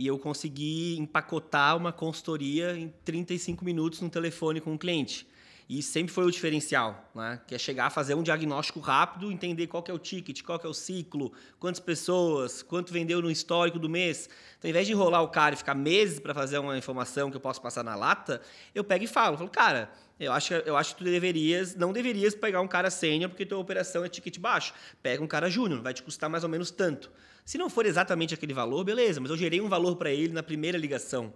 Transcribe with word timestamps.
E 0.00 0.06
eu 0.06 0.18
consegui 0.18 0.96
empacotar 0.98 1.76
uma 1.76 1.92
consultoria 1.92 2.74
em 2.74 2.88
35 3.04 3.62
minutos 3.62 4.00
no 4.00 4.08
telefone 4.08 4.58
com 4.58 4.72
o 4.72 4.78
cliente. 4.78 5.28
E 5.72 5.84
sempre 5.84 6.12
foi 6.12 6.24
o 6.24 6.32
diferencial, 6.32 7.08
né? 7.14 7.40
Que 7.46 7.54
é 7.54 7.58
chegar 7.58 7.86
a 7.86 7.90
fazer 7.90 8.16
um 8.16 8.24
diagnóstico 8.24 8.80
rápido, 8.80 9.30
entender 9.30 9.68
qual 9.68 9.84
é 9.86 9.92
o 9.92 10.00
ticket, 10.00 10.42
qual 10.42 10.60
é 10.64 10.66
o 10.66 10.74
ciclo, 10.74 11.32
quantas 11.60 11.78
pessoas, 11.78 12.60
quanto 12.60 12.92
vendeu 12.92 13.22
no 13.22 13.30
histórico 13.30 13.78
do 13.78 13.88
mês. 13.88 14.28
Então, 14.58 14.66
ao 14.66 14.70
invés 14.70 14.88
de 14.88 14.92
enrolar 14.94 15.22
o 15.22 15.28
cara 15.28 15.54
e 15.54 15.56
ficar 15.56 15.76
meses 15.76 16.18
para 16.18 16.34
fazer 16.34 16.58
uma 16.58 16.76
informação 16.76 17.30
que 17.30 17.36
eu 17.36 17.40
posso 17.40 17.62
passar 17.62 17.84
na 17.84 17.94
lata, 17.94 18.42
eu 18.74 18.82
pego 18.82 19.04
e 19.04 19.06
falo, 19.06 19.38
falo, 19.38 19.48
cara, 19.48 19.88
eu 20.18 20.32
acho, 20.32 20.54
eu 20.54 20.76
acho 20.76 20.96
que 20.96 21.04
tu 21.04 21.08
deverias, 21.08 21.76
não 21.76 21.92
deverias 21.92 22.34
pegar 22.34 22.60
um 22.60 22.66
cara 22.66 22.90
sênior 22.90 23.30
porque 23.30 23.46
tua 23.46 23.58
operação 23.58 24.04
é 24.04 24.08
ticket 24.08 24.40
baixo. 24.40 24.74
Pega 25.00 25.22
um 25.22 25.28
cara 25.28 25.48
júnior, 25.48 25.80
vai 25.82 25.94
te 25.94 26.02
custar 26.02 26.28
mais 26.28 26.42
ou 26.42 26.50
menos 26.50 26.72
tanto. 26.72 27.08
Se 27.44 27.56
não 27.56 27.70
for 27.70 27.86
exatamente 27.86 28.34
aquele 28.34 28.52
valor, 28.52 28.82
beleza, 28.82 29.20
mas 29.20 29.30
eu 29.30 29.36
gerei 29.36 29.60
um 29.60 29.68
valor 29.68 29.94
para 29.94 30.10
ele 30.10 30.32
na 30.32 30.42
primeira 30.42 30.76
ligação. 30.76 31.32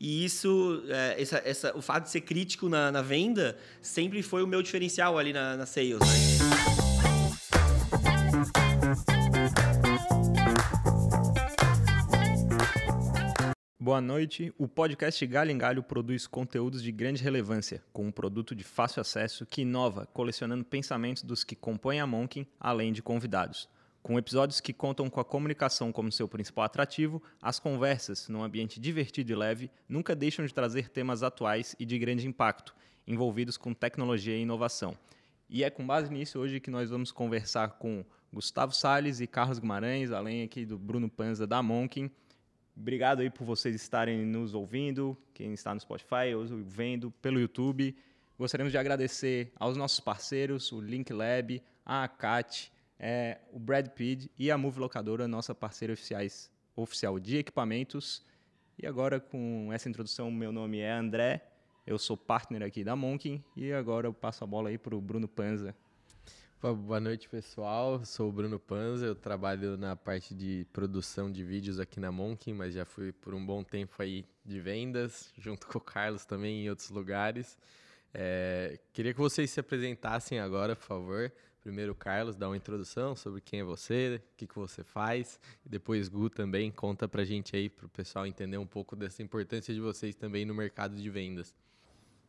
E 0.00 0.24
isso, 0.24 0.82
é, 0.88 1.20
essa, 1.20 1.42
essa, 1.44 1.76
o 1.76 1.82
fato 1.82 2.04
de 2.04 2.10
ser 2.10 2.22
crítico 2.22 2.70
na, 2.70 2.90
na, 2.90 3.02
venda, 3.02 3.58
sempre 3.82 4.22
foi 4.22 4.42
o 4.42 4.46
meu 4.46 4.62
diferencial 4.62 5.18
ali 5.18 5.30
na, 5.30 5.58
na 5.58 5.66
sales. 5.66 5.98
Né? 5.98 6.06
Boa 13.78 14.00
noite. 14.00 14.54
O 14.56 14.66
podcast 14.66 15.26
Galho 15.26 15.50
em 15.50 15.58
Galho 15.58 15.82
produz 15.82 16.26
conteúdos 16.26 16.82
de 16.82 16.90
grande 16.90 17.22
relevância, 17.22 17.82
com 17.92 18.06
um 18.06 18.10
produto 18.10 18.54
de 18.54 18.64
fácil 18.64 19.02
acesso 19.02 19.44
que 19.44 19.60
inova, 19.60 20.06
colecionando 20.14 20.64
pensamentos 20.64 21.22
dos 21.22 21.44
que 21.44 21.54
compõem 21.54 22.00
a 22.00 22.06
Monkin, 22.06 22.46
além 22.58 22.90
de 22.90 23.02
convidados. 23.02 23.68
Com 24.02 24.18
episódios 24.18 24.60
que 24.60 24.72
contam 24.72 25.10
com 25.10 25.20
a 25.20 25.24
comunicação 25.24 25.92
como 25.92 26.10
seu 26.10 26.26
principal 26.26 26.64
atrativo, 26.64 27.22
as 27.40 27.60
conversas, 27.60 28.28
num 28.28 28.42
ambiente 28.42 28.80
divertido 28.80 29.32
e 29.32 29.34
leve, 29.34 29.70
nunca 29.86 30.16
deixam 30.16 30.44
de 30.46 30.54
trazer 30.54 30.88
temas 30.88 31.22
atuais 31.22 31.76
e 31.78 31.84
de 31.84 31.98
grande 31.98 32.26
impacto, 32.26 32.74
envolvidos 33.06 33.58
com 33.58 33.74
tecnologia 33.74 34.34
e 34.34 34.40
inovação. 34.40 34.96
E 35.50 35.62
é 35.62 35.68
com 35.68 35.86
base 35.86 36.10
nisso 36.10 36.38
hoje 36.38 36.60
que 36.60 36.70
nós 36.70 36.88
vamos 36.88 37.12
conversar 37.12 37.72
com 37.72 38.02
Gustavo 38.32 38.72
Sales 38.72 39.20
e 39.20 39.26
Carlos 39.26 39.58
Guimarães, 39.58 40.12
além 40.12 40.44
aqui 40.44 40.64
do 40.64 40.78
Bruno 40.78 41.08
Panza 41.08 41.46
da 41.46 41.62
Monkin. 41.62 42.10
Obrigado 42.74 43.20
aí 43.20 43.28
por 43.28 43.44
vocês 43.44 43.74
estarem 43.74 44.24
nos 44.24 44.54
ouvindo, 44.54 45.14
quem 45.34 45.52
está 45.52 45.74
no 45.74 45.80
Spotify 45.80 46.34
ou 46.34 46.46
vendo 46.64 47.10
pelo 47.10 47.38
YouTube. 47.38 47.94
Gostaríamos 48.38 48.72
de 48.72 48.78
agradecer 48.78 49.52
aos 49.56 49.76
nossos 49.76 50.00
parceiros, 50.00 50.72
o 50.72 50.80
Link 50.80 51.12
Lab, 51.12 51.62
a 51.84 52.04
ACAT, 52.04 52.72
é, 53.00 53.38
o 53.50 53.58
Brad 53.58 53.88
Pitt 53.88 54.30
e 54.38 54.50
a 54.50 54.58
Move 54.58 54.78
Locadora, 54.78 55.26
nossa 55.26 55.54
parceira 55.54 55.94
oficiais, 55.94 56.50
oficial 56.76 57.18
de 57.18 57.38
equipamentos. 57.38 58.22
E 58.78 58.86
agora, 58.86 59.18
com 59.18 59.70
essa 59.72 59.88
introdução, 59.88 60.30
meu 60.30 60.52
nome 60.52 60.80
é 60.80 60.92
André, 60.92 61.42
eu 61.86 61.98
sou 61.98 62.16
partner 62.16 62.62
aqui 62.62 62.84
da 62.84 62.94
Monkin 62.94 63.42
e 63.56 63.72
agora 63.72 64.06
eu 64.06 64.12
passo 64.12 64.44
a 64.44 64.46
bola 64.46 64.68
aí 64.68 64.76
para 64.76 64.94
o 64.94 65.00
Bruno 65.00 65.26
Panza. 65.26 65.74
Boa 66.60 67.00
noite, 67.00 67.26
pessoal. 67.26 68.04
Sou 68.04 68.28
o 68.28 68.32
Bruno 68.32 68.58
Panza, 68.60 69.06
eu 69.06 69.14
trabalho 69.14 69.78
na 69.78 69.96
parte 69.96 70.34
de 70.34 70.66
produção 70.70 71.32
de 71.32 71.42
vídeos 71.42 71.80
aqui 71.80 71.98
na 71.98 72.12
Monkin, 72.12 72.52
mas 72.52 72.74
já 72.74 72.84
fui 72.84 73.12
por 73.12 73.32
um 73.32 73.44
bom 73.44 73.64
tempo 73.64 73.94
aí 73.98 74.26
de 74.44 74.60
vendas, 74.60 75.32
junto 75.38 75.66
com 75.66 75.78
o 75.78 75.80
Carlos 75.80 76.26
também 76.26 76.66
em 76.66 76.68
outros 76.68 76.90
lugares. 76.90 77.56
É, 78.12 78.78
queria 78.92 79.14
que 79.14 79.20
vocês 79.20 79.50
se 79.50 79.58
apresentassem 79.58 80.38
agora, 80.38 80.76
por 80.76 80.84
favor. 80.84 81.32
Primeiro, 81.62 81.94
Carlos, 81.94 82.36
dá 82.36 82.48
uma 82.48 82.56
introdução 82.56 83.14
sobre 83.14 83.42
quem 83.42 83.60
é 83.60 83.64
você, 83.64 84.16
o 84.16 84.36
que, 84.36 84.46
que 84.46 84.54
você 84.54 84.82
faz. 84.82 85.38
E 85.64 85.68
depois, 85.68 86.08
Gu 86.08 86.30
também 86.30 86.70
conta 86.70 87.06
pra 87.06 87.22
gente 87.22 87.54
aí, 87.54 87.68
pro 87.68 87.86
pessoal 87.86 88.26
entender 88.26 88.56
um 88.56 88.66
pouco 88.66 88.96
dessa 88.96 89.22
importância 89.22 89.74
de 89.74 89.80
vocês 89.80 90.14
também 90.14 90.46
no 90.46 90.54
mercado 90.54 90.96
de 90.96 91.10
vendas. 91.10 91.54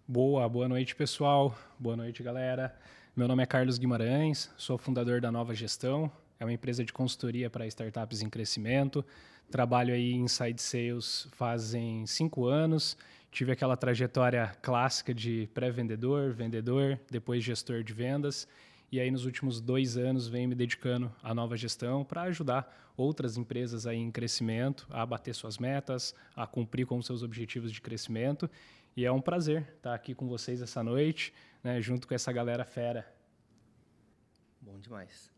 Boa, 0.06 0.50
boa 0.50 0.68
noite, 0.68 0.94
pessoal. 0.94 1.58
Boa 1.80 1.96
noite, 1.96 2.22
galera. 2.22 2.78
Meu 3.16 3.26
nome 3.26 3.42
é 3.42 3.46
Carlos 3.46 3.78
Guimarães, 3.78 4.52
sou 4.58 4.78
fundador 4.78 5.22
da 5.22 5.32
Nova 5.32 5.56
Gestão. 5.56 6.12
É 6.38 6.44
uma 6.44 6.52
empresa 6.52 6.84
de 6.84 6.92
consultoria 6.92 7.50
para 7.50 7.66
startups 7.68 8.22
em 8.22 8.30
crescimento. 8.30 9.06
Trabalho 9.50 9.94
aí 9.94 10.12
em 10.12 10.24
Inside 10.24 10.62
Sales 10.62 11.30
fazem 11.32 12.06
cinco 12.06 12.48
anos. 12.48 12.98
Tive 13.32 13.54
aquela 13.54 13.78
trajetória 13.78 14.52
clássica 14.62 15.14
de 15.14 15.48
pré-vendedor, 15.54 16.34
vendedor, 16.34 17.00
depois 17.10 17.42
gestor 17.42 17.82
de 17.82 17.94
vendas 17.94 18.46
e 18.92 19.00
aí, 19.00 19.10
nos 19.10 19.24
últimos 19.24 19.62
dois 19.62 19.96
anos, 19.96 20.28
venho 20.28 20.50
me 20.50 20.56
dedicando 20.56 21.10
à 21.24 21.34
nova 21.34 21.56
gestão 21.56 22.04
para 22.04 22.24
ajudar 22.24 22.92
outras 22.98 23.38
empresas 23.38 23.88
aí 23.88 23.96
em 23.96 24.12
crescimento 24.12 24.86
a 24.90 25.06
bater 25.06 25.34
suas 25.34 25.58
metas, 25.58 26.14
a 26.36 26.46
cumprir 26.46 26.86
com 26.86 27.02
seus 27.02 27.24
objetivos 27.24 27.72
de 27.72 27.80
crescimento. 27.80 28.52
E 28.94 29.06
é 29.06 29.12
um 29.12 29.22
prazer 29.22 29.66
estar 29.78 29.94
aqui 29.94 30.14
com 30.14 30.28
vocês 30.28 30.62
essa 30.62 30.84
noite, 30.84 31.34
né, 31.64 31.80
junto 31.80 32.06
com 32.06 32.14
essa 32.14 32.34
galera 32.34 32.66
fera. 32.66 33.10
Bom 34.60 34.78
demais. 34.78 35.32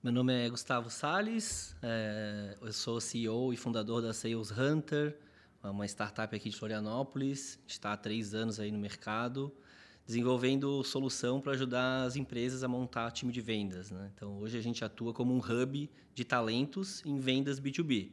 Meu 0.00 0.12
nome 0.12 0.32
é 0.32 0.48
Gustavo 0.48 0.88
Sales, 0.90 1.74
é, 1.82 2.56
eu 2.62 2.72
sou 2.72 3.00
CEO 3.00 3.52
e 3.52 3.56
fundador 3.56 4.00
da 4.00 4.14
Sales 4.14 4.52
Hunter, 4.52 5.18
uma 5.60 5.84
startup 5.86 6.34
aqui 6.34 6.48
de 6.48 6.56
Florianópolis, 6.56 7.58
está 7.66 7.92
há 7.92 7.96
três 7.96 8.32
anos 8.32 8.60
aí 8.60 8.70
no 8.70 8.78
mercado 8.78 9.52
desenvolvendo 10.10 10.82
solução 10.82 11.40
para 11.40 11.52
ajudar 11.52 12.02
as 12.02 12.16
empresas 12.16 12.64
a 12.64 12.68
montar 12.68 13.12
time 13.12 13.32
de 13.32 13.40
vendas. 13.40 13.92
Né? 13.92 14.10
Então, 14.12 14.40
hoje 14.40 14.58
a 14.58 14.60
gente 14.60 14.84
atua 14.84 15.12
como 15.12 15.32
um 15.32 15.38
hub 15.38 15.88
de 16.12 16.24
talentos 16.24 17.00
em 17.06 17.20
vendas 17.20 17.60
B2B. 17.60 18.10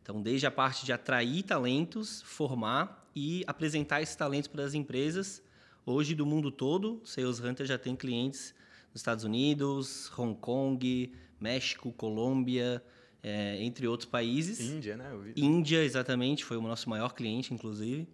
Então, 0.00 0.22
desde 0.22 0.46
a 0.46 0.50
parte 0.50 0.86
de 0.86 0.92
atrair 0.92 1.42
talentos, 1.42 2.22
formar 2.22 3.10
e 3.16 3.42
apresentar 3.48 4.00
esses 4.00 4.14
talentos 4.14 4.46
para 4.46 4.62
as 4.62 4.74
empresas. 4.74 5.42
Hoje, 5.84 6.14
do 6.14 6.24
mundo 6.24 6.52
todo, 6.52 7.02
Sales 7.04 7.40
Hunter 7.40 7.66
já 7.66 7.76
tem 7.76 7.96
clientes 7.96 8.54
nos 8.92 9.00
Estados 9.00 9.24
Unidos, 9.24 10.08
Hong 10.16 10.38
Kong, 10.38 11.12
México, 11.40 11.92
Colômbia, 11.92 12.80
é, 13.24 13.60
entre 13.60 13.88
outros 13.88 14.08
países. 14.08 14.60
Índia, 14.60 14.96
né? 14.96 15.10
Índia, 15.34 15.82
exatamente, 15.82 16.44
foi 16.44 16.56
o 16.56 16.62
nosso 16.62 16.88
maior 16.88 17.12
cliente, 17.12 17.52
inclusive. 17.52 18.06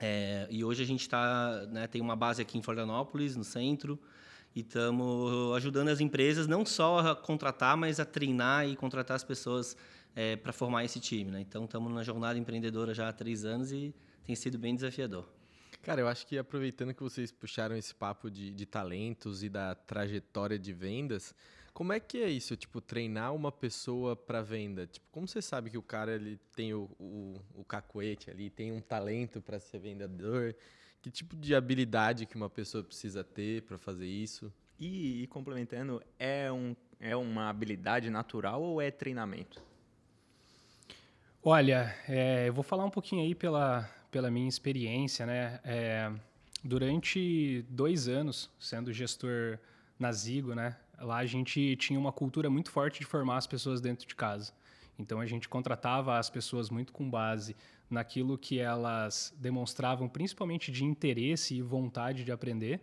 É, 0.00 0.46
e 0.48 0.64
hoje 0.64 0.82
a 0.82 0.86
gente 0.86 1.06
tá, 1.06 1.66
né, 1.70 1.86
tem 1.86 2.00
uma 2.00 2.16
base 2.16 2.40
aqui 2.40 2.56
em 2.56 2.62
Florianópolis, 2.62 3.36
no 3.36 3.44
centro, 3.44 3.98
e 4.56 4.60
estamos 4.60 5.54
ajudando 5.56 5.88
as 5.88 6.00
empresas 6.00 6.46
não 6.46 6.64
só 6.64 6.98
a 7.00 7.14
contratar, 7.14 7.76
mas 7.76 8.00
a 8.00 8.04
treinar 8.06 8.66
e 8.66 8.74
contratar 8.74 9.14
as 9.14 9.22
pessoas 9.22 9.76
é, 10.16 10.36
para 10.36 10.52
formar 10.52 10.84
esse 10.84 10.98
time. 10.98 11.30
Né? 11.30 11.40
Então, 11.42 11.66
estamos 11.66 11.92
na 11.92 12.02
jornada 12.02 12.38
empreendedora 12.38 12.94
já 12.94 13.10
há 13.10 13.12
três 13.12 13.44
anos 13.44 13.70
e 13.72 13.94
tem 14.24 14.34
sido 14.34 14.58
bem 14.58 14.74
desafiador. 14.74 15.28
Cara, 15.82 16.00
eu 16.00 16.08
acho 16.08 16.26
que 16.26 16.36
aproveitando 16.38 16.92
que 16.94 17.02
vocês 17.02 17.30
puxaram 17.30 17.76
esse 17.76 17.94
papo 17.94 18.30
de, 18.30 18.52
de 18.52 18.66
talentos 18.66 19.42
e 19.42 19.48
da 19.48 19.74
trajetória 19.74 20.58
de 20.58 20.72
vendas, 20.72 21.34
como 21.80 21.94
é 21.94 21.98
que 21.98 22.18
é 22.18 22.28
isso? 22.28 22.54
Tipo, 22.56 22.78
treinar 22.78 23.34
uma 23.34 23.50
pessoa 23.50 24.14
para 24.14 24.42
venda? 24.42 24.86
Tipo, 24.86 25.06
como 25.10 25.26
você 25.26 25.40
sabe 25.40 25.70
que 25.70 25.78
o 25.78 25.82
cara 25.82 26.14
ele 26.14 26.38
tem 26.54 26.74
o, 26.74 26.90
o, 27.00 27.40
o 27.54 27.64
cacuete 27.64 28.30
ali, 28.30 28.50
tem 28.50 28.70
um 28.70 28.82
talento 28.82 29.40
para 29.40 29.58
ser 29.58 29.78
vendedor? 29.78 30.54
Que 31.00 31.10
tipo 31.10 31.34
de 31.34 31.54
habilidade 31.54 32.26
que 32.26 32.36
uma 32.36 32.50
pessoa 32.50 32.84
precisa 32.84 33.24
ter 33.24 33.62
para 33.62 33.78
fazer 33.78 34.06
isso? 34.06 34.52
E, 34.78 35.22
e, 35.22 35.26
complementando, 35.28 36.02
é, 36.18 36.52
um, 36.52 36.76
é 37.00 37.16
uma 37.16 37.48
habilidade 37.48 38.10
natural 38.10 38.62
ou 38.62 38.82
é 38.82 38.90
treinamento? 38.90 39.62
Olha, 41.42 41.96
é, 42.06 42.46
eu 42.46 42.52
vou 42.52 42.62
falar 42.62 42.84
um 42.84 42.90
pouquinho 42.90 43.22
aí 43.22 43.34
pela, 43.34 43.90
pela 44.10 44.30
minha 44.30 44.50
experiência, 44.50 45.24
né? 45.24 45.58
É, 45.64 46.12
durante 46.62 47.64
dois 47.70 48.06
anos 48.06 48.50
sendo 48.58 48.92
gestor 48.92 49.58
na 49.98 50.12
Zigo, 50.12 50.54
né? 50.54 50.76
Lá 51.00 51.18
a 51.18 51.26
gente 51.26 51.76
tinha 51.76 51.98
uma 51.98 52.12
cultura 52.12 52.50
muito 52.50 52.70
forte 52.70 53.00
de 53.00 53.06
formar 53.06 53.38
as 53.38 53.46
pessoas 53.46 53.80
dentro 53.80 54.06
de 54.06 54.14
casa. 54.14 54.52
Então 54.98 55.18
a 55.18 55.26
gente 55.26 55.48
contratava 55.48 56.18
as 56.18 56.28
pessoas 56.28 56.68
muito 56.68 56.92
com 56.92 57.08
base 57.08 57.56
naquilo 57.88 58.36
que 58.36 58.58
elas 58.58 59.34
demonstravam, 59.38 60.08
principalmente 60.08 60.70
de 60.70 60.84
interesse 60.84 61.56
e 61.56 61.62
vontade 61.62 62.22
de 62.22 62.30
aprender. 62.30 62.80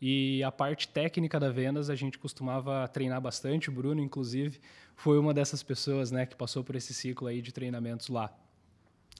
E 0.00 0.42
a 0.42 0.52
parte 0.52 0.88
técnica 0.88 1.38
da 1.40 1.50
vendas 1.50 1.88
a 1.88 1.94
gente 1.94 2.18
costumava 2.18 2.86
treinar 2.88 3.20
bastante. 3.20 3.70
O 3.70 3.72
Bruno, 3.72 4.00
inclusive, 4.00 4.60
foi 4.96 5.18
uma 5.18 5.32
dessas 5.32 5.62
pessoas, 5.62 6.10
né, 6.10 6.26
que 6.26 6.36
passou 6.36 6.62
por 6.62 6.76
esse 6.76 6.92
ciclo 6.92 7.28
aí 7.28 7.40
de 7.40 7.52
treinamentos 7.52 8.08
lá. 8.08 8.30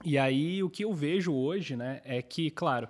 E 0.03 0.17
aí 0.17 0.61
o 0.61 0.69
que 0.69 0.83
eu 0.83 0.93
vejo 0.93 1.33
hoje, 1.33 1.75
né, 1.75 2.01
é 2.03 2.21
que, 2.21 2.51
claro, 2.51 2.87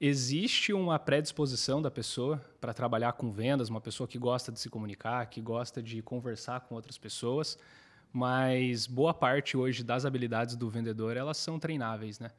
existe 0.00 0.72
uma 0.72 0.98
predisposição 0.98 1.82
da 1.82 1.90
pessoa 1.90 2.40
para 2.58 2.72
trabalhar 2.72 3.12
com 3.12 3.30
vendas, 3.30 3.68
uma 3.68 3.82
pessoa 3.82 4.08
que 4.08 4.18
gosta 4.18 4.50
de 4.50 4.58
se 4.58 4.70
comunicar, 4.70 5.26
que 5.26 5.42
gosta 5.42 5.82
de 5.82 6.00
conversar 6.00 6.60
com 6.60 6.74
outras 6.74 6.96
pessoas, 6.96 7.58
mas 8.10 8.86
boa 8.86 9.12
parte 9.12 9.58
hoje 9.58 9.84
das 9.84 10.06
habilidades 10.06 10.56
do 10.56 10.70
vendedor 10.70 11.18
elas 11.18 11.36
são 11.36 11.58
treináveis, 11.58 12.18
né? 12.18 12.30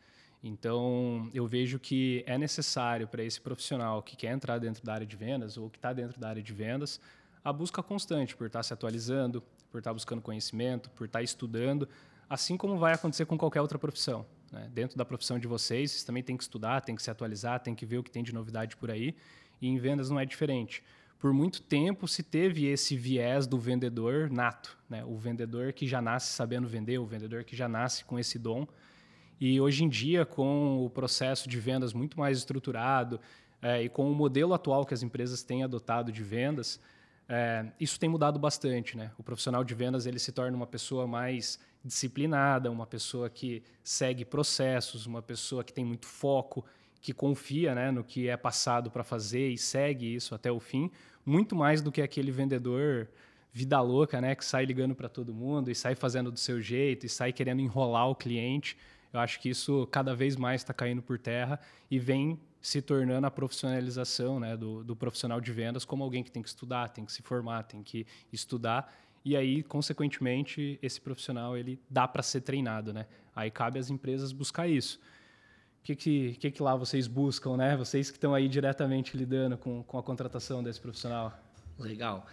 Então 0.43 1.29
eu 1.35 1.45
vejo 1.45 1.77
que 1.77 2.23
é 2.25 2.35
necessário 2.35 3.07
para 3.07 3.23
esse 3.23 3.39
profissional 3.39 4.01
que 4.01 4.15
quer 4.15 4.31
entrar 4.31 4.57
dentro 4.57 4.83
da 4.83 4.95
área 4.95 5.05
de 5.05 5.15
vendas 5.15 5.55
ou 5.55 5.69
que 5.69 5.77
está 5.77 5.93
dentro 5.93 6.19
da 6.19 6.29
área 6.29 6.41
de 6.41 6.53
vendas 6.53 6.99
a 7.43 7.53
busca 7.53 7.83
constante 7.83 8.35
por 8.35 8.47
estar 8.47 8.59
tá 8.59 8.63
se 8.63 8.73
atualizando, 8.73 9.41
por 9.71 9.77
estar 9.77 9.91
tá 9.91 9.93
buscando 9.93 10.21
conhecimento, 10.21 10.89
por 10.89 11.05
estar 11.05 11.19
tá 11.19 11.23
estudando 11.23 11.87
assim 12.27 12.57
como 12.57 12.77
vai 12.77 12.93
acontecer 12.93 13.25
com 13.25 13.37
qualquer 13.37 13.61
outra 13.61 13.77
profissão. 13.77 14.25
Né? 14.51 14.69
Dentro 14.73 14.97
da 14.97 15.05
profissão 15.05 15.39
de 15.39 15.47
vocês, 15.47 15.91
vocês 15.91 16.03
também 16.03 16.21
tem 16.21 16.35
que 16.35 16.43
estudar, 16.43 16.81
tem 16.81 16.95
que 16.95 17.01
se 17.01 17.09
atualizar, 17.09 17.59
tem 17.59 17.73
que 17.73 17.85
ver 17.85 17.97
o 17.97 18.03
que 18.03 18.11
tem 18.11 18.23
de 18.23 18.33
novidade 18.33 18.75
por 18.75 18.91
aí. 18.91 19.15
E 19.61 19.67
em 19.67 19.77
vendas 19.77 20.09
não 20.09 20.19
é 20.19 20.25
diferente. 20.25 20.83
Por 21.17 21.31
muito 21.33 21.61
tempo 21.61 22.07
se 22.07 22.23
teve 22.23 22.65
esse 22.65 22.97
viés 22.97 23.45
do 23.45 23.59
vendedor 23.59 24.29
nato, 24.29 24.77
né? 24.89 25.05
o 25.05 25.15
vendedor 25.15 25.71
que 25.71 25.87
já 25.87 26.01
nasce 26.01 26.33
sabendo 26.33 26.67
vender, 26.67 26.97
o 26.97 27.05
vendedor 27.05 27.43
que 27.43 27.55
já 27.55 27.69
nasce 27.69 28.03
com 28.03 28.17
esse 28.17 28.39
dom. 28.39 28.67
E 29.39 29.61
hoje 29.61 29.83
em 29.83 29.89
dia, 29.89 30.25
com 30.25 30.83
o 30.83 30.89
processo 30.89 31.47
de 31.47 31.59
vendas 31.59 31.93
muito 31.93 32.19
mais 32.19 32.39
estruturado 32.39 33.19
é, 33.61 33.83
e 33.83 33.89
com 33.89 34.11
o 34.11 34.15
modelo 34.15 34.53
atual 34.53 34.85
que 34.85 34.93
as 34.93 35.03
empresas 35.03 35.43
têm 35.43 35.63
adotado 35.63 36.11
de 36.11 36.23
vendas, 36.23 36.79
é, 37.27 37.65
isso 37.79 37.99
tem 37.99 38.09
mudado 38.09 38.39
bastante. 38.39 38.97
Né? 38.97 39.11
O 39.17 39.23
profissional 39.23 39.63
de 39.63 39.73
vendas 39.73 40.05
ele 40.05 40.19
se 40.19 40.31
torna 40.31 40.55
uma 40.55 40.67
pessoa 40.67 41.07
mais 41.07 41.59
disciplinada, 41.83 42.69
uma 42.69 42.85
pessoa 42.85 43.29
que 43.29 43.63
segue 43.83 44.23
processos, 44.23 45.05
uma 45.05 45.21
pessoa 45.21 45.63
que 45.63 45.73
tem 45.73 45.83
muito 45.83 46.05
foco, 46.05 46.65
que 47.01 47.13
confia 47.13 47.73
né, 47.73 47.89
no 47.89 48.03
que 48.03 48.29
é 48.29 48.37
passado 48.37 48.91
para 48.91 49.03
fazer 49.03 49.49
e 49.49 49.57
segue 49.57 50.13
isso 50.13 50.35
até 50.35 50.51
o 50.51 50.59
fim, 50.59 50.91
muito 51.25 51.55
mais 51.55 51.81
do 51.81 51.91
que 51.91 52.01
aquele 52.01 52.31
vendedor 52.31 53.09
vida 53.51 53.81
louca, 53.81 54.21
né, 54.21 54.35
que 54.35 54.45
sai 54.45 54.65
ligando 54.65 54.95
para 54.95 55.09
todo 55.09 55.33
mundo 55.33 55.69
e 55.69 55.75
sai 55.75 55.95
fazendo 55.95 56.31
do 56.31 56.39
seu 56.39 56.61
jeito 56.61 57.05
e 57.05 57.09
sai 57.09 57.33
querendo 57.33 57.59
enrolar 57.59 58.07
o 58.07 58.15
cliente. 58.15 58.77
Eu 59.13 59.19
acho 59.19 59.39
que 59.39 59.49
isso 59.49 59.87
cada 59.91 60.15
vez 60.15 60.35
mais 60.35 60.61
está 60.61 60.73
caindo 60.73 61.01
por 61.01 61.19
terra 61.19 61.59
e 61.89 61.99
vem 61.99 62.39
se 62.61 62.81
tornando 62.81 63.25
a 63.25 63.31
profissionalização 63.31 64.39
né, 64.39 64.55
do, 64.55 64.83
do 64.83 64.95
profissional 64.95 65.41
de 65.41 65.51
vendas 65.51 65.83
como 65.83 66.03
alguém 66.03 66.23
que 66.23 66.31
tem 66.31 66.43
que 66.43 66.49
estudar, 66.49 66.89
tem 66.89 67.03
que 67.03 67.11
se 67.11 67.21
formar, 67.21 67.63
tem 67.63 67.81
que 67.81 68.05
estudar 68.31 68.93
e 69.23 69.35
aí, 69.35 69.61
consequentemente, 69.63 70.79
esse 70.81 70.99
profissional 70.99 71.55
ele 71.55 71.79
dá 71.89 72.07
para 72.07 72.23
ser 72.23 72.41
treinado, 72.41 72.91
né? 72.91 73.05
Aí 73.35 73.51
cabe 73.51 73.77
às 73.77 73.89
empresas 73.89 74.31
buscar 74.31 74.67
isso. 74.67 74.99
O 75.79 75.83
que, 75.83 75.95
que, 75.95 76.33
que, 76.39 76.51
que 76.51 76.63
lá 76.63 76.75
vocês 76.75 77.07
buscam, 77.07 77.55
né? 77.55 77.77
Vocês 77.77 78.09
que 78.09 78.17
estão 78.17 78.33
aí 78.33 78.47
diretamente 78.47 79.15
lidando 79.15 79.57
com, 79.57 79.83
com 79.83 79.97
a 79.97 80.03
contratação 80.03 80.63
desse 80.63 80.81
profissional. 80.81 81.33
Legal. 81.77 82.25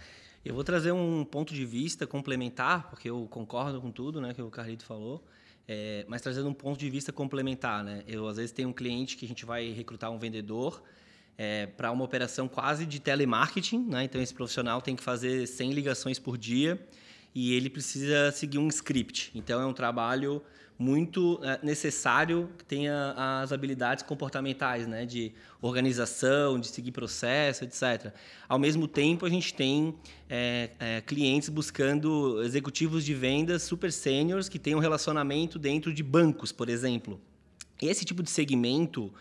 Eu 0.45 0.55
vou 0.55 0.65
trazer 0.65 0.93
um 0.93 1.25
ponto 1.25 1.53
de 1.53 1.67
vista 1.67 2.07
complementar, 2.07 2.89
porque 2.89 3.11
eu 3.11 3.27
concordo 3.31 3.81
com 3.83 3.91
tudo 3.91 4.21
né, 4.21 4.33
que 4.33 4.41
o 4.41 4.51
Carlito 4.51 4.85
falou, 4.85 5.23
é, 5.69 6.07
mas 6.09 6.23
trazendo 6.23 6.49
um 6.49 6.55
ponto 6.55 6.79
de 6.79 6.89
vista 6.89 7.13
complementar. 7.13 7.85
Né? 7.85 8.03
Eu, 8.09 8.27
às 8.27 8.39
vezes, 8.39 8.51
tenho 8.51 8.71
um 8.71 8.73
cliente 8.73 9.17
que 9.17 9.27
a 9.27 9.29
gente 9.29 9.45
vai 9.45 9.71
recrutar 9.71 10.11
um 10.11 10.19
vendedor 10.19 10.83
é, 11.37 11.67
para 11.67 11.93
uma 11.93 12.03
operação 12.03 12.49
quase 12.49 12.87
de 12.87 12.99
telemarketing. 12.99 13.85
Né? 13.87 14.05
Então, 14.05 14.21
esse 14.21 14.33
profissional 14.33 14.81
tem 14.81 14.97
que 14.97 15.03
fazer 15.03 15.47
100 15.47 15.73
ligações 15.73 16.19
por 16.19 16.39
dia 16.39 16.81
e 17.39 17.55
ele 17.55 17.71
precisa 17.71 18.33
seguir 18.33 18.59
um 18.59 18.67
script. 18.67 19.31
Então, 19.33 19.61
é 19.61 19.65
um 19.65 19.73
trabalho 19.73 20.43
muito 20.77 21.39
é, 21.45 21.61
necessário 21.63 22.51
que 22.59 22.65
tenha 22.65 23.15
as 23.17 23.53
habilidades 23.53 24.03
comportamentais, 24.03 24.89
né, 24.89 25.07
de 25.07 25.33
organização, 25.63 26.59
de 26.59 26.67
seguir 26.67 26.91
processo, 26.91 27.63
etc. 27.63 28.13
Ao 28.49 28.59
mesmo 28.59 28.89
tempo, 28.89 29.25
a 29.25 29.31
gente 29.31 29.55
tem 29.55 29.95
é, 30.29 30.71
é, 30.81 31.01
clientes 31.01 31.49
buscando 31.49 32.43
executivos 32.43 33.05
de 33.05 33.15
vendas 33.15 33.63
super 33.63 33.93
sêniores 33.93 34.49
que 34.49 34.59
tenham 34.59 34.81
relacionamento 34.81 35.61
dentro 35.61 35.95
de 35.95 36.03
bancos, 36.03 36.51
por 36.51 36.69
exemplo. 36.69 37.21
Esse 37.81 38.05
tipo 38.05 38.21
de 38.21 38.31
segmento 38.31 39.15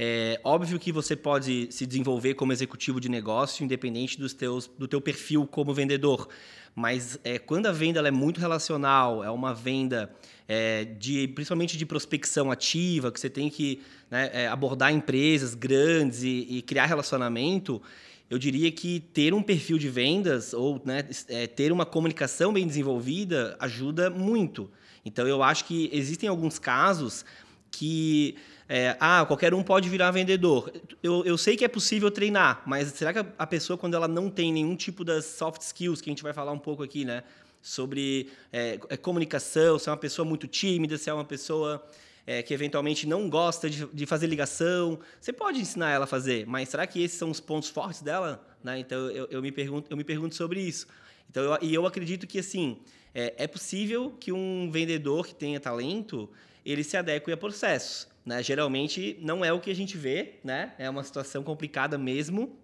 é 0.00 0.40
óbvio 0.44 0.78
que 0.78 0.92
você 0.92 1.16
pode 1.16 1.66
se 1.72 1.84
desenvolver 1.84 2.34
como 2.34 2.52
executivo 2.52 3.00
de 3.00 3.08
negócio, 3.08 3.64
independente 3.64 4.16
dos 4.16 4.32
teus, 4.32 4.70
do 4.78 4.86
teu 4.86 5.00
perfil 5.00 5.44
como 5.44 5.74
vendedor. 5.74 6.28
Mas 6.72 7.18
é, 7.24 7.36
quando 7.36 7.66
a 7.66 7.72
venda 7.72 7.98
é 8.06 8.10
muito 8.12 8.38
relacional, 8.38 9.24
é 9.24 9.30
uma 9.32 9.52
venda 9.52 10.08
é, 10.46 10.84
de, 10.84 11.26
principalmente 11.26 11.76
de 11.76 11.84
prospecção 11.84 12.48
ativa, 12.52 13.10
que 13.10 13.18
você 13.18 13.28
tem 13.28 13.50
que 13.50 13.82
né, 14.08 14.30
é, 14.32 14.46
abordar 14.46 14.92
empresas 14.92 15.52
grandes 15.56 16.22
e, 16.22 16.46
e, 16.48 16.62
criar 16.62 16.86
relacionamento, 16.86 17.82
eu 18.30 18.38
diria 18.38 18.70
que 18.70 19.00
ter 19.00 19.34
um 19.34 19.42
perfil 19.42 19.78
de 19.78 19.88
vendas 19.88 20.54
ou 20.54 20.80
né, 20.84 21.08
é, 21.26 21.48
ter 21.48 21.72
uma 21.72 21.84
comunicação 21.84 22.52
bem 22.52 22.68
desenvolvida 22.68 23.56
ajuda 23.58 24.08
muito. 24.08 24.70
Então, 25.04 25.26
eu 25.26 25.42
acho 25.42 25.64
que 25.64 25.90
existem 25.92 26.28
alguns 26.28 26.56
casos 26.56 27.24
que 27.68 28.36
é, 28.68 28.96
ah, 29.00 29.24
qualquer 29.26 29.54
um 29.54 29.62
pode 29.62 29.88
virar 29.88 30.10
vendedor. 30.10 30.70
Eu, 31.02 31.24
eu 31.24 31.38
sei 31.38 31.56
que 31.56 31.64
é 31.64 31.68
possível 31.68 32.10
treinar, 32.10 32.62
mas 32.66 32.88
será 32.88 33.12
que 33.12 33.26
a 33.38 33.46
pessoa, 33.46 33.78
quando 33.78 33.94
ela 33.94 34.06
não 34.06 34.28
tem 34.28 34.52
nenhum 34.52 34.76
tipo 34.76 35.04
das 35.04 35.24
soft 35.24 35.62
skills, 35.62 36.02
que 36.02 36.10
a 36.10 36.12
gente 36.12 36.22
vai 36.22 36.34
falar 36.34 36.52
um 36.52 36.58
pouco 36.58 36.82
aqui, 36.82 37.04
né? 37.04 37.22
Sobre 37.62 38.30
é, 38.52 38.78
é 38.90 38.96
comunicação, 38.96 39.78
se 39.78 39.88
é 39.88 39.92
uma 39.92 39.96
pessoa 39.98 40.26
muito 40.26 40.46
tímida, 40.46 40.98
se 40.98 41.08
é 41.08 41.14
uma 41.14 41.24
pessoa 41.24 41.82
é, 42.26 42.42
que 42.42 42.52
eventualmente 42.52 43.06
não 43.06 43.30
gosta 43.30 43.70
de, 43.70 43.86
de, 43.86 44.04
fazer 44.04 44.26
ligação, 44.26 44.98
você 45.18 45.32
pode 45.32 45.58
ensinar 45.60 45.90
ela 45.90 46.04
a 46.04 46.06
fazer, 46.06 46.46
mas 46.46 46.68
será 46.68 46.86
que 46.86 47.02
esses 47.02 47.16
são 47.16 47.30
os 47.30 47.40
pontos 47.40 47.70
fortes 47.70 48.02
dela? 48.02 48.46
Né? 48.62 48.78
Então, 48.78 49.10
eu, 49.10 49.26
eu, 49.30 49.40
me 49.40 49.50
pergunto, 49.50 49.90
eu 49.90 49.96
me 49.96 50.04
pergunto 50.04 50.34
sobre 50.34 50.60
isso. 50.60 50.86
Então, 51.30 51.42
eu, 51.42 51.58
e 51.62 51.74
eu 51.74 51.86
acredito 51.86 52.26
que, 52.26 52.38
assim, 52.38 52.78
é, 53.14 53.34
é 53.38 53.46
possível 53.46 54.14
que 54.20 54.30
um 54.30 54.70
vendedor 54.70 55.26
que 55.26 55.34
tenha 55.34 55.58
talento, 55.58 56.28
ele 56.66 56.84
se 56.84 56.98
adeque 56.98 57.32
a 57.32 57.36
processos. 57.36 58.06
Né? 58.28 58.42
Geralmente 58.42 59.16
não 59.22 59.42
é 59.42 59.50
o 59.50 59.58
que 59.58 59.70
a 59.70 59.74
gente 59.74 59.96
vê, 59.96 60.34
né? 60.44 60.74
É 60.78 60.88
uma 60.90 61.02
situação 61.02 61.42
complicada 61.42 61.96
mesmo, 61.96 62.54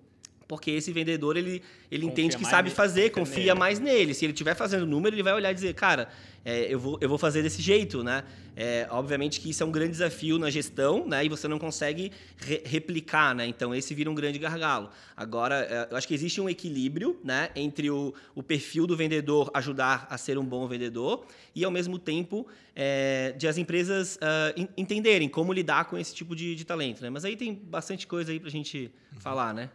porque 0.46 0.70
esse 0.70 0.92
vendedor 0.92 1.36
ele, 1.36 1.62
ele 1.90 2.06
entende 2.06 2.36
que 2.36 2.44
sabe 2.44 2.70
fazer, 2.70 3.10
confia 3.10 3.54
mais 3.54 3.78
nele. 3.78 4.14
Se 4.14 4.24
ele 4.24 4.32
estiver 4.32 4.54
fazendo 4.54 4.86
número, 4.86 5.14
ele 5.14 5.22
vai 5.22 5.32
olhar 5.32 5.50
e 5.50 5.54
dizer, 5.54 5.74
cara, 5.74 6.08
é, 6.44 6.66
eu, 6.72 6.78
vou, 6.78 6.98
eu 7.00 7.08
vou 7.08 7.16
fazer 7.16 7.42
desse 7.42 7.62
jeito, 7.62 8.04
né? 8.04 8.22
É, 8.54 8.86
obviamente 8.90 9.40
que 9.40 9.50
isso 9.50 9.62
é 9.62 9.66
um 9.66 9.72
grande 9.72 9.92
desafio 9.92 10.38
na 10.38 10.50
gestão, 10.50 11.06
né? 11.06 11.24
E 11.24 11.28
você 11.28 11.48
não 11.48 11.58
consegue 11.58 12.12
re 12.36 12.62
replicar, 12.64 13.34
né? 13.34 13.46
Então, 13.46 13.74
esse 13.74 13.94
vira 13.94 14.10
um 14.10 14.14
grande 14.14 14.38
gargalo. 14.38 14.90
Agora, 15.16 15.66
é, 15.68 15.88
eu 15.90 15.96
acho 15.96 16.06
que 16.06 16.14
existe 16.14 16.40
um 16.40 16.48
equilíbrio, 16.48 17.18
né? 17.24 17.48
Entre 17.56 17.90
o, 17.90 18.12
o 18.34 18.42
perfil 18.42 18.86
do 18.86 18.96
vendedor 18.96 19.50
ajudar 19.54 20.06
a 20.10 20.18
ser 20.18 20.36
um 20.36 20.44
bom 20.44 20.68
vendedor 20.68 21.24
e, 21.54 21.64
ao 21.64 21.70
mesmo 21.70 21.98
tempo, 21.98 22.46
é, 22.76 23.32
de 23.32 23.48
as 23.48 23.56
empresas 23.56 24.16
uh, 24.16 24.68
entenderem 24.76 25.28
como 25.28 25.52
lidar 25.52 25.86
com 25.86 25.96
esse 25.96 26.14
tipo 26.14 26.36
de, 26.36 26.54
de 26.54 26.64
talento, 26.64 27.02
né? 27.02 27.08
Mas 27.08 27.24
aí 27.24 27.36
tem 27.36 27.54
bastante 27.54 28.06
coisa 28.06 28.32
aí 28.32 28.38
para 28.38 28.48
a 28.48 28.52
gente 28.52 28.90
uhum. 29.14 29.20
falar, 29.20 29.54
né? 29.54 29.70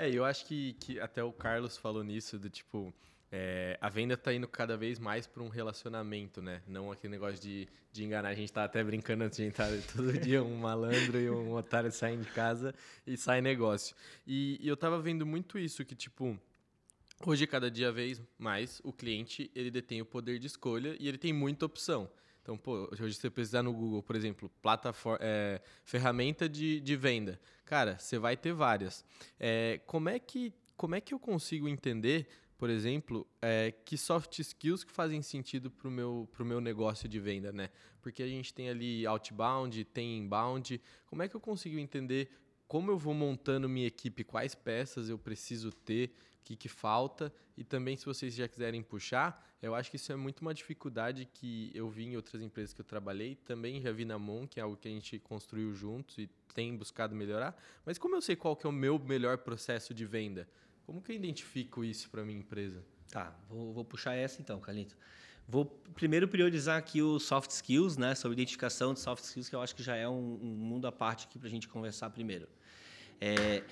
É, 0.00 0.08
eu 0.08 0.24
acho 0.24 0.46
que, 0.46 0.72
que 0.80 0.98
até 0.98 1.22
o 1.22 1.30
Carlos 1.30 1.76
falou 1.76 2.02
nisso, 2.02 2.38
do 2.38 2.48
tipo 2.48 2.90
é, 3.30 3.76
a 3.82 3.90
venda 3.90 4.14
está 4.14 4.32
indo 4.32 4.48
cada 4.48 4.74
vez 4.74 4.98
mais 4.98 5.26
para 5.26 5.42
um 5.42 5.48
relacionamento, 5.48 6.40
né? 6.40 6.62
Não 6.66 6.90
aquele 6.90 7.10
negócio 7.10 7.38
de, 7.38 7.68
de 7.92 8.02
enganar. 8.02 8.30
A 8.30 8.34
gente 8.34 8.46
está 8.46 8.64
até 8.64 8.82
brincando 8.82 9.24
antes 9.24 9.36
de 9.36 9.44
entrar 9.44 9.68
todo 9.94 10.10
dia 10.18 10.42
um 10.42 10.56
malandro 10.56 11.20
e 11.20 11.28
um 11.28 11.52
otário 11.52 11.92
saem 11.92 12.18
de 12.18 12.30
casa 12.30 12.74
e 13.06 13.14
sai 13.14 13.42
negócio. 13.42 13.94
E, 14.26 14.58
e 14.58 14.66
eu 14.66 14.72
estava 14.72 14.98
vendo 14.98 15.26
muito 15.26 15.58
isso, 15.58 15.84
que 15.84 15.94
tipo, 15.94 16.34
hoje 17.26 17.46
cada 17.46 17.70
dia 17.70 17.92
vez 17.92 18.22
mais 18.38 18.80
o 18.82 18.94
cliente 18.94 19.50
ele 19.54 19.70
detém 19.70 20.00
o 20.00 20.06
poder 20.06 20.38
de 20.38 20.46
escolha 20.46 20.96
e 20.98 21.08
ele 21.08 21.18
tem 21.18 21.30
muita 21.30 21.66
opção. 21.66 22.10
Então, 22.42 22.56
pô, 22.56 22.88
hoje 22.92 23.14
você 23.14 23.30
precisar 23.30 23.62
no 23.62 23.72
Google, 23.72 24.02
por 24.02 24.16
exemplo, 24.16 24.50
plataforma, 24.62 25.18
é, 25.22 25.60
ferramenta 25.84 26.48
de, 26.48 26.80
de 26.80 26.96
venda. 26.96 27.40
Cara, 27.64 27.98
você 27.98 28.18
vai 28.18 28.36
ter 28.36 28.52
várias. 28.52 29.04
É, 29.38 29.80
como, 29.86 30.08
é 30.08 30.18
que, 30.18 30.52
como 30.76 30.94
é 30.94 31.00
que 31.00 31.14
eu 31.14 31.18
consigo 31.18 31.68
entender 31.68 32.28
por 32.60 32.68
exemplo, 32.68 33.26
é, 33.40 33.72
que 33.86 33.96
soft 33.96 34.38
skills 34.38 34.84
que 34.84 34.92
fazem 34.92 35.22
sentido 35.22 35.70
para 35.70 35.88
o 35.88 35.90
meu, 35.90 36.28
pro 36.30 36.44
meu 36.44 36.60
negócio 36.60 37.08
de 37.08 37.18
venda, 37.18 37.50
né? 37.50 37.70
Porque 38.02 38.22
a 38.22 38.28
gente 38.28 38.52
tem 38.52 38.68
ali 38.68 39.06
outbound, 39.06 39.82
tem 39.86 40.18
inbound. 40.18 40.78
Como 41.06 41.22
é 41.22 41.28
que 41.28 41.34
eu 41.34 41.40
consigo 41.40 41.78
entender 41.78 42.28
como 42.68 42.90
eu 42.90 42.98
vou 42.98 43.14
montando 43.14 43.66
minha 43.66 43.86
equipe, 43.86 44.22
quais 44.22 44.54
peças 44.54 45.08
eu 45.08 45.18
preciso 45.18 45.72
ter, 45.72 46.12
que, 46.44 46.56
que 46.56 46.68
falta? 46.68 47.32
E 47.56 47.64
também, 47.64 47.96
se 47.96 48.06
vocês 48.06 48.34
já 48.34 48.48
quiserem 48.48 48.82
puxar, 48.82 49.46
eu 49.62 49.74
acho 49.74 49.90
que 49.90 49.96
isso 49.96 50.10
é 50.10 50.16
muito 50.16 50.40
uma 50.40 50.54
dificuldade 50.54 51.28
que 51.34 51.70
eu 51.74 51.88
vi 51.90 52.04
em 52.04 52.16
outras 52.16 52.40
empresas 52.40 52.72
que 52.72 52.80
eu 52.80 52.84
trabalhei, 52.84 53.34
também 53.34 53.80
já 53.80 53.92
vi 53.92 54.04
na 54.04 54.18
Mon, 54.18 54.46
que 54.46 54.58
é 54.58 54.62
algo 54.62 54.76
que 54.76 54.88
a 54.88 54.90
gente 54.90 55.18
construiu 55.18 55.74
juntos 55.74 56.16
e 56.18 56.30
tem 56.54 56.74
buscado 56.76 57.14
melhorar. 57.14 57.54
Mas 57.84 57.98
como 57.98 58.16
eu 58.16 58.22
sei 58.22 58.36
qual 58.36 58.56
que 58.56 58.66
é 58.66 58.70
o 58.70 58.72
meu 58.72 58.98
melhor 58.98 59.38
processo 59.38 59.92
de 59.92 60.06
venda? 60.06 60.48
Como 60.86 61.02
que 61.02 61.12
eu 61.12 61.16
identifico 61.16 61.84
isso 61.84 62.08
para 62.08 62.24
minha 62.24 62.38
empresa? 62.38 62.82
Tá, 63.10 63.36
vou, 63.48 63.72
vou, 63.72 63.84
puxar 63.84 64.14
essa 64.14 64.40
então, 64.40 64.58
Calito. 64.60 64.96
Vou 65.46 65.64
primeiro 65.94 66.28
priorizar 66.28 66.78
aqui 66.78 67.02
os 67.02 67.24
soft 67.24 67.50
skills, 67.50 67.96
né, 67.96 68.14
sobre 68.14 68.34
identificação 68.34 68.94
de 68.94 69.00
soft 69.00 69.24
skills, 69.24 69.48
que 69.48 69.54
eu 69.54 69.60
acho 69.60 69.74
que 69.74 69.82
já 69.82 69.96
é 69.96 70.08
um, 70.08 70.38
um 70.40 70.54
mundo 70.56 70.86
à 70.86 70.92
parte 70.92 71.26
aqui 71.26 71.38
para 71.38 71.48
a 71.48 71.50
gente 71.50 71.68
conversar 71.68 72.08
primeiro. 72.10 72.48
É, 73.20 73.62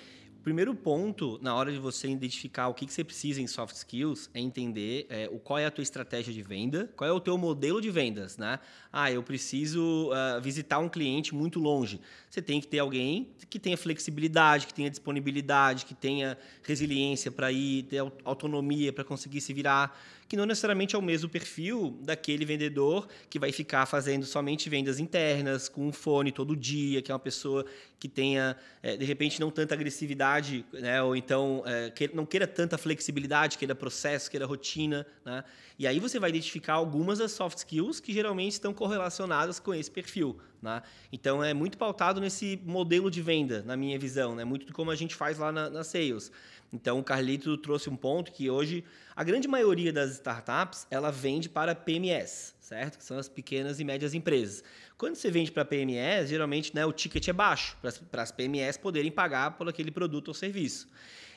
primeiro 0.48 0.74
ponto, 0.74 1.38
na 1.42 1.54
hora 1.54 1.70
de 1.70 1.78
você 1.78 2.08
identificar 2.08 2.68
o 2.68 2.74
que, 2.74 2.86
que 2.86 2.92
você 2.92 3.04
precisa 3.04 3.38
em 3.42 3.46
soft 3.46 3.76
skills, 3.76 4.30
é 4.32 4.40
entender 4.40 5.06
é, 5.10 5.28
o, 5.30 5.38
qual 5.38 5.58
é 5.58 5.66
a 5.66 5.70
tua 5.70 5.82
estratégia 5.82 6.32
de 6.32 6.40
venda, 6.40 6.90
qual 6.96 7.08
é 7.08 7.12
o 7.12 7.20
teu 7.20 7.36
modelo 7.36 7.82
de 7.82 7.90
vendas. 7.90 8.38
Né? 8.38 8.58
Ah, 8.90 9.12
eu 9.12 9.22
preciso 9.22 10.10
uh, 10.10 10.40
visitar 10.40 10.78
um 10.78 10.88
cliente 10.88 11.34
muito 11.34 11.60
longe. 11.60 12.00
Você 12.30 12.40
tem 12.40 12.62
que 12.62 12.66
ter 12.66 12.78
alguém 12.78 13.28
que 13.50 13.58
tenha 13.58 13.76
flexibilidade, 13.76 14.66
que 14.66 14.72
tenha 14.72 14.88
disponibilidade, 14.88 15.84
que 15.84 15.94
tenha 15.94 16.38
resiliência 16.62 17.30
para 17.30 17.52
ir, 17.52 17.82
ter 17.82 17.98
autonomia 18.24 18.90
para 18.90 19.04
conseguir 19.04 19.42
se 19.42 19.52
virar, 19.52 20.00
que 20.28 20.36
não 20.36 20.44
necessariamente 20.44 20.94
é 20.94 20.98
o 20.98 21.02
mesmo 21.02 21.28
perfil 21.28 21.98
daquele 22.02 22.44
vendedor 22.44 23.08
que 23.30 23.38
vai 23.38 23.50
ficar 23.50 23.86
fazendo 23.86 24.26
somente 24.26 24.68
vendas 24.68 24.98
internas, 24.98 25.68
com 25.68 25.88
um 25.88 25.92
fone 25.92 26.30
todo 26.30 26.54
dia, 26.54 27.00
que 27.00 27.10
é 27.10 27.14
uma 27.14 27.18
pessoa 27.18 27.64
que 27.98 28.08
tenha, 28.08 28.56
é, 28.82 28.96
de 28.96 29.04
repente, 29.04 29.40
não 29.40 29.50
tanta 29.50 29.74
agressividade, 29.74 30.64
né? 30.72 31.02
ou 31.02 31.16
então 31.16 31.64
que, 31.94 32.14
não 32.14 32.26
queira 32.26 32.46
tanta 32.46 32.76
flexibilidade, 32.76 33.56
queira 33.56 33.74
processo, 33.74 34.30
queira 34.30 34.46
rotina. 34.46 35.06
Né? 35.24 35.42
E 35.78 35.86
aí 35.86 35.98
você 35.98 36.18
vai 36.18 36.30
identificar 36.30 36.74
algumas 36.74 37.18
das 37.18 37.32
soft 37.32 37.58
skills 37.58 37.98
que 37.98 38.12
geralmente 38.12 38.52
estão 38.52 38.74
correlacionadas 38.74 39.58
com 39.58 39.74
esse 39.74 39.90
perfil. 39.90 40.38
Né? 40.60 40.82
Então, 41.12 41.42
é 41.42 41.54
muito 41.54 41.78
pautado 41.78 42.20
nesse 42.20 42.60
modelo 42.64 43.10
de 43.10 43.22
venda, 43.22 43.62
na 43.62 43.76
minha 43.76 43.98
visão, 43.98 44.34
né? 44.34 44.44
muito 44.44 44.66
de 44.66 44.72
como 44.72 44.90
a 44.90 44.96
gente 44.96 45.14
faz 45.14 45.38
lá 45.38 45.50
na, 45.50 45.70
na 45.70 45.84
Sales. 45.84 46.30
Então, 46.72 46.98
o 46.98 47.04
Carlito 47.04 47.56
trouxe 47.56 47.88
um 47.88 47.96
ponto 47.96 48.30
que 48.30 48.50
hoje 48.50 48.84
a 49.16 49.24
grande 49.24 49.48
maioria 49.48 49.92
das 49.92 50.12
startups 50.12 50.86
ela 50.90 51.10
vende 51.10 51.48
para 51.48 51.74
PMS, 51.74 52.54
certo? 52.60 52.98
Que 52.98 53.04
são 53.04 53.18
as 53.18 53.28
pequenas 53.28 53.80
e 53.80 53.84
médias 53.84 54.12
empresas. 54.12 54.62
Quando 54.96 55.14
você 55.14 55.30
vende 55.30 55.50
para 55.50 55.64
PMS, 55.64 56.28
geralmente 56.28 56.74
né, 56.74 56.84
o 56.84 56.92
ticket 56.92 57.26
é 57.26 57.32
baixo, 57.32 57.76
para 58.10 58.22
as 58.22 58.32
PMS 58.32 58.78
poderem 58.78 59.10
pagar 59.10 59.52
por 59.52 59.68
aquele 59.68 59.90
produto 59.90 60.28
ou 60.28 60.34
serviço. 60.34 60.88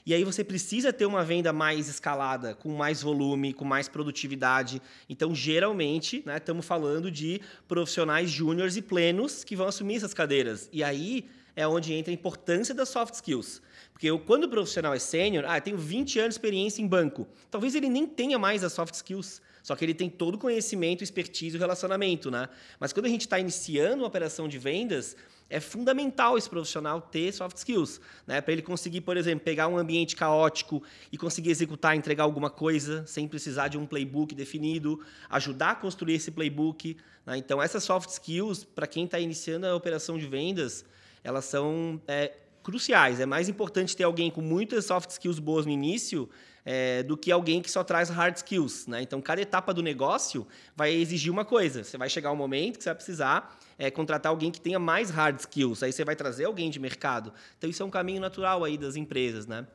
E 0.06 0.14
aí 0.16 0.24
você 0.24 0.44
precisa 0.44 0.92
ter 0.92 1.06
uma 1.06 1.24
venda 1.24 1.54
mais 1.54 1.88
escalada, 1.88 2.56
com 2.56 2.70
mais 2.70 3.04
volume, 3.04 3.54
com 3.54 3.64
mais 3.64 3.88
produtividade. 3.88 4.82
Então, 5.08 5.34
geralmente, 5.34 6.24
né, 6.26 6.38
estamos 6.38 6.66
falando 6.66 7.12
de 7.12 7.40
profissionais 7.68 8.30
júniores 8.30 8.76
e 8.76 8.82
plenos 8.82 9.44
que 9.44 9.56
vão 9.56 9.68
assumir 9.68 9.98
essas 9.98 10.14
cadeiras. 10.14 10.68
E 10.74 10.84
aí 10.84 11.26
é 11.56 11.68
onde 11.68 11.94
entra 11.94 12.12
a 12.12 12.16
importância 12.16 12.74
das 12.74 12.90
soft 12.90 13.14
skills. 13.14 13.62
Porque 14.02 14.10
eu, 14.10 14.18
quando 14.18 14.46
o 14.46 14.50
profissional 14.50 14.96
é 14.96 14.98
sênior, 14.98 15.46
ah, 15.48 15.58
eu 15.58 15.62
tenho 15.62 15.78
20 15.78 16.18
anos 16.18 16.30
de 16.34 16.40
experiência 16.40 16.82
em 16.82 16.88
banco. 16.88 17.28
Talvez 17.52 17.76
ele 17.76 17.88
nem 17.88 18.08
tenha 18.08 18.40
mais 18.40 18.64
as 18.64 18.74
soft 18.74 18.96
skills, 18.96 19.40
só 19.62 19.76
que 19.76 19.86
ele 19.86 19.94
tem 19.94 20.10
todo 20.10 20.34
o 20.34 20.38
conhecimento, 20.40 21.04
expertise 21.04 21.56
e 21.56 21.60
relacionamento, 21.60 22.32
né? 22.32 22.50
Mas 22.80 22.92
quando 22.92 23.06
a 23.06 23.10
gente 23.10 23.22
está 23.22 23.38
iniciando 23.38 24.02
uma 24.02 24.08
operação 24.08 24.48
de 24.48 24.58
vendas, 24.58 25.16
é 25.48 25.60
fundamental 25.60 26.36
esse 26.36 26.50
profissional 26.50 27.00
ter 27.00 27.32
soft 27.32 27.58
skills, 27.58 28.02
né? 28.26 28.42
Para 28.42 28.54
ele 28.54 28.64
conseguir, 28.64 29.02
por 29.02 29.18
exemplo, 29.18 29.46
pegar 29.46 29.68
um 29.68 29.78
ambiente 29.78 30.16
caótico 30.16 30.82
e 31.12 31.16
conseguir 31.16 31.52
executar, 31.52 31.96
entregar 31.96 32.24
alguma 32.24 32.50
coisa 32.50 33.06
sem 33.06 33.28
precisar 33.28 33.68
de 33.68 33.78
um 33.78 33.86
playbook 33.86 34.34
definido, 34.34 35.00
ajudar 35.30 35.70
a 35.70 35.76
construir 35.76 36.16
esse 36.16 36.32
playbook. 36.32 36.98
Né? 37.24 37.38
Então, 37.38 37.62
essas 37.62 37.84
soft 37.84 38.10
skills, 38.10 38.64
para 38.64 38.88
quem 38.88 39.06
está 39.06 39.20
iniciando 39.20 39.68
a 39.68 39.76
operação 39.76 40.18
de 40.18 40.26
vendas, 40.26 40.84
elas 41.24 41.46
são 41.46 42.02
é, 42.08 42.32
cruciais. 42.64 43.20
É 43.20 43.26
mais 43.26 43.50
importante 43.50 43.96
ter 43.96 44.04
alguém 44.04 44.30
com 44.30 44.42
muitas 44.42 44.86
soft 44.86 45.10
skills 45.10 45.40
boas 45.40 45.66
no 45.66 45.72
início 45.72 46.30
é, 46.66 47.04
do 47.04 47.18
que 47.18 47.32
alguém 47.32 47.62
que 47.62 47.70
só 47.70 47.84
traz 47.84 48.10
hard 48.10 48.36
skills. 48.38 48.88
Né? 48.88 49.02
Então, 49.02 49.22
cada 49.22 49.42
etapa 49.42 49.74
do 49.74 49.82
negócio 49.82 50.48
vai 50.76 50.94
exigir 50.94 51.32
uma 51.32 51.44
coisa. 51.44 51.84
Você 51.84 51.98
vai 51.98 52.10
chegar 52.10 52.32
um 52.32 52.36
momento 52.36 52.78
que 52.78 52.84
você 52.84 52.90
vai 52.90 52.96
precisar 52.96 53.60
é, 53.78 53.90
contratar 53.90 54.30
alguém 54.30 54.52
que 54.52 54.62
tenha 54.62 54.80
mais 54.80 55.10
hard 55.10 55.40
skills. 55.40 55.84
Aí 55.84 55.92
você 55.92 56.04
vai 56.04 56.16
trazer 56.16 56.46
alguém 56.46 56.70
de 56.70 56.80
mercado. 56.80 57.34
Então, 57.58 57.70
isso 57.70 57.82
é 57.82 57.86
um 57.86 57.90
caminho 57.90 58.22
natural 58.22 58.64
aí 58.64 58.78
das 58.78 58.96
empresas. 58.96 59.48
Né? 59.48 59.66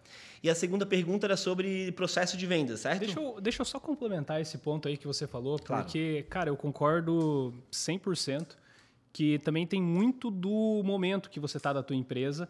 E 0.43 0.50
a 0.50 0.55
segunda 0.55 0.87
pergunta 0.87 1.26
era 1.26 1.37
sobre 1.37 1.90
processo 1.93 2.37
de 2.37 2.47
venda, 2.47 2.76
certo? 2.76 3.00
Deixa 3.00 3.19
eu, 3.19 3.40
deixa 3.40 3.62
eu 3.62 3.66
só 3.66 3.81
complementar 3.81 4.40
esse 4.40 4.59
ponto 4.59 4.87
aí 4.87 4.97
que 4.97 5.07
você 5.07 5.26
falou, 5.26 5.59
porque, 5.59 6.23
claro. 6.23 6.28
cara, 6.28 6.50
eu 6.50 6.57
concordo 6.57 7.52
100% 7.73 8.57
que 9.12 9.38
também 9.38 9.66
tem 9.66 9.81
muito 9.81 10.31
do 10.31 10.83
momento 10.85 11.31
que 11.31 11.40
você 11.40 11.57
está 11.57 11.73
da 11.73 11.83
tua 11.83 11.97
empresa 11.97 12.49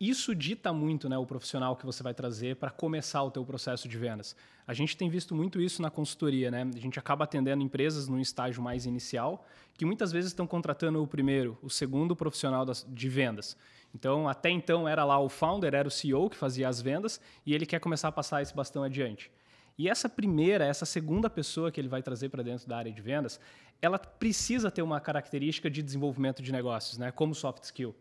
isso 0.00 0.34
dita 0.34 0.72
muito 0.72 1.10
né, 1.10 1.18
o 1.18 1.26
profissional 1.26 1.76
que 1.76 1.84
você 1.84 2.02
vai 2.02 2.14
trazer 2.14 2.56
para 2.56 2.70
começar 2.70 3.22
o 3.22 3.30
teu 3.30 3.44
processo 3.44 3.86
de 3.86 3.98
vendas. 3.98 4.34
A 4.66 4.72
gente 4.72 4.96
tem 4.96 5.10
visto 5.10 5.34
muito 5.34 5.60
isso 5.60 5.82
na 5.82 5.90
consultoria. 5.90 6.50
Né? 6.50 6.66
A 6.74 6.78
gente 6.78 6.98
acaba 6.98 7.24
atendendo 7.24 7.62
empresas 7.62 8.08
num 8.08 8.18
estágio 8.18 8.62
mais 8.62 8.86
inicial, 8.86 9.44
que 9.74 9.84
muitas 9.84 10.10
vezes 10.10 10.30
estão 10.30 10.46
contratando 10.46 11.02
o 11.02 11.06
primeiro, 11.06 11.58
o 11.62 11.68
segundo 11.68 12.16
profissional 12.16 12.64
de 12.64 13.08
vendas. 13.10 13.58
Então, 13.94 14.26
até 14.26 14.48
então, 14.48 14.88
era 14.88 15.04
lá 15.04 15.18
o 15.18 15.28
founder, 15.28 15.74
era 15.74 15.86
o 15.86 15.90
CEO 15.90 16.30
que 16.30 16.36
fazia 16.36 16.66
as 16.66 16.80
vendas, 16.80 17.20
e 17.44 17.52
ele 17.52 17.66
quer 17.66 17.80
começar 17.80 18.08
a 18.08 18.12
passar 18.12 18.40
esse 18.40 18.54
bastão 18.54 18.82
adiante. 18.82 19.30
E 19.76 19.88
essa 19.88 20.08
primeira, 20.08 20.64
essa 20.64 20.86
segunda 20.86 21.28
pessoa 21.28 21.70
que 21.70 21.80
ele 21.80 21.88
vai 21.88 22.02
trazer 22.02 22.28
para 22.28 22.42
dentro 22.42 22.66
da 22.68 22.76
área 22.76 22.92
de 22.92 23.02
vendas, 23.02 23.40
ela 23.82 23.98
precisa 23.98 24.70
ter 24.70 24.82
uma 24.82 25.00
característica 25.00 25.68
de 25.68 25.82
desenvolvimento 25.82 26.42
de 26.42 26.52
negócios, 26.52 26.96
né? 26.96 27.10
como 27.10 27.34
soft 27.34 27.64
skill. 27.64 27.94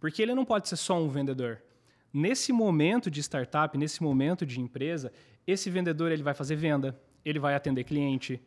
Porque 0.00 0.22
ele 0.22 0.34
não 0.34 0.44
pode 0.44 0.68
ser 0.68 0.76
só 0.76 0.98
um 1.00 1.08
vendedor. 1.08 1.62
Nesse 2.12 2.52
momento 2.52 3.10
de 3.10 3.20
startup, 3.20 3.76
nesse 3.78 4.02
momento 4.02 4.44
de 4.44 4.60
empresa, 4.60 5.12
esse 5.46 5.70
vendedor 5.70 6.10
ele 6.10 6.22
vai 6.22 6.34
fazer 6.34 6.56
venda, 6.56 6.98
ele 7.24 7.38
vai 7.38 7.54
atender 7.54 7.84
cliente. 7.84 8.40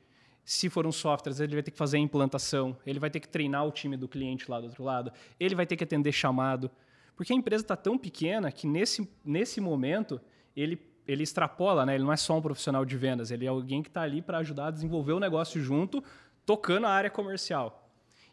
Se 0.44 0.70
for 0.70 0.86
um 0.86 0.92
software, 0.92 1.34
ele 1.40 1.54
vai 1.54 1.64
ter 1.64 1.72
que 1.72 1.78
fazer 1.78 1.98
a 1.98 2.00
implantação, 2.00 2.76
ele 2.86 3.00
vai 3.00 3.10
ter 3.10 3.22
que 3.22 3.30
treinar 3.30 3.66
o 3.66 3.72
time 3.72 3.96
do 3.96 4.10
cliente 4.10 4.52
lá 4.52 4.60
do 4.60 4.66
outro 4.66 4.84
lado, 4.84 5.14
ele 5.40 5.56
vai 5.56 5.66
ter 5.66 5.78
que 5.78 5.84
atender 5.84 6.12
chamado. 6.12 6.70
Porque 7.16 7.32
a 7.32 7.36
empresa 7.36 7.64
está 7.64 7.76
tão 7.78 7.98
pequena 7.98 8.52
que 8.52 8.68
nesse, 8.68 9.10
nesse 9.24 9.62
momento 9.62 10.20
ele, 10.56 10.82
ele 11.08 11.24
extrapola, 11.24 11.86
né? 11.86 11.96
ele 11.96 12.04
não 12.04 12.12
é 12.12 12.18
só 12.18 12.38
um 12.38 12.42
profissional 12.42 12.84
de 12.84 12.98
vendas, 12.98 13.32
ele 13.32 13.46
é 13.46 13.50
alguém 13.50 13.82
que 13.82 13.90
está 13.90 14.02
ali 14.02 14.22
para 14.22 14.40
ajudar 14.40 14.68
a 14.68 14.72
desenvolver 14.72 15.14
o 15.14 15.20
negócio 15.20 15.62
junto, 15.62 16.04
tocando 16.46 16.88
a 16.88 16.90
área 16.90 17.10
comercial. 17.10 17.83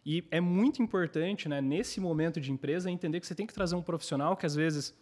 E 0.04 0.24
é 0.30 0.40
muito 0.40 0.82
importante, 0.82 1.48
né, 1.48 1.60
nesse 1.60 2.00
momento 2.00 2.40
de 2.40 2.50
empresa, 2.50 2.90
entender 2.90 3.20
que 3.20 3.26
você 3.26 3.34
tem 3.34 3.46
que 3.46 3.52
trazer 3.52 3.74
um 3.74 3.82
profissional 3.82 4.36
que, 4.36 4.46
às 4.46 4.54
vezes, 4.54 4.94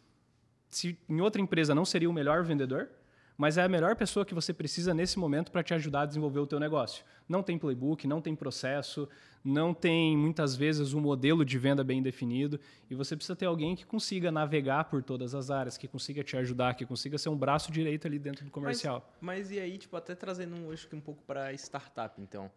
se 0.69 0.99
em 1.09 1.21
outra 1.21 1.40
empresa 1.40 1.75
não 1.75 1.85
seria 1.85 2.11
o 2.11 2.12
melhor 2.12 2.43
vendedor, 2.45 2.88
mas 3.37 3.57
é 3.57 3.62
a 3.62 3.69
melhor 3.69 3.95
pessoa 3.95 4.26
que 4.26 4.35
você 4.35 4.52
precisa 4.52 4.93
nesse 4.93 5.17
momento 5.17 5.52
para 5.52 5.62
te 5.62 5.73
ajudar 5.73 6.02
a 6.02 6.07
desenvolver 6.07 6.40
o 6.40 6.47
teu 6.47 6.59
negócio. 6.59 7.05
Não 7.28 7.40
tem 7.40 7.57
playbook, 7.57 8.05
não 8.09 8.21
tem 8.21 8.35
processo, 8.35 9.09
não 9.45 9.73
tem 9.73 10.17
muitas 10.17 10.57
vezes 10.57 10.93
um 10.93 11.00
modelo 11.00 11.45
de 11.45 11.57
venda 11.57 11.85
bem 11.85 12.02
definido 12.02 12.59
e 12.90 12.97
você 12.97 13.14
precisa 13.14 13.37
ter 13.37 13.47
alguém 13.47 13.76
que 13.76 13.87
consiga 13.87 14.33
navegar 14.33 14.85
por 14.85 15.05
todas 15.05 15.37
as 15.37 15.52
áreas, 15.52 15.78
que 15.78 15.87
consiga 15.87 16.25
te 16.25 16.37
ajudar, 16.37 16.75
que 16.75 16.85
consiga 16.85 17.17
ser 17.17 17.28
um 17.28 17.37
braço 17.37 17.71
direito 17.71 18.09
ali 18.09 18.19
dentro 18.19 18.45
do 18.45 18.50
comercial. 18.50 19.09
Mas, 19.21 19.38
mas 19.38 19.50
e 19.52 19.61
aí, 19.61 19.78
tipo, 19.78 19.97
até 19.97 20.17
trazendo 20.17 20.73
acho 20.73 20.88
que 20.88 20.97
um 20.97 21.00
pouco 21.00 21.23
para 21.23 21.55
startup, 21.55 22.21
então, 22.21 22.50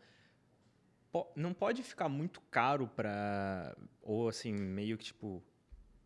não 1.36 1.54
pode 1.54 1.84
ficar 1.84 2.08
muito 2.08 2.42
caro 2.50 2.88
para 2.88 3.76
ou 4.02 4.30
assim 4.30 4.54
meio 4.54 4.98
que 4.98 5.06
tipo 5.06 5.44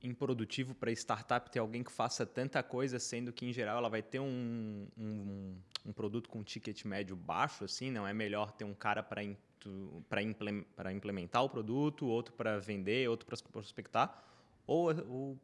improdutivo 0.01 0.73
para 0.75 0.91
startup 0.91 1.49
ter 1.49 1.59
alguém 1.59 1.83
que 1.83 1.91
faça 1.91 2.25
tanta 2.25 2.61
coisa, 2.61 2.99
sendo 2.99 3.33
que 3.33 3.45
em 3.45 3.53
geral 3.53 3.77
ela 3.77 3.89
vai 3.89 4.01
ter 4.01 4.19
um, 4.19 4.87
um, 4.97 5.55
um 5.85 5.91
produto 5.91 6.29
com 6.29 6.43
ticket 6.43 6.85
médio 6.85 7.15
baixo, 7.15 7.63
assim, 7.65 7.89
não 7.89 8.07
é 8.07 8.13
melhor 8.13 8.51
ter 8.51 8.63
um 8.63 8.73
cara 8.73 9.01
para 9.01 9.21
para 10.07 10.91
implementar 10.93 11.43
o 11.43 11.49
produto, 11.49 12.05
outro 12.05 12.35
para 12.35 12.59
vender, 12.59 13.09
outro 13.09 13.25
para 13.25 13.35
prospectar, 13.51 14.23
ou, 14.67 14.93
ou, 15.09 15.39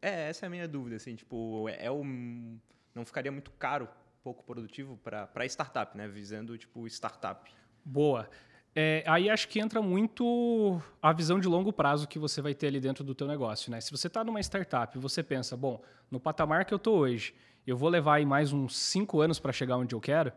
é 0.00 0.30
essa 0.30 0.46
é 0.46 0.48
a 0.48 0.50
minha 0.50 0.66
dúvida, 0.66 0.96
assim, 0.96 1.14
tipo 1.14 1.68
é, 1.68 1.84
é 1.84 1.90
um 1.90 2.58
não 2.94 3.04
ficaria 3.04 3.30
muito 3.30 3.50
caro, 3.52 3.86
pouco 4.22 4.42
produtivo 4.44 4.96
para 4.96 5.44
startup, 5.44 5.96
né, 5.96 6.08
visando 6.08 6.56
tipo 6.56 6.86
startup. 6.86 7.52
Boa. 7.84 8.28
É, 8.74 9.02
aí 9.06 9.28
acho 9.28 9.48
que 9.48 9.58
entra 9.58 9.82
muito 9.82 10.80
a 11.02 11.12
visão 11.12 11.40
de 11.40 11.48
longo 11.48 11.72
prazo 11.72 12.06
que 12.06 12.18
você 12.18 12.40
vai 12.40 12.54
ter 12.54 12.68
ali 12.68 12.80
dentro 12.80 13.02
do 13.02 13.14
teu 13.14 13.26
negócio. 13.26 13.70
Né? 13.70 13.80
Se 13.80 13.90
você 13.90 14.06
está 14.06 14.22
numa 14.22 14.40
startup 14.40 14.96
e 14.96 15.00
você 15.00 15.22
pensa, 15.22 15.56
bom, 15.56 15.82
no 16.10 16.20
patamar 16.20 16.64
que 16.64 16.72
eu 16.72 16.76
estou 16.76 16.98
hoje, 16.98 17.34
eu 17.66 17.76
vou 17.76 17.88
levar 17.88 18.16
aí 18.16 18.26
mais 18.26 18.52
uns 18.52 18.76
cinco 18.76 19.20
anos 19.20 19.38
para 19.38 19.52
chegar 19.52 19.76
onde 19.76 19.94
eu 19.94 20.00
quero, 20.00 20.32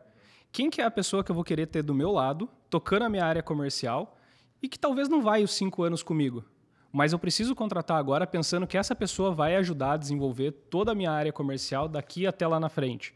quem 0.51 0.69
que 0.69 0.81
é 0.81 0.85
a 0.85 0.91
pessoa 0.91 1.23
que 1.23 1.31
eu 1.31 1.35
vou 1.35 1.43
querer 1.43 1.67
ter 1.67 1.83
do 1.83 1.93
meu 1.93 2.11
lado, 2.11 2.49
tocando 2.69 3.03
a 3.03 3.09
minha 3.09 3.25
área 3.25 3.41
comercial, 3.41 4.17
e 4.61 4.67
que 4.67 4.79
talvez 4.79 5.09
não 5.09 5.21
vai 5.21 5.43
os 5.43 5.51
cinco 5.51 5.83
anos 5.83 6.01
comigo, 6.01 6.43
mas 6.91 7.11
eu 7.11 7.19
preciso 7.19 7.55
contratar 7.55 7.97
agora 7.97 8.25
pensando 8.27 8.67
que 8.67 8.77
essa 8.77 8.95
pessoa 8.95 9.31
vai 9.31 9.55
ajudar 9.55 9.93
a 9.93 9.97
desenvolver 9.97 10.51
toda 10.69 10.91
a 10.91 10.95
minha 10.95 11.11
área 11.11 11.33
comercial 11.33 11.87
daqui 11.87 12.27
até 12.27 12.47
lá 12.47 12.59
na 12.59 12.69
frente. 12.69 13.15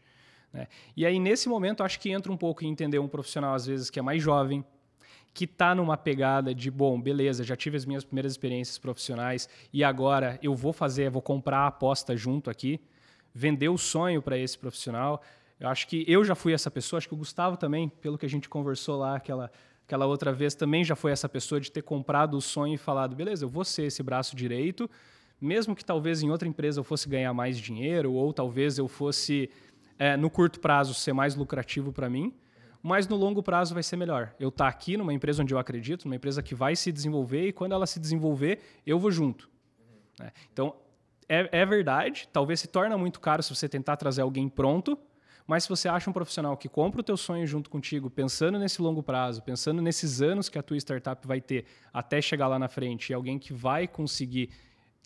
Né? 0.52 0.66
E 0.96 1.06
aí, 1.06 1.18
nesse 1.20 1.48
momento, 1.48 1.82
acho 1.82 2.00
que 2.00 2.10
entra 2.10 2.32
um 2.32 2.36
pouco 2.36 2.64
em 2.64 2.68
entender 2.68 2.98
um 2.98 3.06
profissional, 3.06 3.54
às 3.54 3.66
vezes, 3.66 3.88
que 3.88 4.00
é 4.00 4.02
mais 4.02 4.20
jovem, 4.20 4.64
que 5.38 5.44
está 5.44 5.72
numa 5.72 5.96
pegada 5.96 6.52
de, 6.52 6.68
bom, 6.68 7.00
beleza, 7.00 7.44
já 7.44 7.54
tive 7.54 7.76
as 7.76 7.84
minhas 7.84 8.02
primeiras 8.02 8.32
experiências 8.32 8.76
profissionais 8.76 9.48
e 9.72 9.84
agora 9.84 10.36
eu 10.42 10.52
vou 10.52 10.72
fazer, 10.72 11.08
vou 11.10 11.22
comprar 11.22 11.58
a 11.58 11.66
aposta 11.68 12.16
junto 12.16 12.50
aqui, 12.50 12.80
vender 13.32 13.68
o 13.68 13.78
sonho 13.78 14.20
para 14.20 14.36
esse 14.36 14.58
profissional. 14.58 15.22
Eu 15.60 15.68
acho 15.68 15.86
que 15.86 16.04
eu 16.08 16.24
já 16.24 16.34
fui 16.34 16.52
essa 16.52 16.72
pessoa, 16.72 16.98
acho 16.98 17.06
que 17.06 17.14
o 17.14 17.16
Gustavo 17.16 17.56
também, 17.56 17.88
pelo 17.88 18.18
que 18.18 18.26
a 18.26 18.28
gente 18.28 18.48
conversou 18.48 18.98
lá 18.98 19.14
aquela, 19.14 19.48
aquela 19.86 20.06
outra 20.06 20.32
vez, 20.32 20.56
também 20.56 20.82
já 20.82 20.96
foi 20.96 21.12
essa 21.12 21.28
pessoa 21.28 21.60
de 21.60 21.70
ter 21.70 21.82
comprado 21.82 22.36
o 22.36 22.40
sonho 22.40 22.74
e 22.74 22.76
falado, 22.76 23.14
beleza, 23.14 23.44
eu 23.44 23.48
vou 23.48 23.64
ser 23.64 23.84
esse 23.84 24.02
braço 24.02 24.34
direito, 24.34 24.90
mesmo 25.40 25.76
que 25.76 25.84
talvez 25.84 26.20
em 26.20 26.30
outra 26.30 26.48
empresa 26.48 26.80
eu 26.80 26.84
fosse 26.84 27.08
ganhar 27.08 27.32
mais 27.32 27.56
dinheiro 27.58 28.12
ou 28.12 28.32
talvez 28.32 28.76
eu 28.76 28.88
fosse, 28.88 29.48
é, 30.00 30.16
no 30.16 30.28
curto 30.28 30.58
prazo, 30.58 30.94
ser 30.94 31.12
mais 31.12 31.36
lucrativo 31.36 31.92
para 31.92 32.10
mim, 32.10 32.34
mas 32.82 33.06
no 33.08 33.16
longo 33.16 33.42
prazo 33.42 33.74
vai 33.74 33.82
ser 33.82 33.96
melhor. 33.96 34.34
Eu 34.38 34.48
estar 34.48 34.64
tá 34.64 34.70
aqui 34.70 34.96
numa 34.96 35.12
empresa 35.12 35.42
onde 35.42 35.52
eu 35.52 35.58
acredito, 35.58 36.04
numa 36.04 36.16
empresa 36.16 36.42
que 36.42 36.54
vai 36.54 36.76
se 36.76 36.92
desenvolver 36.92 37.48
e 37.48 37.52
quando 37.52 37.72
ela 37.72 37.86
se 37.86 37.98
desenvolver, 37.98 38.60
eu 38.86 38.98
vou 38.98 39.10
junto. 39.10 39.48
Uhum. 39.78 40.26
É. 40.26 40.32
Então, 40.52 40.74
é, 41.28 41.60
é, 41.60 41.66
verdade, 41.66 42.28
talvez 42.32 42.60
se 42.60 42.68
torne 42.68 42.94
muito 42.96 43.20
caro 43.20 43.42
se 43.42 43.54
você 43.54 43.68
tentar 43.68 43.96
trazer 43.96 44.22
alguém 44.22 44.48
pronto, 44.48 44.98
Mas 45.48 45.62
se 45.62 45.68
você 45.70 45.88
acha 45.88 46.10
um 46.10 46.12
profissional 46.12 46.58
que 46.58 46.68
compra 46.68 47.00
o 47.00 47.02
teu 47.02 47.16
sonho 47.16 47.46
junto 47.46 47.70
contigo, 47.70 48.10
pensando 48.10 48.58
nesse 48.58 48.82
longo 48.82 49.02
prazo, 49.02 49.42
pensando 49.42 49.80
nesses 49.80 50.20
anos 50.20 50.50
que 50.50 50.58
a 50.58 50.62
tua 50.62 50.76
startup 50.76 51.26
vai 51.26 51.40
ter 51.40 51.64
até 51.90 52.20
chegar 52.20 52.48
lá 52.48 52.58
na 52.58 52.68
frente, 52.68 53.08
e 53.08 53.14
alguém 53.14 53.38
que 53.38 53.54
vai 53.54 53.88
conseguir 53.88 54.50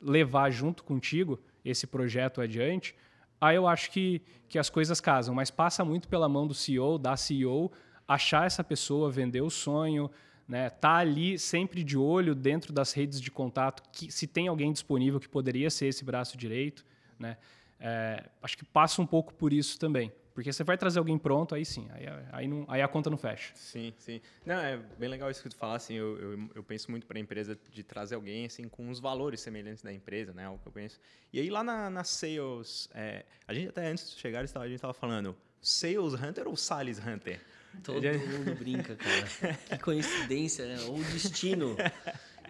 levar 0.02 0.50
junto 0.50 0.82
contigo 0.82 1.38
esse 1.64 1.86
projeto 1.86 2.40
adiante, 2.40 2.92
aí 3.42 3.56
eu 3.56 3.66
acho 3.66 3.90
que, 3.90 4.22
que 4.48 4.58
as 4.58 4.70
coisas 4.70 5.00
casam. 5.00 5.34
Mas 5.34 5.50
passa 5.50 5.84
muito 5.84 6.08
pela 6.08 6.28
mão 6.28 6.46
do 6.46 6.54
CEO, 6.54 6.96
da 6.96 7.16
CEO, 7.16 7.72
achar 8.06 8.46
essa 8.46 8.62
pessoa, 8.62 9.10
vender 9.10 9.42
o 9.42 9.50
sonho, 9.50 10.08
né? 10.46 10.70
Tá 10.70 10.96
ali 10.96 11.38
sempre 11.38 11.82
de 11.82 11.98
olho 11.98 12.34
dentro 12.34 12.72
das 12.72 12.92
redes 12.92 13.20
de 13.20 13.30
contato 13.30 13.82
que 13.92 14.12
se 14.12 14.26
tem 14.26 14.46
alguém 14.46 14.72
disponível 14.72 15.18
que 15.18 15.28
poderia 15.28 15.70
ser 15.70 15.86
esse 15.86 16.04
braço 16.04 16.38
direito, 16.38 16.84
né? 17.18 17.36
É, 17.80 18.30
acho 18.40 18.56
que 18.56 18.64
passa 18.64 19.02
um 19.02 19.06
pouco 19.06 19.34
por 19.34 19.52
isso 19.52 19.76
também. 19.78 20.12
Porque 20.34 20.52
você 20.52 20.64
vai 20.64 20.78
trazer 20.78 20.98
alguém 20.98 21.18
pronto, 21.18 21.54
aí 21.54 21.64
sim, 21.64 21.86
aí, 21.90 22.06
aí, 22.32 22.48
não, 22.48 22.64
aí 22.68 22.80
a 22.80 22.88
conta 22.88 23.10
não 23.10 23.18
fecha. 23.18 23.52
Sim, 23.54 23.92
sim. 23.98 24.20
Não, 24.46 24.56
é 24.56 24.78
bem 24.98 25.08
legal 25.08 25.30
isso 25.30 25.42
que 25.42 25.48
tu 25.48 25.56
fala, 25.56 25.76
assim, 25.76 25.94
eu, 25.94 26.18
eu, 26.18 26.50
eu 26.54 26.62
penso 26.62 26.90
muito 26.90 27.06
para 27.06 27.18
a 27.18 27.20
empresa 27.20 27.58
de 27.70 27.82
trazer 27.82 28.14
alguém, 28.14 28.46
assim, 28.46 28.68
com 28.68 28.88
os 28.88 28.98
valores 28.98 29.40
semelhantes 29.40 29.82
da 29.82 29.92
empresa, 29.92 30.32
né, 30.32 30.48
o 30.48 30.58
que 30.58 30.66
eu 30.66 30.72
penso. 30.72 30.98
E 31.32 31.38
aí 31.38 31.50
lá 31.50 31.62
na, 31.62 31.90
na 31.90 32.04
Sales, 32.04 32.88
é, 32.94 33.24
a 33.46 33.52
gente 33.52 33.68
até 33.68 33.88
antes 33.88 34.10
de 34.10 34.20
chegar, 34.20 34.40
a 34.40 34.46
gente 34.46 34.74
estava 34.74 34.94
falando, 34.94 35.36
Sales 35.60 36.14
Hunter 36.14 36.48
ou 36.48 36.56
Sales 36.56 36.98
Hunter? 36.98 37.40
Todo 37.82 38.02
mundo 38.02 38.54
brinca, 38.58 38.96
cara. 38.96 39.58
Que 39.68 39.78
coincidência, 39.78 40.66
né? 40.66 40.80
Ou 40.88 41.02
destino. 41.04 41.76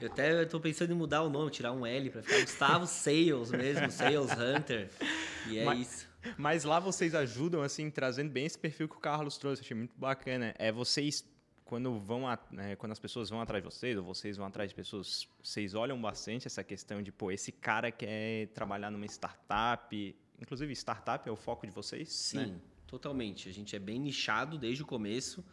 Eu 0.00 0.10
até 0.10 0.42
estou 0.42 0.58
pensando 0.58 0.92
em 0.92 0.96
mudar 0.96 1.22
o 1.22 1.30
nome, 1.30 1.50
tirar 1.50 1.72
um 1.72 1.86
L 1.86 2.10
para 2.10 2.22
ficar 2.22 2.40
Gustavo 2.40 2.86
Sales 2.86 3.52
mesmo, 3.52 3.90
Sales 3.90 4.32
Hunter. 4.32 4.90
E 5.48 5.58
é 5.58 5.64
mas, 5.64 5.80
isso. 5.80 6.11
Mas 6.36 6.64
lá 6.64 6.78
vocês 6.78 7.14
ajudam, 7.14 7.62
assim, 7.62 7.90
trazendo 7.90 8.30
bem 8.30 8.46
esse 8.46 8.58
perfil 8.58 8.88
que 8.88 8.96
o 8.96 9.00
Carlos 9.00 9.36
trouxe. 9.36 9.62
Achei 9.62 9.76
muito 9.76 9.94
bacana. 9.96 10.54
É 10.58 10.70
vocês, 10.70 11.24
quando 11.64 11.98
vão, 11.98 12.28
a, 12.28 12.38
né, 12.50 12.76
quando 12.76 12.92
as 12.92 12.98
pessoas 12.98 13.28
vão 13.30 13.40
atrás 13.40 13.62
de 13.62 13.70
vocês, 13.70 13.96
ou 13.96 14.04
vocês 14.04 14.36
vão 14.36 14.46
atrás 14.46 14.70
de 14.70 14.74
pessoas, 14.74 15.28
vocês 15.42 15.74
olham 15.74 16.00
bastante 16.00 16.46
essa 16.46 16.62
questão 16.62 17.02
de, 17.02 17.10
pô, 17.10 17.30
esse 17.30 17.50
cara 17.52 17.90
quer 17.90 18.48
trabalhar 18.48 18.90
numa 18.90 19.06
startup. 19.06 20.16
Inclusive, 20.40 20.72
startup 20.74 21.28
é 21.28 21.32
o 21.32 21.36
foco 21.36 21.66
de 21.66 21.72
vocês? 21.72 22.12
Sim. 22.12 22.36
Né? 22.38 22.60
Totalmente. 22.86 23.48
A 23.48 23.52
gente 23.52 23.74
é 23.74 23.78
bem 23.78 23.98
nichado 23.98 24.58
desde 24.58 24.82
o 24.82 24.86
começo. 24.86 25.44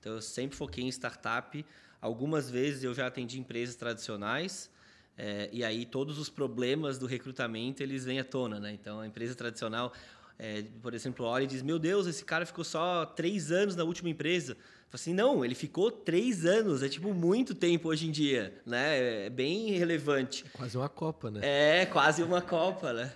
Então, 0.00 0.14
eu 0.14 0.22
sempre 0.22 0.56
foquei 0.56 0.84
em 0.84 0.88
startup. 0.88 1.64
Algumas 2.00 2.50
vezes 2.50 2.84
eu 2.84 2.94
já 2.94 3.06
atendi 3.06 3.38
empresas 3.38 3.76
tradicionais. 3.76 4.70
É, 5.18 5.48
e 5.50 5.64
aí 5.64 5.86
todos 5.86 6.18
os 6.18 6.28
problemas 6.28 6.98
do 6.98 7.06
recrutamento 7.06 7.82
eles 7.82 8.04
vêm 8.04 8.18
à 8.18 8.24
tona, 8.24 8.60
né? 8.60 8.72
Então 8.72 9.00
a 9.00 9.06
empresa 9.06 9.34
tradicional, 9.34 9.92
é, 10.38 10.64
por 10.82 10.94
exemplo, 10.94 11.24
olha 11.24 11.44
e 11.44 11.46
diz: 11.46 11.62
Meu 11.62 11.78
Deus, 11.78 12.06
esse 12.06 12.24
cara 12.24 12.44
ficou 12.44 12.64
só 12.64 13.06
três 13.06 13.50
anos 13.50 13.74
na 13.76 13.84
última 13.84 14.08
empresa. 14.08 14.56
Fala 14.88 14.94
assim, 14.94 15.14
não, 15.14 15.44
ele 15.44 15.54
ficou 15.56 15.90
três 15.90 16.46
anos, 16.46 16.80
é 16.80 16.88
tipo 16.88 17.12
muito 17.12 17.56
tempo 17.56 17.88
hoje 17.88 18.06
em 18.06 18.10
dia, 18.12 18.56
né? 18.64 19.26
É 19.26 19.30
bem 19.30 19.72
relevante. 19.72 20.44
É 20.46 20.56
quase 20.56 20.76
uma 20.76 20.88
Copa, 20.88 21.28
né? 21.28 21.40
É, 21.42 21.86
quase 21.86 22.22
uma 22.22 22.40
Copa, 22.40 22.92
né? 22.92 23.12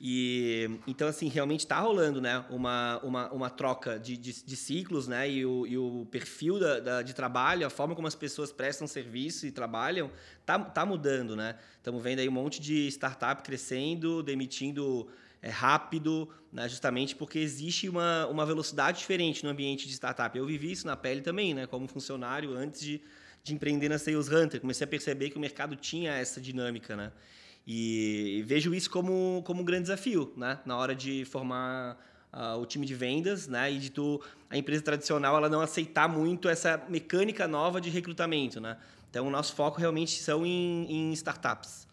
E 0.00 0.68
então, 0.88 1.06
assim, 1.06 1.28
realmente 1.28 1.60
está 1.60 1.78
rolando 1.78 2.20
né, 2.20 2.44
uma, 2.50 2.98
uma, 2.98 3.32
uma 3.32 3.48
troca 3.48 3.98
de, 3.98 4.16
de, 4.16 4.44
de, 4.44 4.56
ciclos, 4.56 5.06
né? 5.06 5.30
E 5.30 5.46
o, 5.46 5.66
e 5.66 5.78
o 5.78 6.06
perfil 6.10 6.58
da, 6.58 6.80
da, 6.80 7.02
de 7.02 7.14
trabalho, 7.14 7.64
a 7.64 7.70
forma 7.70 7.94
como 7.94 8.08
as 8.08 8.14
pessoas 8.16 8.52
prestam 8.52 8.86
serviço 8.88 9.46
e 9.46 9.52
trabalham, 9.52 10.10
tá, 10.44 10.58
tá 10.58 10.84
mudando, 10.84 11.36
né? 11.36 11.56
Estamos 11.76 12.02
vendo 12.02 12.18
aí 12.18 12.28
um 12.28 12.32
monte 12.32 12.60
de 12.60 12.88
startup 12.88 13.42
crescendo, 13.42 14.20
demitindo 14.20 15.08
é, 15.44 15.50
rápido, 15.50 16.26
né, 16.50 16.66
justamente 16.66 17.14
porque 17.14 17.38
existe 17.38 17.86
uma, 17.86 18.26
uma 18.28 18.46
velocidade 18.46 18.98
diferente 18.98 19.44
no 19.44 19.50
ambiente 19.50 19.86
de 19.86 19.92
startup. 19.92 20.36
Eu 20.36 20.46
vivi 20.46 20.72
isso 20.72 20.86
na 20.86 20.96
pele 20.96 21.20
também, 21.20 21.52
né? 21.52 21.66
Como 21.66 21.86
funcionário 21.86 22.56
antes 22.56 22.80
de, 22.80 23.02
de 23.42 23.52
empreender 23.52 23.90
na 23.90 23.98
Sales 23.98 24.28
Hunter. 24.28 24.58
Comecei 24.58 24.86
a 24.86 24.88
perceber 24.88 25.28
que 25.28 25.36
o 25.36 25.40
mercado 25.40 25.76
tinha 25.76 26.12
essa 26.12 26.40
dinâmica, 26.40 26.96
né? 26.96 27.12
E, 27.66 28.42
vejo 28.46 28.74
isso 28.74 28.88
como, 28.88 29.42
como 29.44 29.60
um 29.60 29.64
grande 29.64 29.82
desafio, 29.82 30.32
né? 30.34 30.60
Na 30.64 30.78
hora 30.78 30.94
de 30.94 31.26
formar 31.26 31.98
uh, 32.32 32.58
o 32.58 32.64
time 32.64 32.86
de 32.86 32.94
vendas, 32.94 33.46
né? 33.46 33.70
E 33.70 33.78
de 33.78 33.90
tu, 33.90 34.22
a 34.48 34.56
empresa 34.56 34.82
tradicional 34.82 35.36
ela 35.36 35.50
não 35.50 35.60
aceitar 35.60 36.08
muito 36.08 36.48
essa 36.48 36.82
mecânica 36.88 37.46
nova 37.46 37.82
de 37.82 37.90
recrutamento, 37.90 38.62
né? 38.62 38.78
Então, 39.10 39.26
o 39.26 39.30
nosso 39.30 39.54
foco 39.54 39.78
realmente 39.78 40.22
são 40.22 40.46
em, 40.46 40.86
em 40.90 41.12
startups. 41.12 41.86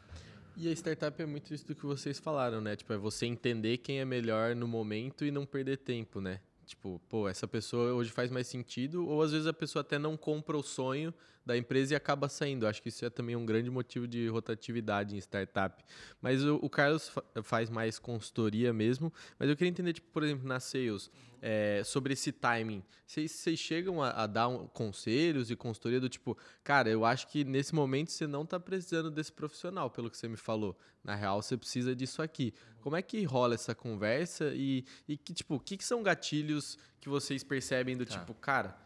E 0.57 0.67
a 0.67 0.71
startup 0.71 1.21
é 1.21 1.25
muito 1.25 1.53
isso 1.53 1.65
do 1.65 1.73
que 1.73 1.85
vocês 1.85 2.19
falaram, 2.19 2.61
né? 2.61 2.75
Tipo, 2.75 2.93
é 2.93 2.97
você 2.97 3.25
entender 3.25 3.77
quem 3.77 3.99
é 3.99 4.05
melhor 4.05 4.55
no 4.55 4.67
momento 4.67 5.25
e 5.25 5.31
não 5.31 5.45
perder 5.45 5.77
tempo, 5.77 6.19
né? 6.19 6.39
Tipo, 6.65 7.01
pô, 7.09 7.27
essa 7.27 7.47
pessoa 7.47 7.93
hoje 7.93 8.11
faz 8.11 8.29
mais 8.29 8.47
sentido, 8.47 9.07
ou 9.07 9.21
às 9.21 9.31
vezes 9.31 9.47
a 9.47 9.53
pessoa 9.53 9.81
até 9.81 9.97
não 9.97 10.15
compra 10.15 10.57
o 10.57 10.63
sonho 10.63 11.13
da 11.51 11.57
empresa 11.57 11.93
e 11.93 11.95
acaba 11.95 12.29
saindo. 12.29 12.65
Acho 12.65 12.81
que 12.81 12.89
isso 12.89 13.05
é 13.05 13.09
também 13.09 13.35
um 13.35 13.45
grande 13.45 13.69
motivo 13.69 14.07
de 14.07 14.27
rotatividade 14.27 15.15
em 15.15 15.19
startup. 15.19 15.83
Mas 16.21 16.43
o, 16.43 16.55
o 16.61 16.69
Carlos 16.69 17.09
fa 17.09 17.23
faz 17.43 17.69
mais 17.69 17.99
consultoria 17.99 18.73
mesmo, 18.73 19.11
mas 19.37 19.49
eu 19.49 19.55
queria 19.55 19.69
entender, 19.69 19.93
tipo, 19.93 20.07
por 20.11 20.23
exemplo, 20.23 20.47
na 20.47 20.59
Sales, 20.59 21.11
é, 21.41 21.81
sobre 21.83 22.13
esse 22.13 22.31
timing. 22.31 22.83
Vocês, 23.05 23.59
chegam 23.59 24.01
a, 24.01 24.11
a 24.11 24.27
dar 24.27 24.47
um, 24.47 24.67
conselhos 24.67 25.49
e 25.51 25.55
consultoria 25.55 25.99
do 25.99 26.07
tipo, 26.07 26.37
cara, 26.63 26.89
eu 26.89 27.03
acho 27.03 27.27
que 27.27 27.43
nesse 27.43 27.73
momento 27.73 28.11
você 28.11 28.27
não 28.27 28.43
está 28.43 28.59
precisando 28.59 29.09
desse 29.11 29.31
profissional, 29.31 29.89
pelo 29.89 30.09
que 30.09 30.17
você 30.17 30.27
me 30.27 30.37
falou. 30.37 30.77
Na 31.03 31.15
real, 31.15 31.41
você 31.41 31.57
precisa 31.57 31.95
disso 31.95 32.21
aqui. 32.21 32.53
Como 32.79 32.95
é 32.95 33.01
que 33.01 33.23
rola 33.23 33.55
essa 33.55 33.73
conversa 33.73 34.51
e, 34.53 34.85
e 35.07 35.17
que, 35.17 35.33
tipo, 35.33 35.55
o 35.55 35.59
que, 35.59 35.77
que 35.77 35.83
são 35.83 36.03
gatilhos 36.03 36.77
que 36.99 37.09
vocês 37.09 37.43
percebem 37.43 37.97
do 37.97 38.05
tá. 38.05 38.19
tipo, 38.19 38.33
cara, 38.35 38.77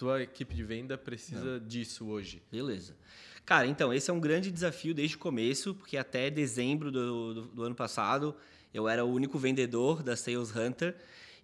tua 0.00 0.22
equipe 0.22 0.54
de 0.54 0.64
venda 0.64 0.96
precisa 0.96 1.58
não. 1.58 1.66
disso 1.66 2.06
hoje? 2.06 2.42
Beleza. 2.50 2.96
Cara, 3.44 3.66
então, 3.66 3.92
esse 3.92 4.10
é 4.10 4.14
um 4.14 4.18
grande 4.18 4.50
desafio 4.50 4.94
desde 4.94 5.16
o 5.16 5.18
começo, 5.18 5.74
porque 5.74 5.98
até 5.98 6.30
dezembro 6.30 6.90
do, 6.90 7.34
do, 7.34 7.42
do 7.48 7.62
ano 7.62 7.74
passado 7.74 8.34
eu 8.72 8.88
era 8.88 9.04
o 9.04 9.12
único 9.12 9.38
vendedor 9.38 10.02
da 10.02 10.16
Sales 10.16 10.56
Hunter 10.56 10.96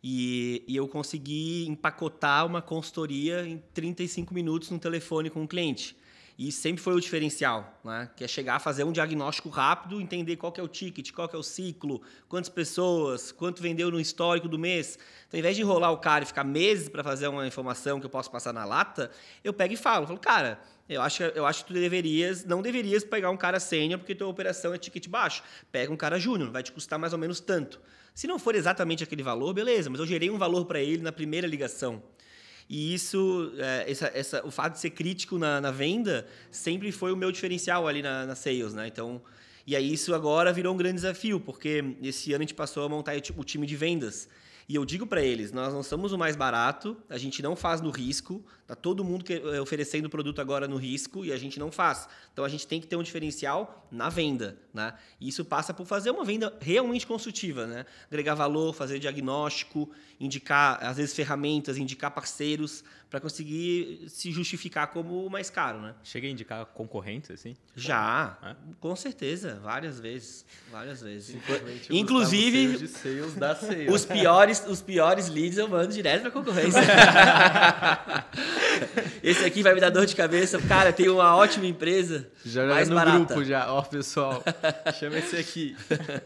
e, 0.02 0.64
e, 0.66 0.74
eu 0.74 0.88
consegui 0.88 1.66
empacotar 1.68 2.46
uma 2.46 2.62
consultoria 2.62 3.46
em 3.46 3.58
35 3.74 4.32
minutos 4.32 4.70
no 4.70 4.78
telefone 4.78 5.28
com 5.28 5.42
o 5.44 5.48
cliente. 5.48 5.96
E 6.38 6.52
sempre 6.52 6.82
foi 6.82 6.94
o 6.94 7.00
diferencial, 7.00 7.80
né? 7.82 8.10
que 8.14 8.22
é 8.22 8.28
chegar 8.28 8.56
a 8.56 8.58
fazer 8.58 8.84
um 8.84 8.92
diagnóstico 8.92 9.48
rápido, 9.48 9.98
entender 9.98 10.36
qual 10.36 10.52
é 10.58 10.62
o 10.62 10.68
ticket, 10.68 11.10
qual 11.12 11.30
é 11.32 11.36
o 11.36 11.42
ciclo, 11.42 12.02
quantas 12.28 12.50
pessoas, 12.50 13.32
quanto 13.32 13.62
vendeu 13.62 13.90
no 13.90 13.98
histórico 13.98 14.46
do 14.46 14.58
mês. 14.58 14.98
Então, 15.26 15.38
ao 15.38 15.40
invés 15.40 15.56
de 15.56 15.62
enrolar 15.62 15.92
o 15.92 15.98
cara 15.98 16.24
e 16.24 16.26
ficar 16.26 16.44
meses 16.44 16.90
para 16.90 17.02
fazer 17.02 17.28
uma 17.28 17.46
informação 17.46 17.98
que 17.98 18.04
eu 18.04 18.10
posso 18.10 18.30
passar 18.30 18.52
na 18.52 18.66
lata, 18.66 19.10
eu 19.42 19.54
pego 19.54 19.72
e 19.72 19.76
falo, 19.78 20.06
falo, 20.06 20.18
cara, 20.18 20.60
eu 20.86 21.00
acho, 21.00 21.22
eu 21.22 21.46
acho 21.46 21.64
que 21.64 21.72
tu 21.72 21.80
deverias, 21.80 22.44
não 22.44 22.60
deverias 22.60 23.02
pegar 23.02 23.30
um 23.30 23.36
cara 23.36 23.58
sênior 23.58 23.98
porque 23.98 24.14
tua 24.14 24.28
operação 24.28 24.74
é 24.74 24.78
ticket 24.78 25.08
baixo. 25.08 25.42
Pega 25.72 25.90
um 25.90 25.96
cara 25.96 26.18
júnior, 26.18 26.50
vai 26.50 26.62
te 26.62 26.70
custar 26.70 26.98
mais 26.98 27.14
ou 27.14 27.18
menos 27.18 27.40
tanto. 27.40 27.80
Se 28.14 28.26
não 28.26 28.38
for 28.38 28.54
exatamente 28.54 29.02
aquele 29.02 29.22
valor, 29.22 29.52
beleza, 29.52 29.90
mas 29.90 30.00
eu 30.00 30.06
gerei 30.06 30.30
um 30.30 30.38
valor 30.38 30.66
para 30.66 30.80
ele 30.80 31.02
na 31.02 31.12
primeira 31.12 31.46
ligação. 31.46 32.02
E 32.68 32.94
isso, 32.94 33.52
é, 33.58 33.90
essa, 33.90 34.10
essa, 34.12 34.46
o 34.46 34.50
fato 34.50 34.72
de 34.72 34.80
ser 34.80 34.90
crítico 34.90 35.38
na, 35.38 35.60
na, 35.60 35.70
venda 35.70 36.26
sempre 36.50 36.90
foi 36.90 37.12
o 37.12 37.16
meu 37.16 37.30
diferencial 37.30 37.86
ali 37.86 38.02
na, 38.02 38.26
na 38.26 38.34
sales, 38.34 38.74
né? 38.74 38.88
Então, 38.88 39.22
e 39.66 39.76
aí 39.76 39.92
isso 39.92 40.14
agora 40.14 40.52
virou 40.52 40.74
um 40.74 40.76
grande 40.76 40.96
desafio, 40.96 41.38
porque 41.38 41.84
esse 42.02 42.32
ano 42.32 42.42
a 42.42 42.44
gente 42.44 42.54
passou 42.54 42.84
a 42.84 42.88
montar 42.88 43.14
o 43.36 43.44
time 43.44 43.66
de 43.66 43.76
vendas. 43.76 44.28
E 44.68 44.74
eu 44.74 44.84
digo 44.84 45.06
para 45.06 45.22
eles, 45.22 45.52
nós 45.52 45.72
não 45.72 45.82
somos 45.82 46.12
o 46.12 46.18
mais 46.18 46.34
barato, 46.34 46.96
a 47.08 47.16
gente 47.16 47.40
não 47.40 47.54
faz 47.54 47.80
no 47.80 47.90
risco, 47.90 48.44
tá 48.66 48.74
todo 48.74 49.04
mundo 49.04 49.24
que, 49.24 49.34
é, 49.34 49.60
oferecendo 49.60 50.10
produto 50.10 50.40
agora 50.40 50.66
no 50.66 50.76
risco 50.76 51.24
e 51.24 51.32
a 51.32 51.38
gente 51.38 51.56
não 51.60 51.70
faz. 51.70 52.08
Então 52.32 52.44
a 52.44 52.48
gente 52.48 52.66
tem 52.66 52.80
que 52.80 52.86
ter 52.86 52.96
um 52.96 53.02
diferencial 53.02 53.86
na 53.92 54.08
venda, 54.08 54.58
né? 54.74 54.94
E 55.20 55.28
isso 55.28 55.44
passa 55.44 55.72
por 55.72 55.86
fazer 55.86 56.10
uma 56.10 56.24
venda 56.24 56.52
realmente 56.60 57.06
consultiva, 57.06 57.64
né? 57.64 57.86
Agregar 58.08 58.34
valor, 58.34 58.74
fazer 58.74 58.98
diagnóstico, 58.98 59.88
indicar 60.18 60.84
às 60.84 60.96
vezes 60.96 61.14
ferramentas, 61.14 61.78
indicar 61.78 62.10
parceiros 62.10 62.82
para 63.08 63.20
conseguir 63.20 64.04
se 64.08 64.32
justificar 64.32 64.88
como 64.88 65.24
o 65.24 65.30
mais 65.30 65.48
caro, 65.48 65.80
né? 65.80 65.94
Chega 66.02 66.26
a 66.26 66.30
indicar 66.30 66.66
concorrentes 66.66 67.30
assim? 67.30 67.56
Já, 67.74 68.36
é? 68.42 68.56
com 68.80 68.96
certeza, 68.96 69.60
várias 69.62 70.00
vezes, 70.00 70.44
várias 70.70 71.02
vezes. 71.02 71.36
Inclusive 71.88 72.90
os 73.88 74.04
piores, 74.04 74.66
os 74.66 74.82
piores 74.82 75.28
leads 75.28 75.56
eu 75.56 75.68
mando 75.68 75.92
direto 75.92 76.22
para 76.22 76.30
concorrência. 76.32 76.82
Esse 79.22 79.44
aqui 79.44 79.62
vai 79.62 79.74
me 79.74 79.80
dar 79.80 79.90
dor 79.90 80.06
de 80.06 80.14
cabeça. 80.14 80.60
Cara, 80.62 80.92
tem 80.92 81.08
uma 81.08 81.36
ótima 81.36 81.66
empresa. 81.66 82.30
Já 82.44 82.66
mais 82.66 82.88
no 82.88 82.96
barata. 82.96 83.18
grupo 83.18 83.44
já. 83.44 83.72
Ó, 83.72 83.82
pessoal, 83.82 84.42
chama 84.98 85.18
esse 85.18 85.36
aqui. 85.36 85.76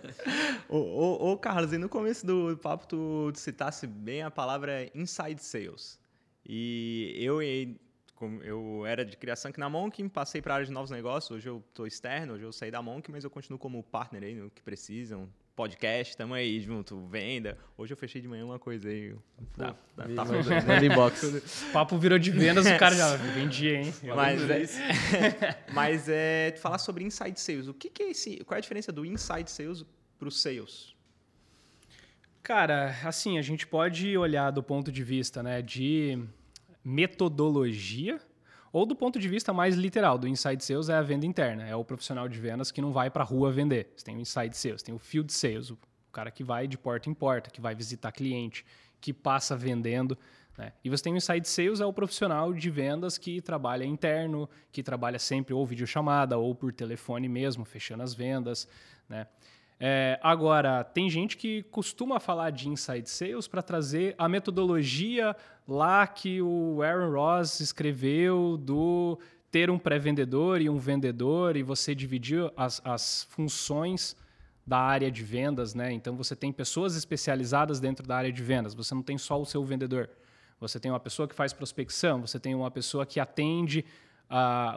ô, 0.68 0.76
ô, 0.76 1.32
ô, 1.32 1.38
Carlos, 1.38 1.72
e 1.72 1.78
no 1.78 1.88
começo 1.88 2.26
do 2.26 2.56
papo 2.58 2.86
tu 2.86 3.32
citasse 3.34 3.86
bem 3.86 4.22
a 4.22 4.30
palavra 4.30 4.90
inside 4.94 5.42
sales. 5.42 5.98
E 6.46 7.14
eu, 7.18 7.40
eu 8.42 8.86
era 8.86 9.04
de 9.04 9.16
criação 9.16 9.50
aqui 9.50 9.60
na 9.60 9.68
Monk, 9.68 10.06
passei 10.08 10.42
para 10.42 10.54
a 10.54 10.56
área 10.56 10.66
de 10.66 10.72
novos 10.72 10.90
negócios. 10.90 11.30
Hoje 11.30 11.48
eu 11.48 11.62
estou 11.68 11.86
externo, 11.86 12.34
hoje 12.34 12.44
eu 12.44 12.52
saí 12.52 12.70
da 12.70 12.82
Monk, 12.82 13.10
mas 13.10 13.24
eu 13.24 13.30
continuo 13.30 13.58
como 13.58 13.82
partner 13.82 14.22
aí 14.22 14.34
no 14.34 14.50
que 14.50 14.62
precisam, 14.62 15.28
podcast, 15.54 16.16
tamo 16.16 16.32
aí 16.32 16.58
junto, 16.60 17.06
venda. 17.06 17.58
Hoje 17.76 17.92
eu 17.92 17.96
fechei 17.96 18.20
de 18.20 18.26
manhã 18.26 18.44
uma 18.46 18.58
coisa 18.58 18.88
aí. 18.88 19.14
Dá, 19.56 19.74
dá, 19.96 20.04
tá 20.04 20.24
Money 20.24 20.88
Box. 20.94 21.42
Papo 21.70 21.98
virou 21.98 22.18
de 22.18 22.30
vendas, 22.30 22.66
o 22.66 22.78
cara 22.78 22.94
já 22.94 23.16
vendia, 23.34 23.74
hein? 23.74 23.94
Mas 24.16 24.50
é, 24.50 25.64
mas 25.72 26.08
é 26.08 26.54
falar 26.60 26.78
sobre 26.78 27.04
inside 27.04 27.38
sales. 27.38 27.68
O 27.68 27.74
que, 27.74 27.90
que 27.90 28.02
é 28.02 28.10
esse? 28.10 28.42
Qual 28.44 28.56
é 28.56 28.58
a 28.58 28.62
diferença 28.62 28.90
do 28.90 29.04
inside 29.04 29.50
sales 29.50 29.84
para 30.18 30.28
o 30.28 30.30
sales? 30.30 30.94
Cara, 32.50 32.96
assim, 33.04 33.38
a 33.38 33.42
gente 33.42 33.64
pode 33.64 34.18
olhar 34.18 34.50
do 34.50 34.60
ponto 34.60 34.90
de 34.90 35.04
vista 35.04 35.40
né, 35.40 35.62
de 35.62 36.20
metodologia 36.84 38.20
ou 38.72 38.84
do 38.84 38.96
ponto 38.96 39.20
de 39.20 39.28
vista 39.28 39.52
mais 39.52 39.76
literal, 39.76 40.18
do 40.18 40.26
inside 40.26 40.64
sales 40.64 40.88
é 40.88 40.94
a 40.94 41.00
venda 41.00 41.24
interna, 41.24 41.64
é 41.64 41.76
o 41.76 41.84
profissional 41.84 42.28
de 42.28 42.40
vendas 42.40 42.72
que 42.72 42.82
não 42.82 42.90
vai 42.90 43.08
para 43.08 43.22
a 43.22 43.24
rua 43.24 43.52
vender. 43.52 43.92
Você 43.94 44.04
tem 44.04 44.16
o 44.16 44.20
inside 44.20 44.56
sales, 44.56 44.82
tem 44.82 44.92
o 44.92 44.98
field 44.98 45.32
sales, 45.32 45.70
o 45.70 45.78
cara 46.10 46.28
que 46.32 46.42
vai 46.42 46.66
de 46.66 46.76
porta 46.76 47.08
em 47.08 47.14
porta, 47.14 47.50
que 47.50 47.60
vai 47.60 47.72
visitar 47.72 48.10
cliente, 48.10 48.66
que 49.00 49.12
passa 49.12 49.56
vendendo. 49.56 50.18
Né? 50.58 50.72
E 50.82 50.90
você 50.90 51.04
tem 51.04 51.12
o 51.12 51.18
inside 51.18 51.46
sales, 51.46 51.80
é 51.80 51.86
o 51.86 51.92
profissional 51.92 52.52
de 52.52 52.68
vendas 52.68 53.16
que 53.16 53.40
trabalha 53.40 53.84
interno, 53.84 54.50
que 54.72 54.82
trabalha 54.82 55.20
sempre 55.20 55.54
ou 55.54 55.64
videochamada 55.64 56.36
ou 56.36 56.52
por 56.52 56.72
telefone 56.72 57.28
mesmo, 57.28 57.64
fechando 57.64 58.02
as 58.02 58.12
vendas. 58.12 58.66
Né? 59.08 59.28
É, 59.82 60.20
agora, 60.22 60.84
tem 60.84 61.08
gente 61.08 61.38
que 61.38 61.62
costuma 61.64 62.20
falar 62.20 62.50
de 62.50 62.68
inside 62.68 63.08
sales 63.08 63.48
para 63.48 63.62
trazer 63.62 64.14
a 64.18 64.28
metodologia 64.28 65.34
lá 65.66 66.06
que 66.06 66.42
o 66.42 66.82
Aaron 66.82 67.12
Ross 67.12 67.60
escreveu 67.60 68.58
do 68.58 69.18
ter 69.50 69.70
um 69.70 69.78
pré-vendedor 69.78 70.60
e 70.60 70.68
um 70.68 70.76
vendedor 70.76 71.56
e 71.56 71.62
você 71.62 71.94
dividir 71.94 72.52
as, 72.58 72.82
as 72.84 73.24
funções 73.30 74.14
da 74.66 74.78
área 74.78 75.10
de 75.10 75.24
vendas, 75.24 75.74
né? 75.74 75.90
Então 75.90 76.14
você 76.14 76.36
tem 76.36 76.52
pessoas 76.52 76.94
especializadas 76.94 77.80
dentro 77.80 78.06
da 78.06 78.16
área 78.16 78.30
de 78.30 78.42
vendas. 78.42 78.74
Você 78.74 78.94
não 78.94 79.02
tem 79.02 79.16
só 79.16 79.40
o 79.40 79.46
seu 79.46 79.64
vendedor. 79.64 80.10
Você 80.60 80.78
tem 80.78 80.90
uma 80.92 81.00
pessoa 81.00 81.26
que 81.26 81.34
faz 81.34 81.54
prospecção, 81.54 82.20
você 82.20 82.38
tem 82.38 82.54
uma 82.54 82.70
pessoa 82.70 83.06
que 83.06 83.18
atende 83.18 83.82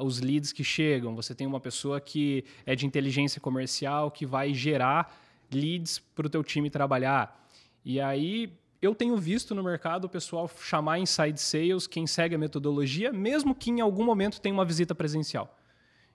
os 0.02 0.20
leads 0.20 0.52
que 0.52 0.64
chegam, 0.64 1.16
você 1.16 1.36
tem 1.36 1.46
uma 1.46 1.60
pessoa 1.60 2.02
que 2.02 2.44
é 2.66 2.76
de 2.76 2.86
inteligência 2.86 3.40
comercial 3.40 4.10
que 4.10 4.26
vai 4.26 4.54
gerar 4.54 5.16
leads 5.52 6.00
para 6.00 6.28
o 6.28 6.30
teu 6.30 6.44
time 6.44 6.70
trabalhar. 6.70 7.48
E 7.86 8.00
aí 8.00 8.52
eu 8.82 8.94
tenho 8.94 9.16
visto 9.18 9.54
no 9.56 9.64
mercado 9.64 10.06
o 10.06 10.10
pessoal 10.10 10.50
chamar 10.60 11.00
inside 11.00 11.40
sales 11.40 11.88
quem 11.88 12.06
segue 12.06 12.36
a 12.36 12.38
metodologia, 12.38 13.14
mesmo 13.14 13.56
que 13.56 13.70
em 13.70 13.80
algum 13.80 14.04
momento 14.04 14.42
tenha 14.42 14.54
uma 14.54 14.66
visita 14.66 14.94
presencial. 14.94 15.58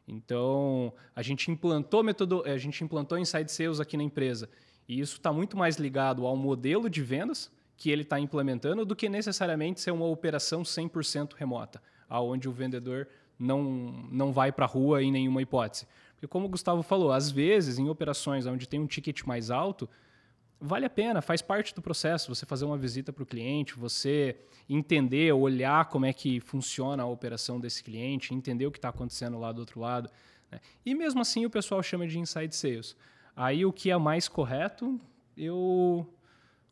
Então, 0.07 0.93
a 1.15 1.23
gente 1.23 1.51
implantou 1.51 2.03
metodo, 2.03 2.43
a 2.45 2.57
gente 2.57 2.83
implantou 2.83 3.19
inside 3.19 3.51
sales 3.53 3.79
aqui 3.79 3.97
na 3.97 4.03
empresa. 4.03 4.49
E 4.89 5.01
isso 5.01 5.17
está 5.17 5.33
muito 5.33 5.57
mais 5.57 5.77
ligado 5.77 6.27
ao 6.27 6.35
modelo 6.35 6.89
de 6.89 7.03
vendas 7.03 7.51
que 7.77 7.91
ele 7.91 8.03
está 8.03 8.19
implementando 8.19 8.85
do 8.85 8.97
que 8.97 9.09
necessariamente 9.09 9.81
ser 9.81 9.91
uma 9.91 10.07
operação 10.07 10.63
100% 10.63 11.35
remota, 11.35 11.81
aonde 12.09 12.49
o 12.49 12.53
vendedor 12.53 13.07
não, 13.39 13.63
não 14.11 14.33
vai 14.33 14.51
para 14.51 14.65
a 14.65 14.69
rua 14.69 15.03
em 15.03 15.13
nenhuma 15.13 15.41
hipótese. 15.41 15.87
Porque, 16.15 16.27
como 16.27 16.47
o 16.47 16.49
Gustavo 16.49 16.83
falou, 16.83 17.13
às 17.13 17.31
vezes, 17.31 17.79
em 17.79 17.89
operações 17.89 18.47
onde 18.47 18.69
tem 18.69 18.81
um 18.81 18.87
ticket 18.87 19.23
mais 19.25 19.51
alto, 19.51 19.89
vale 20.61 20.85
a 20.85 20.91
pena, 20.91 21.23
faz 21.23 21.41
parte 21.41 21.75
do 21.75 21.81
processo 21.81 22.35
você 22.35 22.45
fazer 22.45 22.65
uma 22.65 22.77
visita 22.77 23.13
para 23.13 23.23
o 23.23 23.27
cliente, 23.27 23.75
você 23.75 24.37
entender, 24.69 25.33
olhar 25.33 25.87
como 25.87 26.07
é 26.07 26.13
que 26.13 26.41
funciona 26.41 27.03
a 27.03 27.07
operação 27.07 27.61
desse 27.61 27.83
cliente, 27.85 28.35
entender 28.35 28.67
o 28.67 28.71
que 28.73 28.79
está 28.79 28.89
acontecendo 28.89 29.39
lá 29.39 29.53
do 29.53 29.61
outro 29.61 29.81
lado. 29.81 30.11
Né? 30.51 30.61
E 30.85 30.95
mesmo 30.95 31.21
assim 31.21 31.47
o 31.47 31.51
pessoal 31.51 31.83
chama 31.83 32.07
de 32.07 32.19
inside 32.19 32.55
sales. 32.55 32.97
Aí 33.37 33.65
o 33.65 33.73
que 33.73 33.91
é 33.91 33.97
mais 33.97 34.27
correto, 34.27 35.01
eu 35.37 36.07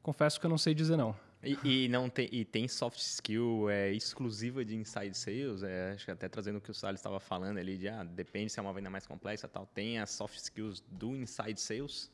confesso 0.03 0.41
que 0.41 0.47
eu 0.47 0.51
não 0.51 0.59
sei 0.59 0.75
dizer 0.75 0.97
não. 0.97 1.15
E, 1.47 1.85
e, 1.85 1.89
não 1.89 2.11
tem, 2.11 2.29
e 2.33 2.45
tem 2.45 2.67
soft 2.67 2.99
skill 2.99 3.71
é, 3.71 3.93
exclusiva 3.93 4.65
de 4.65 4.75
inside 4.75 5.17
sales, 5.17 5.63
é, 5.63 5.93
acho 5.93 6.05
que 6.05 6.11
até 6.11 6.29
trazendo 6.29 6.59
o 6.59 6.61
que 6.61 6.73
o 6.73 6.75
Salles 6.75 6.99
estava 6.99 7.21
falando 7.21 7.59
ali, 7.59 7.79
de 7.79 7.89
ah, 7.89 8.03
depende 8.03 8.51
se 8.51 8.59
é 8.59 8.63
uma 8.63 8.73
venda 8.73 8.91
mais 8.91 9.07
complexa 9.07 9.47
tal. 9.47 9.65
Tem 9.67 10.01
as 10.01 10.11
soft 10.11 10.37
skills 10.37 10.83
do 10.91 11.15
inside 11.15 11.61
sales? 11.61 12.11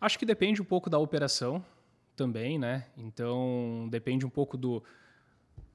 Acho 0.00 0.18
que 0.18 0.24
depende 0.24 0.62
um 0.62 0.64
pouco 0.64 0.88
da 0.88 0.98
operação 0.98 1.64
também, 2.16 2.58
né? 2.58 2.86
Então, 2.96 3.86
depende 3.90 4.24
um 4.24 4.30
pouco 4.30 4.56
do 4.56 4.82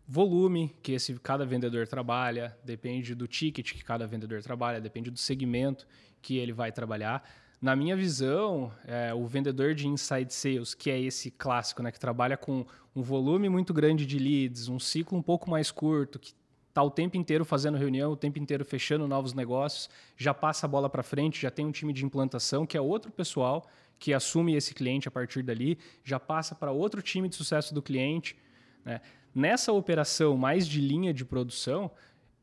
volume 0.07 0.75
que 0.81 0.93
esse 0.93 1.13
cada 1.19 1.45
vendedor 1.45 1.87
trabalha, 1.87 2.57
depende 2.63 3.13
do 3.13 3.27
ticket 3.27 3.73
que 3.73 3.83
cada 3.83 4.07
vendedor 4.07 4.41
trabalha, 4.41 4.81
depende 4.81 5.11
do 5.11 5.17
segmento 5.19 5.87
que 6.21 6.37
ele 6.37 6.51
vai 6.51 6.71
trabalhar. 6.71 7.23
Na 7.63 7.77
minha 7.77 7.95
visão, 7.95 8.73
é, 8.85 9.13
o 9.13 9.25
vendedor 9.25 9.73
de 9.73 9.87
inside 9.87 10.33
sales, 10.33 10.73
que 10.73 10.91
é 10.91 10.99
esse 10.99 11.31
clássico, 11.31 11.81
né, 11.81 11.93
que 11.93 11.99
trabalha 11.99 12.35
com 12.35 12.65
um 12.93 13.01
volume 13.01 13.47
muito 13.47 13.73
grande 13.73 14.05
de 14.05 14.19
leads, 14.19 14.67
um 14.67 14.77
ciclo 14.77 15.17
um 15.17 15.21
pouco 15.21 15.49
mais 15.49 15.71
curto, 15.71 16.19
que 16.19 16.33
está 16.67 16.83
o 16.83 16.91
tempo 16.91 17.15
inteiro 17.15 17.45
fazendo 17.45 17.77
reunião, 17.77 18.11
o 18.11 18.17
tempo 18.17 18.37
inteiro 18.37 18.65
fechando 18.65 19.07
novos 19.07 19.33
negócios, 19.33 19.89
já 20.17 20.33
passa 20.33 20.65
a 20.65 20.69
bola 20.69 20.89
para 20.89 21.01
frente, 21.01 21.41
já 21.41 21.49
tem 21.49 21.65
um 21.65 21.71
time 21.71 21.93
de 21.93 22.03
implantação, 22.03 22.65
que 22.65 22.75
é 22.75 22.81
outro 22.81 23.13
pessoal 23.13 23.65
que 23.97 24.13
assume 24.13 24.57
esse 24.57 24.73
cliente 24.73 25.07
a 25.07 25.11
partir 25.11 25.41
dali, 25.41 25.77
já 26.03 26.19
passa 26.19 26.53
para 26.53 26.69
outro 26.69 27.01
time 27.01 27.29
de 27.29 27.35
sucesso 27.37 27.73
do 27.73 27.81
cliente. 27.81 28.35
Né? 28.83 28.99
Nessa 29.33 29.71
operação 29.71 30.35
mais 30.35 30.67
de 30.67 30.81
linha 30.81 31.13
de 31.13 31.23
produção, 31.23 31.89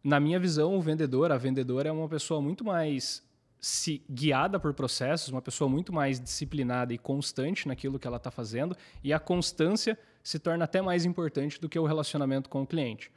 na 0.02 0.18
minha 0.18 0.40
visão, 0.40 0.78
o 0.78 0.80
vendedor, 0.80 1.30
a 1.30 1.37
vendedora 1.37 1.90
é 1.90 1.92
uma 1.92 2.09
pessoa 2.09 2.40
muito 2.40 2.64
mais 2.64 3.22
se 3.61 4.03
guiada 4.11 4.59
por 4.59 4.73
processos, 4.73 5.29
uma 5.29 5.42
pessoa 5.42 5.68
muito 5.68 5.92
mais 5.92 6.18
disciplinada 6.18 6.94
e 6.94 6.99
constante 6.99 7.68
naquilo 7.68 7.99
que 7.99 8.07
ela 8.07 8.16
está 8.16 8.31
fazendo, 8.31 8.77
e 9.05 9.12
a 9.12 9.18
constância 9.18 9.99
se 10.23 10.38
torna 10.38 10.64
até 10.64 10.81
mais 10.81 11.05
importante 11.05 11.61
do 11.61 11.68
que 11.68 11.79
o 11.79 11.85
relacionamento 11.85 12.49
com 12.49 12.62
o 12.62 12.66
cliente. 12.66 13.11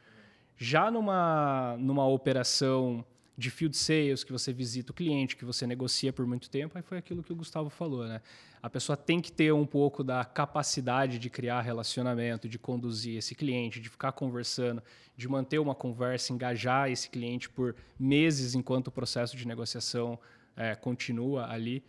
Já 0.57 0.91
numa, 0.91 1.75
numa 1.77 2.05
operação 2.07 3.03
de 3.37 3.49
field 3.49 3.75
sales, 3.75 4.23
que 4.23 4.31
você 4.31 4.53
visita 4.53 4.91
o 4.91 4.95
cliente, 4.95 5.35
que 5.35 5.45
você 5.45 5.65
negocia 5.65 6.13
por 6.13 6.25
muito 6.25 6.49
tempo, 6.49 6.77
aí 6.77 6.83
foi 6.83 6.97
aquilo 6.97 7.23
que 7.23 7.33
o 7.33 7.35
Gustavo 7.35 7.69
falou, 7.69 8.07
né? 8.07 8.21
A 8.61 8.69
pessoa 8.69 8.95
tem 8.95 9.19
que 9.19 9.31
ter 9.31 9.51
um 9.51 9.65
pouco 9.65 10.03
da 10.03 10.23
capacidade 10.23 11.19
de 11.19 11.29
criar 11.29 11.61
relacionamento, 11.61 12.47
de 12.47 12.57
conduzir 12.57 13.17
esse 13.17 13.35
cliente, 13.35 13.79
de 13.81 13.89
ficar 13.89 14.11
conversando, 14.13 14.81
de 15.17 15.27
manter 15.27 15.59
uma 15.59 15.75
conversa, 15.75 16.31
engajar 16.31 16.89
esse 16.89 17.09
cliente 17.09 17.49
por 17.49 17.75
meses 17.99 18.55
enquanto 18.55 18.87
o 18.87 18.91
processo 18.91 19.35
de 19.35 19.47
negociação 19.47 20.17
é, 20.55 20.75
continua 20.75 21.51
ali. 21.51 21.83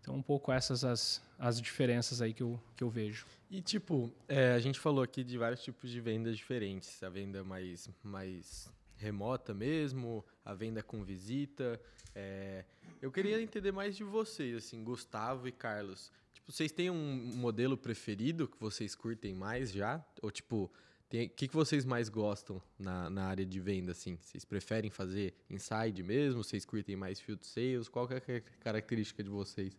Então, 0.00 0.14
um 0.14 0.22
pouco 0.22 0.52
essas 0.52 0.84
as, 0.84 1.22
as 1.38 1.60
diferenças 1.60 2.22
aí 2.22 2.32
que 2.32 2.42
eu, 2.42 2.60
que 2.76 2.84
eu 2.84 2.90
vejo. 2.90 3.26
E, 3.50 3.60
tipo, 3.60 4.12
é, 4.28 4.52
a 4.52 4.58
gente 4.58 4.78
falou 4.78 5.02
aqui 5.02 5.24
de 5.24 5.36
vários 5.36 5.62
tipos 5.62 5.90
de 5.90 6.00
vendas 6.00 6.36
diferentes. 6.36 7.02
A 7.02 7.08
venda 7.08 7.42
mais, 7.42 7.88
mais 8.02 8.70
remota 9.04 9.52
mesmo, 9.52 10.24
a 10.44 10.54
venda 10.54 10.82
com 10.82 11.04
visita. 11.04 11.80
É, 12.14 12.64
eu 13.02 13.12
queria 13.12 13.40
entender 13.40 13.70
mais 13.70 13.94
de 13.96 14.02
vocês, 14.02 14.56
assim, 14.56 14.82
Gustavo 14.82 15.46
e 15.46 15.52
Carlos. 15.52 16.10
Tipo, 16.32 16.50
vocês 16.50 16.72
têm 16.72 16.90
um 16.90 17.36
modelo 17.36 17.76
preferido 17.76 18.48
que 18.48 18.58
vocês 18.58 18.94
curtem 18.94 19.34
mais 19.34 19.70
já? 19.70 20.04
Ou 20.22 20.30
tipo, 20.30 20.64
o 20.64 20.70
que, 21.08 21.48
que 21.48 21.54
vocês 21.54 21.84
mais 21.84 22.08
gostam 22.08 22.60
na, 22.78 23.10
na 23.10 23.26
área 23.26 23.44
de 23.44 23.60
venda, 23.60 23.92
assim? 23.92 24.16
Vocês 24.20 24.44
preferem 24.44 24.90
fazer 24.90 25.34
inside 25.50 26.02
mesmo? 26.02 26.42
Vocês 26.42 26.64
curtem 26.64 26.96
mais 26.96 27.20
field 27.20 27.46
sales? 27.46 27.88
Qual 27.88 28.08
é 28.10 28.16
a 28.16 28.40
característica 28.60 29.22
de 29.22 29.30
vocês? 29.30 29.76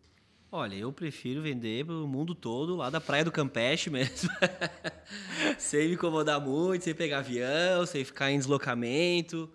Olha, 0.50 0.76
eu 0.76 0.92
prefiro 0.92 1.42
vender 1.42 1.84
para 1.84 1.94
o 1.94 2.06
mundo 2.06 2.34
todo, 2.34 2.76
lá 2.76 2.88
da 2.88 3.00
Praia 3.00 3.24
do 3.24 3.32
Campeche 3.32 3.90
mesmo. 3.90 4.30
sem 5.58 5.88
me 5.88 5.94
incomodar 5.94 6.40
muito, 6.40 6.84
sem 6.84 6.94
pegar 6.94 7.18
avião, 7.18 7.84
sem 7.84 8.04
ficar 8.04 8.30
em 8.30 8.38
deslocamento. 8.38 9.50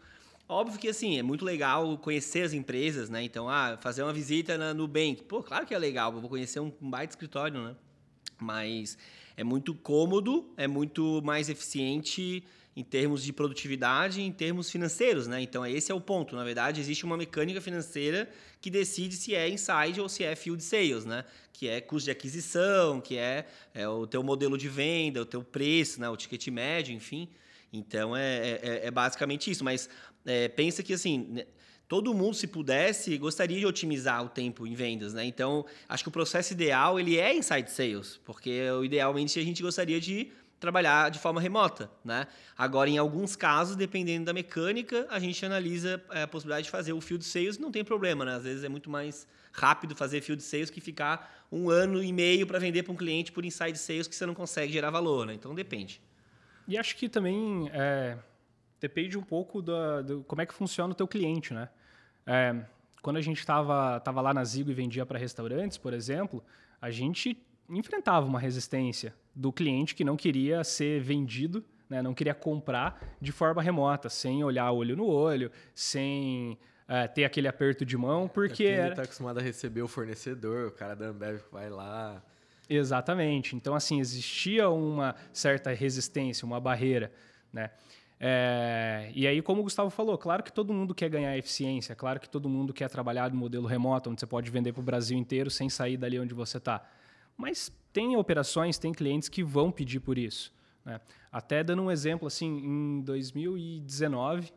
Óbvio 0.49 0.77
que, 0.77 0.89
assim, 0.89 1.17
é 1.17 1.23
muito 1.23 1.45
legal 1.45 1.97
conhecer 1.97 2.41
as 2.41 2.51
empresas, 2.51 3.09
né? 3.09 3.23
Então, 3.23 3.47
ah, 3.49 3.77
fazer 3.79 4.03
uma 4.03 4.11
visita 4.11 4.57
na 4.57 4.73
Nubank. 4.73 5.23
Pô, 5.23 5.41
claro 5.41 5.65
que 5.65 5.73
é 5.73 5.79
legal, 5.79 6.11
vou 6.11 6.29
conhecer 6.29 6.59
um 6.59 6.71
baita 6.81 7.13
escritório, 7.13 7.63
né? 7.63 7.75
Mas 8.37 8.97
é 9.37 9.45
muito 9.45 9.73
cômodo, 9.73 10.51
é 10.57 10.67
muito 10.67 11.21
mais 11.23 11.47
eficiente 11.47 12.43
em 12.75 12.83
termos 12.83 13.23
de 13.23 13.33
produtividade, 13.33 14.21
em 14.21 14.31
termos 14.31 14.71
financeiros, 14.71 15.27
né? 15.27 15.41
Então 15.41 15.65
esse 15.65 15.91
é 15.91 15.95
o 15.95 15.99
ponto. 15.99 16.35
Na 16.35 16.43
verdade, 16.43 16.79
existe 16.79 17.03
uma 17.03 17.17
mecânica 17.17 17.59
financeira 17.59 18.29
que 18.61 18.69
decide 18.69 19.15
se 19.15 19.35
é 19.35 19.49
inside 19.49 19.99
ou 19.99 20.07
se 20.07 20.23
é 20.23 20.35
field 20.35 20.63
sales, 20.63 21.03
né? 21.03 21.25
Que 21.51 21.67
é 21.67 21.81
custo 21.81 22.05
de 22.05 22.11
aquisição, 22.11 23.01
que 23.01 23.17
é, 23.17 23.45
é 23.73 23.87
o 23.87 24.07
teu 24.07 24.23
modelo 24.23 24.57
de 24.57 24.69
venda, 24.69 25.21
o 25.21 25.25
teu 25.25 25.43
preço, 25.43 25.99
né? 25.99 26.09
O 26.09 26.15
ticket 26.15 26.47
médio, 26.47 26.93
enfim. 26.93 27.27
Então 27.73 28.15
é, 28.15 28.59
é, 28.61 28.81
é 28.87 28.91
basicamente 28.91 29.51
isso. 29.51 29.63
Mas 29.63 29.89
é, 30.25 30.47
pensa 30.47 30.81
que 30.81 30.93
assim 30.93 31.27
né, 31.29 31.45
todo 31.91 32.13
mundo, 32.13 32.33
se 32.33 32.47
pudesse, 32.47 33.17
gostaria 33.17 33.59
de 33.59 33.65
otimizar 33.65 34.23
o 34.23 34.29
tempo 34.29 34.65
em 34.65 34.73
vendas, 34.73 35.13
né? 35.13 35.25
Então, 35.25 35.65
acho 35.89 36.05
que 36.05 36.07
o 36.07 36.11
processo 36.11 36.53
ideal 36.53 36.97
ele 36.97 37.17
é 37.17 37.35
inside 37.35 37.69
sales, 37.69 38.17
porque 38.23 38.61
idealmente 38.81 39.37
a 39.37 39.43
gente 39.43 39.61
gostaria 39.61 39.99
de 39.99 40.31
trabalhar 40.61 41.09
de 41.09 41.17
forma 41.17 41.41
remota, 41.41 41.89
né? 42.05 42.27
Agora, 42.55 42.87
em 42.87 42.97
alguns 42.97 43.35
casos, 43.35 43.75
dependendo 43.75 44.25
da 44.25 44.31
mecânica, 44.31 45.07
a 45.09 45.17
gente 45.17 45.43
analisa 45.43 46.01
é, 46.11 46.21
a 46.21 46.27
possibilidade 46.27 46.65
de 46.65 46.71
fazer 46.71 46.93
o 46.93 47.01
field 47.01 47.25
sales, 47.25 47.57
não 47.57 47.71
tem 47.71 47.83
problema, 47.83 48.23
né? 48.23 48.35
Às 48.35 48.43
vezes 48.43 48.63
é 48.63 48.69
muito 48.69 48.87
mais 48.87 49.27
rápido 49.51 49.95
fazer 49.95 50.21
field 50.21 50.41
sales 50.41 50.69
que 50.69 50.79
ficar 50.79 51.47
um 51.51 51.69
ano 51.71 52.01
e 52.01 52.13
meio 52.13 52.45
para 52.45 52.59
vender 52.59 52.83
para 52.83 52.93
um 52.93 52.95
cliente 52.95 53.31
por 53.31 53.43
inside 53.43 53.77
sales 53.77 54.07
que 54.07 54.15
você 54.15 54.25
não 54.25 54.35
consegue 54.35 54.71
gerar 54.71 54.91
valor, 54.91 55.25
né? 55.25 55.33
Então 55.33 55.55
depende. 55.55 55.99
E 56.67 56.77
acho 56.77 56.95
que 56.95 57.09
também 57.09 57.67
é, 57.73 58.15
depende 58.79 59.17
um 59.17 59.23
pouco 59.23 59.63
da, 59.63 60.03
do 60.03 60.23
como 60.25 60.43
é 60.43 60.45
que 60.45 60.53
funciona 60.53 60.93
o 60.93 60.95
teu 60.95 61.07
cliente, 61.07 61.55
né? 61.55 61.69
É, 62.23 62.55
quando 63.01 63.17
a 63.17 63.21
gente 63.21 63.39
estava 63.39 63.99
tava 63.99 64.21
lá 64.21 64.31
na 64.31 64.43
Zigo 64.43 64.69
e 64.69 64.75
vendia 64.75 65.07
para 65.07 65.17
restaurantes, 65.17 65.79
por 65.79 65.91
exemplo, 65.91 66.43
a 66.79 66.91
gente 66.91 67.35
enfrentava 67.67 68.27
uma 68.27 68.39
resistência 68.39 69.11
do 69.35 69.51
cliente 69.51 69.95
que 69.95 70.03
não 70.03 70.15
queria 70.15 70.63
ser 70.63 71.01
vendido, 71.01 71.63
né, 71.89 72.01
não 72.01 72.13
queria 72.13 72.33
comprar 72.33 73.15
de 73.19 73.31
forma 73.31 73.61
remota, 73.61 74.09
sem 74.09 74.43
olhar 74.43 74.71
olho 74.71 74.95
no 74.95 75.05
olho, 75.05 75.51
sem 75.75 76.57
é, 76.87 77.07
ter 77.07 77.25
aquele 77.25 77.47
aperto 77.47 77.85
de 77.85 77.97
mão, 77.97 78.27
porque... 78.27 78.63
Ele 78.63 78.89
está 78.89 79.03
acostumado 79.03 79.39
a 79.39 79.41
receber 79.41 79.81
o 79.81 79.87
fornecedor, 79.87 80.67
o 80.67 80.71
cara 80.71 80.95
da 80.95 81.07
Ambev 81.07 81.41
vai 81.51 81.69
lá... 81.69 82.23
Exatamente. 82.69 83.53
Então, 83.53 83.75
assim, 83.75 83.99
existia 83.99 84.69
uma 84.69 85.13
certa 85.33 85.73
resistência, 85.73 86.45
uma 86.45 86.57
barreira, 86.57 87.11
né? 87.51 87.69
É, 88.17 89.11
e 89.15 89.27
aí, 89.27 89.41
como 89.41 89.61
o 89.61 89.63
Gustavo 89.63 89.89
falou, 89.89 90.17
claro 90.17 90.43
que 90.43 90.53
todo 90.53 90.71
mundo 90.71 90.93
quer 90.93 91.09
ganhar 91.09 91.35
eficiência, 91.35 91.95
claro 91.95 92.19
que 92.19 92.29
todo 92.29 92.47
mundo 92.47 92.71
quer 92.71 92.87
trabalhar 92.87 93.31
no 93.31 93.35
modelo 93.35 93.67
remoto, 93.67 94.09
onde 94.09 94.21
você 94.21 94.27
pode 94.27 94.49
vender 94.51 94.71
para 94.71 94.79
o 94.79 94.83
Brasil 94.83 95.17
inteiro 95.17 95.49
sem 95.49 95.69
sair 95.69 95.97
dali 95.97 96.19
onde 96.19 96.33
você 96.33 96.59
está. 96.59 96.87
Mas 97.37 97.71
tem 97.91 98.15
operações, 98.15 98.77
tem 98.77 98.93
clientes 98.93 99.29
que 99.29 99.43
vão 99.43 99.71
pedir 99.71 99.99
por 99.99 100.17
isso. 100.17 100.53
Né? 100.85 100.99
Até 101.31 101.63
dando 101.63 101.81
um 101.81 101.91
exemplo, 101.91 102.27
assim, 102.27 102.47
em 102.47 103.01
2019, 103.01 104.51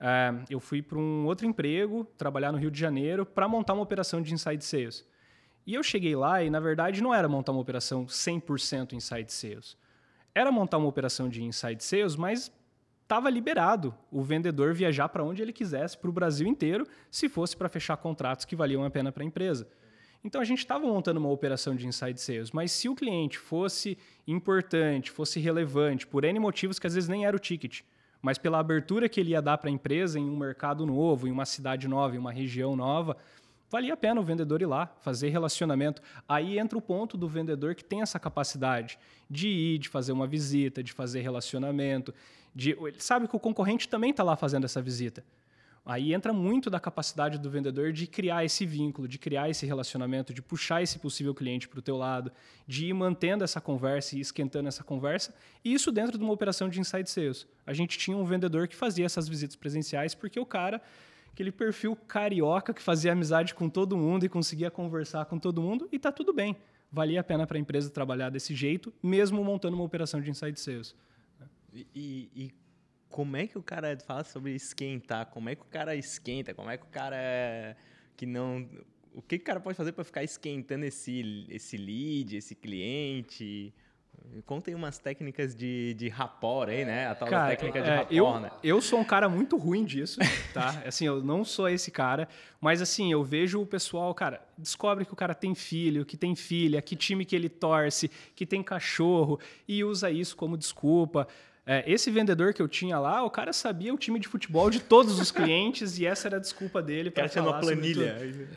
é, 0.00 0.34
eu 0.48 0.60
fui 0.60 0.80
para 0.80 0.98
um 0.98 1.26
outro 1.26 1.46
emprego, 1.46 2.04
trabalhar 2.16 2.52
no 2.52 2.58
Rio 2.58 2.70
de 2.70 2.78
Janeiro, 2.78 3.26
para 3.26 3.48
montar 3.48 3.74
uma 3.74 3.82
operação 3.82 4.22
de 4.22 4.32
inside 4.32 4.64
sales. 4.64 5.06
E 5.66 5.74
eu 5.74 5.82
cheguei 5.82 6.16
lá 6.16 6.42
e, 6.42 6.48
na 6.48 6.60
verdade, 6.60 7.02
não 7.02 7.14
era 7.14 7.28
montar 7.28 7.52
uma 7.52 7.60
operação 7.60 8.06
100% 8.06 8.92
inside 8.94 9.32
sales. 9.32 9.76
Era 10.34 10.50
montar 10.50 10.78
uma 10.78 10.88
operação 10.88 11.28
de 11.28 11.42
inside 11.42 11.82
sales, 11.82 12.16
mas 12.16 12.50
estava 13.02 13.28
liberado 13.28 13.94
o 14.10 14.22
vendedor 14.22 14.72
viajar 14.72 15.08
para 15.08 15.24
onde 15.24 15.42
ele 15.42 15.52
quisesse, 15.52 15.96
para 15.98 16.10
o 16.10 16.12
Brasil 16.12 16.46
inteiro, 16.46 16.86
se 17.10 17.28
fosse 17.28 17.56
para 17.56 17.68
fechar 17.68 17.96
contratos 17.96 18.44
que 18.44 18.56
valiam 18.56 18.84
a 18.84 18.90
pena 18.90 19.10
para 19.10 19.22
a 19.22 19.26
empresa. 19.26 19.68
Então 20.24 20.40
a 20.40 20.44
gente 20.44 20.58
estava 20.58 20.86
montando 20.86 21.20
uma 21.20 21.30
operação 21.30 21.74
de 21.74 21.86
inside 21.86 22.20
sales, 22.20 22.50
mas 22.50 22.72
se 22.72 22.88
o 22.88 22.94
cliente 22.94 23.38
fosse 23.38 23.96
importante, 24.26 25.10
fosse 25.10 25.38
relevante, 25.38 26.06
por 26.06 26.24
N 26.24 26.38
motivos 26.40 26.78
que 26.78 26.86
às 26.86 26.94
vezes 26.94 27.08
nem 27.08 27.24
era 27.24 27.36
o 27.36 27.40
ticket, 27.40 27.82
mas 28.20 28.36
pela 28.36 28.58
abertura 28.58 29.08
que 29.08 29.20
ele 29.20 29.30
ia 29.30 29.40
dar 29.40 29.58
para 29.58 29.70
a 29.70 29.72
empresa 29.72 30.18
em 30.18 30.28
um 30.28 30.36
mercado 30.36 30.84
novo, 30.84 31.28
em 31.28 31.30
uma 31.30 31.46
cidade 31.46 31.86
nova, 31.86 32.16
em 32.16 32.18
uma 32.18 32.32
região 32.32 32.74
nova, 32.74 33.16
valia 33.70 33.94
a 33.94 33.96
pena 33.96 34.20
o 34.20 34.24
vendedor 34.24 34.60
ir 34.60 34.66
lá, 34.66 34.86
fazer 35.00 35.28
relacionamento. 35.28 36.02
Aí 36.28 36.58
entra 36.58 36.76
o 36.76 36.82
ponto 36.82 37.16
do 37.16 37.28
vendedor 37.28 37.74
que 37.74 37.84
tem 37.84 38.02
essa 38.02 38.18
capacidade 38.18 38.98
de 39.30 39.48
ir, 39.48 39.78
de 39.78 39.88
fazer 39.88 40.12
uma 40.12 40.26
visita, 40.26 40.82
de 40.82 40.92
fazer 40.92 41.20
relacionamento, 41.20 42.12
de, 42.54 42.70
ele 42.70 42.98
sabe 42.98 43.28
que 43.28 43.36
o 43.36 43.40
concorrente 43.40 43.88
também 43.88 44.10
está 44.10 44.22
lá 44.22 44.36
fazendo 44.36 44.64
essa 44.64 44.82
visita. 44.82 45.22
Aí 45.88 46.12
entra 46.12 46.34
muito 46.34 46.68
da 46.68 46.78
capacidade 46.78 47.38
do 47.38 47.48
vendedor 47.48 47.94
de 47.94 48.06
criar 48.06 48.44
esse 48.44 48.66
vínculo, 48.66 49.08
de 49.08 49.18
criar 49.18 49.48
esse 49.48 49.64
relacionamento, 49.64 50.34
de 50.34 50.42
puxar 50.42 50.82
esse 50.82 50.98
possível 50.98 51.34
cliente 51.34 51.66
para 51.66 51.78
o 51.78 51.82
teu 51.82 51.96
lado, 51.96 52.30
de 52.66 52.88
ir 52.88 52.92
mantendo 52.92 53.42
essa 53.42 53.58
conversa 53.58 54.14
e 54.14 54.20
esquentando 54.20 54.68
essa 54.68 54.84
conversa. 54.84 55.34
E 55.64 55.72
isso 55.72 55.90
dentro 55.90 56.18
de 56.18 56.22
uma 56.22 56.34
operação 56.34 56.68
de 56.68 56.78
inside 56.78 57.08
sales. 57.08 57.46
A 57.66 57.72
gente 57.72 57.96
tinha 57.96 58.14
um 58.14 58.26
vendedor 58.26 58.68
que 58.68 58.76
fazia 58.76 59.06
essas 59.06 59.26
visitas 59.26 59.56
presenciais 59.56 60.14
porque 60.14 60.38
o 60.38 60.44
cara, 60.44 60.78
aquele 61.32 61.50
perfil 61.50 61.96
carioca 61.96 62.74
que 62.74 62.82
fazia 62.82 63.12
amizade 63.12 63.54
com 63.54 63.70
todo 63.70 63.96
mundo 63.96 64.26
e 64.26 64.28
conseguia 64.28 64.70
conversar 64.70 65.24
com 65.24 65.38
todo 65.38 65.62
mundo, 65.62 65.88
e 65.90 65.96
está 65.96 66.12
tudo 66.12 66.34
bem. 66.34 66.54
Valia 66.92 67.22
a 67.22 67.24
pena 67.24 67.46
para 67.46 67.56
a 67.56 67.60
empresa 67.60 67.88
trabalhar 67.88 68.28
desse 68.28 68.54
jeito, 68.54 68.92
mesmo 69.02 69.42
montando 69.42 69.74
uma 69.74 69.84
operação 69.84 70.20
de 70.20 70.28
inside 70.28 70.60
sales. 70.60 70.94
E, 71.72 72.28
e, 72.36 72.52
como 73.08 73.36
é 73.36 73.46
que 73.46 73.58
o 73.58 73.62
cara 73.62 73.96
fala 74.06 74.24
sobre 74.24 74.54
esquentar? 74.54 75.26
Como 75.26 75.48
é 75.48 75.54
que 75.54 75.62
o 75.62 75.66
cara 75.66 75.96
esquenta? 75.96 76.54
Como 76.54 76.70
é 76.70 76.76
que 76.76 76.84
o 76.84 76.88
cara 76.88 77.76
que 78.16 78.26
não. 78.26 78.68
O 79.14 79.22
que, 79.22 79.38
que 79.38 79.42
o 79.42 79.46
cara 79.46 79.60
pode 79.60 79.76
fazer 79.76 79.92
para 79.92 80.04
ficar 80.04 80.22
esquentando 80.22 80.84
esse, 80.84 81.46
esse 81.48 81.76
lead, 81.76 82.36
esse 82.36 82.54
cliente? 82.54 83.74
Contem 84.44 84.74
umas 84.74 84.98
técnicas 84.98 85.54
de, 85.54 85.94
de 85.94 86.08
rapport 86.08 86.68
aí, 86.68 86.84
né? 86.84 87.06
A 87.08 87.14
tal 87.14 87.28
cara, 87.28 87.50
técnica 87.50 87.80
de 87.80 87.88
é, 87.88 87.96
rapport, 87.96 88.12
eu, 88.12 88.40
né? 88.40 88.50
Eu 88.62 88.80
sou 88.80 89.00
um 89.00 89.04
cara 89.04 89.28
muito 89.28 89.56
ruim 89.56 89.84
disso, 89.84 90.20
tá? 90.52 90.82
assim, 90.86 91.06
eu 91.06 91.22
não 91.22 91.44
sou 91.44 91.68
esse 91.68 91.90
cara, 91.90 92.28
mas 92.60 92.82
assim, 92.82 93.10
eu 93.10 93.22
vejo 93.24 93.60
o 93.60 93.66
pessoal, 93.66 94.12
cara, 94.14 94.44
descobre 94.56 95.04
que 95.04 95.12
o 95.12 95.16
cara 95.16 95.34
tem 95.34 95.54
filho, 95.54 96.04
que 96.04 96.16
tem 96.16 96.34
filha, 96.34 96.82
que 96.82 96.94
time 96.94 97.24
que 97.24 97.34
ele 97.34 97.48
torce, 97.48 98.10
que 98.34 98.44
tem 98.44 98.62
cachorro, 98.62 99.40
e 99.66 99.82
usa 99.82 100.10
isso 100.10 100.36
como 100.36 100.58
desculpa. 100.58 101.26
É, 101.70 101.84
esse 101.86 102.10
vendedor 102.10 102.54
que 102.54 102.62
eu 102.62 102.66
tinha 102.66 102.98
lá, 102.98 103.22
o 103.22 103.28
cara 103.28 103.52
sabia 103.52 103.92
o 103.92 103.98
time 103.98 104.18
de 104.18 104.26
futebol 104.26 104.70
de 104.70 104.80
todos 104.80 105.20
os 105.20 105.30
clientes 105.30 105.98
e 105.98 106.06
essa 106.06 106.26
era 106.26 106.38
a 106.38 106.40
desculpa 106.40 106.80
dele 106.80 107.10
para 107.10 107.28
falar 107.28 107.50
uma 107.50 107.60
planilha. 107.60 108.16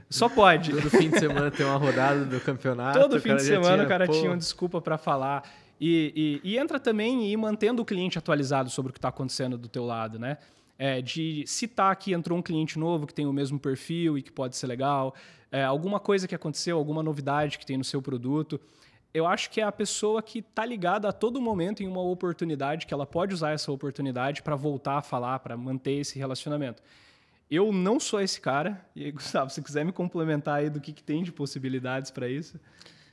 Só 0.09 0.29
pode. 0.29 0.71
Todo 0.71 0.89
fim 0.89 1.09
de 1.09 1.19
semana 1.19 1.51
tem 1.51 1.65
uma 1.65 1.75
rodada 1.75 2.23
do 2.23 2.39
campeonato. 2.39 2.97
Todo 2.97 3.19
fim 3.19 3.35
de 3.35 3.43
semana 3.43 3.73
tinha, 3.73 3.85
o 3.85 3.89
cara 3.89 4.05
pô... 4.05 4.13
tinha 4.13 4.31
uma 4.31 4.37
desculpa 4.37 4.79
para 4.79 4.97
falar. 4.97 5.43
E, 5.77 6.39
e, 6.41 6.51
e, 6.53 6.57
entra 6.57 6.79
também 6.79 7.25
e 7.25 7.33
ir 7.33 7.37
mantendo 7.37 7.81
o 7.81 7.85
cliente 7.85 8.17
atualizado 8.17 8.69
sobre 8.69 8.91
o 8.91 8.93
que 8.93 8.97
está 8.97 9.09
acontecendo 9.09 9.57
do 9.57 9.67
teu 9.67 9.83
lado, 9.83 10.17
né? 10.17 10.37
É, 10.79 11.01
de 11.01 11.43
citar 11.45 11.93
que 11.97 12.13
entrou 12.13 12.39
um 12.39 12.41
cliente 12.41 12.79
novo 12.79 13.05
que 13.05 13.13
tem 13.13 13.25
o 13.25 13.33
mesmo 13.33 13.59
perfil 13.59 14.17
e 14.17 14.21
que 14.21 14.31
pode 14.31 14.55
ser 14.55 14.67
legal, 14.67 15.13
é, 15.51 15.65
alguma 15.65 15.99
coisa 15.99 16.29
que 16.29 16.33
aconteceu, 16.33 16.77
alguma 16.77 17.03
novidade 17.03 17.59
que 17.59 17.65
tem 17.65 17.75
no 17.75 17.83
seu 17.83 18.01
produto 18.01 18.57
eu 19.13 19.27
acho 19.27 19.49
que 19.49 19.59
é 19.59 19.63
a 19.63 19.71
pessoa 19.71 20.21
que 20.21 20.39
está 20.39 20.65
ligada 20.65 21.09
a 21.09 21.11
todo 21.11 21.41
momento 21.41 21.83
em 21.83 21.87
uma 21.87 22.01
oportunidade, 22.01 22.85
que 22.85 22.93
ela 22.93 23.05
pode 23.05 23.33
usar 23.33 23.51
essa 23.51 23.71
oportunidade 23.71 24.41
para 24.41 24.55
voltar 24.55 24.97
a 24.97 25.01
falar, 25.01 25.39
para 25.39 25.57
manter 25.57 25.93
esse 25.93 26.17
relacionamento. 26.17 26.81
Eu 27.49 27.73
não 27.73 27.99
sou 27.99 28.21
esse 28.21 28.39
cara, 28.39 28.83
e 28.95 29.11
Gustavo, 29.11 29.49
se 29.49 29.61
quiser 29.61 29.83
me 29.83 29.91
complementar 29.91 30.59
aí 30.59 30.69
do 30.69 30.79
que, 30.79 30.93
que 30.93 31.03
tem 31.03 31.23
de 31.23 31.31
possibilidades 31.31 32.09
para 32.09 32.29
isso. 32.29 32.57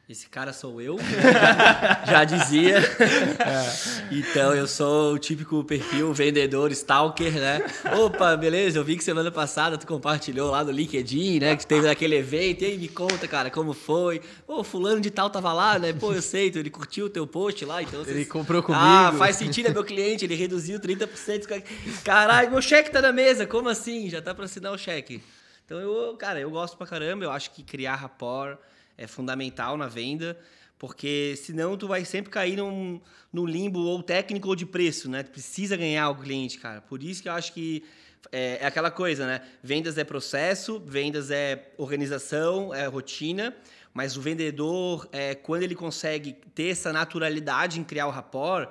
Esse 0.09 0.27
cara 0.27 0.55
sou 0.55 0.81
eu, 0.81 0.97
já 2.09 2.25
dizia. 2.25 2.79
É. 2.79 4.09
Então, 4.11 4.55
eu 4.55 4.66
sou 4.66 5.12
o 5.12 5.18
típico 5.18 5.62
perfil 5.62 6.14
vendedor 6.14 6.73
stalker, 6.73 7.31
né? 7.35 7.61
Opa, 7.94 8.35
beleza, 8.35 8.79
eu 8.79 8.85
vi 8.85 8.97
que 8.97 9.05
semana 9.05 9.31
passada 9.31 9.77
tu 9.77 9.87
compartilhou 9.87 10.51
lá 10.51 10.64
no 10.64 10.71
LinkedIn, 10.71 11.40
né? 11.40 11.55
Que 11.57 11.66
teve 11.66 11.90
aquele 11.90 12.16
evento, 12.16 12.62
e 12.62 12.68
aí 12.68 12.79
me 12.79 12.88
conta, 12.88 13.29
cara, 13.29 13.51
como 13.51 13.75
foi. 13.75 14.23
Pô, 14.47 14.64
fulano 14.64 14.99
de 14.99 15.11
tal 15.11 15.29
tava 15.29 15.53
lá, 15.53 15.79
né? 15.79 15.92
Pô, 15.92 16.14
eu 16.14 16.23
sei, 16.23 16.51
ele 16.55 16.71
curtiu 16.71 17.05
o 17.05 17.11
teu 17.11 17.27
post 17.27 17.62
lá, 17.66 17.83
então... 17.83 18.01
Ele 18.07 18.25
comprou 18.25 18.62
comigo. 18.62 18.83
Ah, 18.83 19.12
faz 19.18 19.37
sentido, 19.37 19.66
é 19.66 19.73
meu 19.75 19.85
cliente, 19.85 20.25
ele 20.25 20.35
reduziu 20.35 20.81
30%. 20.81 21.62
Caralho, 22.03 22.51
meu 22.51 22.62
cheque 22.62 22.90
tá 22.90 23.03
na 23.03 23.12
mesa, 23.12 23.47
como 23.47 23.68
assim? 23.68 24.09
Já 24.09 24.23
tá 24.23 24.35
para 24.35 24.47
assinar 24.47 24.73
o 24.73 24.79
cheque. 24.79 25.23
Então, 25.66 25.79
eu, 25.79 26.16
cara, 26.16 26.40
eu 26.40 26.51
gosto 26.51 26.79
pra 26.79 26.87
caramba, 26.87 27.27
eu 27.27 27.31
acho 27.31 27.51
que 27.51 27.62
criar 27.62 27.97
rapport 27.97 28.57
é 28.98 29.06
fundamental 29.06 29.76
na 29.76 29.87
venda, 29.87 30.38
porque 30.78 31.34
senão 31.37 31.76
tu 31.76 31.88
vai 31.88 32.04
sempre 32.04 32.30
cair 32.30 32.56
num, 32.56 33.00
num 33.32 33.46
limbo 33.46 33.80
ou 33.80 34.02
técnico 34.02 34.48
ou 34.48 34.56
de 34.56 34.66
preço, 34.66 35.08
né? 35.08 35.22
Tu 35.22 35.30
precisa 35.30 35.76
ganhar 35.76 36.11
o 36.11 36.16
cliente, 36.16 36.58
cara. 36.58 36.80
Por 36.80 37.02
isso 37.02 37.22
que 37.22 37.28
eu 37.28 37.32
acho 37.32 37.52
que 37.52 37.84
é, 38.30 38.58
é 38.61 38.66
aquela 38.66 38.90
coisa, 38.90 39.26
né? 39.26 39.40
Vendas 39.62 39.96
é 39.96 40.04
processo, 40.04 40.80
vendas 40.84 41.30
é 41.30 41.72
organização, 41.78 42.74
é 42.74 42.87
rotina, 42.87 43.56
mas 43.94 44.16
o 44.16 44.20
vendedor, 44.20 45.08
é, 45.12 45.34
quando 45.34 45.62
ele 45.62 45.74
consegue 45.74 46.37
ter 46.54 46.70
essa 46.70 46.92
naturalidade 46.92 47.80
em 47.80 47.84
criar 47.84 48.06
o 48.06 48.11
rapport, 48.11 48.68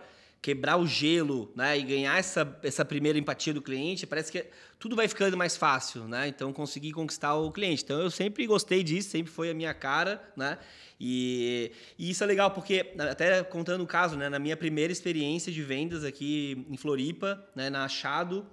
quebrar 0.47 0.77
o 0.77 0.87
gelo, 0.87 1.51
né, 1.53 1.77
e 1.77 1.83
ganhar 1.83 2.17
essa, 2.17 2.57
essa 2.63 2.85
primeira 2.85 3.19
empatia 3.19 3.53
do 3.53 3.61
cliente, 3.61 4.07
parece 4.07 4.31
que 4.31 4.45
tudo 4.79 4.95
vai 4.95 5.05
ficando 5.05 5.35
mais 5.35 5.57
fácil, 5.57 6.07
né? 6.07 6.25
Então 6.29 6.53
conseguir 6.53 6.93
conquistar 6.93 7.35
o 7.35 7.51
cliente. 7.51 7.83
Então 7.83 7.99
eu 7.99 8.09
sempre 8.09 8.47
gostei 8.47 8.81
disso, 8.81 9.09
sempre 9.09 9.29
foi 9.29 9.49
a 9.49 9.53
minha 9.53 9.73
cara, 9.73 10.23
né? 10.37 10.57
E, 10.97 11.73
e 11.99 12.11
isso 12.11 12.23
é 12.23 12.27
legal 12.27 12.49
porque 12.51 12.93
até 12.97 13.43
contando 13.43 13.83
o 13.83 13.85
caso, 13.85 14.15
né, 14.15 14.29
na 14.29 14.39
minha 14.39 14.55
primeira 14.55 14.93
experiência 14.93 15.51
de 15.51 15.61
vendas 15.61 16.05
aqui 16.05 16.65
em 16.69 16.77
Floripa, 16.77 17.45
né, 17.53 17.69
na 17.69 17.83
Achado, 17.83 18.45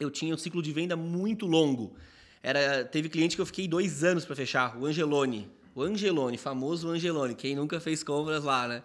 eu 0.00 0.10
tinha 0.10 0.34
um 0.34 0.38
ciclo 0.38 0.62
de 0.62 0.72
venda 0.72 0.96
muito 0.96 1.44
longo. 1.44 1.98
Era, 2.42 2.82
teve 2.82 3.10
cliente 3.10 3.36
que 3.36 3.42
eu 3.42 3.46
fiquei 3.46 3.68
dois 3.68 4.02
anos 4.02 4.24
para 4.24 4.34
fechar, 4.34 4.74
o 4.78 4.86
Angelone. 4.86 5.50
O 5.74 5.82
Angelone, 5.82 6.38
famoso 6.38 6.88
Angelone, 6.88 7.34
quem 7.34 7.54
nunca 7.54 7.78
fez 7.78 8.02
compras 8.02 8.42
lá, 8.42 8.66
né? 8.66 8.82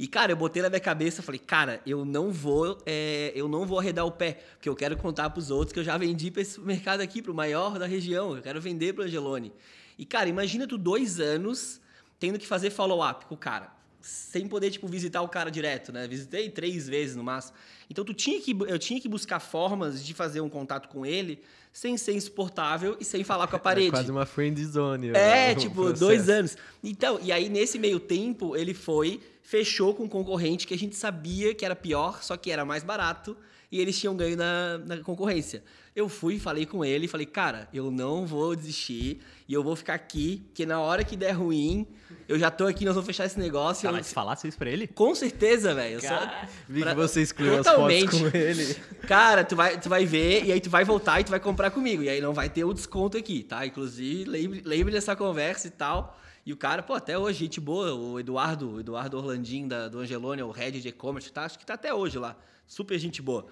E, 0.00 0.06
cara, 0.06 0.32
eu 0.32 0.36
botei 0.36 0.62
na 0.62 0.70
minha 0.70 0.80
cabeça, 0.80 1.20
falei, 1.20 1.38
cara, 1.38 1.82
eu 1.84 2.06
não 2.06 2.32
vou, 2.32 2.78
é, 2.86 3.32
eu 3.34 3.46
não 3.50 3.66
vou 3.66 3.78
arredar 3.78 4.06
o 4.06 4.10
pé, 4.10 4.42
porque 4.54 4.66
eu 4.66 4.74
quero 4.74 4.96
contar 4.96 5.28
para 5.28 5.38
os 5.38 5.50
outros 5.50 5.74
que 5.74 5.78
eu 5.78 5.84
já 5.84 5.98
vendi 5.98 6.30
para 6.30 6.40
esse 6.40 6.58
mercado 6.58 7.02
aqui, 7.02 7.20
para 7.20 7.30
o 7.30 7.34
maior 7.34 7.78
da 7.78 7.84
região, 7.84 8.34
eu 8.34 8.40
quero 8.40 8.58
vender 8.62 8.94
para 8.94 9.02
o 9.02 9.04
Angelone. 9.04 9.52
E, 9.98 10.06
cara, 10.06 10.26
imagina 10.26 10.66
tu 10.66 10.78
dois 10.78 11.20
anos 11.20 11.82
tendo 12.18 12.38
que 12.38 12.46
fazer 12.46 12.70
follow-up 12.70 13.26
com 13.26 13.34
o 13.34 13.36
cara. 13.36 13.70
sem 14.00 14.48
poder, 14.48 14.70
tipo, 14.70 14.88
visitar 14.88 15.20
o 15.20 15.28
cara 15.28 15.50
direto, 15.50 15.92
né? 15.92 16.08
Visitei 16.08 16.48
três 16.48 16.88
vezes 16.88 17.14
no 17.14 17.22
máximo. 17.22 17.58
Então, 17.90 18.02
tu 18.02 18.14
tinha 18.14 18.40
que, 18.40 18.52
eu 18.52 18.78
tinha 18.78 18.98
que 18.98 19.08
buscar 19.08 19.38
formas 19.38 20.02
de 20.02 20.14
fazer 20.14 20.40
um 20.40 20.48
contato 20.48 20.88
com 20.88 21.04
ele 21.04 21.42
sem 21.72 21.96
ser 21.96 22.14
insuportável 22.14 22.96
e 23.00 23.04
sem 23.04 23.22
falar 23.22 23.46
com 23.46 23.56
a 23.56 23.58
parede. 23.58 23.88
É 23.88 23.90
quase 23.90 24.10
uma 24.10 24.26
friend 24.26 24.64
zone. 24.64 25.10
É, 25.10 25.54
tipo, 25.54 25.74
processo. 25.74 26.00
dois 26.00 26.28
anos. 26.28 26.56
Então, 26.82 27.18
e 27.22 27.30
aí, 27.30 27.48
nesse 27.48 27.78
meio 27.78 28.00
tempo, 28.00 28.56
ele 28.56 28.74
foi, 28.74 29.20
fechou 29.42 29.94
com 29.94 30.04
um 30.04 30.08
concorrente 30.08 30.66
que 30.66 30.74
a 30.74 30.78
gente 30.78 30.96
sabia 30.96 31.54
que 31.54 31.64
era 31.64 31.76
pior, 31.76 32.22
só 32.22 32.36
que 32.36 32.50
era 32.50 32.64
mais 32.64 32.82
barato 32.82 33.36
e 33.70 33.80
eles 33.80 33.98
tinham 33.98 34.16
ganho 34.16 34.36
na, 34.36 34.78
na 34.78 34.96
concorrência. 34.98 35.62
Eu 35.94 36.08
fui, 36.08 36.38
falei 36.38 36.64
com 36.64 36.84
ele, 36.84 37.08
falei, 37.08 37.26
cara, 37.26 37.68
eu 37.74 37.90
não 37.90 38.24
vou 38.24 38.54
desistir 38.54 39.20
e 39.48 39.52
eu 39.52 39.62
vou 39.62 39.74
ficar 39.74 39.94
aqui, 39.94 40.42
porque 40.46 40.64
na 40.64 40.80
hora 40.80 41.02
que 41.02 41.16
der 41.16 41.32
ruim, 41.32 41.84
eu 42.28 42.38
já 42.38 42.48
tô 42.48 42.66
aqui, 42.66 42.84
nós 42.84 42.94
vamos 42.94 43.08
fechar 43.08 43.26
esse 43.26 43.38
negócio. 43.38 43.88
Cara, 43.88 43.98
eu... 43.98 44.04
se 44.04 44.14
falasse 44.14 44.46
isso 44.46 44.56
pra 44.56 44.70
ele? 44.70 44.86
Com 44.86 45.12
certeza, 45.16 45.74
velho. 45.74 46.00
Só... 46.00 46.30
Vi 46.68 46.84
que 46.84 46.94
você 46.94 47.22
excluiu 47.22 47.56
Totalmente. 47.56 48.04
as 48.04 48.10
fotos 48.12 48.30
com 48.30 48.36
ele. 48.36 48.74
Cara, 49.08 49.44
tu 49.44 49.56
vai, 49.56 49.80
tu 49.80 49.88
vai 49.88 50.06
ver 50.06 50.44
e 50.44 50.52
aí 50.52 50.60
tu 50.60 50.70
vai 50.70 50.84
voltar 50.84 51.20
e 51.20 51.24
tu 51.24 51.30
vai 51.30 51.40
comprar 51.40 51.72
comigo. 51.72 52.04
E 52.04 52.08
aí 52.08 52.20
não 52.20 52.32
vai 52.32 52.48
ter 52.48 52.62
o 52.64 52.72
desconto 52.72 53.18
aqui, 53.18 53.42
tá? 53.42 53.66
Inclusive, 53.66 54.30
lembre, 54.30 54.62
lembre 54.64 54.92
dessa 54.92 55.16
conversa 55.16 55.66
e 55.66 55.70
tal. 55.70 56.16
E 56.46 56.52
o 56.52 56.56
cara, 56.56 56.82
pô, 56.82 56.94
até 56.94 57.18
hoje, 57.18 57.40
gente 57.40 57.60
boa, 57.60 57.92
o 57.92 58.18
Eduardo, 58.18 58.74
o 58.74 58.80
Eduardo 58.80 59.16
Orlandinho 59.16 59.68
da, 59.68 59.88
do 59.88 59.98
Angelone, 59.98 60.42
o 60.42 60.50
head 60.52 60.80
de 60.80 60.88
e-commerce, 60.88 61.32
tá? 61.32 61.44
Acho 61.44 61.58
que 61.58 61.66
tá 61.66 61.74
até 61.74 61.92
hoje 61.92 62.16
lá. 62.18 62.36
Super 62.66 62.98
gente 62.98 63.20
boa. 63.20 63.46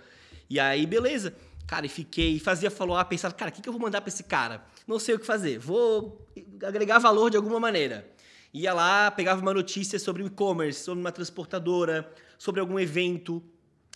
E 0.48 0.58
aí, 0.58 0.86
beleza. 0.86 1.34
Cara, 1.68 1.84
e 1.84 1.88
fiquei, 1.90 2.40
fazia 2.40 2.70
follow-up, 2.70 3.10
pensava, 3.10 3.34
cara, 3.34 3.50
o 3.50 3.54
que, 3.54 3.60
que 3.60 3.68
eu 3.68 3.72
vou 3.74 3.82
mandar 3.82 4.00
para 4.00 4.08
esse 4.08 4.24
cara? 4.24 4.64
Não 4.86 4.98
sei 4.98 5.14
o 5.14 5.18
que 5.18 5.26
fazer, 5.26 5.58
vou 5.58 6.26
agregar 6.64 6.98
valor 6.98 7.30
de 7.30 7.36
alguma 7.36 7.60
maneira. 7.60 8.10
Ia 8.54 8.72
lá, 8.72 9.10
pegava 9.10 9.42
uma 9.42 9.52
notícia 9.52 9.98
sobre 9.98 10.22
um 10.22 10.26
e-commerce, 10.26 10.82
sobre 10.82 11.00
uma 11.00 11.12
transportadora, 11.12 12.10
sobre 12.38 12.58
algum 12.58 12.80
evento, 12.80 13.44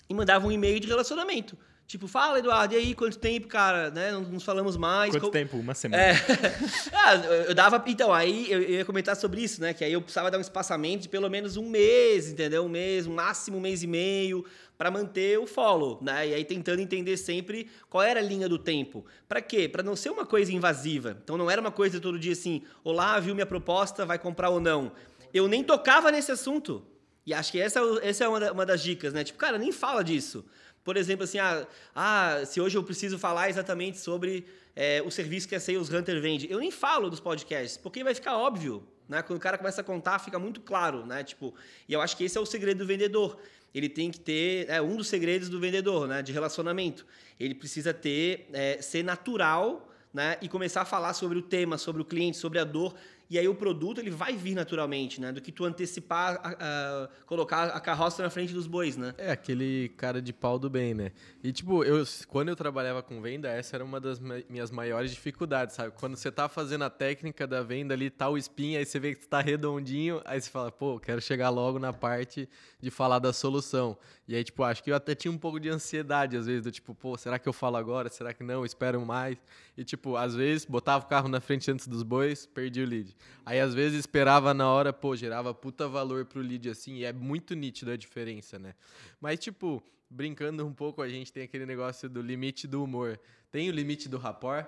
e 0.06 0.12
mandava 0.12 0.46
um 0.46 0.52
e-mail 0.52 0.78
de 0.78 0.86
relacionamento. 0.86 1.56
Tipo, 1.86 2.06
fala, 2.06 2.38
Eduardo, 2.38 2.74
e 2.74 2.76
aí, 2.76 2.94
quanto 2.94 3.18
tempo, 3.18 3.46
cara? 3.48 3.90
Né? 3.90 4.12
Não 4.12 4.22
nos 4.22 4.44
falamos 4.44 4.76
mais. 4.76 5.10
Quanto 5.10 5.30
tempo? 5.30 5.58
Uma 5.58 5.74
semana. 5.74 6.02
É. 6.02 6.12
ah, 6.92 7.14
eu 7.48 7.54
dava. 7.54 7.82
Então, 7.86 8.12
aí 8.14 8.50
eu 8.50 8.62
ia 8.62 8.84
comentar 8.84 9.14
sobre 9.14 9.42
isso, 9.42 9.60
né? 9.60 9.74
Que 9.74 9.84
aí 9.84 9.92
eu 9.92 10.00
precisava 10.00 10.30
dar 10.30 10.38
um 10.38 10.40
espaçamento 10.40 11.02
de 11.02 11.08
pelo 11.10 11.28
menos 11.28 11.58
um 11.58 11.68
mês, 11.68 12.30
entendeu? 12.30 12.64
Um 12.64 12.68
mês, 12.68 13.06
um 13.06 13.14
máximo 13.14 13.58
um 13.58 13.60
mês 13.60 13.82
e 13.82 13.86
meio, 13.86 14.42
para 14.76 14.90
manter 14.90 15.38
o 15.38 15.46
follow, 15.46 15.98
né? 16.02 16.28
E 16.28 16.34
aí 16.34 16.44
tentando 16.44 16.80
entender 16.80 17.16
sempre 17.16 17.70
qual 17.88 18.02
era 18.02 18.20
a 18.20 18.22
linha 18.22 18.48
do 18.48 18.58
tempo. 18.58 19.04
Para 19.28 19.40
quê? 19.40 19.68
Para 19.68 19.82
não 19.82 19.94
ser 19.94 20.10
uma 20.10 20.26
coisa 20.26 20.52
invasiva. 20.52 21.16
Então 21.22 21.36
não 21.36 21.50
era 21.50 21.60
uma 21.60 21.70
coisa 21.70 22.00
todo 22.00 22.18
dia 22.18 22.32
assim, 22.32 22.62
olá, 22.82 23.18
viu 23.20 23.34
minha 23.34 23.46
proposta, 23.46 24.04
vai 24.04 24.18
comprar 24.18 24.50
ou 24.50 24.60
não. 24.60 24.92
Eu 25.32 25.46
nem 25.46 25.62
tocava 25.62 26.10
nesse 26.10 26.32
assunto. 26.32 26.84
E 27.24 27.32
acho 27.32 27.52
que 27.52 27.60
essa, 27.60 27.80
essa 28.02 28.24
é 28.24 28.28
uma, 28.28 28.66
das 28.66 28.82
dicas, 28.82 29.12
né? 29.12 29.22
Tipo, 29.22 29.38
cara, 29.38 29.56
nem 29.56 29.70
fala 29.70 30.02
disso. 30.02 30.44
Por 30.82 30.96
exemplo, 30.96 31.24
assim, 31.24 31.38
ah, 31.38 31.66
ah 31.94 32.42
se 32.44 32.60
hoje 32.60 32.76
eu 32.76 32.82
preciso 32.82 33.18
falar 33.18 33.48
exatamente 33.48 33.98
sobre 33.98 34.44
é, 34.74 35.00
o 35.02 35.10
serviço 35.10 35.48
que 35.48 35.54
a 35.54 35.60
Sales 35.60 35.90
Hunter 35.90 36.20
vende, 36.20 36.50
eu 36.50 36.58
nem 36.58 36.70
falo 36.70 37.08
dos 37.08 37.20
podcasts, 37.20 37.76
porque 37.76 38.02
vai 38.02 38.14
ficar 38.14 38.36
óbvio. 38.36 38.86
Né? 39.08 39.22
Quando 39.22 39.36
o 39.36 39.40
cara 39.40 39.58
começa 39.58 39.80
a 39.80 39.84
contar, 39.84 40.18
fica 40.18 40.38
muito 40.38 40.60
claro, 40.60 41.06
né? 41.06 41.22
Tipo, 41.22 41.54
e 41.88 41.92
eu 41.92 42.00
acho 42.00 42.16
que 42.16 42.24
esse 42.24 42.36
é 42.36 42.40
o 42.40 42.46
segredo 42.46 42.78
do 42.78 42.86
vendedor 42.86 43.38
ele 43.74 43.88
tem 43.88 44.10
que 44.10 44.20
ter 44.20 44.68
é 44.68 44.80
um 44.80 44.96
dos 44.96 45.08
segredos 45.08 45.48
do 45.48 45.58
vendedor, 45.60 46.06
né, 46.06 46.22
de 46.22 46.32
relacionamento. 46.32 47.06
Ele 47.38 47.54
precisa 47.54 47.92
ter 47.92 48.48
é, 48.52 48.80
ser 48.80 49.02
natural, 49.02 49.88
né, 50.12 50.36
e 50.42 50.48
começar 50.48 50.82
a 50.82 50.84
falar 50.84 51.14
sobre 51.14 51.38
o 51.38 51.42
tema, 51.42 51.78
sobre 51.78 52.02
o 52.02 52.04
cliente, 52.04 52.36
sobre 52.36 52.58
a 52.58 52.64
dor 52.64 52.94
e 53.32 53.38
aí 53.38 53.48
o 53.48 53.54
produto 53.54 53.98
ele 53.98 54.10
vai 54.10 54.36
vir 54.36 54.54
naturalmente, 54.54 55.18
né? 55.18 55.32
Do 55.32 55.40
que 55.40 55.50
tu 55.50 55.64
antecipar, 55.64 56.38
a, 56.44 56.50
a, 56.50 57.08
colocar 57.24 57.68
a 57.68 57.80
carroça 57.80 58.22
na 58.22 58.28
frente 58.28 58.52
dos 58.52 58.66
bois, 58.66 58.94
né? 58.98 59.14
É, 59.16 59.30
aquele 59.30 59.88
cara 59.96 60.20
de 60.20 60.34
pau 60.34 60.58
do 60.58 60.68
bem, 60.68 60.92
né? 60.92 61.12
E 61.44 61.52
tipo, 61.52 61.82
eu, 61.82 62.04
quando 62.28 62.50
eu 62.50 62.56
trabalhava 62.56 63.02
com 63.02 63.20
venda, 63.20 63.48
essa 63.48 63.74
era 63.74 63.84
uma 63.84 64.00
das 64.00 64.20
minhas 64.20 64.70
maiores 64.70 65.10
dificuldades, 65.10 65.74
sabe? 65.74 65.92
Quando 65.98 66.14
você 66.14 66.30
tá 66.30 66.48
fazendo 66.48 66.84
a 66.84 66.90
técnica 66.90 67.48
da 67.48 67.64
venda 67.64 67.94
ali, 67.94 68.10
tá 68.10 68.28
o 68.28 68.38
spin, 68.38 68.76
aí 68.76 68.86
você 68.86 69.00
vê 69.00 69.12
que 69.12 69.26
tá 69.26 69.40
redondinho, 69.40 70.22
aí 70.24 70.40
você 70.40 70.48
fala, 70.48 70.70
pô, 70.70 71.00
quero 71.00 71.20
chegar 71.20 71.48
logo 71.48 71.80
na 71.80 71.92
parte 71.92 72.48
de 72.80 72.92
falar 72.92 73.18
da 73.18 73.32
solução. 73.32 73.98
E 74.28 74.36
aí, 74.36 74.44
tipo, 74.44 74.62
acho 74.62 74.84
que 74.84 74.92
eu 74.92 74.94
até 74.94 75.16
tinha 75.16 75.32
um 75.32 75.36
pouco 75.36 75.58
de 75.58 75.68
ansiedade, 75.68 76.36
às 76.36 76.46
vezes, 76.46 76.62
do 76.62 76.70
tipo, 76.70 76.94
pô, 76.94 77.18
será 77.18 77.40
que 77.40 77.48
eu 77.48 77.52
falo 77.52 77.76
agora? 77.76 78.08
Será 78.08 78.32
que 78.32 78.44
não? 78.44 78.64
Espero 78.64 79.04
mais. 79.04 79.36
E, 79.76 79.82
tipo, 79.82 80.14
às 80.14 80.36
vezes, 80.36 80.64
botava 80.64 81.04
o 81.04 81.08
carro 81.08 81.28
na 81.28 81.40
frente 81.40 81.68
antes 81.72 81.88
dos 81.88 82.04
bois, 82.04 82.46
perdi 82.46 82.80
o 82.82 82.86
lead. 82.86 83.16
Aí, 83.44 83.58
às 83.58 83.74
vezes, 83.74 83.98
esperava 83.98 84.54
na 84.54 84.70
hora, 84.70 84.92
pô, 84.92 85.16
gerava 85.16 85.52
puta 85.52 85.88
valor 85.88 86.24
pro 86.24 86.40
lead, 86.40 86.70
assim, 86.70 86.98
e 86.98 87.04
é 87.04 87.12
muito 87.12 87.54
nítido 87.56 87.90
a 87.90 87.96
diferença, 87.96 88.60
né? 88.60 88.74
Mas, 89.20 89.40
tipo, 89.40 89.82
brincando 90.12 90.66
um 90.66 90.72
pouco, 90.72 91.00
a 91.00 91.08
gente 91.08 91.32
tem 91.32 91.42
aquele 91.42 91.64
negócio 91.64 92.08
do 92.08 92.20
limite 92.20 92.66
do 92.66 92.84
humor. 92.84 93.18
Tem 93.50 93.68
o 93.68 93.72
limite 93.72 94.08
do 94.08 94.18
rapport? 94.18 94.66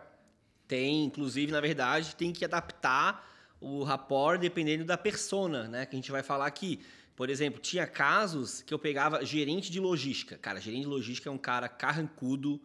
Tem, 0.67 1.05
inclusive, 1.05 1.53
na 1.53 1.61
verdade, 1.61 2.17
tem 2.17 2.33
que 2.33 2.45
adaptar 2.45 3.31
o 3.61 3.83
rapport 3.83 4.39
dependendo 4.41 4.85
da 4.85 4.97
persona, 4.97 5.69
né? 5.69 5.87
Que 5.87 5.95
a 5.95 5.99
gente 5.99 6.11
vai 6.11 6.23
falar 6.23 6.47
aqui. 6.47 6.81
Por 7.15 7.31
exemplo, 7.31 7.61
tinha 7.61 7.87
casos 7.87 8.63
que 8.63 8.73
eu 8.73 8.79
pegava 8.79 9.25
gerente 9.25 9.71
de 9.71 9.79
logística. 9.79 10.37
Cara, 10.39 10.61
gerente 10.61 10.83
de 10.83 10.89
logística 10.89 11.29
é 11.29 11.33
um 11.33 11.39
cara 11.39 11.69
carrancudo, 11.69 12.61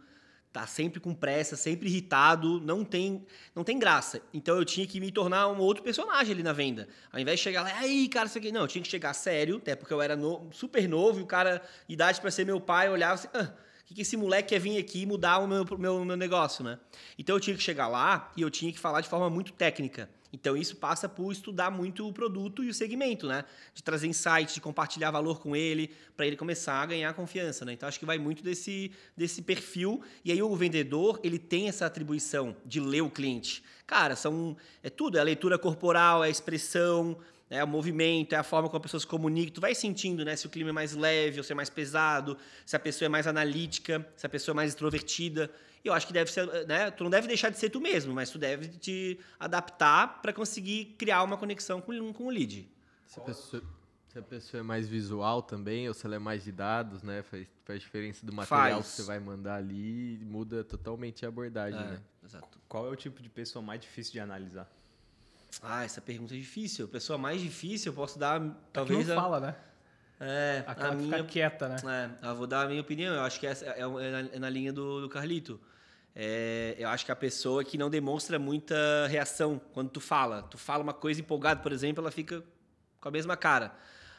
tá 0.51 0.65
sempre 0.65 0.99
com 0.99 1.13
pressa, 1.13 1.55
sempre 1.55 1.88
irritado, 1.88 2.59
não 2.59 2.83
tem, 2.83 3.25
não 3.55 3.63
tem 3.63 3.77
graça. 3.77 4.21
Então 4.33 4.57
eu 4.57 4.65
tinha 4.65 4.85
que 4.88 4.99
me 4.99 5.12
tornar 5.12 5.47
um 5.47 5.59
outro 5.59 5.83
personagem 5.83 6.33
ali 6.33 6.43
na 6.43 6.53
venda. 6.53 6.88
Ao 7.12 7.19
invés 7.19 7.39
de 7.39 7.43
chegar 7.43 7.62
lá, 7.63 7.77
aí, 7.77 8.07
cara, 8.09 8.25
isso 8.25 8.38
aqui. 8.38 8.51
Não, 8.51 8.62
eu 8.62 8.67
tinha 8.67 8.81
que 8.81 8.89
chegar 8.89 9.13
sério, 9.13 9.57
até 9.57 9.75
porque 9.75 9.93
eu 9.93 10.01
era 10.01 10.15
no, 10.15 10.49
super 10.51 10.88
novo 10.89 11.19
e 11.19 11.23
o 11.23 11.25
cara, 11.25 11.62
idade 11.88 12.19
para 12.19 12.31
ser 12.31 12.45
meu 12.45 12.59
pai, 12.59 12.89
olhava 12.89 13.13
assim, 13.13 13.27
ah, 13.33 13.53
o 13.81 13.85
que, 13.85 13.93
que 13.93 14.01
esse 14.01 14.17
moleque 14.17 14.49
quer 14.49 14.59
vir 14.59 14.77
aqui 14.77 15.05
mudar 15.05 15.39
o 15.39 15.47
meu, 15.47 15.65
meu, 15.77 16.05
meu 16.05 16.17
negócio, 16.17 16.63
né? 16.63 16.79
Então 17.17 17.35
eu 17.35 17.39
tinha 17.39 17.55
que 17.55 17.63
chegar 17.63 17.88
lá 17.88 18.31
e 18.35 18.41
eu 18.41 18.49
tinha 18.49 18.71
que 18.71 18.79
falar 18.79 19.01
de 19.01 19.07
forma 19.07 19.29
muito 19.29 19.53
técnica. 19.53 20.09
Então 20.32 20.56
isso 20.56 20.76
passa 20.76 21.10
por 21.10 21.32
estudar 21.32 21.72
muito 21.72 22.08
o 22.08 22.13
produto 22.13 22.63
e 22.63 22.70
o 22.70 22.74
segmento, 22.74 23.28
né? 23.28 23.44
De 23.74 23.82
trazer 23.82 24.08
insights, 24.08 24.54
de 24.54 24.62
compartilhar 24.62 25.12
valor 25.12 25.39
com 25.39 25.56
ele, 25.56 25.92
para 26.15 26.28
ele 26.28 26.36
começar 26.36 26.82
a 26.82 26.86
ganhar 26.86 27.13
confiança, 27.13 27.65
né? 27.65 27.74
Então 27.74 27.89
acho 27.89 28.00
que 28.00 28.06
vai 28.06 28.18
muito 28.18 28.44
desse, 28.44 28.92
desse 29.18 29.42
perfil. 29.42 30.04
E 30.24 30.32
aí 30.32 30.42
o 30.42 30.56
vendedor, 30.56 31.20
ele 31.24 31.39
tem 31.39 31.68
essa 31.68 31.86
atribuição 31.86 32.56
de 32.65 32.80
ler 32.80 33.02
o 33.02 33.10
cliente. 33.10 33.63
Cara, 33.88 34.15
são 34.15 34.56
é 34.84 34.89
tudo, 34.89 35.18
é 35.18 35.22
a 35.22 35.24
leitura 35.24 35.58
corporal, 35.58 36.24
é 36.24 36.28
a 36.28 36.30
expressão, 36.30 37.18
é 37.50 37.63
o 37.63 37.68
movimento, 37.68 38.34
é 38.34 38.36
a 38.36 38.44
forma 38.44 38.70
como 38.70 38.78
a 38.78 38.82
pessoa 38.82 39.02
se 39.02 39.08
comunica. 39.08 39.52
Tu 39.52 39.60
vai 39.60 39.74
sentindo, 39.74 40.24
né, 40.24 40.36
se 40.36 40.46
o 40.46 40.50
clima 40.50 40.70
é 40.70 40.74
mais 40.74 40.94
leve 40.94 41.39
ou 41.39 41.44
se 41.44 41.52
é 41.52 41.56
mais 41.56 41.70
pesado, 41.70 42.38
se 42.65 42.76
a 42.76 42.80
pessoa 42.80 43.08
é 43.08 43.10
mais 43.10 43.26
analítica, 43.26 44.08
se 44.15 44.26
a 44.26 44.30
pessoa 44.30 44.54
é 44.54 44.58
mais 44.58 44.70
extrovertida. 44.70 45.50
Eu 45.89 45.93
acho 45.93 46.08
que 46.08 46.13
deve 46.13 46.32
ser, 46.32 46.45
né? 46.67 46.91
Tu 46.91 47.04
não 47.04 47.12
deve 47.12 47.28
deixar 47.28 47.49
de 47.49 47.58
ser 47.58 47.69
tu 47.69 47.82
mesmo, 47.82 48.13
mas 48.13 48.30
tu 48.30 48.38
deve 48.38 48.67
te 48.67 49.19
adaptar 49.39 50.21
para 50.21 50.32
conseguir 50.32 50.95
criar 50.97 51.23
uma 51.23 51.38
conexão 51.38 51.82
com, 51.82 52.13
com 52.13 52.25
o 52.25 52.30
lead. 52.30 52.69
Se 53.06 53.19
a, 53.19 53.23
pessoa, 53.23 53.63
se 54.08 54.19
a 54.19 54.21
pessoa 54.21 54.60
é 54.60 54.63
mais 54.63 54.88
visual 54.88 55.41
também, 55.41 55.88
ou 55.88 55.93
se 55.93 56.06
ela 56.06 56.15
é 56.15 56.19
mais 56.19 56.43
de 56.43 56.52
dados, 56.52 57.04
né? 57.04 57.23
Faz, 57.23 57.47
faz 57.65 57.80
diferença 57.80 58.25
do 58.25 58.32
material 58.32 58.82
faz. 58.82 58.91
que 58.91 59.02
você 59.02 59.04
vai 59.04 59.19
mandar 59.19 59.56
ali, 59.56 60.19
muda 60.23 60.63
totalmente 60.63 61.25
a 61.25 61.30
abordagem, 61.30 61.80
é, 61.80 61.84
né? 61.84 62.02
Exato. 62.23 62.60
Qual 62.67 62.86
é 62.86 62.89
o 62.89 62.95
tipo 62.95 63.21
de 63.21 63.30
pessoa 63.30 63.63
mais 63.63 63.82
difícil 63.82 64.13
de 64.13 64.19
analisar? 64.19 64.69
Ah, 65.62 65.84
essa 65.84 65.99
pergunta 65.99 66.34
é 66.34 66.38
difícil. 66.38 66.86
A 66.86 66.88
pessoa 66.88 67.17
mais 67.17 67.41
difícil, 67.41 67.91
eu 67.91 67.95
posso 67.95 68.19
dar 68.19 68.39
talvez. 68.71 69.08
Não 69.08 69.17
a... 69.17 69.21
fala, 69.21 69.39
né? 69.39 69.56
É, 70.19 70.65
a, 70.67 70.88
a 70.88 70.91
minha 70.91 71.23
quieta, 71.23 71.69
né? 71.69 72.17
É, 72.21 72.28
eu 72.28 72.36
vou 72.36 72.45
dar 72.45 72.65
a 72.65 72.67
minha 72.67 72.82
opinião. 72.82 73.15
Eu 73.15 73.21
acho 73.21 73.39
que 73.39 73.47
essa 73.47 73.65
é, 73.65 73.80
é, 73.80 74.12
na, 74.12 74.19
é 74.34 74.39
na, 74.39 74.49
linha 74.49 74.73
do, 74.73 75.02
do 75.02 75.10
Carlito. 75.10 75.60
É, 76.21 76.75
eu 76.77 76.89
acho 76.89 77.05
que 77.05 77.13
a 77.13 77.15
pessoa 77.15 77.63
que 77.63 77.77
não 77.77 77.89
demonstra 77.89 78.38
muita 78.38 78.75
reação 79.08 79.58
quando 79.73 79.89
tu 79.89 80.01
fala. 80.01 80.43
Tu 80.43 80.58
fala 80.58 80.84
uma 80.84 80.93
coisa 80.93 81.21
empolgada, 81.21 81.62
por 81.62 81.71
exemplo, 81.71 82.03
ela 82.03 82.12
fica 82.12 82.43
com 82.99 83.08
a 83.08 83.12
mesma 83.12 83.38
cara. 83.38 83.73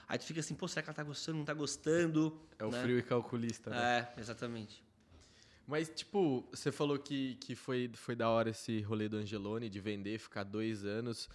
Aí 0.09 0.19
tu 0.19 0.25
fica 0.25 0.41
assim, 0.41 0.55
pô, 0.55 0.67
será 0.67 0.83
que 0.83 0.89
ela 0.89 0.97
tá 0.97 1.03
gostando, 1.03 1.37
não 1.37 1.45
tá 1.45 1.53
gostando? 1.53 2.41
É 2.59 2.65
o 2.65 2.71
né? 2.71 2.83
frio 2.83 2.99
e 2.99 3.03
calculista, 3.03 3.69
né? 3.69 4.09
É, 4.17 4.21
exatamente. 4.21 4.83
Mas, 5.67 5.91
tipo, 5.91 6.49
você 6.51 6.73
falou 6.73 6.99
que, 6.99 7.35
que 7.35 7.55
foi, 7.55 7.91
foi 7.93 8.17
da 8.17 8.31
hora 8.31 8.49
esse 8.49 8.81
rolê 8.81 9.07
do 9.07 9.19
Angelone, 9.19 9.69
de 9.69 9.79
vender, 9.79 10.19
ficar 10.19 10.43
dois 10.43 10.87
anos. 10.87 11.29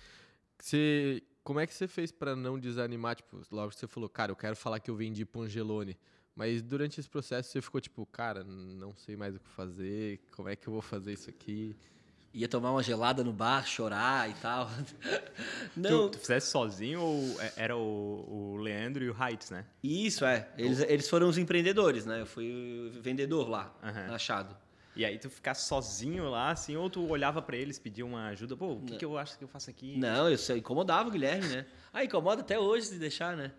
Você 0.59 1.21
como 1.43 1.59
é 1.59 1.67
que 1.67 1.75
você 1.75 1.87
fez 1.87 2.11
para 2.11 2.35
não 2.35 2.57
desanimar? 2.57 3.17
Tipo, 3.17 3.39
logo 3.51 3.69
que 3.69 3.75
você 3.75 3.85
falou, 3.85 4.09
cara, 4.09 4.31
eu 4.31 4.35
quero 4.35 4.55
falar 4.55 4.79
que 4.79 4.89
eu 4.89 4.95
vendi 4.95 5.23
pro 5.23 5.43
Angelone. 5.43 5.95
Mas 6.35 6.61
durante 6.61 6.99
esse 6.99 7.09
processo 7.09 7.49
você 7.49 7.61
ficou 7.61 7.79
tipo, 7.79 8.05
cara, 8.07 8.43
não 8.43 8.93
sei 8.97 9.15
mais 9.15 9.35
o 9.35 9.39
que 9.39 9.49
fazer, 9.49 10.19
como 10.31 10.49
é 10.49 10.55
que 10.55 10.67
eu 10.67 10.73
vou 10.73 10.81
fazer 10.81 11.13
isso 11.13 11.29
aqui? 11.29 11.75
Ia 12.33 12.49
tomar 12.49 12.71
uma 12.71 12.83
gelada 12.83 13.23
no 13.23 13.31
bar, 13.31 13.65
chorar 13.65 14.29
e 14.29 14.33
tal. 14.33 14.69
não. 15.77 16.09
Tu, 16.09 16.17
tu 16.17 16.19
fizesse 16.19 16.51
sozinho 16.51 16.99
ou 16.99 17.41
é, 17.41 17.53
era 17.55 17.77
o, 17.77 18.53
o 18.53 18.57
Leandro 18.57 19.05
e 19.05 19.09
o 19.09 19.15
Heights, 19.17 19.49
né? 19.49 19.65
Isso, 19.81 20.25
é. 20.25 20.49
Eles, 20.57 20.81
eles 20.81 21.09
foram 21.09 21.29
os 21.29 21.37
empreendedores, 21.37 22.05
né? 22.05 22.19
Eu 22.19 22.25
fui 22.25 22.91
vendedor 23.01 23.47
lá, 23.47 23.73
uhum. 23.81 24.13
Achado. 24.13 24.57
E 24.97 25.05
aí 25.05 25.17
tu 25.17 25.29
ficar 25.29 25.53
sozinho 25.53 26.29
lá, 26.29 26.51
assim, 26.51 26.75
ou 26.75 26.89
tu 26.89 27.05
olhava 27.09 27.41
para 27.41 27.55
eles, 27.55 27.79
pedia 27.79 28.05
uma 28.05 28.27
ajuda, 28.27 28.55
pô, 28.55 28.73
o 28.73 28.81
que, 28.81 28.97
que 28.97 29.05
eu 29.05 29.17
acho 29.17 29.37
que 29.37 29.43
eu 29.43 29.47
faço 29.47 29.69
aqui? 29.69 29.97
Não, 29.97 30.29
eu 30.29 30.57
incomodava 30.57 31.09
o 31.09 31.11
Guilherme, 31.11 31.47
né? 31.47 31.65
Ah, 31.93 32.03
incomoda 32.03 32.41
até 32.41 32.57
hoje 32.57 32.87
se 32.87 32.99
deixar, 32.99 33.35
né? 33.35 33.51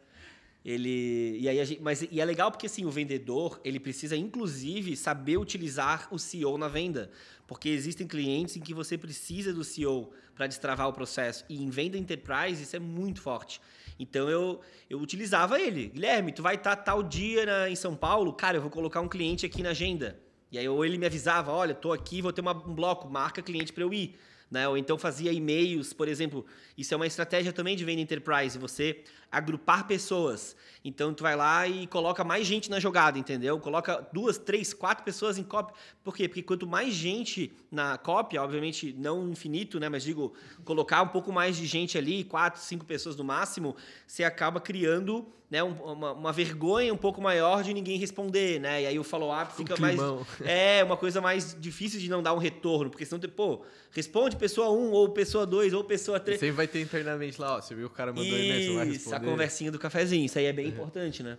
Ele 0.67 1.39
e 1.39 1.49
aí 1.49 1.65
gente, 1.65 1.81
mas 1.81 2.03
e 2.11 2.21
é 2.21 2.25
legal 2.25 2.51
porque 2.51 2.67
assim 2.67 2.85
o 2.85 2.91
vendedor 2.91 3.61
ele 3.63 3.79
precisa 3.79 4.17
inclusive 4.17 4.97
saber 4.97 5.37
utilizar 5.37 6.09
o 6.11 6.19
CEO 6.19 6.59
na 6.59 6.67
venda, 6.67 7.09
porque 7.47 7.69
existem 7.69 8.05
clientes 8.05 8.57
em 8.57 8.61
que 8.61 8.75
você 8.75 8.99
precisa 8.99 9.53
do 9.53 9.63
CEO 9.63 10.13
para 10.35 10.49
destravar 10.49 10.89
o 10.89 10.93
processo 10.93 11.45
e 11.49 11.63
em 11.63 11.71
venda 11.71 11.97
enterprise 11.97 12.65
isso 12.65 12.75
é 12.75 12.81
muito 12.81 13.21
forte. 13.21 13.61
Então 13.97 14.29
eu, 14.29 14.61
eu 14.91 14.99
utilizava 14.99 15.61
ele. 15.61 15.87
Guilherme, 15.87 16.33
tu 16.33 16.43
vai 16.43 16.57
estar 16.57 16.75
tá 16.75 16.83
tal 16.83 17.01
dia 17.01 17.47
na, 17.47 17.71
em 17.71 17.77
São 17.77 17.95
Paulo, 17.95 18.33
cara, 18.33 18.57
eu 18.57 18.61
vou 18.61 18.71
colocar 18.71 19.01
um 19.01 19.09
cliente 19.09 19.47
aqui 19.47 19.63
na 19.63 19.71
agenda. 19.71 20.19
E 20.51 20.59
aí 20.59 20.69
ou 20.69 20.85
ele 20.85 20.99
me 20.99 21.07
avisava, 21.07 21.53
olha, 21.53 21.77
tô 21.77 21.93
aqui, 21.93 22.21
vou 22.21 22.33
ter 22.33 22.41
uma, 22.41 22.53
um 22.53 22.75
bloco, 22.75 23.09
marca 23.09 23.41
cliente 23.41 23.73
para 23.73 23.85
eu 23.85 23.95
ir 23.95 24.17
né? 24.51 24.69
Ou 24.69 24.77
então 24.77 24.99
fazia 24.99 25.33
e-mails, 25.33 25.93
por 25.93 26.09
exemplo. 26.09 26.45
Isso 26.77 26.93
é 26.95 26.97
uma 26.97 27.07
estratégia 27.07 27.53
também 27.53 27.77
de 27.77 27.85
venda 27.85 28.01
enterprise, 28.01 28.59
você 28.59 29.03
agrupar 29.37 29.87
pessoas. 29.87 30.57
Então 30.83 31.13
tu 31.13 31.23
vai 31.23 31.37
lá 31.37 31.69
e 31.69 31.87
coloca 31.87 32.25
mais 32.25 32.47
gente 32.47 32.71
na 32.71 32.81
jogada, 32.81 33.19
entendeu? 33.19 33.61
Coloca 33.61 34.07
duas, 34.13 34.39
três, 34.39 34.73
quatro 34.73 35.05
pessoas 35.05 35.37
em 35.37 35.43
cópia. 35.43 35.75
Por 36.03 36.17
quê? 36.17 36.27
Porque 36.27 36.43
quanto 36.43 36.67
mais 36.67 36.95
gente 36.95 37.53
na 37.71 37.99
cópia, 37.99 38.43
obviamente 38.43 38.95
não 38.99 39.29
infinito, 39.29 39.79
né? 39.79 39.91
Mas 39.91 40.03
digo, 40.03 40.33
colocar 40.65 41.03
um 41.03 41.09
pouco 41.09 41.31
mais 41.33 41.57
de 41.57 41.67
gente 41.67 41.99
ali, 41.99 42.25
quatro, 42.25 42.63
cinco 42.63 42.87
pessoas 42.87 43.15
no 43.15 43.25
máximo, 43.25 43.77
você 44.07 44.25
acaba 44.25 44.59
criando 44.59 45.27
né, 45.51 45.63
uma, 45.63 46.13
uma, 46.13 46.33
vergonha 46.33 46.93
um 46.93 46.97
pouco 46.97 47.21
maior 47.21 47.63
de 47.63 47.73
ninguém 47.73 47.99
responder, 47.99 48.59
né? 48.59 48.83
E 48.83 48.87
aí 48.87 48.99
o 48.99 49.05
follow-up 49.05 49.55
fica 49.55 49.75
um 49.75 49.81
mais. 49.81 50.01
É, 50.45 50.83
uma 50.83 50.97
coisa 50.97 51.21
mais 51.21 51.57
difícil 51.59 52.01
de 52.01 52.11
não 52.11 52.21
dar 52.21 52.35
um 52.35 52.39
retorno, 52.39 52.91
porque 52.91 53.07
senão, 53.07 53.21
pô, 53.31 53.63
responde 53.93 54.35
pessoa 54.37 54.71
1, 54.71 54.91
ou 54.91 55.09
pessoa 55.11 55.47
2, 55.47 55.73
ou 55.73 55.85
pessoa 55.85 56.19
3. 56.19 56.41
Sempre 56.41 56.57
vai 56.57 56.67
ter 56.67 56.81
internamente 56.81 57.41
lá, 57.41 57.57
ó. 57.57 57.61
Você 57.61 57.77
viu 57.77 57.87
o 57.87 57.91
cara 57.91 58.13
mandou 58.13 58.27
e-mail, 58.27 58.71
você 58.71 58.77
vai 58.77 58.89
responder. 58.89 59.26
A 59.29 59.33
conversinha 59.33 59.71
do 59.71 59.79
cafezinho, 59.79 60.25
isso 60.27 60.39
aí 60.39 60.47
é 60.47 60.53
bem 60.53 60.69
importante, 60.69 61.23
né? 61.23 61.39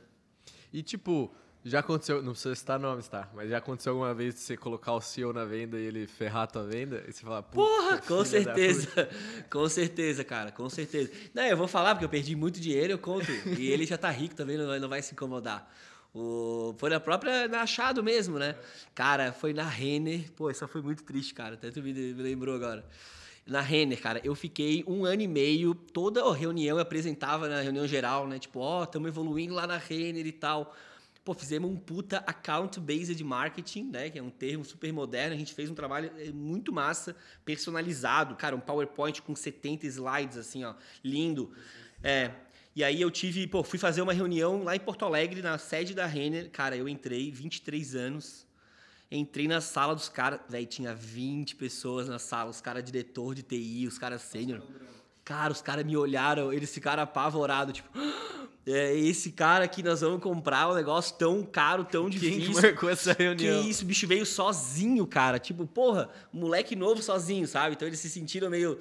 E 0.72 0.84
tipo, 0.84 1.34
já 1.64 1.80
aconteceu, 1.80 2.22
não 2.22 2.32
precisa 2.32 2.56
citar 2.56 2.80
nomes, 2.80 3.08
tá? 3.08 3.30
Mas 3.36 3.50
já 3.50 3.58
aconteceu 3.58 3.92
alguma 3.92 4.14
vez 4.14 4.36
de 4.36 4.40
você 4.40 4.56
colocar 4.56 4.94
o 4.94 5.02
CEO 5.02 5.34
na 5.34 5.44
venda 5.44 5.78
e 5.78 5.84
ele 5.84 6.08
ferrar 6.08 6.44
a 6.44 6.48
tua 6.48 6.64
venda? 6.64 7.04
E 7.08 7.12
você 7.12 7.22
falar, 7.24 7.44
porra, 7.44 7.98
com 7.98 8.24
certeza. 8.24 8.88
Com 9.52 9.68
certeza, 9.68 10.24
cara, 10.24 10.52
com 10.52 10.70
certeza. 10.70 11.12
Não, 11.34 11.44
eu 11.44 11.58
vou 11.58 11.68
falar 11.68 11.96
porque 11.96 12.06
eu 12.06 12.10
perdi 12.10 12.36
muito 12.36 12.60
dinheiro, 12.60 12.94
eu 12.94 12.98
conto. 12.98 13.32
e 13.58 13.70
ele 13.70 13.86
já 13.86 13.98
tá 13.98 14.10
rico 14.10 14.36
também, 14.36 14.58
não, 14.58 14.80
não 14.80 14.90
vai 14.90 15.02
se 15.02 15.14
incomodar. 15.14 15.70
O, 16.14 16.74
foi 16.78 16.90
na 16.90 17.00
própria 17.00 17.48
na 17.48 17.62
Achado 17.62 18.04
mesmo, 18.04 18.40
né? 18.40 18.56
Cara, 18.96 19.32
foi 19.32 19.54
na 19.54 19.64
Renner. 19.64 20.32
Pô, 20.34 20.50
isso 20.50 20.68
foi 20.68 20.82
muito 20.82 21.04
triste, 21.04 21.34
cara. 21.34 21.56
Até 21.56 21.70
tu 21.70 21.82
me, 21.82 21.94
me 21.94 22.24
lembrou 22.24 22.56
agora. 22.56 22.86
Na 23.48 23.62
Renner, 23.62 24.02
cara, 24.02 24.20
eu 24.26 24.36
fiquei 24.36 24.84
um 24.86 25.06
ano 25.06 25.22
e 25.22 25.28
meio, 25.28 25.74
toda 25.74 26.22
a 26.22 26.36
reunião 26.36 26.76
eu 26.78 26.82
apresentava 26.82 27.48
na 27.48 27.62
reunião 27.62 27.88
geral, 27.88 28.28
né? 28.28 28.38
Tipo, 28.38 28.60
ó, 28.60 28.82
oh, 28.82 28.84
estamos 28.84 29.08
evoluindo 29.08 29.54
lá 29.54 29.66
na 29.66 29.78
Renner 29.78 30.28
e 30.28 30.34
tal. 30.34 30.76
Pô, 31.24 31.34
fizemos 31.34 31.72
um 31.72 31.78
puta 31.78 32.18
account-based 32.20 33.24
marketing, 33.24 33.86
né? 33.86 34.10
Que 34.10 34.20
é 34.20 34.24
um 34.24 34.30
termo 34.30 34.66
super 34.66 34.92
moderno. 34.92 35.34
A 35.34 35.38
gente 35.38 35.54
fez 35.54 35.70
um 35.70 35.76
trabalho 35.76 36.12
é, 36.18 36.30
muito 36.32 36.74
massa, 36.74 37.16
personalizado. 37.46 38.36
Cara, 38.36 38.56
um 38.56 38.60
PowerPoint 38.60 39.22
com 39.22 39.36
70 39.36 39.88
slides, 39.88 40.38
assim, 40.38 40.66
ó. 40.66 40.74
Lindo. 41.04 41.52
É. 42.04 42.32
E 42.76 42.84
aí 42.84 43.02
eu 43.02 43.12
tive, 43.12 43.48
pô, 43.48 43.64
fui 43.64 43.80
fazer 43.80 44.02
uma 44.02 44.14
reunião 44.14 44.64
lá 44.64 44.76
em 44.76 44.80
Porto 44.80 45.04
Alegre, 45.04 45.42
na 45.42 45.58
sede 45.58 45.94
da 45.94 46.06
Renner. 46.06 46.50
Cara, 46.50 46.76
eu 46.76 46.88
entrei, 46.88 47.32
23 47.32 47.96
anos. 47.96 48.47
Entrei 49.10 49.48
na 49.48 49.62
sala 49.62 49.96
dos 49.96 50.10
caras, 50.10 50.42
velho, 50.50 50.66
tinha 50.66 50.94
20 50.94 51.56
pessoas 51.56 52.10
na 52.10 52.20
sala, 52.20 52.50
os 52.50 52.60
caras 52.60 52.84
diretor 52.84 53.34
de 53.34 53.42
TI, 53.42 53.88
os 53.88 53.98
caras 53.98 54.22
sênior. 54.22 54.62
Cara, 55.24 55.52
os 55.52 55.62
caras 55.62 55.86
me 55.86 55.96
olharam, 55.96 56.52
eles 56.52 56.74
ficaram 56.74 57.04
apavorados, 57.04 57.76
tipo, 57.76 57.90
é 58.68 58.94
esse 58.98 59.32
cara 59.32 59.66
que 59.66 59.82
nós 59.82 60.02
vamos 60.02 60.22
comprar 60.22 60.70
um 60.70 60.74
negócio 60.74 61.16
tão 61.18 61.42
caro, 61.42 61.86
tão 61.86 62.10
difícil. 62.10 62.40
Quem 62.40 62.54
que 62.54 62.56
marcou 62.62 62.90
essa 62.90 63.14
reunião? 63.14 63.64
Que 63.64 63.70
isso, 63.70 63.84
o 63.84 63.88
bicho 63.88 64.06
veio 64.06 64.26
sozinho, 64.26 65.08
cara. 65.08 65.40
Tipo, 65.40 65.66
porra, 65.66 66.10
moleque 66.34 66.76
novo 66.76 67.02
sozinho, 67.02 67.48
sabe? 67.48 67.76
Então 67.76 67.88
eles 67.88 68.00
se 68.00 68.10
sentiram 68.10 68.50
meio, 68.50 68.78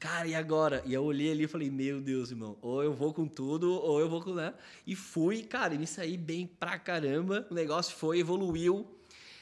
cara, 0.00 0.26
e 0.26 0.34
agora? 0.34 0.82
E 0.86 0.92
eu 0.92 1.04
olhei 1.04 1.30
ali 1.30 1.44
e 1.44 1.48
falei, 1.48 1.70
meu 1.70 2.00
Deus, 2.00 2.32
irmão, 2.32 2.56
ou 2.60 2.82
eu 2.82 2.92
vou 2.92 3.14
com 3.14 3.28
tudo, 3.28 3.70
ou 3.72 4.00
eu 4.00 4.08
vou 4.08 4.20
com, 4.20 4.34
né? 4.34 4.54
E 4.84 4.96
fui, 4.96 5.44
cara, 5.44 5.72
e 5.72 5.78
me 5.78 5.86
saí 5.86 6.16
bem 6.16 6.48
pra 6.58 6.80
caramba. 6.80 7.46
O 7.48 7.54
negócio 7.54 7.96
foi, 7.96 8.18
evoluiu. 8.18 8.97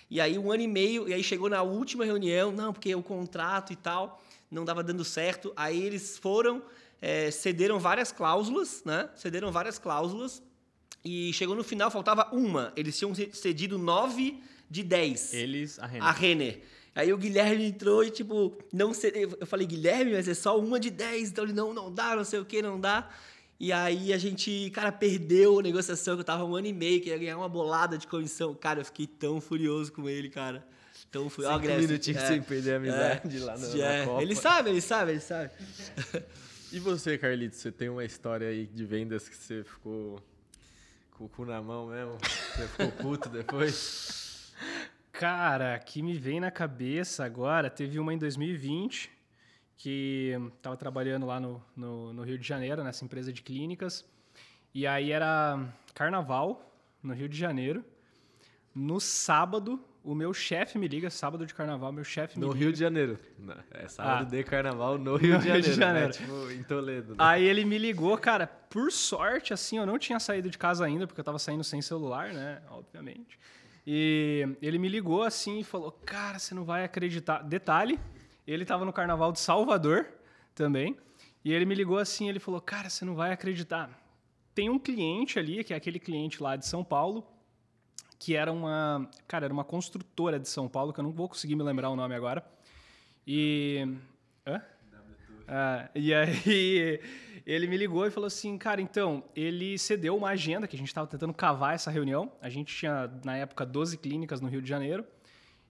E 0.08 0.20
aí 0.20 0.38
um 0.38 0.52
ano 0.52 0.62
e 0.62 0.68
meio, 0.68 1.08
e 1.08 1.14
aí 1.14 1.22
chegou 1.22 1.48
na 1.48 1.62
última 1.62 2.04
reunião, 2.04 2.52
não, 2.52 2.72
porque 2.72 2.94
o 2.94 3.02
contrato 3.02 3.72
e 3.72 3.76
tal 3.76 4.22
não 4.50 4.64
dava 4.64 4.82
dando 4.82 5.04
certo. 5.04 5.52
Aí 5.56 5.82
eles 5.82 6.16
foram 6.18 6.62
é, 7.00 7.30
cederam 7.30 7.78
várias 7.78 8.12
cláusulas, 8.12 8.82
né? 8.84 9.08
Cederam 9.16 9.50
várias 9.52 9.78
cláusulas 9.78 10.42
e 11.04 11.32
chegou 11.32 11.54
no 11.54 11.62
final, 11.62 11.90
faltava 11.90 12.28
uma. 12.32 12.72
Eles 12.76 12.98
tinham 12.98 13.14
cedido 13.14 13.78
nove 13.78 14.42
de 14.70 14.82
dez. 14.82 15.32
Eles, 15.32 15.78
a 15.78 15.86
Renner. 15.86 16.08
A 16.08 16.12
Renner. 16.12 16.62
Aí 16.94 17.12
o 17.12 17.18
Guilherme 17.18 17.66
entrou 17.66 18.02
e, 18.02 18.10
tipo, 18.10 18.56
não 18.72 18.94
cedeu. 18.94 19.36
Eu 19.38 19.46
falei, 19.46 19.66
Guilherme, 19.66 20.12
mas 20.12 20.26
é 20.26 20.34
só 20.34 20.58
uma 20.58 20.80
de 20.80 20.90
dez. 20.90 21.28
Então 21.28 21.44
ele, 21.44 21.52
não, 21.52 21.72
não 21.74 21.92
dá, 21.92 22.16
não 22.16 22.24
sei 22.24 22.40
o 22.40 22.44
que, 22.44 22.62
não 22.62 22.80
dá. 22.80 23.08
E 23.58 23.72
aí 23.72 24.12
a 24.12 24.18
gente, 24.18 24.70
cara, 24.70 24.92
perdeu 24.92 25.58
a 25.58 25.62
negociação, 25.62 26.14
que 26.14 26.20
eu 26.20 26.24
tava 26.24 26.44
um 26.44 26.54
ano 26.54 26.66
e 26.66 26.72
meio, 26.72 27.00
que 27.00 27.08
ia 27.08 27.16
ganhar 27.16 27.38
uma 27.38 27.48
bolada 27.48 27.96
de 27.96 28.06
comissão. 28.06 28.54
Cara, 28.54 28.80
eu 28.80 28.84
fiquei 28.84 29.06
tão 29.06 29.40
furioso 29.40 29.92
com 29.92 30.08
ele, 30.08 30.28
cara. 30.28 30.66
Tão 31.10 31.30
furioso. 31.30 31.60
Cinco 31.60 31.78
minutinhos 31.78 32.22
é, 32.22 32.26
sem 32.26 32.42
perder 32.42 32.74
a 32.74 32.76
amizade 32.76 33.36
é, 33.36 33.40
lá 33.40 33.56
no, 33.56 33.80
é, 33.80 33.98
na 33.98 34.06
Copa. 34.06 34.22
Ele 34.22 34.34
sabe, 34.34 34.70
ele 34.70 34.80
sabe, 34.80 35.12
ele 35.12 35.20
sabe. 35.20 35.50
E 36.72 36.80
você, 36.80 37.16
Carlito, 37.16 37.54
você 37.54 37.70
tem 37.70 37.88
uma 37.88 38.04
história 38.04 38.48
aí 38.48 38.66
de 38.66 38.84
vendas 38.84 39.28
que 39.28 39.36
você 39.36 39.62
ficou 39.62 40.20
com 41.12 41.24
o 41.24 41.28
cu 41.28 41.44
na 41.44 41.62
mão 41.62 41.86
mesmo? 41.86 42.18
Você 42.18 42.66
ficou 42.66 42.90
puto 42.90 43.28
depois? 43.28 44.52
Cara, 45.12 45.78
que 45.78 46.02
me 46.02 46.18
vem 46.18 46.40
na 46.40 46.50
cabeça 46.50 47.24
agora, 47.24 47.70
teve 47.70 48.00
uma 48.00 48.12
em 48.12 48.18
2020 48.18 49.15
que 49.76 50.32
estava 50.56 50.76
trabalhando 50.76 51.26
lá 51.26 51.38
no, 51.38 51.62
no, 51.76 52.12
no, 52.12 52.22
Rio 52.22 52.38
de 52.38 52.46
Janeiro, 52.46 52.82
nessa 52.82 53.04
empresa 53.04 53.32
de 53.32 53.42
clínicas. 53.42 54.04
E 54.74 54.86
aí 54.86 55.12
era 55.12 55.58
carnaval 55.94 56.72
no 57.02 57.12
Rio 57.14 57.28
de 57.28 57.36
Janeiro. 57.36 57.84
No 58.74 59.00
sábado, 59.00 59.80
o 60.02 60.14
meu 60.14 60.32
chefe 60.32 60.78
me 60.78 60.86
liga, 60.86 61.10
sábado 61.10 61.46
de 61.46 61.54
carnaval, 61.54 61.92
meu 61.92 62.04
chefe 62.04 62.38
me 62.38 62.44
no 62.44 62.52
liga. 62.52 62.58
No 62.58 62.64
Rio 62.64 62.72
de 62.72 62.78
Janeiro. 62.78 63.18
É 63.70 63.88
sábado 63.88 64.26
ah, 64.26 64.30
de 64.30 64.44
carnaval 64.44 64.98
no 64.98 65.16
Rio, 65.16 65.34
no 65.34 65.38
de, 65.40 65.46
Janeiro, 65.46 65.66
Rio 65.66 65.74
de 65.74 65.80
Janeiro. 65.80 66.08
Né? 66.08 66.12
Tipo, 66.12 66.50
em 66.52 66.62
Toledo. 66.62 67.10
Né? 67.10 67.16
Aí 67.18 67.44
ele 67.44 67.64
me 67.64 67.78
ligou, 67.78 68.16
cara, 68.16 68.46
por 68.46 68.90
sorte, 68.92 69.52
assim, 69.52 69.78
eu 69.78 69.86
não 69.86 69.98
tinha 69.98 70.20
saído 70.20 70.50
de 70.50 70.56
casa 70.56 70.84
ainda, 70.84 71.06
porque 71.06 71.20
eu 71.20 71.24
tava 71.24 71.38
saindo 71.38 71.64
sem 71.64 71.82
celular, 71.82 72.32
né? 72.32 72.62
Obviamente. 72.70 73.38
E 73.86 74.56
ele 74.60 74.78
me 74.78 74.88
ligou 74.88 75.22
assim 75.22 75.60
e 75.60 75.64
falou: 75.64 75.92
Cara, 75.92 76.38
você 76.38 76.54
não 76.54 76.64
vai 76.64 76.82
acreditar. 76.82 77.42
Detalhe, 77.42 78.00
ele 78.46 78.64
tava 78.64 78.84
no 78.84 78.92
carnaval 78.92 79.32
de 79.32 79.40
Salvador 79.40 80.06
também. 80.54 80.96
E 81.44 81.52
ele 81.52 81.64
me 81.64 81.74
ligou 81.74 81.98
assim, 81.98 82.28
ele 82.28 82.38
falou: 82.38 82.60
Cara, 82.60 82.88
você 82.88 83.04
não 83.04 83.14
vai 83.14 83.32
acreditar. 83.32 83.90
Tem 84.54 84.68
um 84.70 84.78
cliente 84.78 85.38
ali, 85.38 85.62
que 85.62 85.74
é 85.74 85.76
aquele 85.76 85.98
cliente 85.98 86.42
lá 86.42 86.56
de 86.56 86.66
São 86.66 86.82
Paulo, 86.82 87.26
que 88.18 88.34
era 88.34 88.52
uma, 88.52 89.08
cara, 89.28 89.44
era 89.44 89.52
uma 89.52 89.64
construtora 89.64 90.38
de 90.40 90.48
São 90.48 90.68
Paulo, 90.68 90.92
que 90.92 91.00
eu 91.00 91.04
não 91.04 91.12
vou 91.12 91.28
conseguir 91.28 91.54
me 91.54 91.62
lembrar 91.62 91.90
o 91.90 91.96
nome 91.96 92.14
agora. 92.14 92.44
E 93.26 93.86
Hã? 94.46 94.62
Ah, 95.48 95.88
e 95.94 96.14
aí 96.14 97.00
ele 97.44 97.66
me 97.66 97.76
ligou 97.76 98.06
e 98.06 98.10
falou 98.10 98.26
assim, 98.26 98.56
cara, 98.56 98.80
então, 98.80 99.24
ele 99.34 99.78
cedeu 99.78 100.16
uma 100.16 100.30
agenda 100.30 100.66
que 100.66 100.74
a 100.74 100.78
gente 100.78 100.88
estava 100.88 101.06
tentando 101.06 101.34
cavar 101.34 101.74
essa 101.74 101.90
reunião. 101.90 102.30
A 102.40 102.48
gente 102.48 102.74
tinha, 102.74 103.10
na 103.24 103.36
época, 103.36 103.66
12 103.66 103.98
clínicas 103.98 104.40
no 104.40 104.48
Rio 104.48 104.62
de 104.62 104.68
Janeiro 104.68 105.04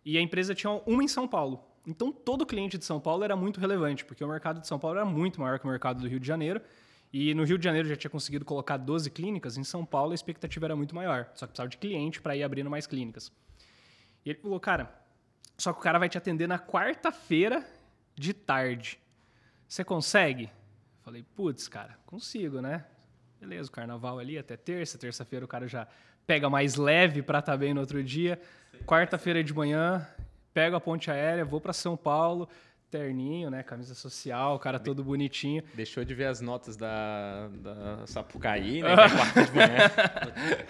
e 0.04 0.16
a 0.16 0.20
empresa 0.20 0.54
tinha 0.54 0.70
uma 0.86 1.02
em 1.02 1.08
São 1.08 1.26
Paulo. 1.26 1.62
Então, 1.86 2.10
todo 2.10 2.44
cliente 2.44 2.76
de 2.76 2.84
São 2.84 3.00
Paulo 3.00 3.22
era 3.22 3.36
muito 3.36 3.60
relevante, 3.60 4.04
porque 4.04 4.24
o 4.24 4.28
mercado 4.28 4.60
de 4.60 4.66
São 4.66 4.78
Paulo 4.78 4.98
era 4.98 5.06
muito 5.06 5.40
maior 5.40 5.58
que 5.58 5.64
o 5.64 5.70
mercado 5.70 6.00
do 6.00 6.08
Rio 6.08 6.18
de 6.18 6.26
Janeiro. 6.26 6.60
E 7.12 7.32
no 7.32 7.44
Rio 7.44 7.56
de 7.56 7.64
Janeiro 7.64 7.88
já 7.88 7.94
tinha 7.94 8.10
conseguido 8.10 8.44
colocar 8.44 8.76
12 8.76 9.10
clínicas, 9.10 9.56
em 9.56 9.62
São 9.62 9.86
Paulo 9.86 10.10
a 10.10 10.14
expectativa 10.14 10.66
era 10.66 10.76
muito 10.76 10.94
maior, 10.94 11.30
só 11.34 11.46
que 11.46 11.52
precisava 11.52 11.68
de 11.68 11.78
cliente 11.78 12.20
para 12.20 12.36
ir 12.36 12.42
abrindo 12.42 12.68
mais 12.68 12.86
clínicas. 12.86 13.32
E 14.24 14.30
ele 14.30 14.38
falou, 14.40 14.58
cara, 14.58 14.92
só 15.56 15.72
que 15.72 15.78
o 15.78 15.82
cara 15.82 15.98
vai 15.98 16.08
te 16.08 16.18
atender 16.18 16.48
na 16.48 16.58
quarta-feira 16.58 17.64
de 18.14 18.34
tarde. 18.34 18.98
Você 19.68 19.84
consegue? 19.84 20.50
Falei, 21.02 21.24
putz, 21.34 21.68
cara, 21.68 21.96
consigo, 22.04 22.60
né? 22.60 22.84
Beleza, 23.40 23.68
o 23.68 23.72
carnaval 23.72 24.18
ali 24.18 24.36
até 24.36 24.56
terça, 24.56 24.98
terça-feira 24.98 25.44
o 25.44 25.48
cara 25.48 25.68
já 25.68 25.86
pega 26.26 26.50
mais 26.50 26.74
leve 26.74 27.22
para 27.22 27.38
estar 27.38 27.52
tá 27.52 27.58
bem 27.58 27.72
no 27.72 27.80
outro 27.80 28.02
dia. 28.02 28.40
Quarta-feira 28.84 29.42
de 29.44 29.54
manhã, 29.54 30.06
pego 30.56 30.74
a 30.74 30.80
ponte 30.80 31.10
aérea, 31.10 31.44
vou 31.44 31.60
para 31.60 31.74
São 31.74 31.98
Paulo, 31.98 32.48
terninho, 32.90 33.50
né? 33.50 33.62
Camisa 33.62 33.94
social, 33.94 34.54
o 34.54 34.58
cara 34.58 34.78
todo 34.78 35.04
bonitinho. 35.04 35.62
Deixou 35.74 36.02
de 36.02 36.14
ver 36.14 36.28
as 36.28 36.40
notas 36.40 36.78
da, 36.78 37.48
da 37.48 38.06
Sapucaí, 38.06 38.80
né? 38.80 38.88
é 39.60 40.64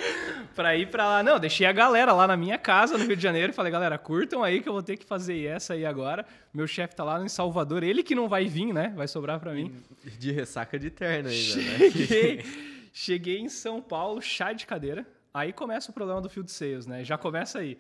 pra 0.57 0.75
ir 0.75 0.91
pra 0.91 1.07
lá. 1.07 1.23
Não, 1.23 1.39
deixei 1.39 1.69
a 1.69 1.73
galera 1.73 2.13
lá 2.13 2.27
na 2.27 2.37
minha 2.37 2.59
casa, 2.59 2.99
no 2.99 3.05
Rio 3.05 3.17
de 3.17 3.23
Janeiro, 3.23 3.53
e 3.53 3.55
falei, 3.55 3.71
galera, 3.71 3.97
curtam 3.97 4.43
aí 4.43 4.61
que 4.61 4.69
eu 4.69 4.73
vou 4.73 4.83
ter 4.83 4.97
que 4.97 5.07
fazer 5.07 5.45
essa 5.45 5.75
aí 5.75 5.87
agora. 5.87 6.27
Meu 6.53 6.67
chefe 6.67 6.97
tá 6.97 7.05
lá 7.05 7.23
em 7.23 7.29
Salvador, 7.29 7.85
ele 7.85 8.03
que 8.03 8.17
não 8.17 8.29
vai 8.29 8.47
vir, 8.47 8.73
né? 8.73 8.93
Vai 8.97 9.07
sobrar 9.07 9.39
pra 9.39 9.53
mim. 9.53 9.73
De 10.19 10.33
ressaca 10.33 10.81
de 10.81 10.91
terno 10.91 11.29
ainda, 11.29 11.55
né? 11.55 11.91
Cheguei, 11.93 12.45
cheguei 12.93 13.39
em 13.39 13.49
São 13.49 13.81
Paulo, 13.81 14.21
chá 14.21 14.53
de 14.53 14.67
cadeira. 14.67 15.07
Aí 15.33 15.53
começa 15.53 15.93
o 15.93 15.95
problema 15.95 16.21
do 16.21 16.29
field 16.29 16.51
sales, 16.51 16.89
né? 16.89 17.05
Já 17.05 17.17
começa 17.17 17.61
aí. 17.61 17.79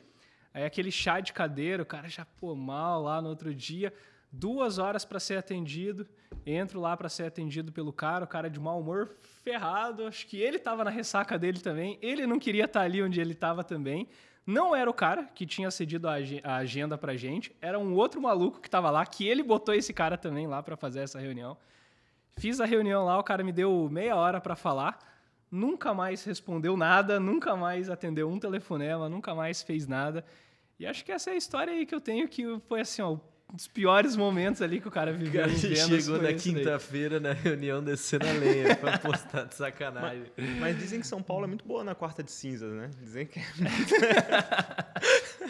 Aí 0.56 0.64
aquele 0.64 0.90
chá 0.90 1.20
de 1.20 1.34
cadeira, 1.34 1.82
o 1.82 1.86
cara 1.86 2.08
já, 2.08 2.24
pô, 2.24 2.54
mal 2.54 3.02
lá 3.02 3.20
no 3.20 3.28
outro 3.28 3.54
dia 3.54 3.92
duas 4.32 4.78
horas 4.78 5.04
para 5.04 5.20
ser 5.20 5.36
atendido. 5.36 6.06
Entro 6.46 6.80
lá 6.80 6.96
para 6.96 7.10
ser 7.10 7.24
atendido 7.24 7.70
pelo 7.70 7.92
cara, 7.92 8.24
o 8.24 8.26
cara 8.26 8.48
de 8.48 8.58
mau 8.58 8.80
humor, 8.80 9.16
ferrado. 9.44 10.06
Acho 10.06 10.26
que 10.26 10.40
ele 10.40 10.56
estava 10.56 10.82
na 10.82 10.90
ressaca 10.90 11.38
dele 11.38 11.60
também. 11.60 11.98
Ele 12.00 12.26
não 12.26 12.38
queria 12.38 12.64
estar 12.64 12.80
tá 12.80 12.86
ali 12.86 13.02
onde 13.02 13.20
ele 13.20 13.32
estava 13.32 13.62
também. 13.62 14.08
Não 14.46 14.74
era 14.74 14.88
o 14.88 14.94
cara 14.94 15.24
que 15.24 15.44
tinha 15.44 15.70
cedido 15.70 16.08
a 16.08 16.56
agenda 16.56 16.96
pra 16.96 17.16
gente, 17.16 17.54
era 17.60 17.78
um 17.78 17.94
outro 17.94 18.22
maluco 18.22 18.58
que 18.58 18.68
estava 18.68 18.90
lá, 18.90 19.04
que 19.04 19.28
ele 19.28 19.42
botou 19.42 19.74
esse 19.74 19.92
cara 19.92 20.16
também 20.16 20.46
lá 20.46 20.62
para 20.62 20.74
fazer 20.74 21.00
essa 21.00 21.18
reunião. 21.18 21.54
Fiz 22.38 22.62
a 22.62 22.64
reunião 22.64 23.04
lá, 23.04 23.18
o 23.18 23.24
cara 23.24 23.44
me 23.44 23.52
deu 23.52 23.88
meia 23.90 24.14
hora 24.14 24.40
para 24.40 24.54
falar, 24.54 25.00
nunca 25.50 25.92
mais 25.92 26.22
respondeu 26.22 26.76
nada, 26.76 27.18
nunca 27.18 27.56
mais 27.56 27.90
atendeu 27.90 28.30
um 28.30 28.38
telefonema, 28.38 29.08
nunca 29.08 29.34
mais 29.34 29.62
fez 29.62 29.88
nada. 29.88 30.24
E 30.78 30.86
acho 30.86 31.04
que 31.04 31.12
essa 31.12 31.30
é 31.30 31.32
a 31.34 31.36
história 31.36 31.72
aí 31.72 31.86
que 31.86 31.94
eu 31.94 32.00
tenho, 32.00 32.28
que 32.28 32.44
foi 32.68 32.80
assim, 32.80 33.00
ó, 33.00 33.18
dos 33.52 33.68
piores 33.68 34.16
momentos 34.16 34.60
ali 34.60 34.80
que 34.80 34.88
o 34.88 34.90
cara 34.90 35.12
viveu. 35.12 35.44
O 35.44 35.46
cara 35.46 35.56
chegou 35.56 36.20
na 36.20 36.34
quinta-feira 36.34 37.20
na 37.20 37.32
reunião 37.32 37.82
descendo 37.82 38.26
a 38.26 38.32
lenha 38.32 38.76
pra 38.76 38.98
postar 38.98 39.44
de 39.44 39.54
sacanagem. 39.54 40.26
Mas, 40.36 40.58
mas, 40.58 40.78
dizem 40.78 41.00
que 41.00 41.06
São 41.06 41.22
Paulo 41.22 41.44
é 41.44 41.46
muito 41.46 41.64
boa 41.64 41.84
na 41.84 41.94
quarta 41.94 42.22
de 42.22 42.30
cinzas, 42.30 42.72
né? 42.72 42.90
Dizem 43.00 43.26
que 43.26 43.38
é. 43.38 43.44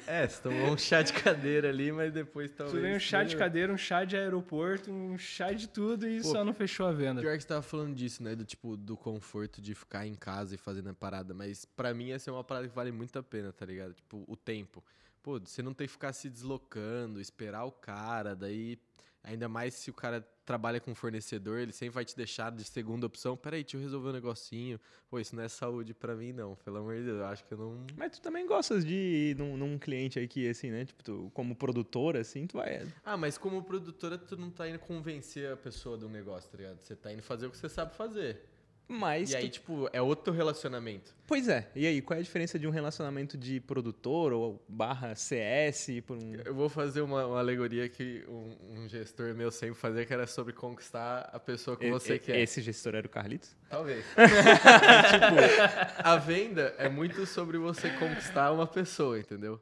é, 0.22 0.29
você 0.29 0.43
tomou 0.43 0.74
um 0.74 0.79
chá 0.79 1.03
de 1.03 1.12
cadeira 1.14 1.70
ali, 1.70 1.91
mas 1.91 2.12
depois 2.12 2.53
talvez. 2.53 2.81
Tu 2.81 2.97
um 2.97 3.01
chá 3.01 3.24
de 3.24 3.37
cadeira, 3.37 3.72
um 3.72 3.79
chá 3.79 4.05
de 4.05 4.16
aeroporto, 4.16 4.93
um 4.93 5.16
chá 5.16 5.53
de 5.53 5.66
tudo 5.66 6.07
e 6.07 6.20
Pô, 6.20 6.29
só 6.29 6.45
não 6.45 6.53
fechou 6.53 6.87
a 6.87 6.93
venda. 6.93 7.22
Pior 7.22 7.35
que 7.35 7.43
você 7.43 7.49
tava 7.49 7.62
falando 7.62 7.95
disso, 7.95 8.22
né? 8.22 8.37
Do 8.37 8.45
tipo, 8.45 8.77
do 8.77 8.97
conforto 8.97 9.61
de 9.61 9.74
ficar 9.74 10.07
em 10.07 10.14
casa 10.14 10.55
e 10.55 10.59
fazendo 10.59 10.91
a 10.91 10.95
parada. 10.95 11.33
Mas 11.33 11.64
para 11.64 11.95
mim 11.95 12.11
essa 12.11 12.31
é 12.31 12.33
uma 12.33 12.45
parada 12.45 12.68
que 12.68 12.74
vale 12.74 12.93
muito 12.93 13.18
a 13.18 13.22
pena, 13.22 13.53
tá 13.53 13.64
ligado? 13.64 13.95
Tipo, 13.95 14.22
o 14.29 14.37
tempo 14.37 14.85
pô, 15.27 15.41
você 15.41 15.61
não 15.61 15.74
tem 15.74 15.89
que 15.89 15.93
ficar 15.93 16.12
se 16.12 16.31
deslocando, 16.31 17.20
esperar 17.20 17.64
o 17.64 17.72
cara, 17.72 18.37
daí 18.37 18.79
ainda 19.24 19.49
mais 19.49 19.74
se 19.74 19.91
o 19.91 19.93
cara 19.93 20.24
trabalha 20.45 20.79
com 20.79 20.95
fornecedor, 20.95 21.59
ele 21.59 21.72
sempre 21.72 21.95
vai 21.97 22.05
te 22.05 22.16
deixar 22.16 22.53
de 22.53 22.62
segunda 22.62 23.07
opção. 23.07 23.37
Peraí, 23.37 23.64
deixa 23.64 23.77
eu 23.77 23.81
resolver 23.81 24.11
um 24.11 24.12
negocinho. 24.12 24.79
Pô, 25.11 25.18
isso 25.18 25.35
não 25.35 25.43
é 25.43 25.49
saúde 25.49 25.93
para 25.93 26.14
mim, 26.14 26.33
não. 26.33 26.55
Pelo 26.55 26.77
amor 26.77 26.95
de 26.95 27.07
Deus, 27.07 27.18
eu 27.18 27.27
acho 27.27 27.45
que 27.45 27.53
eu 27.55 27.59
não. 27.59 27.85
Mas 27.97 28.12
tu 28.12 28.20
também 28.20 28.47
gostas 28.47 28.85
de 28.85 28.95
ir 28.95 29.37
num, 29.37 29.57
num 29.57 29.77
cliente 29.77 30.20
aqui, 30.20 30.49
assim, 30.49 30.70
né? 30.70 30.85
Tipo, 30.85 31.03
tu, 31.03 31.31
como 31.35 31.57
produtora, 31.57 32.20
assim, 32.20 32.47
tu 32.47 32.59
vai. 32.59 32.87
Ah, 33.05 33.16
mas 33.16 33.37
como 33.37 33.61
produtora, 33.64 34.16
tu 34.16 34.37
não 34.37 34.49
tá 34.49 34.68
indo 34.68 34.79
convencer 34.79 35.53
a 35.53 35.57
pessoa 35.57 35.99
de 35.99 36.05
um 36.05 36.09
negócio, 36.09 36.49
tá 36.49 36.57
ligado? 36.57 36.79
Você 36.81 36.95
tá 36.95 37.12
indo 37.12 37.22
fazer 37.22 37.49
o 37.49 37.51
que 37.51 37.57
você 37.57 37.68
sabe 37.68 37.97
fazer. 37.97 38.41
Mas. 38.89 39.32
E 39.32 39.37
aí, 39.37 39.49
tipo, 39.49 39.89
é 39.93 40.01
outro 40.01 40.32
relacionamento. 40.32 41.14
Pois 41.26 41.49
é. 41.49 41.68
E 41.74 41.87
aí, 41.87 42.01
qual 42.01 42.16
é 42.16 42.20
a 42.20 42.22
diferença 42.22 42.57
de 42.57 42.68
um 42.68 42.70
relacionamento 42.70 43.37
de 43.37 43.61
produtor 43.61 44.32
ou 44.32 44.64
barra 44.68 45.14
CS? 45.16 45.89
Por 46.07 46.16
um... 46.16 46.34
Eu 46.45 46.55
vou 46.55 46.68
fazer 46.68 47.01
uma, 47.01 47.26
uma 47.26 47.39
alegoria 47.39 47.89
que 47.89 48.24
um, 48.28 48.82
um, 48.82 48.89
gestor 48.89 49.34
meu 49.34 49.51
sempre 49.51 49.74
fazia, 49.74 50.07
que 50.07 50.12
era 50.12 50.26
sobre 50.26 50.53
conquistar 50.53 51.28
a 51.32 51.41
pessoa 51.41 51.76
que 51.76 51.87
e, 51.87 51.91
você 51.91 52.14
e, 52.14 52.18
quer. 52.20 52.39
Esse 52.39 52.61
gestor 52.61 52.95
era 52.95 53.07
o 53.07 53.11
Carlitos? 53.11 53.57
Talvez. 53.68 54.05
tipo, 54.14 55.99
a 55.99 56.16
venda 56.16 56.74
é 56.78 56.89
muito 56.89 57.26
sobre 57.26 57.59
você 57.59 57.91
conquistar 57.91 58.53
uma 58.53 58.68
pessoa, 58.68 59.18
entendeu? 59.18 59.61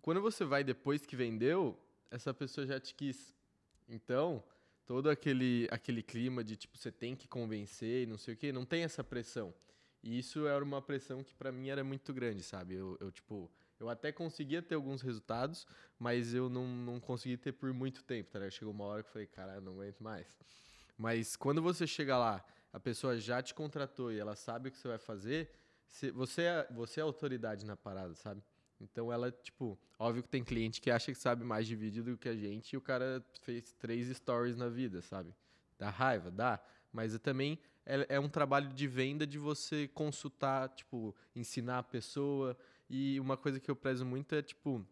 Quando 0.00 0.22
você 0.22 0.44
vai 0.44 0.64
depois 0.64 1.04
que 1.04 1.14
vendeu, 1.14 1.78
essa 2.10 2.32
pessoa 2.32 2.66
já 2.66 2.80
te 2.80 2.94
quis. 2.94 3.34
Então 3.86 4.42
todo 4.86 5.10
aquele, 5.10 5.68
aquele 5.70 6.02
clima 6.02 6.42
de 6.42 6.56
tipo 6.56 6.78
você 6.78 6.92
tem 6.92 7.16
que 7.16 7.26
convencer 7.26 8.04
e 8.04 8.06
não 8.06 8.16
sei 8.16 8.34
o 8.34 8.36
que, 8.36 8.52
não 8.52 8.64
tem 8.64 8.84
essa 8.84 9.02
pressão. 9.02 9.52
E 10.02 10.18
isso 10.18 10.46
era 10.46 10.64
uma 10.64 10.80
pressão 10.80 11.22
que 11.24 11.34
para 11.34 11.50
mim 11.50 11.68
era 11.68 11.82
muito 11.82 12.14
grande, 12.14 12.42
sabe? 12.42 12.74
Eu, 12.74 12.96
eu, 13.00 13.10
tipo, 13.10 13.50
eu 13.80 13.88
até 13.88 14.12
conseguia 14.12 14.62
ter 14.62 14.76
alguns 14.76 15.02
resultados, 15.02 15.66
mas 15.98 16.32
eu 16.32 16.48
não, 16.48 16.66
não 16.66 17.00
consegui 17.00 17.36
ter 17.36 17.52
por 17.52 17.72
muito 17.72 18.04
tempo, 18.04 18.30
tá? 18.30 18.48
Chegou 18.48 18.72
uma 18.72 18.84
hora 18.84 19.02
que 19.02 19.08
eu 19.08 19.12
falei, 19.12 19.26
cara, 19.26 19.60
não 19.60 19.72
aguento 19.72 20.00
mais. 20.00 20.38
Mas 20.96 21.34
quando 21.34 21.60
você 21.60 21.86
chega 21.86 22.16
lá, 22.16 22.44
a 22.72 22.78
pessoa 22.78 23.18
já 23.18 23.42
te 23.42 23.52
contratou 23.52 24.12
e 24.12 24.18
ela 24.18 24.36
sabe 24.36 24.68
o 24.68 24.72
que 24.72 24.78
você 24.78 24.86
vai 24.86 24.98
fazer, 24.98 25.50
você 26.14 26.42
é, 26.42 26.68
você 26.70 27.00
é 27.00 27.02
autoridade 27.02 27.66
na 27.66 27.76
parada, 27.76 28.14
sabe? 28.14 28.42
Então 28.80 29.12
ela, 29.12 29.30
tipo, 29.30 29.78
óbvio 29.98 30.22
que 30.22 30.28
tem 30.28 30.44
cliente 30.44 30.80
que 30.80 30.90
acha 30.90 31.12
que 31.12 31.18
sabe 31.18 31.44
mais 31.44 31.66
de 31.66 31.74
vídeo 31.74 32.04
do 32.04 32.16
que 32.16 32.28
a 32.28 32.36
gente 32.36 32.72
e 32.72 32.76
o 32.76 32.80
cara 32.80 33.24
fez 33.40 33.72
três 33.72 34.14
stories 34.16 34.56
na 34.56 34.68
vida, 34.68 35.00
sabe? 35.02 35.34
Dá 35.78 35.90
raiva, 35.90 36.30
dá. 36.30 36.60
Mas 36.92 37.18
também 37.18 37.58
é, 37.84 38.16
é 38.16 38.20
um 38.20 38.28
trabalho 38.28 38.68
de 38.72 38.86
venda 38.86 39.26
de 39.26 39.38
você 39.38 39.88
consultar, 39.88 40.68
tipo, 40.70 41.14
ensinar 41.34 41.78
a 41.78 41.82
pessoa. 41.82 42.56
E 42.88 43.18
uma 43.20 43.36
coisa 43.36 43.58
que 43.60 43.70
eu 43.70 43.76
prezo 43.76 44.04
muito 44.04 44.34
é, 44.34 44.42
tipo, 44.42 44.86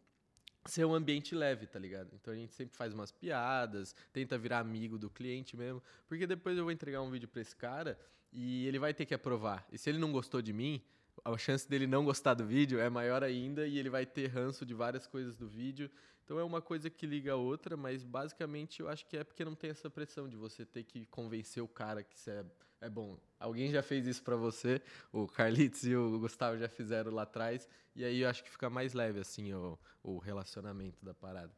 ser 0.66 0.84
um 0.84 0.94
ambiente 0.94 1.34
leve, 1.34 1.66
tá 1.66 1.78
ligado? 1.78 2.10
Então 2.14 2.32
a 2.32 2.36
gente 2.36 2.54
sempre 2.54 2.76
faz 2.76 2.94
umas 2.94 3.12
piadas, 3.12 3.94
tenta 4.12 4.38
virar 4.38 4.60
amigo 4.60 4.98
do 4.98 5.10
cliente 5.10 5.56
mesmo, 5.56 5.82
porque 6.08 6.26
depois 6.26 6.56
eu 6.56 6.64
vou 6.64 6.72
entregar 6.72 7.02
um 7.02 7.10
vídeo 7.10 7.28
para 7.28 7.42
esse 7.42 7.54
cara 7.54 7.98
e 8.32 8.66
ele 8.66 8.78
vai 8.78 8.94
ter 8.94 9.04
que 9.04 9.14
aprovar. 9.14 9.66
E 9.70 9.78
se 9.78 9.90
ele 9.90 9.98
não 9.98 10.10
gostou 10.10 10.40
de 10.40 10.52
mim, 10.52 10.82
a 11.24 11.36
chance 11.38 11.68
dele 11.68 11.86
não 11.86 12.04
gostar 12.04 12.34
do 12.34 12.44
vídeo 12.44 12.78
é 12.80 12.88
maior 12.88 13.22
ainda 13.22 13.66
e 13.66 13.78
ele 13.78 13.90
vai 13.90 14.06
ter 14.06 14.28
ranço 14.28 14.64
de 14.64 14.74
várias 14.74 15.06
coisas 15.06 15.36
do 15.36 15.48
vídeo. 15.48 15.90
Então 16.24 16.38
é 16.38 16.44
uma 16.44 16.62
coisa 16.62 16.88
que 16.88 17.06
liga 17.06 17.32
a 17.32 17.36
outra, 17.36 17.76
mas 17.76 18.02
basicamente 18.02 18.80
eu 18.80 18.88
acho 18.88 19.06
que 19.06 19.16
é 19.16 19.24
porque 19.24 19.44
não 19.44 19.54
tem 19.54 19.70
essa 19.70 19.90
pressão 19.90 20.28
de 20.28 20.36
você 20.36 20.64
ter 20.64 20.82
que 20.82 21.04
convencer 21.06 21.62
o 21.62 21.68
cara 21.68 22.02
que 22.02 22.16
isso 22.16 22.30
é, 22.30 22.44
é 22.80 22.88
bom. 22.88 23.18
Alguém 23.38 23.70
já 23.70 23.82
fez 23.82 24.06
isso 24.06 24.22
para 24.22 24.34
você, 24.34 24.80
o 25.12 25.26
Carlitos 25.26 25.84
e 25.84 25.94
o 25.94 26.18
Gustavo 26.18 26.56
já 26.58 26.68
fizeram 26.68 27.12
lá 27.12 27.22
atrás, 27.22 27.68
e 27.94 28.04
aí 28.04 28.20
eu 28.20 28.28
acho 28.28 28.42
que 28.42 28.50
fica 28.50 28.70
mais 28.70 28.94
leve 28.94 29.20
assim 29.20 29.52
o, 29.52 29.78
o 30.02 30.18
relacionamento 30.18 31.04
da 31.04 31.12
parada. 31.12 31.52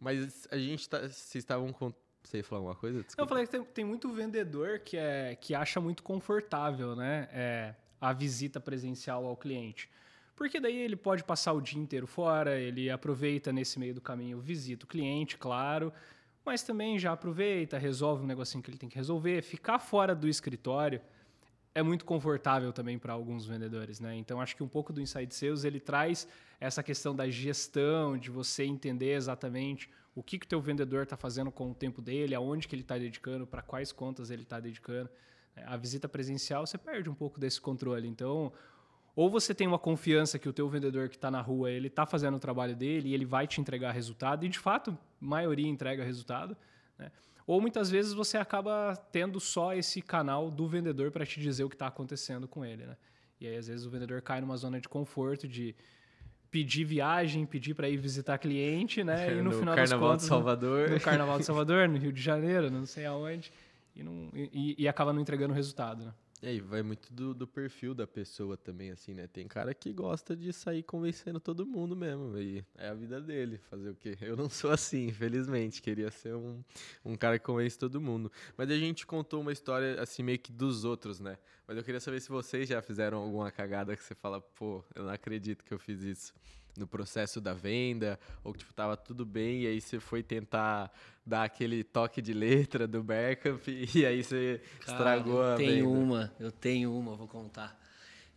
Mas 0.00 0.48
a 0.50 0.58
gente 0.58 0.88
tá, 0.88 0.98
vocês 0.98 1.36
estavam 1.36 1.72
com 1.72 1.94
você 2.24 2.38
ia 2.38 2.44
falar 2.44 2.60
alguma 2.60 2.74
coisa? 2.76 3.02
Desculpa. 3.02 3.22
Eu 3.22 3.28
falei 3.28 3.46
que 3.46 3.50
tem, 3.50 3.64
tem, 3.64 3.84
muito 3.84 4.12
vendedor 4.12 4.78
que, 4.78 4.96
é, 4.96 5.34
que 5.34 5.54
acha 5.54 5.80
muito 5.80 6.02
confortável, 6.02 6.94
né? 6.94 7.28
É, 7.32 7.74
a 8.02 8.12
visita 8.12 8.60
presencial 8.60 9.24
ao 9.24 9.36
cliente. 9.36 9.88
Porque 10.34 10.58
daí 10.58 10.76
ele 10.76 10.96
pode 10.96 11.22
passar 11.22 11.52
o 11.52 11.60
dia 11.60 11.80
inteiro 11.80 12.04
fora, 12.04 12.58
ele 12.58 12.90
aproveita 12.90 13.52
nesse 13.52 13.78
meio 13.78 13.94
do 13.94 14.00
caminho, 14.00 14.40
visita 14.40 14.84
o 14.84 14.88
cliente, 14.88 15.38
claro, 15.38 15.92
mas 16.44 16.64
também 16.64 16.98
já 16.98 17.12
aproveita, 17.12 17.78
resolve 17.78 18.24
um 18.24 18.26
negocinho 18.26 18.60
que 18.60 18.70
ele 18.70 18.78
tem 18.78 18.88
que 18.88 18.96
resolver. 18.96 19.40
Ficar 19.42 19.78
fora 19.78 20.16
do 20.16 20.28
escritório 20.28 21.00
é 21.72 21.80
muito 21.80 22.04
confortável 22.04 22.72
também 22.72 22.98
para 22.98 23.12
alguns 23.12 23.46
vendedores, 23.46 24.00
né? 24.00 24.16
Então 24.16 24.40
acho 24.40 24.56
que 24.56 24.64
um 24.64 24.68
pouco 24.68 24.92
do 24.92 25.00
Inside 25.00 25.32
Sales 25.32 25.62
ele 25.62 25.78
traz 25.78 26.26
essa 26.58 26.82
questão 26.82 27.14
da 27.14 27.30
gestão, 27.30 28.18
de 28.18 28.30
você 28.30 28.64
entender 28.64 29.14
exatamente 29.14 29.88
o 30.12 30.24
que 30.24 30.40
que 30.40 30.46
o 30.46 30.48
teu 30.48 30.60
vendedor 30.60 31.04
está 31.04 31.16
fazendo 31.16 31.52
com 31.52 31.70
o 31.70 31.74
tempo 31.74 32.02
dele, 32.02 32.34
aonde 32.34 32.66
que 32.66 32.74
ele 32.74 32.82
está 32.82 32.98
dedicando, 32.98 33.46
para 33.46 33.62
quais 33.62 33.92
contas 33.92 34.28
ele 34.28 34.42
está 34.42 34.58
dedicando. 34.58 35.08
A 35.66 35.76
visita 35.76 36.08
presencial 36.08 36.66
você 36.66 36.78
perde 36.78 37.08
um 37.08 37.14
pouco 37.14 37.38
desse 37.38 37.60
controle. 37.60 38.08
Então, 38.08 38.52
ou 39.14 39.28
você 39.28 39.54
tem 39.54 39.66
uma 39.66 39.78
confiança 39.78 40.38
que 40.38 40.48
o 40.48 40.52
teu 40.52 40.68
vendedor 40.68 41.08
que 41.08 41.16
está 41.16 41.30
na 41.30 41.40
rua 41.40 41.70
ele 41.70 41.88
está 41.88 42.06
fazendo 42.06 42.36
o 42.36 42.40
trabalho 42.40 42.74
dele 42.74 43.10
e 43.10 43.14
ele 43.14 43.24
vai 43.24 43.46
te 43.46 43.60
entregar 43.60 43.92
resultado 43.92 44.44
e 44.44 44.48
de 44.48 44.58
fato 44.58 44.90
a 44.90 44.96
maioria 45.20 45.68
entrega 45.68 46.02
resultado, 46.02 46.56
né? 46.98 47.12
ou 47.46 47.60
muitas 47.60 47.90
vezes 47.90 48.12
você 48.12 48.38
acaba 48.38 48.96
tendo 49.10 49.38
só 49.38 49.74
esse 49.74 50.00
canal 50.00 50.50
do 50.50 50.66
vendedor 50.66 51.10
para 51.10 51.26
te 51.26 51.40
dizer 51.40 51.64
o 51.64 51.68
que 51.68 51.74
está 51.74 51.86
acontecendo 51.86 52.48
com 52.48 52.64
ele, 52.64 52.86
né? 52.86 52.96
E 53.40 53.46
aí 53.46 53.56
às 53.56 53.66
vezes 53.66 53.84
o 53.84 53.90
vendedor 53.90 54.22
cai 54.22 54.40
numa 54.40 54.56
zona 54.56 54.80
de 54.80 54.88
conforto 54.88 55.48
de 55.48 55.74
pedir 56.50 56.84
viagem, 56.84 57.44
pedir 57.44 57.74
para 57.74 57.88
ir 57.88 57.96
visitar 57.96 58.38
cliente, 58.38 59.02
né? 59.02 59.32
E 59.32 59.34
no, 59.36 59.44
no 59.50 59.52
final 59.52 59.74
Carnaval 59.74 59.98
das 59.98 60.08
contas, 60.08 60.22
de 60.22 60.28
Salvador, 60.28 60.88
no, 60.88 60.94
no 60.94 61.00
Carnaval 61.00 61.38
de 61.38 61.44
Salvador, 61.46 61.88
no 61.88 61.98
Rio 61.98 62.12
de 62.12 62.22
Janeiro, 62.22 62.70
não 62.70 62.86
sei 62.86 63.04
aonde 63.04 63.52
e, 63.94 64.02
não, 64.02 64.30
e, 64.34 64.74
e 64.78 64.88
acaba 64.88 65.12
não 65.12 65.20
entregando 65.20 65.52
o 65.52 65.56
resultado, 65.56 66.04
né? 66.04 66.14
E 66.42 66.48
aí, 66.48 66.60
vai 66.60 66.82
muito 66.82 67.12
do, 67.14 67.32
do, 67.32 67.46
perfil 67.46 67.94
da 67.94 68.04
pessoa 68.04 68.56
também, 68.56 68.90
assim, 68.90 69.14
né? 69.14 69.28
Tem 69.28 69.46
cara 69.46 69.72
que 69.72 69.92
gosta 69.92 70.34
de 70.34 70.52
sair 70.52 70.82
convencendo 70.82 71.38
todo 71.38 71.64
mundo 71.64 71.94
mesmo. 71.94 72.36
E 72.36 72.64
é 72.76 72.88
a 72.88 72.94
vida 72.94 73.20
dele, 73.20 73.58
fazer 73.70 73.90
o 73.90 73.94
quê? 73.94 74.18
Eu 74.20 74.36
não 74.36 74.50
sou 74.50 74.72
assim, 74.72 75.06
infelizmente. 75.06 75.80
Queria 75.80 76.10
ser 76.10 76.34
um, 76.34 76.60
um 77.04 77.16
cara 77.16 77.38
que 77.38 77.44
convence 77.44 77.78
todo 77.78 78.00
mundo. 78.00 78.30
Mas 78.56 78.72
a 78.72 78.76
gente 78.76 79.06
contou 79.06 79.40
uma 79.40 79.52
história, 79.52 80.02
assim, 80.02 80.24
meio 80.24 80.40
que 80.40 80.50
dos 80.50 80.84
outros, 80.84 81.20
né? 81.20 81.38
Mas 81.64 81.76
eu 81.76 81.84
queria 81.84 82.00
saber 82.00 82.20
se 82.20 82.28
vocês 82.28 82.68
já 82.68 82.82
fizeram 82.82 83.18
alguma 83.18 83.48
cagada 83.52 83.96
que 83.96 84.02
você 84.02 84.16
fala, 84.16 84.40
pô, 84.40 84.84
eu 84.96 85.04
não 85.04 85.12
acredito 85.12 85.64
que 85.64 85.72
eu 85.72 85.78
fiz 85.78 86.02
isso. 86.02 86.34
No 86.76 86.86
processo 86.86 87.40
da 87.40 87.52
venda, 87.52 88.18
ou 88.42 88.52
que 88.52 88.60
tipo, 88.60 88.72
tava 88.72 88.96
tudo 88.96 89.24
bem, 89.26 89.62
e 89.62 89.66
aí 89.66 89.80
você 89.80 90.00
foi 90.00 90.22
tentar 90.22 90.90
dar 91.24 91.44
aquele 91.44 91.84
toque 91.84 92.22
de 92.22 92.32
letra 92.32 92.86
do 92.86 93.02
Bergkamp, 93.02 93.62
e 93.94 94.06
aí 94.06 94.24
você 94.24 94.60
Cara, 94.80 94.92
estragou 94.92 95.42
a 95.42 95.56
venda? 95.56 95.70
Eu 95.70 95.74
tenho 95.74 95.92
uma, 95.92 96.32
eu 96.40 96.52
tenho 96.52 96.98
uma, 96.98 97.14
vou 97.16 97.28
contar. 97.28 97.78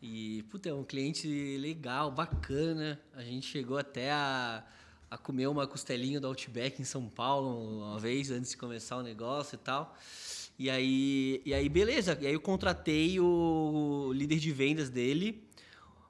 E, 0.01 0.43
puta, 0.51 0.69
é 0.69 0.73
um 0.73 0.83
cliente 0.83 1.57
legal, 1.57 2.11
bacana. 2.11 2.99
A 3.13 3.23
gente 3.23 3.47
chegou 3.47 3.77
até 3.77 4.11
a, 4.11 4.63
a 5.09 5.17
comer 5.17 5.47
uma 5.47 5.65
costelinha 5.65 6.19
do 6.19 6.27
Outback 6.27 6.81
em 6.81 6.86
São 6.86 7.09
Paulo 7.09 7.79
uma 7.79 7.97
vez, 7.97 8.29
antes 8.29 8.51
de 8.51 8.57
começar 8.57 8.97
o 8.97 9.01
negócio 9.01 9.55
e 9.55 9.57
tal. 9.57 9.95
E 10.57 10.69
aí, 10.69 11.41
e 11.45 11.53
aí 11.53 11.67
beleza. 11.67 12.17
E 12.21 12.27
aí 12.27 12.33
eu 12.33 12.39
contratei 12.39 13.19
o 13.19 14.11
líder 14.13 14.38
de 14.38 14.51
vendas 14.51 14.89
dele. 14.89 15.43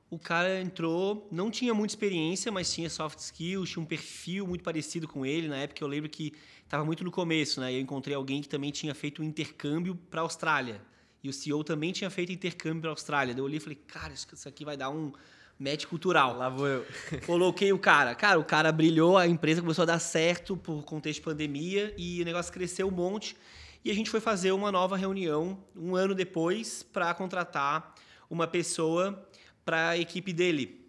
O 0.10 0.20
cara 0.20 0.62
entrou, 0.62 1.28
não 1.32 1.50
tinha 1.50 1.74
muita 1.74 1.94
experiência, 1.94 2.52
mas 2.52 2.72
tinha 2.72 2.90
soft 2.90 3.18
skills, 3.20 3.72
tinha 3.72 3.82
um 3.82 3.86
perfil 3.86 4.46
muito 4.46 4.64
parecido 4.64 5.08
com 5.08 5.26
ele. 5.26 5.48
Na 5.48 5.58
época 5.58 5.84
eu 5.84 5.88
lembro 5.88 6.10
que 6.10 6.34
estava 6.64 6.86
muito 6.86 7.04
no 7.04 7.12
começo, 7.12 7.60
né? 7.60 7.74
Eu 7.74 7.80
encontrei 7.80 8.16
alguém 8.16 8.42
que 8.42 8.48
também 8.48 8.72
tinha 8.72 8.94
feito 8.94 9.22
um 9.22 9.26
intercâmbio 9.26 9.96
para 10.10 10.22
a 10.22 10.24
Austrália. 10.24 10.80
E 11.24 11.30
o 11.30 11.34
CEO 11.34 11.64
também 11.64 11.92
tinha 11.92 12.10
feito 12.10 12.32
intercâmbio 12.32 12.82
para 12.82 12.92
a 12.92 12.94
Austrália. 12.94 13.34
Daí 13.34 13.42
eu 13.42 13.46
olhei 13.46 13.58
e 13.58 13.60
falei, 13.60 13.80
cara, 13.88 14.14
isso 14.14 14.48
aqui 14.48 14.64
vai 14.64 14.78
dar 14.78 14.92
um 14.92 15.12
match 15.60 15.86
cultural. 15.86 16.38
Lá 16.38 16.50
vou 16.50 16.68
eu. 16.68 16.86
Coloquei 17.26 17.74
o 17.74 17.80
cara. 17.80 18.14
Cara, 18.14 18.40
o 18.40 18.46
cara 18.46 18.72
brilhou, 18.72 19.18
a 19.18 19.28
empresa 19.28 19.60
começou 19.60 19.84
a 19.84 19.86
dar 19.88 20.00
certo 20.00 20.56
por 20.56 20.84
contexto 20.84 21.20
de 21.20 21.26
pandemia 21.26 21.96
e 21.98 22.22
o 22.22 22.26
negócio 22.26 22.54
cresceu 22.54 22.88
um 22.88 22.92
monte. 22.92 23.36
E 23.84 23.90
a 23.90 23.94
gente 23.94 24.10
foi 24.10 24.20
fazer 24.20 24.52
uma 24.52 24.72
nova 24.72 24.96
reunião 24.96 25.58
um 25.76 25.96
ano 25.96 26.14
depois 26.14 26.84
para 26.84 27.14
contratar 27.14 27.96
uma 28.30 28.48
pessoa 28.48 29.28
para 29.66 29.90
a 29.90 29.98
equipe 29.98 30.32
dele. 30.32 30.86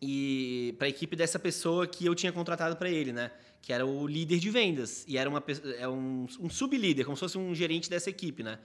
E 0.00 0.74
para 0.78 0.86
a 0.86 0.88
equipe 0.88 1.16
dessa 1.16 1.38
pessoa 1.38 1.86
que 1.86 2.06
eu 2.06 2.14
tinha 2.14 2.32
contratado 2.32 2.76
para 2.76 2.88
ele, 2.88 3.12
né? 3.12 3.32
Que 3.60 3.72
era 3.72 3.84
o 3.84 4.06
líder 4.06 4.38
de 4.38 4.48
vendas. 4.48 5.04
E 5.08 5.18
era 5.18 5.28
uma, 5.28 5.42
é 5.76 5.88
um, 5.88 6.26
um 6.38 6.48
sub-líder, 6.48 7.04
como 7.04 7.16
se 7.16 7.20
fosse 7.20 7.36
um 7.36 7.52
gerente 7.54 7.90
dessa 7.90 8.08
equipe, 8.08 8.44
né? 8.44 8.58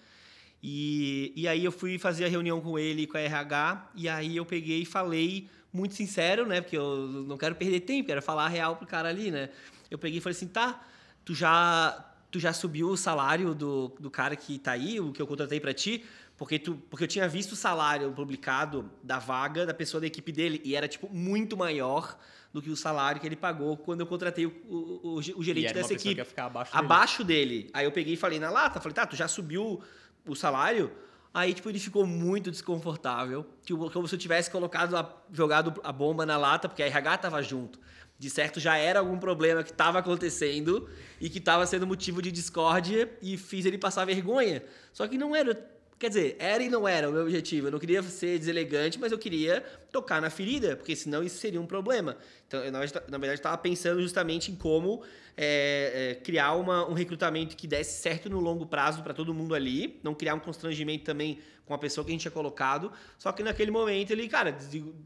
E, 0.62 1.34
e 1.36 1.48
aí 1.48 1.66
eu 1.66 1.72
fui 1.72 2.00
fazer 2.00 2.24
a 2.24 2.30
reunião 2.30 2.62
com 2.62 2.80
ele, 2.80 3.06
com 3.06 3.18
a 3.18 3.20
RH, 3.20 3.92
e 3.96 4.08
aí 4.08 4.38
eu 4.38 4.46
peguei 4.46 4.84
e 4.84 4.86
falei, 4.86 5.50
muito 5.74 5.96
sincero, 5.96 6.46
né? 6.46 6.62
Porque 6.62 6.78
eu 6.78 7.26
não 7.28 7.38
quero 7.38 7.56
perder 7.56 7.82
tempo, 7.82 8.08
quero 8.08 8.22
falar 8.22 8.48
real 8.48 8.78
pro 8.78 8.88
cara 8.88 9.10
ali, 9.10 9.30
né? 9.30 9.50
Eu 9.92 9.98
peguei 9.98 10.20
e 10.20 10.22
falei 10.22 10.36
assim, 10.36 10.48
tá, 10.48 10.86
tu 11.26 11.34
já, 11.36 12.14
tu 12.32 12.40
já 12.40 12.54
subiu 12.54 12.90
o 12.90 12.96
salário 12.96 13.54
do, 13.54 13.90
do 14.00 14.10
cara 14.10 14.36
que 14.36 14.58
tá 14.58 14.72
aí, 14.72 15.00
o 15.02 15.12
que 15.12 15.22
eu 15.22 15.28
contratei 15.28 15.60
para 15.60 15.74
ti? 15.74 16.06
Porque, 16.38 16.58
tu, 16.58 16.76
porque 16.90 17.04
eu 17.04 17.08
tinha 17.08 17.28
visto 17.28 17.52
o 17.52 17.56
salário 17.56 18.12
publicado 18.12 18.90
da 19.04 19.20
vaga 19.20 19.66
da 19.66 19.74
pessoa 19.74 20.02
da 20.02 20.08
equipe 20.08 20.32
dele, 20.32 20.62
e 20.64 20.76
era, 20.76 20.88
tipo, 20.88 21.08
muito 21.10 21.56
maior 21.56 22.18
do 22.52 22.62
que 22.62 22.70
o 22.70 22.76
salário 22.76 23.20
que 23.20 23.28
ele 23.28 23.36
pagou 23.36 23.78
quando 23.78 24.02
eu 24.02 24.08
contratei 24.08 24.46
o, 24.46 24.52
o, 24.70 25.16
o 25.16 25.44
gerente 25.44 25.74
dessa 25.74 25.94
equipe. 25.94 26.22
abaixo, 26.38 26.72
abaixo 26.74 27.24
dele. 27.24 27.58
dele. 27.58 27.72
Aí 27.74 27.86
eu 27.86 27.92
peguei 27.92 28.14
e 28.14 28.18
falei 28.18 28.40
na 28.40 28.50
lata, 28.50 28.80
falei, 28.80 28.94
tá, 28.94 29.06
tu 29.06 29.16
já 29.16 29.28
subiu 29.28 29.82
o 30.26 30.36
salário, 30.36 30.92
aí 31.34 31.54
tipo 31.54 31.70
ele 31.70 31.80
ficou 31.80 32.06
muito 32.06 32.52
desconfortável, 32.52 33.46
tipo, 33.64 33.90
como 33.90 34.08
se 34.08 34.16
eu 34.16 34.20
tivesse 34.20 34.52
colocado 34.52 34.96
a, 34.96 35.18
jogado 35.32 35.80
a 35.84 35.92
bomba 35.92 36.26
na 36.26 36.38
lata, 36.38 36.70
porque 36.70 36.84
a 36.84 36.88
RH 36.88 37.18
tava 37.18 37.42
junto. 37.42 37.80
De 38.20 38.30
certo 38.30 38.60
já 38.60 38.78
era 38.78 39.00
algum 39.00 39.18
problema 39.18 39.64
que 39.64 39.72
estava 39.72 40.00
acontecendo 40.00 40.88
e 41.20 41.30
que 41.30 41.40
estava 41.40 41.66
sendo 41.66 41.86
motivo 41.88 42.22
de 42.22 42.32
discórdia 42.32 43.12
e 43.22 43.36
fiz 43.38 43.66
ele 43.66 43.78
passar 43.78 44.06
vergonha. 44.06 44.64
Só 44.94 45.08
que 45.08 45.18
não 45.18 45.36
era 45.36 45.56
Quer 46.00 46.10
dizer, 46.10 46.36
era 46.40 46.62
e 46.62 46.70
não 46.70 46.88
era 46.88 47.10
o 47.10 47.14
meu 47.14 47.22
objetivo. 47.22 47.68
Eu 47.68 47.72
não 47.72 47.80
queria 47.80 48.04
ser 48.04 48.38
deselegante, 48.38 49.00
mas 49.00 49.12
eu 49.12 49.18
queria 49.18 49.62
tocar 49.92 50.22
na 50.22 50.30
ferida, 50.30 50.76
porque 50.76 50.96
senão 50.96 51.24
isso 51.24 51.38
seria 51.38 51.62
um 51.62 51.66
problema. 51.66 52.18
Então, 52.48 52.64
eu, 52.64 52.72
na 52.72 52.80
verdade, 52.80 53.34
estava 53.34 53.58
pensando 53.58 54.02
justamente 54.02 54.52
em 54.52 54.56
como 54.56 55.04
é, 55.38 56.12
é, 56.12 56.16
criar 56.16 56.54
uma, 56.54 56.88
um 56.90 56.94
recrutamento 56.94 57.56
que 57.56 57.68
desse 57.68 58.02
certo 58.02 58.30
no 58.30 58.40
longo 58.40 58.66
prazo 58.66 59.02
para 59.02 59.14
todo 59.14 59.34
mundo 59.34 59.56
ali, 59.56 60.00
não 60.04 60.14
criar 60.14 60.36
um 60.36 60.40
constrangimento 60.40 61.04
também 61.04 61.40
com 61.66 61.74
a 61.74 61.78
pessoa 61.78 62.04
que 62.04 62.12
a 62.12 62.14
gente 62.14 62.22
tinha 62.22 62.32
colocado. 62.32 62.92
Só 63.18 63.32
que 63.32 63.42
naquele 63.42 63.72
momento 63.72 64.12
ele, 64.12 64.28
cara, 64.28 64.56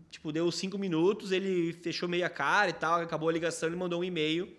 tipo, 0.10 0.32
deu 0.32 0.52
cinco 0.52 0.78
minutos, 0.78 1.32
ele 1.32 1.74
fechou 1.74 2.10
meio 2.10 2.26
a 2.26 2.30
cara 2.30 2.70
e 2.70 2.74
tal, 2.74 3.02
acabou 3.02 3.30
a 3.30 3.32
ligação, 3.32 3.70
ele 3.70 3.76
mandou 3.76 4.02
um 4.02 4.04
e-mail 4.04 4.52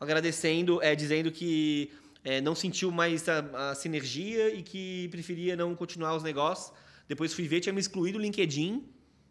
agradecendo, 0.00 0.82
é, 0.82 0.94
dizendo 0.94 1.30
que 1.30 1.92
é, 2.24 2.40
não 2.40 2.54
sentiu 2.54 2.90
mais 2.90 3.28
a, 3.28 3.70
a, 3.70 3.74
sinergia 3.74 4.48
e 4.48 4.62
que 4.62 5.08
preferia 5.08 5.54
não 5.54 5.74
continuar 5.74 6.16
os 6.16 6.22
negócios. 6.22 6.72
Depois 7.06 7.34
fui 7.34 7.46
ver, 7.46 7.60
tinha 7.60 7.72
me 7.72 7.80
excluído 7.80 8.18
o 8.18 8.20
LinkedIn. 8.20 8.82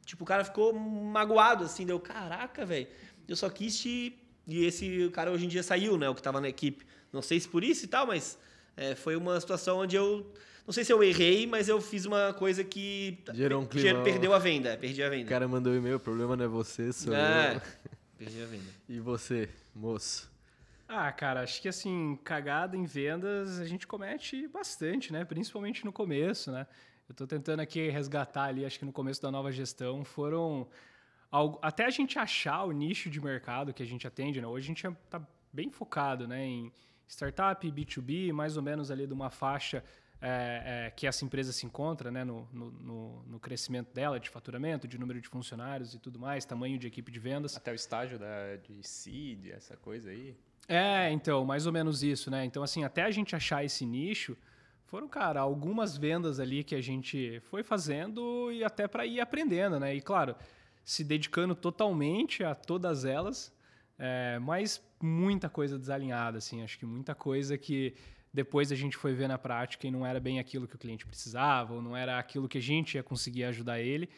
Tipo, 0.05 0.23
o 0.23 0.27
cara 0.27 0.45
ficou 0.45 0.71
magoado, 0.73 1.63
assim, 1.63 1.85
deu, 1.85 1.99
caraca, 1.99 2.65
velho, 2.65 2.87
eu 3.27 3.35
só 3.35 3.49
quis 3.49 3.79
te... 3.79 4.19
E 4.45 4.65
esse 4.65 5.09
cara 5.13 5.31
hoje 5.31 5.45
em 5.45 5.47
dia 5.47 5.63
saiu, 5.63 5.97
né, 5.97 6.09
o 6.09 6.13
que 6.13 6.19
estava 6.19 6.39
na 6.39 6.49
equipe. 6.49 6.85
Não 7.11 7.21
sei 7.21 7.39
se 7.39 7.47
por 7.47 7.63
isso 7.63 7.85
e 7.85 7.87
tal, 7.87 8.05
mas 8.05 8.37
é, 8.77 8.93
foi 8.93 9.15
uma 9.15 9.39
situação 9.39 9.79
onde 9.79 9.95
eu... 9.95 10.31
Não 10.67 10.73
sei 10.73 10.83
se 10.83 10.93
eu 10.93 11.03
errei, 11.03 11.47
mas 11.47 11.67
eu 11.67 11.81
fiz 11.81 12.05
uma 12.05 12.33
coisa 12.33 12.63
que... 12.63 13.17
Gerou 13.33 13.61
um 13.61 13.65
clima... 13.65 14.03
Perdeu 14.03 14.33
a 14.33 14.39
venda, 14.39 14.77
perdi 14.77 15.01
a 15.01 15.09
venda. 15.09 15.25
O 15.25 15.29
cara 15.29 15.47
mandou 15.47 15.73
um 15.73 15.77
e-mail, 15.77 15.95
o 15.95 15.99
problema 15.99 16.35
não 16.35 16.45
é 16.45 16.47
você, 16.47 16.91
sou 16.93 17.13
é, 17.13 17.55
eu. 17.55 17.61
perdi 18.17 18.41
a 18.41 18.45
venda. 18.45 18.69
E 18.87 18.99
você, 18.99 19.49
moço? 19.73 20.32
Ah, 20.87 21.11
cara, 21.11 21.41
acho 21.41 21.61
que 21.61 21.67
assim, 21.67 22.19
cagada 22.23 22.77
em 22.77 22.85
vendas 22.85 23.59
a 23.59 23.65
gente 23.65 23.87
comete 23.87 24.47
bastante, 24.47 25.11
né? 25.11 25.25
Principalmente 25.25 25.85
no 25.85 25.91
começo, 25.91 26.51
né? 26.51 26.67
Eu 27.07 27.13
estou 27.13 27.27
tentando 27.27 27.59
aqui 27.59 27.89
resgatar 27.89 28.43
ali, 28.43 28.65
acho 28.65 28.79
que 28.79 28.85
no 28.85 28.93
começo 28.93 29.21
da 29.21 29.31
nova 29.31 29.51
gestão 29.51 30.03
foram 30.03 30.67
até 31.61 31.85
a 31.85 31.89
gente 31.89 32.19
achar 32.19 32.63
o 32.63 32.71
nicho 32.71 33.09
de 33.09 33.19
mercado 33.19 33.73
que 33.73 33.81
a 33.81 33.85
gente 33.85 34.05
atende, 34.05 34.39
né? 34.39 34.47
Hoje 34.47 34.65
a 34.65 34.67
gente 34.67 34.87
está 34.87 35.21
bem 35.51 35.69
focado, 35.69 36.27
né, 36.27 36.45
em 36.45 36.71
startup, 37.07 37.65
B2B, 37.71 38.31
mais 38.31 38.55
ou 38.55 38.63
menos 38.63 38.91
ali 38.91 39.07
de 39.07 39.13
uma 39.13 39.29
faixa 39.29 39.83
é, 40.21 40.85
é, 40.87 40.91
que 40.91 41.05
essa 41.05 41.25
empresa 41.25 41.51
se 41.51 41.65
encontra, 41.65 42.09
né, 42.09 42.23
no, 42.23 42.47
no, 42.53 43.23
no, 43.23 43.39
crescimento 43.39 43.93
dela, 43.93 44.19
de 44.19 44.29
faturamento, 44.29 44.87
de 44.87 44.97
número 44.97 45.19
de 45.19 45.27
funcionários 45.27 45.93
e 45.93 45.99
tudo 45.99 46.17
mais, 46.17 46.45
tamanho 46.45 46.77
de 46.77 46.87
equipe 46.87 47.11
de 47.11 47.19
vendas. 47.19 47.57
Até 47.57 47.71
o 47.71 47.75
estágio 47.75 48.17
da, 48.17 48.55
de 48.55 48.81
seed, 48.87 49.49
essa 49.49 49.75
coisa 49.75 50.11
aí. 50.11 50.37
É, 50.67 51.11
então, 51.11 51.43
mais 51.43 51.65
ou 51.65 51.73
menos 51.73 52.03
isso, 52.03 52.31
né? 52.31 52.45
Então, 52.45 52.63
assim, 52.63 52.83
até 52.83 53.03
a 53.03 53.11
gente 53.11 53.35
achar 53.35 53.63
esse 53.63 53.85
nicho, 53.85 54.37
foram, 54.85 55.07
cara, 55.07 55.41
algumas 55.41 55.97
vendas 55.97 56.39
ali 56.39 56.63
que 56.63 56.75
a 56.75 56.81
gente 56.81 57.41
foi 57.49 57.63
fazendo 57.63 58.51
e 58.51 58.63
até 58.63 58.87
para 58.87 59.05
ir 59.05 59.19
aprendendo, 59.19 59.79
né? 59.79 59.95
E, 59.95 60.01
claro, 60.01 60.35
se 60.83 61.03
dedicando 61.03 61.55
totalmente 61.55 62.43
a 62.43 62.55
todas 62.55 63.03
elas, 63.03 63.51
é, 63.97 64.39
mas 64.39 64.81
muita 65.01 65.49
coisa 65.49 65.77
desalinhada, 65.77 66.37
assim. 66.37 66.63
Acho 66.63 66.77
que 66.77 66.85
muita 66.85 67.13
coisa 67.13 67.57
que 67.57 67.95
depois 68.33 68.71
a 68.71 68.75
gente 68.75 68.97
foi 68.97 69.13
ver 69.13 69.27
na 69.27 69.37
prática 69.37 69.85
e 69.87 69.91
não 69.91 70.05
era 70.05 70.19
bem 70.19 70.39
aquilo 70.39 70.67
que 70.67 70.75
o 70.75 70.79
cliente 70.79 71.05
precisava, 71.05 71.73
ou 71.73 71.81
não 71.81 71.95
era 71.95 72.17
aquilo 72.17 72.47
que 72.47 72.57
a 72.57 72.61
gente 72.61 72.95
ia 72.95 73.03
conseguir 73.03 73.43
ajudar 73.45 73.79
ele. 73.79 74.09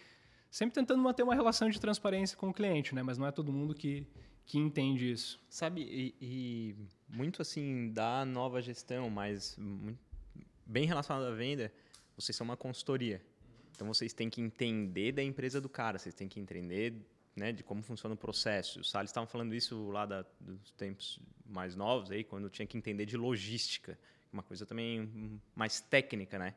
Sempre 0.50 0.76
tentando 0.76 1.02
manter 1.02 1.24
uma 1.24 1.36
relação 1.36 1.70
de 1.70 1.80
transparência 1.80 2.38
com 2.38 2.50
o 2.50 2.54
cliente, 2.54 2.96
né? 2.96 3.04
Mas 3.04 3.18
não 3.18 3.28
é 3.28 3.32
todo 3.32 3.52
mundo 3.52 3.74
que 3.74 4.08
que 4.46 4.58
entende 4.58 5.12
isso. 5.12 5.39
Sabe, 5.50 5.82
e, 5.82 6.16
e 6.22 6.76
muito 7.08 7.41
assim 7.41 7.91
da 7.91 8.24
nova 8.26 8.62
gestão, 8.62 9.10
mas 9.10 9.58
bem 10.66 10.86
relacionado 10.86 11.26
à 11.26 11.32
venda, 11.32 11.72
vocês 12.16 12.36
são 12.36 12.46
uma 12.46 12.58
consultoria. 12.58 13.22
Então 13.72 13.88
vocês 13.88 14.14
têm 14.14 14.30
que 14.30 14.41
entender 14.41 15.12
da 15.12 15.24
empresa 15.24 15.60
do 15.60 15.68
cara, 15.68 15.98
vocês 15.98 16.16
têm 16.16 16.28
que 16.28 16.39
entender 16.39 16.93
né, 17.36 17.52
de 17.52 17.64
como 17.64 17.82
funciona 17.84 18.16
o 18.16 18.18
processo. 18.18 18.80
Os 18.80 18.89
Salles 18.89 19.10
estavam 19.10 19.28
falando 19.28 19.54
isso 19.54 19.89
lá 19.89 20.06
da, 20.06 20.26
dos 20.39 20.72
tempos 20.72 21.20
mais 21.46 21.76
novos, 21.76 22.10
aí, 22.12 22.24
quando 22.24 22.50
tinha 22.50 22.66
que 22.66 22.78
entender 22.78 23.06
de 23.06 23.18
logística, 23.18 24.00
uma 24.32 24.41
coisa 24.41 24.66
também 24.66 25.39
mais 25.54 25.82
técnica. 25.82 26.39
Né? 26.39 26.56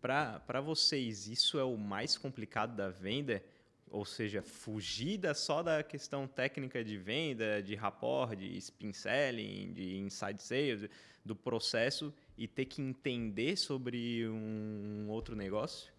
Para 0.00 0.60
vocês, 0.60 1.28
isso 1.28 1.58
é 1.58 1.64
o 1.64 1.76
mais 1.76 2.18
complicado 2.18 2.74
da 2.74 2.90
venda? 2.90 3.42
Ou 3.92 4.06
seja, 4.06 4.42
fugida 4.42 5.34
só 5.34 5.62
da 5.62 5.82
questão 5.82 6.26
técnica 6.26 6.82
de 6.82 6.96
venda, 6.96 7.62
de 7.62 7.74
rapport, 7.74 8.34
de 8.34 8.56
spin 8.56 8.92
selling, 8.92 9.72
de 9.74 9.98
inside 9.98 10.42
sales, 10.42 10.88
do 11.24 11.36
processo 11.36 12.12
e 12.36 12.48
ter 12.48 12.64
que 12.64 12.80
entender 12.80 13.56
sobre 13.56 14.26
um 14.28 15.06
outro 15.08 15.36
negócio? 15.36 15.92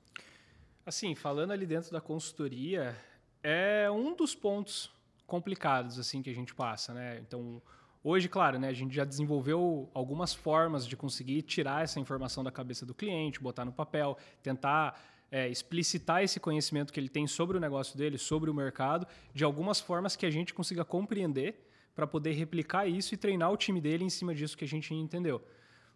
Assim, 0.86 1.16
falando 1.16 1.52
ali 1.52 1.66
dentro 1.66 1.92
da 1.92 2.02
consultoria, 2.02 2.96
é 3.42 3.90
um 3.90 4.16
dos 4.16 4.36
pontos 4.36 4.92
complicados 5.26 5.98
assim 5.98 6.22
que 6.22 6.30
a 6.30 6.36
gente 6.36 6.54
passa, 6.54 6.94
né? 6.94 7.20
Então, 7.20 7.62
hoje, 8.04 8.28
claro, 8.28 8.60
né, 8.60 8.68
a 8.68 8.74
gente 8.74 8.94
já 8.94 9.06
desenvolveu 9.06 9.90
algumas 9.94 10.34
formas 10.34 10.86
de 10.86 10.98
conseguir 10.98 11.44
tirar 11.44 11.84
essa 11.84 12.00
informação 12.00 12.44
da 12.44 12.52
cabeça 12.52 12.86
do 12.86 12.94
cliente, 12.94 13.40
botar 13.40 13.64
no 13.64 13.72
papel, 13.72 14.18
tentar 14.42 15.00
é, 15.34 15.50
explicitar 15.50 16.24
esse 16.24 16.40
conhecimento 16.40 16.94
que 16.94 17.00
ele 17.00 17.10
tem 17.10 17.26
sobre 17.26 17.58
o 17.58 17.60
negócio 17.60 17.98
dele, 17.98 18.20
sobre 18.20 18.52
o 18.52 18.54
mercado, 18.54 19.08
de 19.34 19.44
algumas 19.44 19.80
formas 19.80 20.16
que 20.16 20.28
a 20.28 20.30
gente 20.30 20.54
consiga 20.54 20.86
compreender 20.86 21.68
para 21.96 22.06
poder 22.06 22.34
replicar 22.34 22.86
isso 22.86 23.16
e 23.16 23.18
treinar 23.18 23.52
o 23.52 23.58
time 23.58 23.82
dele 23.82 24.04
em 24.04 24.12
cima 24.12 24.36
disso 24.36 24.56
que 24.56 24.64
a 24.64 24.68
gente 24.68 24.94
entendeu. 24.94 25.44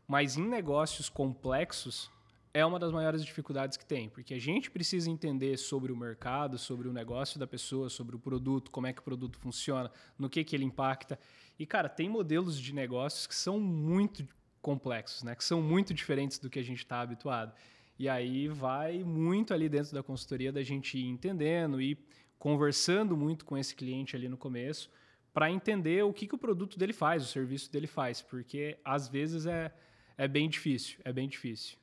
Mas 0.07 0.37
em 0.37 0.47
negócios 0.47 1.07
complexos, 1.07 2.09
é 2.51 2.65
uma 2.65 2.79
das 2.79 2.91
maiores 2.91 3.23
dificuldades 3.23 3.77
que 3.77 3.85
tem, 3.85 4.09
porque 4.09 4.33
a 4.33 4.39
gente 4.39 4.71
precisa 4.71 5.07
entender 5.07 5.55
sobre 5.57 5.91
o 5.91 5.95
mercado, 5.95 6.57
sobre 6.57 6.87
o 6.87 6.93
negócio 6.93 7.39
da 7.39 7.45
pessoa, 7.45 7.91
sobre 7.91 8.15
o 8.15 8.19
produto, 8.19 8.71
como 8.71 8.87
é 8.87 8.93
que 8.93 9.01
o 9.01 9.03
produto 9.03 9.37
funciona, 9.37 9.91
no 10.17 10.27
que, 10.27 10.43
que 10.43 10.55
ele 10.55 10.65
impacta. 10.65 11.19
E, 11.59 11.65
cara, 11.67 11.87
tem 11.87 12.09
modelos 12.09 12.59
de 12.59 12.73
negócios 12.73 13.27
que 13.27 13.35
são 13.35 13.59
muito 13.59 14.27
complexos, 14.63 15.21
né? 15.21 15.35
que 15.35 15.43
são 15.43 15.61
muito 15.61 15.93
diferentes 15.93 16.39
do 16.39 16.49
que 16.49 16.57
a 16.57 16.63
gente 16.63 16.79
está 16.79 17.01
habituado. 17.01 17.53
E 17.99 18.07
aí 18.07 18.47
vai 18.47 19.03
muito 19.03 19.53
ali 19.53 19.67
dentro 19.67 19.93
da 19.93 20.03
consultoria 20.03 20.51
da 20.51 20.63
gente 20.63 20.97
ir 20.97 21.07
entendendo 21.07 21.81
e 21.81 21.97
conversando 22.37 23.17
muito 23.17 23.43
com 23.43 23.57
esse 23.57 23.75
cliente 23.75 24.15
ali 24.15 24.29
no 24.29 24.37
começo 24.37 24.89
para 25.33 25.51
entender 25.51 26.03
o 26.03 26.13
que, 26.13 26.27
que 26.27 26.35
o 26.35 26.37
produto 26.37 26.79
dele 26.79 26.93
faz, 26.93 27.23
o 27.23 27.27
serviço 27.27 27.71
dele 27.71 27.87
faz, 27.87 28.21
porque 28.21 28.77
às 28.83 29.07
vezes 29.07 29.45
é, 29.45 29.71
é 30.17 30.27
bem 30.27 30.49
difícil, 30.49 30.99
é 31.03 31.13
bem 31.13 31.27
difícil. 31.27 31.77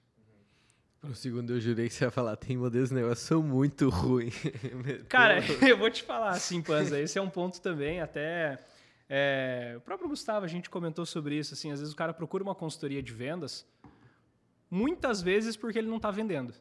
Segundo 1.13 1.53
eu 1.53 1.61
jurei 1.61 1.89
que 1.89 1.95
você 1.95 2.05
ia 2.05 2.11
falar, 2.11 2.35
tem 2.37 2.57
modelos 2.57 2.89
de 2.89 2.95
negócio 2.95 3.25
são 3.25 3.43
muito 3.43 3.91
ruins. 3.91 4.35
Cara, 5.09 5.39
eu 5.69 5.77
vou 5.77 5.91
te 5.91 6.03
falar 6.03 6.31
assim, 6.31 6.63
Panza, 6.63 6.99
esse 6.99 7.19
é 7.19 7.23
um 7.23 7.29
ponto 7.29 7.61
também, 7.61 8.01
até 8.01 8.59
é, 9.09 9.75
o 9.77 9.81
próprio 9.83 10.09
Gustavo, 10.09 10.45
a 10.45 10.49
gente 10.49 10.71
comentou 10.71 11.05
sobre 11.05 11.39
isso, 11.39 11.55
assim, 11.55 11.71
às 11.71 11.79
vezes 11.79 11.93
o 11.93 11.97
cara 11.97 12.15
procura 12.15 12.43
uma 12.43 12.55
consultoria 12.55 13.03
de 13.03 13.13
vendas, 13.13 13.67
muitas 14.75 15.23
vezes 15.23 15.57
porque 15.57 15.79
ele 15.79 15.87
não 15.87 15.99
está 15.99 16.11
vendendo. 16.11 16.53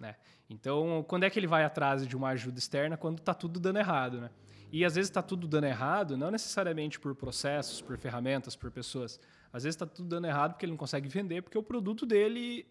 Né? 0.00 0.16
Então, 0.48 1.04
quando 1.06 1.24
é 1.24 1.30
que 1.30 1.38
ele 1.38 1.46
vai 1.46 1.62
atrás 1.62 2.06
de 2.06 2.16
uma 2.16 2.30
ajuda 2.30 2.58
externa? 2.58 2.96
Quando 2.96 3.18
está 3.18 3.34
tudo 3.34 3.60
dando 3.60 3.78
errado. 3.78 4.18
Né? 4.18 4.30
E 4.72 4.82
às 4.82 4.94
vezes 4.94 5.10
está 5.10 5.20
tudo 5.20 5.46
dando 5.46 5.66
errado, 5.66 6.16
não 6.16 6.30
necessariamente 6.30 6.98
por 6.98 7.14
processos, 7.14 7.82
por 7.82 7.98
ferramentas, 7.98 8.56
por 8.56 8.70
pessoas. 8.70 9.20
Às 9.52 9.64
vezes 9.64 9.74
está 9.74 9.84
tudo 9.84 10.08
dando 10.08 10.26
errado 10.26 10.52
porque 10.52 10.64
ele 10.64 10.72
não 10.72 10.78
consegue 10.78 11.06
vender, 11.06 11.42
porque 11.42 11.58
o 11.58 11.62
produto 11.62 12.06
dele 12.06 12.66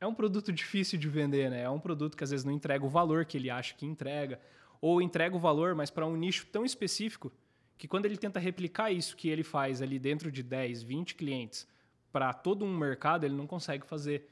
é 0.00 0.06
um 0.06 0.14
produto 0.14 0.52
difícil 0.52 0.98
de 0.98 1.08
vender, 1.08 1.48
né? 1.48 1.62
É 1.62 1.70
um 1.70 1.78
produto 1.78 2.16
que 2.16 2.24
às 2.24 2.30
vezes 2.30 2.44
não 2.44 2.52
entrega 2.52 2.84
o 2.84 2.88
valor 2.88 3.24
que 3.24 3.36
ele 3.36 3.50
acha 3.50 3.74
que 3.74 3.86
entrega, 3.86 4.40
ou 4.80 5.00
entrega 5.00 5.36
o 5.36 5.38
valor, 5.38 5.76
mas 5.76 5.90
para 5.90 6.06
um 6.06 6.16
nicho 6.16 6.46
tão 6.46 6.64
específico 6.64 7.32
que 7.76 7.86
quando 7.86 8.06
ele 8.06 8.16
tenta 8.16 8.40
replicar 8.40 8.90
isso 8.90 9.16
que 9.16 9.28
ele 9.28 9.44
faz 9.44 9.80
ali 9.80 9.98
dentro 9.98 10.32
de 10.32 10.42
10, 10.42 10.82
20 10.82 11.14
clientes 11.14 11.68
para 12.12 12.32
todo 12.32 12.64
um 12.64 12.76
mercado, 12.76 13.24
ele 13.24 13.34
não 13.34 13.46
consegue 13.46 13.86
fazer. 13.86 14.28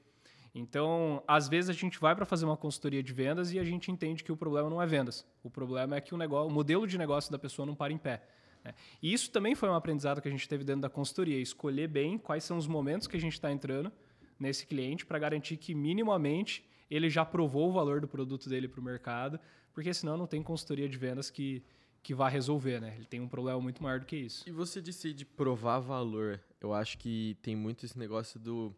Então, 0.55 1.22
às 1.29 1.49
vezes 1.49 1.68
a 1.68 1.72
gente 1.74 1.99
vai 2.01 2.16
para 2.16 2.24
fazer 2.24 2.47
uma 2.47 2.57
consultoria 2.57 3.03
de 3.03 3.12
vendas 3.12 3.53
e 3.53 3.59
a 3.59 3.64
gente 3.64 3.91
entende 3.91 4.24
que 4.24 4.33
o 4.33 4.37
problema 4.37 4.70
não 4.70 4.81
é 4.81 4.87
vendas. 4.87 5.27
O 5.43 5.51
problema 5.51 5.97
é 5.97 6.01
que 6.01 6.14
o, 6.14 6.16
negócio, 6.16 6.49
o 6.49 6.53
modelo 6.53 6.87
de 6.87 6.97
negócio 6.97 7.31
da 7.31 7.39
pessoa 7.39 7.66
não 7.66 7.74
para 7.74 7.93
em 7.93 7.99
pé. 7.99 8.22
Né? 8.64 8.74
E 9.03 9.12
isso 9.12 9.31
também 9.31 9.55
foi 9.55 9.68
um 9.68 9.74
aprendizado 9.74 10.22
que 10.22 10.29
a 10.29 10.31
gente 10.31 10.49
teve 10.49 10.64
dentro 10.64 10.81
da 10.81 10.89
consultoria, 10.89 11.39
escolher 11.39 11.89
bem 11.89 12.16
quais 12.16 12.43
são 12.43 12.57
os 12.57 12.66
momentos 12.66 13.07
que 13.07 13.16
a 13.16 13.20
gente 13.20 13.35
está 13.35 13.53
entrando 13.53 13.93
nesse 14.41 14.66
cliente 14.66 15.05
para 15.05 15.18
garantir 15.18 15.59
que 15.59 15.74
minimamente 15.74 16.66
ele 16.91 17.11
já 17.11 17.24
provou 17.24 17.68
o 17.68 17.72
valor 17.72 18.01
do 18.01 18.09
produto 18.09 18.49
dele 18.49 18.66
para 18.66 18.81
o 18.81 18.83
mercado, 18.83 19.39
porque 19.74 19.93
senão 19.93 20.16
não 20.16 20.27
tem 20.27 20.43
consultoria 20.43 20.89
de 20.89 20.97
vendas 20.97 21.31
que, 21.31 21.62
que 22.03 22.14
vá 22.14 22.29
resolver, 22.29 22.81
né? 22.81 22.95
Ele 22.97 23.05
tem 23.05 23.20
um 23.20 23.29
problema 23.29 23.61
muito 23.61 23.83
maior 23.83 24.01
do 24.01 24.07
que 24.07 24.16
isso. 24.16 24.49
E 24.49 24.53
você 24.53 24.81
disse 24.81 25.12
de 25.12 25.24
provar 25.24 25.81
valor. 25.81 26.41
Eu 26.61 26.72
acho 26.72 26.98
que 26.98 27.36
tem 27.42 27.54
muito 27.54 27.84
esse 27.84 27.98
negócio 27.98 28.40
do 28.40 28.74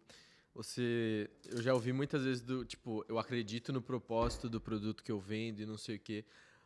você, 0.59 1.31
eu 1.49 1.63
já 1.63 1.73
ouvi 1.73 1.93
muitas 1.93 2.25
vezes 2.25 2.43
do 2.43 2.65
tipo, 2.65 3.05
eu 3.09 3.17
acredito 3.17 3.73
no 3.73 3.81
propósito 3.81 4.49
do 4.49 4.61
produto 4.61 5.05
que 5.05 5.13
eu 5.13 5.21
vendo 5.21 5.61
e 5.61 5.67
não 5.67 5.79
sei 5.79 5.95
o 5.97 6.01
quê. 6.01 6.25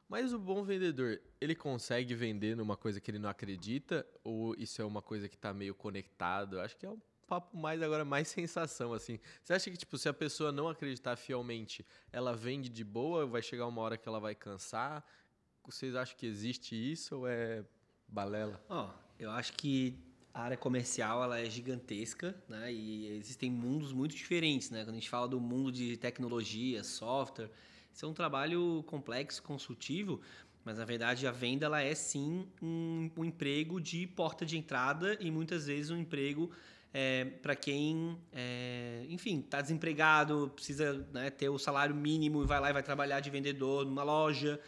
Mas 0.08 0.32
o 0.32 0.38
bom 0.38 0.64
vendedor, 0.64 1.20
ele 1.38 1.54
consegue 1.54 2.14
vender 2.14 2.56
numa 2.56 2.74
coisa 2.74 3.00
que 3.00 3.10
ele 3.10 3.18
não 3.18 3.28
acredita 3.28 4.06
ou 4.24 4.54
isso 4.56 4.80
é 4.80 4.84
uma 4.84 5.02
coisa 5.02 5.28
que 5.28 5.34
está 5.34 5.52
meio 5.52 5.74
conectado? 5.74 6.56
Eu 6.56 6.62
acho 6.62 6.74
que 6.76 6.86
é 6.86 6.88
um 6.88 6.98
papo 7.26 7.54
mais 7.54 7.82
agora 7.82 8.02
mais 8.02 8.28
sensação 8.28 8.94
assim. 8.94 9.20
Você 9.42 9.52
acha 9.52 9.70
que 9.70 9.76
tipo, 9.76 9.98
se 9.98 10.08
a 10.08 10.14
pessoa 10.14 10.50
não 10.50 10.68
acreditar 10.68 11.16
fielmente, 11.16 11.84
ela 12.10 12.34
vende 12.34 12.70
de 12.70 12.84
boa, 12.84 13.26
vai 13.26 13.42
chegar 13.42 13.66
uma 13.66 13.82
hora 13.82 13.98
que 13.98 14.08
ela 14.08 14.20
vai 14.20 14.34
cansar? 14.34 15.04
Vocês 15.64 15.94
acham 15.94 16.16
que 16.16 16.26
existe 16.26 16.74
isso 16.74 17.18
ou 17.18 17.28
é 17.28 17.62
balela? 18.08 18.58
Ó, 18.70 18.86
oh, 18.86 18.90
eu 19.18 19.30
acho 19.30 19.52
que 19.52 19.98
a 20.34 20.42
área 20.42 20.56
comercial 20.56 21.22
ela 21.22 21.38
é 21.38 21.48
gigantesca, 21.48 22.34
né? 22.48 22.72
E 22.72 23.18
existem 23.18 23.50
mundos 23.50 23.92
muito 23.92 24.14
diferentes, 24.14 24.70
né? 24.70 24.84
Quando 24.84 24.96
a 24.96 24.98
gente 24.98 25.10
fala 25.10 25.28
do 25.28 25.40
mundo 25.40 25.70
de 25.70 25.96
tecnologia, 25.96 26.82
software, 26.82 27.50
isso 27.92 28.06
é 28.06 28.08
um 28.08 28.14
trabalho 28.14 28.82
complexo, 28.86 29.42
consultivo, 29.42 30.20
mas 30.64 30.78
na 30.78 30.84
verdade 30.84 31.26
a 31.26 31.32
venda 31.32 31.66
ela 31.66 31.82
é 31.82 31.94
sim 31.94 32.46
um, 32.62 33.10
um 33.16 33.24
emprego 33.24 33.80
de 33.80 34.06
porta 34.06 34.46
de 34.46 34.56
entrada 34.56 35.16
e 35.20 35.30
muitas 35.30 35.66
vezes 35.66 35.90
um 35.90 35.98
emprego 35.98 36.50
é, 36.94 37.24
para 37.42 37.56
quem, 37.56 38.18
é, 38.32 39.04
enfim, 39.08 39.40
está 39.40 39.60
desempregado, 39.60 40.50
precisa 40.54 41.06
né, 41.12 41.30
ter 41.30 41.48
o 41.48 41.58
salário 41.58 41.94
mínimo 41.94 42.42
e 42.42 42.46
vai 42.46 42.60
lá 42.60 42.70
e 42.70 42.72
vai 42.72 42.82
trabalhar 42.82 43.20
de 43.20 43.30
vendedor 43.30 43.84
numa 43.84 44.02
loja. 44.02 44.60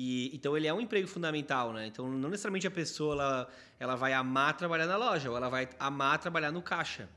E, 0.00 0.30
então 0.32 0.56
ele 0.56 0.68
é 0.68 0.72
um 0.72 0.80
emprego 0.80 1.08
fundamental, 1.08 1.72
né? 1.72 1.88
Então 1.88 2.08
não 2.08 2.28
necessariamente 2.28 2.68
a 2.68 2.70
pessoa 2.70 3.14
ela, 3.14 3.48
ela 3.80 3.96
vai 3.96 4.12
amar 4.12 4.56
trabalhar 4.56 4.86
na 4.86 4.96
loja, 4.96 5.28
ou 5.28 5.36
ela 5.36 5.48
vai 5.48 5.68
amar 5.76 6.20
trabalhar 6.20 6.52
no 6.52 6.62
caixa. 6.62 7.08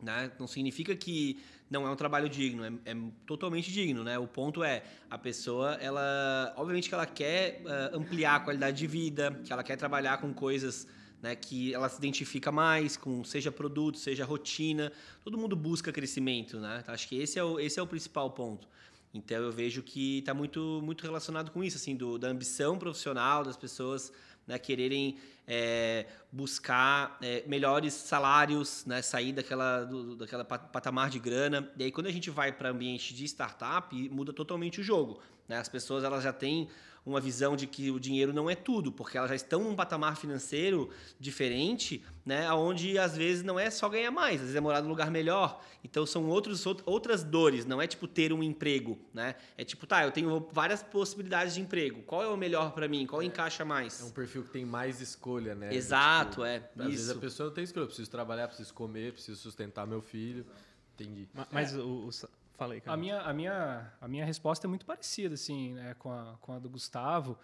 Né? 0.00 0.30
Não 0.38 0.46
significa 0.46 0.94
que 0.94 1.42
não 1.68 1.84
é 1.88 1.90
um 1.90 1.96
trabalho 1.96 2.28
digno, 2.28 2.64
é, 2.64 2.72
é, 2.84 2.96
totalmente 3.26 3.72
digno, 3.72 4.04
né? 4.04 4.16
O 4.16 4.28
ponto 4.28 4.62
é 4.62 4.84
a 5.10 5.18
pessoa, 5.18 5.72
ela, 5.80 6.54
obviamente 6.56 6.88
que 6.88 6.94
ela 6.94 7.06
quer 7.06 7.60
uh, 7.62 7.96
ampliar 7.98 8.36
a 8.36 8.40
qualidade 8.40 8.78
de 8.78 8.86
vida, 8.86 9.32
que 9.44 9.52
ela 9.52 9.64
quer 9.64 9.74
trabalhar 9.74 10.18
com 10.18 10.32
coisas 10.32 10.86
né, 11.20 11.34
que 11.34 11.74
ela 11.74 11.88
se 11.88 11.98
identifica 11.98 12.52
mais 12.52 12.96
com, 12.96 13.24
seja 13.24 13.50
produto, 13.50 13.98
seja 13.98 14.24
rotina. 14.24 14.92
Todo 15.24 15.36
mundo 15.36 15.56
busca 15.56 15.90
crescimento, 15.90 16.60
né? 16.60 16.84
Acho 16.86 17.08
que 17.08 17.16
esse 17.16 17.40
é 17.40 17.42
o, 17.42 17.58
esse 17.58 17.80
é 17.80 17.82
o 17.82 17.88
principal 17.88 18.30
ponto. 18.30 18.68
Então 19.14 19.38
eu 19.38 19.52
vejo 19.52 19.80
que 19.80 20.18
está 20.18 20.34
muito, 20.34 20.80
muito 20.82 21.02
relacionado 21.02 21.52
com 21.52 21.62
isso, 21.62 21.76
assim, 21.76 21.94
do, 21.94 22.18
da 22.18 22.28
ambição 22.28 22.76
profissional 22.76 23.44
das 23.44 23.56
pessoas 23.56 24.12
né, 24.44 24.58
quererem 24.58 25.16
é, 25.46 26.06
buscar 26.32 27.16
é, 27.22 27.44
melhores 27.46 27.94
salários, 27.94 28.84
né, 28.84 29.00
sair 29.02 29.32
daquela, 29.32 29.84
do, 29.84 30.16
daquela 30.16 30.44
patamar 30.44 31.10
de 31.10 31.20
grana. 31.20 31.70
E 31.78 31.84
aí 31.84 31.92
quando 31.92 32.08
a 32.08 32.12
gente 32.12 32.28
vai 32.28 32.52
para 32.52 32.70
ambiente 32.70 33.14
de 33.14 33.24
startup, 33.24 33.96
muda 34.10 34.32
totalmente 34.32 34.80
o 34.80 34.84
jogo. 34.84 35.22
Né? 35.48 35.58
As 35.58 35.68
pessoas 35.68 36.02
elas 36.02 36.24
já 36.24 36.32
têm 36.32 36.68
uma 37.04 37.20
visão 37.20 37.54
de 37.54 37.66
que 37.66 37.90
o 37.90 38.00
dinheiro 38.00 38.32
não 38.32 38.48
é 38.48 38.54
tudo, 38.54 38.90
porque 38.90 39.18
elas 39.18 39.28
já 39.28 39.36
estão 39.36 39.62
num 39.62 39.76
patamar 39.76 40.16
financeiro 40.16 40.88
diferente, 41.20 42.02
né, 42.24 42.50
onde 42.52 42.98
às 42.98 43.16
vezes 43.16 43.42
não 43.42 43.58
é 43.60 43.70
só 43.70 43.88
ganhar 43.88 44.10
mais, 44.10 44.36
às 44.36 44.40
vezes 44.42 44.56
é 44.56 44.60
morar 44.60 44.80
num 44.80 44.88
lugar 44.88 45.10
melhor. 45.10 45.62
Então 45.84 46.06
são 46.06 46.26
outros, 46.26 46.64
outras 46.86 47.22
dores, 47.22 47.66
não 47.66 47.80
é 47.80 47.86
tipo 47.86 48.08
ter 48.08 48.32
um 48.32 48.42
emprego, 48.42 48.98
né? 49.12 49.34
É 49.58 49.64
tipo, 49.64 49.86
tá, 49.86 50.04
eu 50.04 50.10
tenho 50.10 50.48
várias 50.50 50.82
possibilidades 50.82 51.54
de 51.54 51.60
emprego. 51.60 52.02
Qual 52.02 52.22
é 52.22 52.28
o 52.28 52.36
melhor 52.36 52.72
para 52.72 52.88
mim? 52.88 53.06
Qual 53.06 53.20
é, 53.20 53.26
encaixa 53.26 53.64
mais? 53.64 54.00
É 54.00 54.04
um 54.04 54.10
perfil 54.10 54.42
que 54.44 54.50
tem 54.50 54.64
mais 54.64 55.02
escolha, 55.02 55.54
né? 55.54 55.74
Exato, 55.74 56.30
tipo, 56.30 56.44
é. 56.44 56.56
Às 56.56 56.86
isso. 56.86 56.88
vezes 56.88 57.10
a 57.10 57.14
pessoa 57.16 57.46
não 57.48 57.54
tem 57.54 57.64
escolha, 57.64 57.82
eu 57.82 57.88
preciso 57.88 58.10
trabalhar, 58.10 58.48
preciso 58.48 58.72
comer, 58.72 59.12
preciso 59.12 59.38
sustentar 59.38 59.86
meu 59.86 60.00
filho. 60.00 60.46
Entendi. 60.94 61.28
Mas, 61.34 61.46
mas 61.50 61.74
é. 61.74 61.78
o, 61.78 62.06
o 62.06 62.10
Falei, 62.54 62.80
cara. 62.80 62.94
A 62.94 62.96
minha, 62.96 63.20
a, 63.20 63.32
minha, 63.32 63.92
a 64.00 64.08
minha 64.08 64.24
resposta 64.24 64.66
é 64.66 64.68
muito 64.68 64.86
parecida, 64.86 65.34
assim, 65.34 65.74
né, 65.74 65.94
com 65.98 66.10
a, 66.10 66.36
com 66.40 66.52
a 66.52 66.58
do 66.58 66.68
Gustavo. 66.70 67.38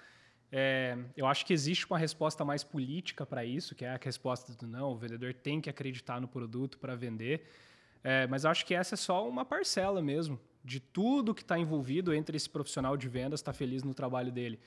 É, 0.53 0.97
eu 1.17 1.27
acho 1.27 1.47
que 1.47 1.53
existe 1.53 1.87
uma 1.87 1.99
resposta 1.99 2.45
mais 2.45 2.65
política 2.65 3.25
para 3.25 3.45
isso, 3.45 3.75
que 3.75 3.85
é 3.85 3.91
a 3.91 4.01
resposta 4.03 4.53
do 4.53 4.67
não, 4.67 4.93
o 4.93 4.97
vendedor 4.97 5.33
tem 5.35 5.61
que 5.61 5.71
acreditar 5.71 6.21
no 6.21 6.29
produto 6.29 6.79
para 6.79 6.95
vender. 6.95 7.47
É, 8.03 8.27
mas 8.27 8.45
eu 8.45 8.51
acho 8.51 8.65
que 8.65 8.75
essa 8.75 8.95
é 8.95 8.97
só 8.97 9.29
uma 9.29 9.45
parcela 9.45 10.01
mesmo 10.01 10.41
de 10.65 10.81
tudo 10.81 11.35
que 11.35 11.43
está 11.43 11.59
envolvido 11.59 12.13
entre 12.15 12.37
esse 12.37 12.49
profissional 12.49 12.97
de 12.97 13.09
vendas 13.09 13.41
estar 13.41 13.53
tá 13.53 13.59
feliz 13.59 13.83
no 13.83 13.95
trabalho 13.95 14.33
dele. 14.33 14.59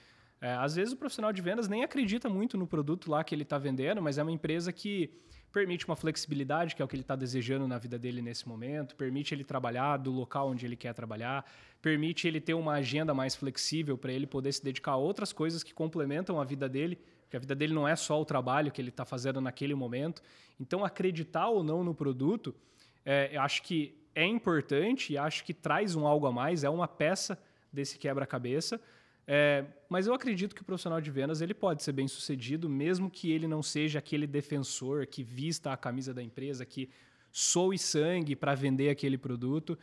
É, 0.41 0.53
às 0.55 0.75
vezes 0.75 0.93
o 0.93 0.97
profissional 0.97 1.31
de 1.31 1.41
vendas 1.41 1.67
nem 1.67 1.83
acredita 1.83 2.29
muito 2.29 2.57
no 2.57 2.67
produto 2.67 3.09
lá 3.09 3.23
que 3.23 3.33
ele 3.33 3.43
está 3.43 3.57
vendendo, 3.57 4.01
mas 4.01 4.17
é 4.17 4.23
uma 4.23 4.31
empresa 4.31 4.71
que 4.71 5.09
permite 5.53 5.85
uma 5.85 5.95
flexibilidade, 5.95 6.75
que 6.75 6.81
é 6.81 6.85
o 6.85 6.87
que 6.87 6.95
ele 6.95 7.03
está 7.03 7.15
desejando 7.15 7.67
na 7.67 7.77
vida 7.77 7.99
dele 7.99 8.23
nesse 8.23 8.49
momento, 8.49 8.95
permite 8.95 9.35
ele 9.35 9.43
trabalhar 9.43 9.97
do 9.97 10.11
local 10.11 10.49
onde 10.49 10.65
ele 10.65 10.75
quer 10.75 10.93
trabalhar, 10.95 11.45
permite 11.79 12.27
ele 12.27 12.41
ter 12.41 12.55
uma 12.55 12.73
agenda 12.73 13.13
mais 13.13 13.35
flexível 13.35 13.95
para 13.95 14.11
ele 14.11 14.25
poder 14.25 14.51
se 14.51 14.63
dedicar 14.63 14.93
a 14.93 14.97
outras 14.97 15.31
coisas 15.31 15.61
que 15.61 15.71
complementam 15.71 16.41
a 16.41 16.43
vida 16.43 16.67
dele, 16.67 16.97
porque 17.21 17.37
a 17.37 17.39
vida 17.39 17.53
dele 17.53 17.71
não 17.71 17.87
é 17.87 17.95
só 17.95 18.19
o 18.19 18.25
trabalho 18.25 18.71
que 18.71 18.81
ele 18.81 18.89
está 18.89 19.05
fazendo 19.05 19.39
naquele 19.39 19.75
momento. 19.75 20.23
Então, 20.59 20.83
acreditar 20.83 21.47
ou 21.47 21.63
não 21.63 21.83
no 21.83 21.93
produto, 21.93 22.55
é, 23.05 23.37
acho 23.37 23.61
que 23.61 23.95
é 24.15 24.25
importante 24.25 25.13
e 25.13 25.17
acho 25.19 25.43
que 25.43 25.53
traz 25.53 25.95
um 25.95 26.07
algo 26.07 26.25
a 26.25 26.31
mais, 26.31 26.63
é 26.63 26.69
uma 26.69 26.87
peça 26.87 27.37
desse 27.71 27.99
quebra-cabeça. 27.99 28.81
É, 29.25 29.65
mas 29.87 30.05
eu 30.05 30.13
acredito 30.13 30.53
que 30.53 30.61
o 30.61 30.65
profissional 30.65 30.99
de 30.99 31.09
vendas 31.09 31.41
ele 31.41 31.53
pode 31.53 31.81
ser 31.81 31.93
bem 31.93 32.07
sucedido, 32.07 32.69
mesmo 32.69 33.09
que 33.09 33.31
ele 33.31 33.47
não 33.47 33.63
seja 33.63 33.99
aquele 33.99 34.27
defensor 34.27 35.07
que 35.07 35.23
vista 35.23 35.71
a 35.71 35.77
camisa 35.77 36.13
da 36.13 36.21
empresa, 36.21 36.65
que 36.65 36.89
soe 37.31 37.77
sangue 37.77 38.35
para 38.35 38.53
vender 38.53 38.89
aquele 38.89 39.17
produto. 39.17 39.77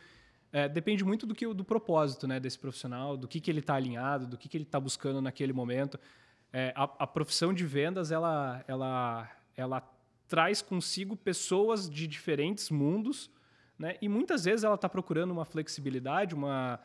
É, 0.53 0.67
depende 0.69 1.03
muito 1.03 1.25
do 1.25 1.33
que 1.33 1.51
do 1.53 1.63
propósito 1.63 2.27
né, 2.27 2.39
desse 2.39 2.59
profissional, 2.59 3.17
do 3.17 3.27
que, 3.27 3.39
que 3.39 3.49
ele 3.49 3.59
está 3.59 3.75
alinhado, 3.75 4.27
do 4.27 4.37
que, 4.37 4.47
que 4.47 4.57
ele 4.57 4.63
está 4.63 4.79
buscando 4.79 5.21
naquele 5.21 5.53
momento. 5.53 5.99
É, 6.53 6.73
a, 6.75 6.83
a, 6.83 7.07
profissão 7.07 7.53
de 7.53 7.65
vendas 7.65 8.11
ela, 8.11 8.63
ela, 8.67 9.29
ela 9.55 9.81
traz 10.27 10.61
consigo 10.61 11.15
pessoas 11.15 11.89
de 11.89 12.05
diferentes 12.07 12.69
mundos 12.69 13.31
Né? 13.81 13.97
E 13.99 14.07
muitas 14.07 14.45
vezes 14.45 14.63
ela 14.63 14.75
está 14.75 14.87
procurando 14.87 15.31
uma 15.31 15.43
flexibilidade, 15.43 16.35
uma. 16.35 16.79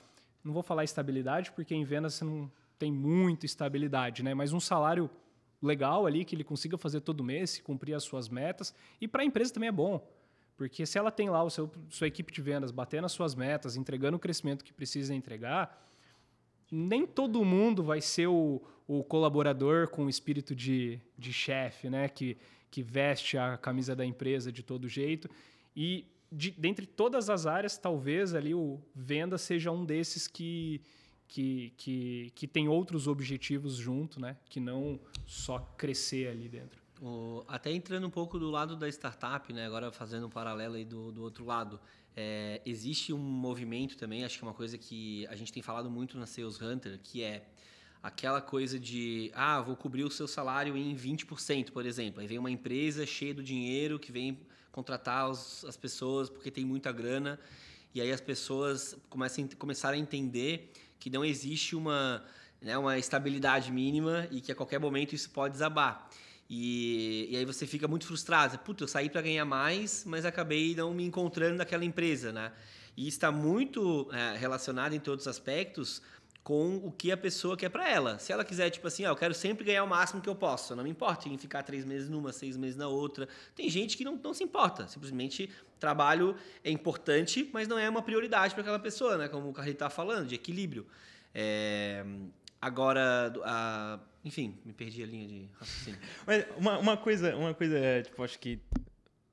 Não 0.47 0.53
vou 0.55 0.63
falar 0.63 0.85
estabilidade, 0.85 1.51
porque 1.51 1.75
em 1.75 1.85
vendas 1.85 2.15
você 2.15 2.25
não 2.25 2.49
tem 2.79 2.93
muita 2.93 3.45
estabilidade, 3.45 4.23
né? 4.23 4.33
mas 4.33 4.53
um 4.53 4.61
salário 4.61 5.11
legal 5.61 6.07
ali 6.07 6.25
que 6.25 6.37
ele 6.37 6.45
consiga 6.45 6.79
fazer 6.79 7.01
todo 7.01 7.25
mês, 7.25 7.61
cumprir 7.61 7.95
as 7.95 8.05
suas 8.05 8.29
metas. 8.29 8.73
E 9.01 9.09
para 9.09 9.23
a 9.23 9.25
empresa 9.25 9.53
também 9.53 9.69
é 9.69 9.73
bom. 9.73 10.07
Porque 10.57 10.87
se 10.87 10.97
ela 10.99 11.11
tem 11.11 11.29
lá 11.29 11.43
o 11.43 11.51
seu, 11.51 11.69
sua 11.91 12.07
equipe 12.07 12.33
de 12.33 12.41
vendas 12.41 12.71
batendo 12.71 13.07
as 13.07 13.13
suas 13.13 13.35
metas, 13.35 13.77
entregando 13.77 14.17
o 14.17 14.21
crescimento 14.21 14.65
que 14.65 14.73
precisa 14.73 15.13
entregar, 15.13 15.85
nem 16.71 17.05
todo 17.07 17.45
mundo 17.45 17.83
vai 17.83 18.01
ser 18.01 18.29
o, 18.29 18.63
o 18.87 19.03
colaborador 19.03 19.89
com 19.89 20.07
o 20.07 20.09
espírito 20.09 20.55
de, 20.55 21.01
de 21.19 21.33
chefe, 21.33 21.91
né? 21.91 22.09
Que, 22.09 22.39
que 22.71 22.83
veste 22.83 23.37
a 23.37 23.57
camisa 23.59 23.97
da 23.97 24.07
empresa 24.07 24.53
de 24.53 24.63
todo 24.63 24.89
jeito. 24.89 25.29
E 25.75 26.07
de, 26.31 26.51
dentre 26.51 26.87
todas 26.87 27.31
as 27.31 27.47
áreas, 27.47 27.79
talvez 27.79 28.35
ali 28.35 28.55
o 28.55 28.81
venda 28.95 29.39
seja 29.39 29.71
um 29.71 29.85
desses 29.85 30.27
que, 30.27 30.81
que, 31.29 31.73
que, 31.77 32.33
que 32.35 32.47
tem 32.47 32.69
outros 32.69 33.07
objetivos 33.07 33.77
junto, 33.77 34.21
né? 34.21 34.37
Que 34.49 34.61
não 34.61 35.01
só 35.27 35.59
crescer 35.77 36.29
ali 36.29 36.49
dentro. 36.49 36.83
O, 37.01 37.45
até 37.47 37.71
entrando 37.71 38.07
um 38.07 38.11
pouco 38.11 38.39
do 38.39 38.51
lado 38.51 38.77
da 38.77 38.89
startup, 38.89 39.53
né? 39.53 39.67
Agora 39.67 39.93
fazendo 39.93 40.27
um 40.27 40.31
paralelo 40.31 40.75
aí 40.75 40.85
do, 40.85 41.13
do 41.13 41.23
outro 41.23 41.45
lado. 41.45 41.81
É, 42.17 42.63
existe 42.65 43.13
um 43.13 43.19
movimento 43.19 43.97
também, 43.97 44.25
acho 44.25 44.39
que 44.39 44.45
é 44.45 44.49
uma 44.49 44.55
coisa 44.55 44.79
que 44.79 45.27
a 45.27 45.37
gente 45.37 45.53
tem 45.53 45.63
falado 45.63 45.91
muito 45.91 46.17
na 46.17 46.25
Sales 46.25 46.61
Hunter, 46.63 46.99
que 47.03 47.23
é 47.23 47.47
aquela 48.03 48.41
coisa 48.41 48.79
de, 48.81 49.31
ah, 49.35 49.61
vou 49.61 49.77
cobrir 49.77 50.03
o 50.03 50.11
seu 50.11 50.27
salário 50.27 50.77
em 50.77 50.97
20%, 50.97 51.73
por 51.73 51.85
exemplo. 51.85 52.21
Aí 52.21 52.27
vem 52.27 52.39
uma 52.39 52.51
empresa 52.51 53.05
cheia 53.05 53.35
do 53.35 53.43
dinheiro 53.43 53.99
que 53.99 54.11
vem 54.11 54.39
contratar 54.77 55.31
os, 55.31 55.65
as 55.65 55.75
pessoas 55.75 56.29
porque 56.29 56.51
tem 56.51 56.63
muita 56.63 56.93
grana, 56.93 57.41
e 57.95 58.01
aí 58.03 58.13
as 58.13 58.21
pessoas 58.21 58.95
começam, 59.09 59.49
começaram 59.59 59.97
a 59.97 59.99
entender 59.99 60.71
que 61.01 61.09
não 61.09 61.25
existe 61.25 61.75
uma, 61.75 62.23
né, 62.61 62.77
uma 62.77 62.99
estabilidade 62.99 63.73
mínima 63.73 64.29
e 64.31 64.43
que 64.43 64.53
a 64.53 64.55
qualquer 64.55 64.79
momento 64.79 65.15
isso 65.15 65.31
pode 65.31 65.53
desabar. 65.53 66.11
E, 66.49 67.27
e 67.31 67.37
aí 67.39 67.47
você 67.47 67.67
fica 67.67 67.89
muito 67.89 68.07
frustrado. 68.07 68.59
Puta, 68.59 68.85
eu 68.85 68.89
saí 68.89 69.09
para 69.09 69.23
ganhar 69.23 69.47
mais, 69.47 70.05
mas 70.05 70.27
acabei 70.27 70.75
não 70.75 70.93
me 70.93 71.05
encontrando 71.05 71.57
naquela 71.57 71.85
empresa, 71.85 72.31
né? 72.31 72.53
E 72.95 73.09
está 73.09 73.33
muito 73.33 74.11
é, 74.13 74.37
relacionado 74.37 74.93
em 74.93 75.01
todos 75.01 75.25
os 75.25 75.29
aspectos 75.29 76.03
com 76.47 76.77
o 76.77 76.93
que 76.93 77.11
a 77.11 77.17
pessoa 77.17 77.57
quer 77.57 77.69
para 77.71 77.91
ela. 77.91 78.21
Se 78.21 78.33
ela 78.33 78.45
quiser, 78.45 78.71
tipo 78.71 78.87
assim, 78.87 79.05
ah, 79.05 79.09
eu 79.09 79.17
quero 79.17 79.35
sempre 79.35 79.65
ganhar 79.65 79.83
o 79.83 79.89
máximo 79.89 80.23
que 80.23 80.29
eu 80.29 80.35
posso, 80.37 80.77
não 80.77 80.85
me 80.85 80.91
importa 80.91 81.29
em 81.29 81.37
ficar 81.37 81.65
três 81.65 81.85
meses 81.85 82.09
numa, 82.09 82.33
seis 82.33 82.57
meses 82.57 82.77
na 82.77 82.87
outra. 82.87 83.29
Tem 83.57 83.69
gente 83.69 83.97
que 83.97 84.05
não, 84.05 84.15
não 84.15 84.33
se 84.33 84.45
importa, 84.45 84.87
simplesmente 84.87 85.51
trabalho 85.81 86.37
é 86.63 86.71
importante, 86.71 87.51
mas 87.53 87.67
não 87.67 87.77
é 87.77 87.91
uma 87.91 88.01
prioridade 88.01 88.55
para 88.55 88.61
aquela 88.61 88.79
pessoa, 88.79 89.19
né? 89.19 89.27
Como 89.27 89.49
o 89.49 89.53
Carlito 89.53 89.75
está 89.75 89.91
falando, 89.91 90.29
de 90.29 90.37
equilíbrio. 90.37 90.87
É, 91.35 92.07
agora, 92.63 93.33
a 93.45 93.99
enfim, 94.25 94.57
me 94.65 94.73
perdi 94.73 95.03
a 95.03 95.07
linha 95.07 95.27
de 95.27 95.49
raciocínio. 95.59 96.01
Mas 96.25 96.47
uma, 96.57 96.79
uma 96.79 96.97
coisa, 96.97 97.35
uma 97.35 97.55
coisa, 97.55 98.03
tipo, 98.05 98.23
acho 98.23 98.39
que 98.39 98.61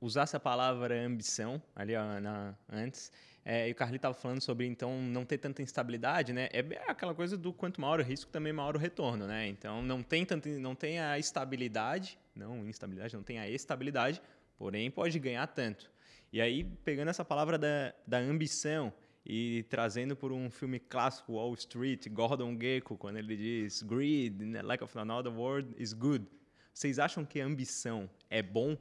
usasse 0.02 0.36
a 0.36 0.40
palavra 0.40 1.00
ambição 1.06 1.62
ali 1.76 1.96
ó, 1.96 2.20
na, 2.20 2.56
antes. 2.72 3.12
É, 3.46 3.68
e 3.68 3.72
o 3.72 3.76
Carly 3.76 3.98
estava 3.98 4.14
falando 4.14 4.42
sobre 4.42 4.66
então 4.66 5.02
não 5.02 5.26
ter 5.26 5.38
tanta 5.38 5.62
instabilidade, 5.62 6.32
né? 6.32 6.48
É 6.52 6.60
aquela 6.88 7.14
coisa 7.14 7.38
do 7.38 7.52
quanto 7.52 7.82
maior 7.82 8.00
o 8.00 8.04
risco, 8.04 8.32
também 8.32 8.54
maior 8.54 8.76
o 8.76 8.80
retorno, 8.80 9.28
né? 9.28 9.48
Então 9.48 9.82
não 9.82 10.02
tem 10.02 10.26
tanto, 10.26 10.48
não 10.48 10.76
tem 10.76 11.00
a 11.00 11.20
estabilidade, 11.20 12.18
não 12.36 12.68
instabilidade, 12.68 13.16
não 13.16 13.24
tem 13.24 13.40
a 13.40 13.50
estabilidade, 13.50 14.22
porém 14.58 14.90
pode 14.90 15.20
ganhar 15.20 15.46
tanto. 15.48 15.92
E 16.32 16.40
aí 16.40 16.64
pegando 16.86 17.10
essa 17.10 17.26
palavra 17.26 17.58
da, 17.58 17.94
da 18.08 18.18
ambição, 18.18 18.94
e 19.26 19.64
trazendo 19.70 20.16
por 20.16 20.32
um 20.32 20.50
filme 20.50 20.80
clássico, 20.80 21.34
Wall 21.34 21.54
Street, 21.54 22.10
Gordon 22.10 22.58
Gekko, 22.60 22.98
quando 22.98 23.18
ele 23.18 23.38
diz 23.38 23.82
greed, 23.82 24.42
lack 24.62 24.84
of 24.84 24.98
another 24.98 25.32
word, 25.32 25.74
is 25.78 25.94
good. 25.94 26.28
Vocês 26.74 27.00
acham 27.00 27.24
que 27.24 27.40
a 27.40 27.46
ambição 27.46 28.10
é 28.30 28.42
bom 28.42 28.78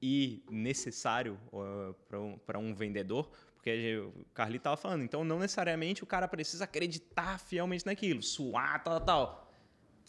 e 0.00 0.44
necessário 0.50 1.38
uh, 1.52 1.94
para 2.46 2.60
um, 2.60 2.68
um 2.68 2.74
vendedor? 2.74 3.30
Porque 3.66 3.96
o 3.98 4.24
Carly 4.32 4.58
estava 4.58 4.76
falando, 4.76 5.02
então 5.02 5.24
não 5.24 5.40
necessariamente 5.40 6.04
o 6.04 6.06
cara 6.06 6.28
precisa 6.28 6.62
acreditar 6.62 7.40
fielmente 7.40 7.84
naquilo, 7.84 8.22
suar, 8.22 8.80
tal, 8.84 9.00
tal. 9.00 9.52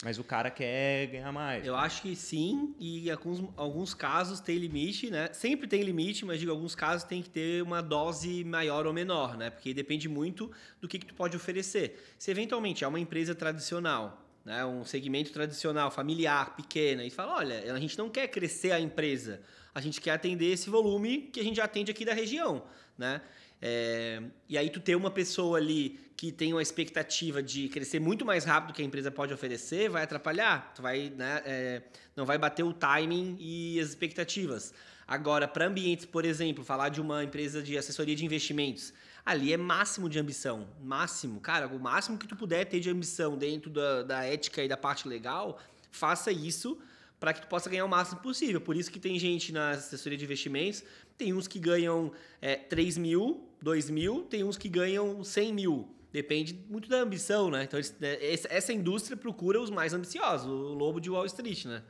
Mas 0.04 0.16
o 0.16 0.22
cara 0.22 0.48
quer 0.48 1.08
ganhar 1.08 1.32
mais. 1.32 1.66
Eu 1.66 1.74
acho 1.74 2.02
que 2.02 2.14
sim, 2.14 2.72
e 2.78 3.10
alguns, 3.10 3.42
alguns 3.56 3.94
casos 3.94 4.38
tem 4.38 4.56
limite, 4.58 5.10
né? 5.10 5.32
Sempre 5.32 5.66
tem 5.66 5.82
limite, 5.82 6.24
mas 6.24 6.38
digo, 6.38 6.52
alguns 6.52 6.76
casos 6.76 7.02
tem 7.02 7.20
que 7.20 7.28
ter 7.28 7.60
uma 7.60 7.82
dose 7.82 8.44
maior 8.44 8.86
ou 8.86 8.92
menor, 8.92 9.36
né? 9.36 9.50
Porque 9.50 9.74
depende 9.74 10.08
muito 10.08 10.52
do 10.80 10.86
que, 10.86 10.96
que 10.96 11.06
tu 11.06 11.14
pode 11.14 11.36
oferecer. 11.36 12.14
Se 12.16 12.30
eventualmente 12.30 12.84
é 12.84 12.86
uma 12.86 13.00
empresa 13.00 13.34
tradicional, 13.34 14.24
né? 14.44 14.64
um 14.64 14.84
segmento 14.84 15.32
tradicional, 15.32 15.90
familiar, 15.90 16.54
pequena, 16.54 17.04
e 17.04 17.10
fala, 17.10 17.38
olha, 17.38 17.74
a 17.74 17.80
gente 17.80 17.98
não 17.98 18.08
quer 18.08 18.28
crescer 18.28 18.70
a 18.70 18.78
empresa, 18.78 19.42
a 19.74 19.80
gente 19.80 20.00
quer 20.00 20.12
atender 20.12 20.52
esse 20.52 20.70
volume 20.70 21.22
que 21.32 21.40
a 21.40 21.42
gente 21.42 21.56
já 21.56 21.64
atende 21.64 21.90
aqui 21.90 22.04
da 22.04 22.14
região, 22.14 22.62
né? 22.96 23.20
É, 23.60 24.22
e 24.48 24.56
aí 24.56 24.70
tu 24.70 24.80
ter 24.80 24.94
uma 24.94 25.10
pessoa 25.10 25.58
ali 25.58 25.98
que 26.16 26.32
tem 26.32 26.52
uma 26.52 26.62
expectativa 26.62 27.42
de 27.42 27.68
crescer 27.68 28.00
muito 28.00 28.24
mais 28.24 28.44
rápido 28.44 28.74
que 28.74 28.82
a 28.82 28.84
empresa 28.84 29.10
pode 29.10 29.32
oferecer, 29.32 29.88
vai 29.88 30.02
atrapalhar. 30.02 30.72
Tu 30.74 30.82
vai, 30.82 31.10
né, 31.10 31.42
é, 31.44 31.82
não 32.16 32.26
vai 32.26 32.38
bater 32.38 32.64
o 32.64 32.72
timing 32.72 33.36
e 33.38 33.78
as 33.80 33.88
expectativas. 33.88 34.74
Agora, 35.06 35.48
para 35.48 35.66
ambientes, 35.66 36.04
por 36.04 36.24
exemplo, 36.24 36.64
falar 36.64 36.88
de 36.88 37.00
uma 37.00 37.24
empresa 37.24 37.62
de 37.62 37.78
assessoria 37.78 38.14
de 38.14 38.24
investimentos, 38.24 38.92
ali 39.24 39.52
é 39.52 39.56
máximo 39.56 40.08
de 40.08 40.18
ambição. 40.18 40.68
Máximo. 40.82 41.40
Cara, 41.40 41.66
o 41.68 41.78
máximo 41.78 42.18
que 42.18 42.26
tu 42.26 42.36
puder 42.36 42.64
ter 42.66 42.80
de 42.80 42.90
ambição 42.90 43.36
dentro 43.36 43.70
da, 43.70 44.02
da 44.02 44.24
ética 44.24 44.62
e 44.62 44.68
da 44.68 44.76
parte 44.76 45.08
legal, 45.08 45.58
faça 45.90 46.30
isso 46.30 46.78
para 47.18 47.32
que 47.32 47.40
tu 47.40 47.46
possa 47.48 47.70
ganhar 47.70 47.84
o 47.84 47.88
máximo 47.88 48.20
possível. 48.20 48.60
Por 48.60 48.76
isso 48.76 48.90
que 48.90 49.00
tem 49.00 49.18
gente 49.18 49.52
na 49.52 49.70
assessoria 49.70 50.18
de 50.18 50.24
investimentos, 50.24 50.84
tem 51.16 51.32
uns 51.32 51.48
que 51.48 51.58
ganham 51.58 52.12
é, 52.40 52.56
3 52.56 52.98
mil, 52.98 53.47
2 53.62 53.90
mil, 53.90 54.22
tem 54.22 54.44
uns 54.44 54.56
que 54.56 54.68
ganham 54.68 55.22
100 55.22 55.52
mil. 55.52 55.94
Depende 56.12 56.58
muito 56.68 56.88
da 56.88 56.98
ambição, 56.98 57.50
né? 57.50 57.64
Então, 57.64 57.78
é, 57.78 58.32
essa 58.32 58.72
indústria 58.72 59.16
procura 59.16 59.60
os 59.60 59.70
mais 59.70 59.92
ambiciosos, 59.92 60.46
o 60.46 60.74
lobo 60.74 61.00
de 61.00 61.10
Wall 61.10 61.26
Street, 61.26 61.66
né? 61.66 61.82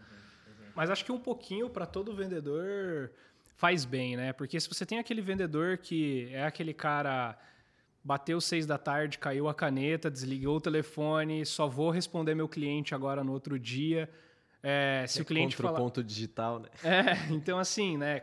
Mas 0.74 0.90
acho 0.90 1.04
que 1.04 1.12
um 1.12 1.18
pouquinho 1.18 1.68
para 1.68 1.86
todo 1.86 2.14
vendedor 2.14 3.12
faz 3.56 3.84
bem, 3.84 4.16
né? 4.16 4.32
Porque 4.32 4.58
se 4.58 4.68
você 4.68 4.86
tem 4.86 4.98
aquele 4.98 5.20
vendedor 5.20 5.78
que 5.78 6.28
é 6.32 6.44
aquele 6.44 6.72
cara 6.72 7.36
bateu 8.02 8.40
seis 8.40 8.64
da 8.64 8.78
tarde, 8.78 9.18
caiu 9.18 9.48
a 9.48 9.54
caneta, 9.54 10.10
desligou 10.10 10.56
o 10.56 10.60
telefone, 10.60 11.44
só 11.44 11.68
vou 11.68 11.90
responder 11.90 12.34
meu 12.34 12.48
cliente 12.48 12.94
agora 12.94 13.22
no 13.22 13.32
outro 13.32 13.58
dia. 13.58 14.08
É, 14.62 15.04
se 15.06 15.18
é 15.18 15.22
o 15.22 15.24
cliente 15.24 15.56
contra 15.56 15.68
fala... 15.68 15.78
o 15.78 15.82
ponto 15.82 16.02
digital, 16.02 16.60
né? 16.60 16.68
É, 16.82 17.32
então 17.32 17.58
assim, 17.58 17.96
né? 17.96 18.22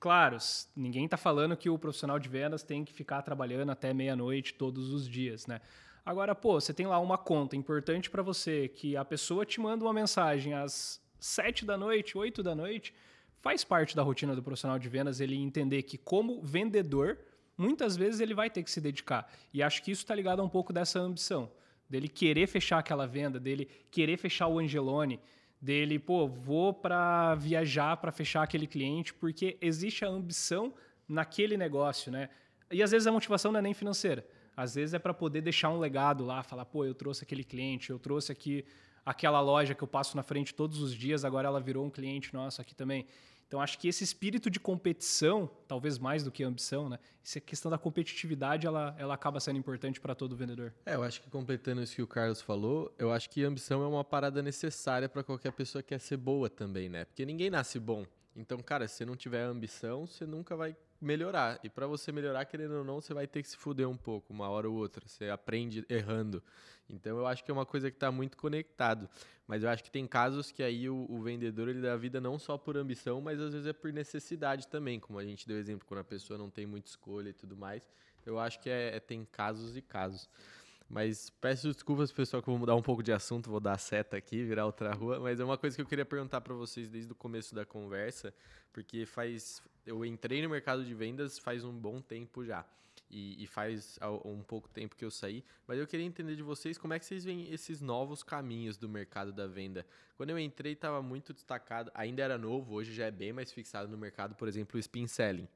Claro, 0.00 0.36
ninguém 0.76 1.06
está 1.06 1.16
falando 1.16 1.56
que 1.56 1.68
o 1.68 1.78
profissional 1.78 2.18
de 2.20 2.28
vendas 2.28 2.62
tem 2.62 2.84
que 2.84 2.92
ficar 2.92 3.20
trabalhando 3.22 3.70
até 3.70 3.92
meia-noite 3.92 4.54
todos 4.54 4.92
os 4.92 5.08
dias, 5.08 5.46
né? 5.46 5.60
Agora, 6.06 6.34
pô, 6.34 6.60
você 6.60 6.72
tem 6.72 6.86
lá 6.86 6.98
uma 7.00 7.18
conta 7.18 7.56
importante 7.56 8.08
para 8.08 8.22
você 8.22 8.68
que 8.68 8.96
a 8.96 9.04
pessoa 9.04 9.44
te 9.44 9.60
manda 9.60 9.84
uma 9.84 9.92
mensagem 9.92 10.54
às 10.54 11.02
sete 11.18 11.64
da 11.64 11.76
noite, 11.76 12.16
oito 12.16 12.42
da 12.42 12.54
noite, 12.54 12.94
faz 13.40 13.64
parte 13.64 13.94
da 13.96 14.02
rotina 14.02 14.34
do 14.34 14.42
profissional 14.42 14.78
de 14.78 14.88
vendas 14.88 15.20
ele 15.20 15.36
entender 15.36 15.82
que 15.82 15.98
como 15.98 16.40
vendedor, 16.42 17.18
muitas 17.56 17.96
vezes 17.96 18.20
ele 18.20 18.34
vai 18.34 18.48
ter 18.48 18.62
que 18.62 18.70
se 18.70 18.80
dedicar. 18.80 19.30
E 19.52 19.62
acho 19.62 19.82
que 19.82 19.90
isso 19.90 20.02
está 20.02 20.14
ligado 20.14 20.40
a 20.40 20.44
um 20.44 20.48
pouco 20.48 20.72
dessa 20.72 21.00
ambição, 21.00 21.50
dele 21.90 22.08
querer 22.08 22.46
fechar 22.46 22.78
aquela 22.78 23.06
venda, 23.06 23.40
dele 23.40 23.68
querer 23.90 24.16
fechar 24.16 24.46
o 24.46 24.60
Angelone, 24.60 25.20
dele, 25.60 25.98
pô, 25.98 26.26
vou 26.28 26.72
para 26.72 27.34
viajar 27.34 27.96
para 27.96 28.12
fechar 28.12 28.42
aquele 28.42 28.66
cliente, 28.66 29.12
porque 29.12 29.56
existe 29.60 30.04
a 30.04 30.08
ambição 30.08 30.72
naquele 31.08 31.56
negócio, 31.56 32.12
né? 32.12 32.28
E 32.70 32.82
às 32.82 32.90
vezes 32.90 33.06
a 33.06 33.12
motivação 33.12 33.50
não 33.50 33.58
é 33.58 33.62
nem 33.62 33.74
financeira. 33.74 34.26
Às 34.56 34.74
vezes 34.74 34.94
é 34.94 34.98
para 34.98 35.14
poder 35.14 35.40
deixar 35.40 35.70
um 35.70 35.78
legado 35.78 36.24
lá, 36.24 36.42
falar, 36.42 36.64
pô, 36.64 36.84
eu 36.84 36.94
trouxe 36.94 37.24
aquele 37.24 37.44
cliente, 37.44 37.90
eu 37.90 37.98
trouxe 37.98 38.32
aqui 38.32 38.64
aquela 39.04 39.40
loja 39.40 39.74
que 39.74 39.82
eu 39.82 39.88
passo 39.88 40.16
na 40.16 40.22
frente 40.22 40.54
todos 40.54 40.82
os 40.82 40.94
dias, 40.94 41.24
agora 41.24 41.48
ela 41.48 41.60
virou 41.60 41.86
um 41.86 41.90
cliente 41.90 42.34
nosso 42.34 42.60
aqui 42.60 42.74
também. 42.74 43.06
Então 43.48 43.62
acho 43.62 43.78
que 43.78 43.88
esse 43.88 44.04
espírito 44.04 44.50
de 44.50 44.60
competição, 44.60 45.50
talvez 45.66 45.98
mais 45.98 46.22
do 46.22 46.30
que 46.30 46.44
ambição, 46.44 46.86
né? 46.88 46.98
Essa 47.24 47.40
questão 47.40 47.70
da 47.70 47.78
competitividade, 47.78 48.66
ela, 48.66 48.94
ela 48.98 49.14
acaba 49.14 49.40
sendo 49.40 49.58
importante 49.58 49.98
para 50.00 50.14
todo 50.14 50.36
vendedor. 50.36 50.72
É, 50.84 50.94
eu 50.94 51.02
acho 51.02 51.22
que 51.22 51.30
completando 51.30 51.82
isso 51.82 51.96
que 51.96 52.02
o 52.02 52.06
Carlos 52.06 52.42
falou, 52.42 52.94
eu 52.98 53.10
acho 53.10 53.30
que 53.30 53.42
ambição 53.42 53.82
é 53.82 53.86
uma 53.86 54.04
parada 54.04 54.42
necessária 54.42 55.08
para 55.08 55.24
qualquer 55.24 55.52
pessoa 55.52 55.82
que 55.82 55.88
quer 55.88 55.98
ser 55.98 56.18
boa 56.18 56.50
também, 56.50 56.90
né? 56.90 57.06
Porque 57.06 57.24
ninguém 57.24 57.48
nasce 57.48 57.80
bom. 57.80 58.04
Então, 58.36 58.58
cara, 58.58 58.86
se 58.86 58.96
você 58.96 59.04
não 59.06 59.16
tiver 59.16 59.42
ambição, 59.42 60.06
você 60.06 60.26
nunca 60.26 60.54
vai 60.54 60.76
melhorar. 61.00 61.58
E 61.64 61.68
para 61.68 61.86
você 61.86 62.12
melhorar, 62.12 62.44
querendo 62.44 62.76
ou 62.76 62.84
não, 62.84 63.00
você 63.00 63.14
vai 63.14 63.26
ter 63.26 63.42
que 63.42 63.48
se 63.48 63.56
fuder 63.56 63.88
um 63.88 63.96
pouco, 63.96 64.32
uma 64.32 64.48
hora 64.48 64.68
ou 64.68 64.76
outra. 64.76 65.02
Você 65.08 65.28
aprende 65.28 65.84
errando. 65.88 66.42
Então 66.88 67.18
eu 67.18 67.26
acho 67.26 67.44
que 67.44 67.50
é 67.50 67.54
uma 67.54 67.66
coisa 67.66 67.90
que 67.90 67.96
está 67.96 68.10
muito 68.10 68.36
conectado. 68.36 69.08
Mas 69.46 69.62
eu 69.62 69.70
acho 69.70 69.82
que 69.82 69.90
tem 69.90 70.06
casos 70.06 70.50
que 70.50 70.62
aí 70.62 70.88
o, 70.88 71.06
o, 71.08 71.20
vendedor 71.22 71.68
ele 71.68 71.80
dá 71.80 71.96
vida 71.96 72.20
não 72.20 72.38
só 72.38 72.58
por 72.58 72.76
ambição, 72.76 73.20
mas 73.20 73.40
às 73.40 73.52
vezes 73.52 73.66
é 73.66 73.72
por 73.72 73.92
necessidade 73.92 74.68
também. 74.68 75.00
Como 75.00 75.18
a 75.18 75.24
gente 75.24 75.46
deu 75.46 75.58
exemplo, 75.58 75.86
quando 75.86 76.00
a 76.00 76.04
pessoa 76.04 76.38
não 76.38 76.50
tem 76.50 76.66
muita 76.66 76.90
escolha 76.90 77.30
e 77.30 77.32
tudo 77.32 77.56
mais. 77.56 77.88
Eu 78.26 78.38
acho 78.38 78.60
que 78.60 78.68
é, 78.68 78.96
é 78.96 79.00
tem 79.00 79.24
casos 79.24 79.76
e 79.76 79.82
casos. 79.82 80.28
Mas 80.88 81.28
peço 81.28 81.70
desculpas, 81.70 82.10
pessoal, 82.10 82.42
que 82.42 82.48
eu 82.48 82.52
vou 82.52 82.58
mudar 82.58 82.74
um 82.74 82.82
pouco 82.82 83.02
de 83.02 83.12
assunto, 83.12 83.50
vou 83.50 83.60
dar 83.60 83.78
seta 83.78 84.16
aqui, 84.16 84.42
virar 84.42 84.64
outra 84.64 84.92
rua. 84.92 85.20
Mas 85.20 85.38
é 85.38 85.44
uma 85.44 85.58
coisa 85.58 85.76
que 85.76 85.82
eu 85.82 85.86
queria 85.86 86.04
perguntar 86.04 86.40
para 86.40 86.54
vocês 86.54 86.88
desde 86.88 87.12
o 87.12 87.14
começo 87.14 87.54
da 87.54 87.66
conversa, 87.66 88.32
porque 88.72 89.04
faz. 89.04 89.62
Eu 89.84 90.04
entrei 90.04 90.42
no 90.42 90.48
mercado 90.48 90.84
de 90.84 90.94
vendas 90.94 91.38
faz 91.38 91.62
um 91.64 91.72
bom 91.72 92.00
tempo 92.00 92.44
já. 92.44 92.64
E, 93.10 93.42
e, 93.42 93.46
faz 93.46 93.98
um 94.24 94.42
pouco 94.42 94.68
tempo 94.68 94.94
que 94.94 95.02
eu 95.02 95.10
saí, 95.10 95.42
mas 95.66 95.78
eu 95.78 95.86
queria 95.86 96.04
entender 96.04 96.36
de 96.36 96.42
vocês 96.42 96.76
como 96.76 96.92
é 96.92 96.98
que 96.98 97.06
vocês 97.06 97.24
veem 97.24 97.50
esses 97.50 97.80
novos 97.80 98.22
caminhos 98.22 98.76
do 98.76 98.86
mercado 98.86 99.32
da 99.32 99.46
venda. 99.46 99.86
Quando 100.14 100.28
eu 100.30 100.38
entrei, 100.38 100.74
estava 100.74 101.00
muito 101.00 101.32
destacado, 101.32 101.90
ainda 101.94 102.22
era 102.22 102.36
novo, 102.36 102.74
hoje 102.74 102.92
já 102.92 103.06
é 103.06 103.10
bem 103.10 103.32
mais 103.32 103.50
fixado 103.50 103.90
no 103.90 103.96
mercado, 103.96 104.34
por 104.34 104.46
exemplo, 104.46 104.76
o 104.76 104.78
spin 104.78 105.06
selling. 105.06 105.48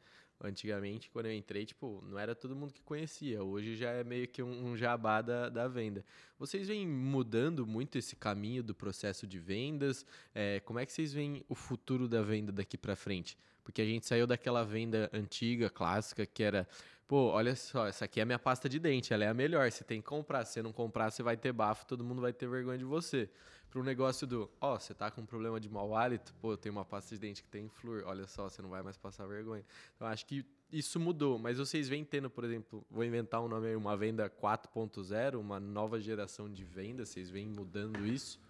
Antigamente, 0.44 1.08
quando 1.08 1.26
eu 1.26 1.32
entrei, 1.32 1.64
tipo, 1.64 2.02
não 2.04 2.18
era 2.18 2.34
todo 2.34 2.56
mundo 2.56 2.72
que 2.72 2.82
conhecia. 2.82 3.44
Hoje 3.44 3.76
já 3.76 3.90
é 3.90 4.02
meio 4.02 4.26
que 4.26 4.42
um, 4.42 4.76
jabá 4.76 5.22
da, 5.22 5.48
da 5.48 5.68
venda. 5.68 6.04
Vocês 6.36 6.66
vêm 6.66 6.84
mudando 6.84 7.64
muito 7.64 7.96
esse 7.96 8.16
caminho 8.16 8.60
do 8.60 8.74
processo 8.74 9.24
de 9.24 9.38
vendas? 9.38 10.04
É, 10.34 10.58
como 10.60 10.80
é 10.80 10.86
que 10.86 10.92
vocês 10.92 11.12
veem 11.12 11.44
o 11.48 11.54
futuro 11.54 12.08
da 12.08 12.22
venda 12.22 12.50
daqui 12.50 12.76
para 12.76 12.96
frente? 12.96 13.38
Porque 13.62 13.80
a 13.80 13.84
gente 13.84 14.04
saiu 14.04 14.26
daquela 14.26 14.64
venda 14.64 15.08
antiga, 15.12 15.70
clássica, 15.70 16.26
que 16.26 16.42
era, 16.42 16.66
pô, 17.12 17.26
olha 17.26 17.54
só, 17.54 17.86
essa 17.86 18.06
aqui 18.06 18.20
é 18.20 18.22
a 18.22 18.24
minha 18.24 18.38
pasta 18.38 18.70
de 18.70 18.78
dente, 18.78 19.12
ela 19.12 19.22
é 19.22 19.28
a 19.28 19.34
melhor, 19.34 19.70
você 19.70 19.84
tem 19.84 20.00
que 20.00 20.06
comprar. 20.06 20.46
Se 20.46 20.54
você 20.54 20.62
não 20.62 20.72
comprar, 20.72 21.10
você 21.10 21.22
vai 21.22 21.36
ter 21.36 21.52
bafo, 21.52 21.84
todo 21.84 22.02
mundo 22.02 22.22
vai 22.22 22.32
ter 22.32 22.48
vergonha 22.48 22.78
de 22.78 22.86
você 22.86 23.28
para 23.68 23.78
um 23.78 23.84
negócio 23.84 24.26
do, 24.26 24.50
ó, 24.58 24.72
oh, 24.72 24.80
você 24.80 24.94
tá 24.94 25.10
com 25.10 25.20
um 25.20 25.26
problema 25.26 25.60
de 25.60 25.68
mau 25.68 25.94
hálito, 25.94 26.32
pô, 26.40 26.56
tenho 26.56 26.74
uma 26.74 26.86
pasta 26.86 27.14
de 27.14 27.20
dente 27.20 27.42
que 27.42 27.50
tem 27.50 27.68
flúor, 27.68 28.04
olha 28.06 28.26
só, 28.26 28.48
você 28.48 28.62
não 28.62 28.70
vai 28.70 28.82
mais 28.82 28.96
passar 28.96 29.26
vergonha. 29.26 29.62
Então 29.94 30.08
acho 30.08 30.24
que 30.24 30.42
isso 30.72 30.98
mudou, 30.98 31.38
mas 31.38 31.58
vocês 31.58 31.86
vêm 31.86 32.02
tendo, 32.02 32.30
por 32.30 32.44
exemplo, 32.44 32.82
vou 32.90 33.04
inventar 33.04 33.42
um 33.42 33.48
nome 33.48 33.66
aí, 33.66 33.76
uma 33.76 33.94
venda 33.94 34.30
4.0, 34.30 35.38
uma 35.38 35.60
nova 35.60 36.00
geração 36.00 36.50
de 36.50 36.64
venda, 36.64 37.04
vocês 37.04 37.28
vêm 37.28 37.46
mudando 37.46 38.06
isso? 38.06 38.40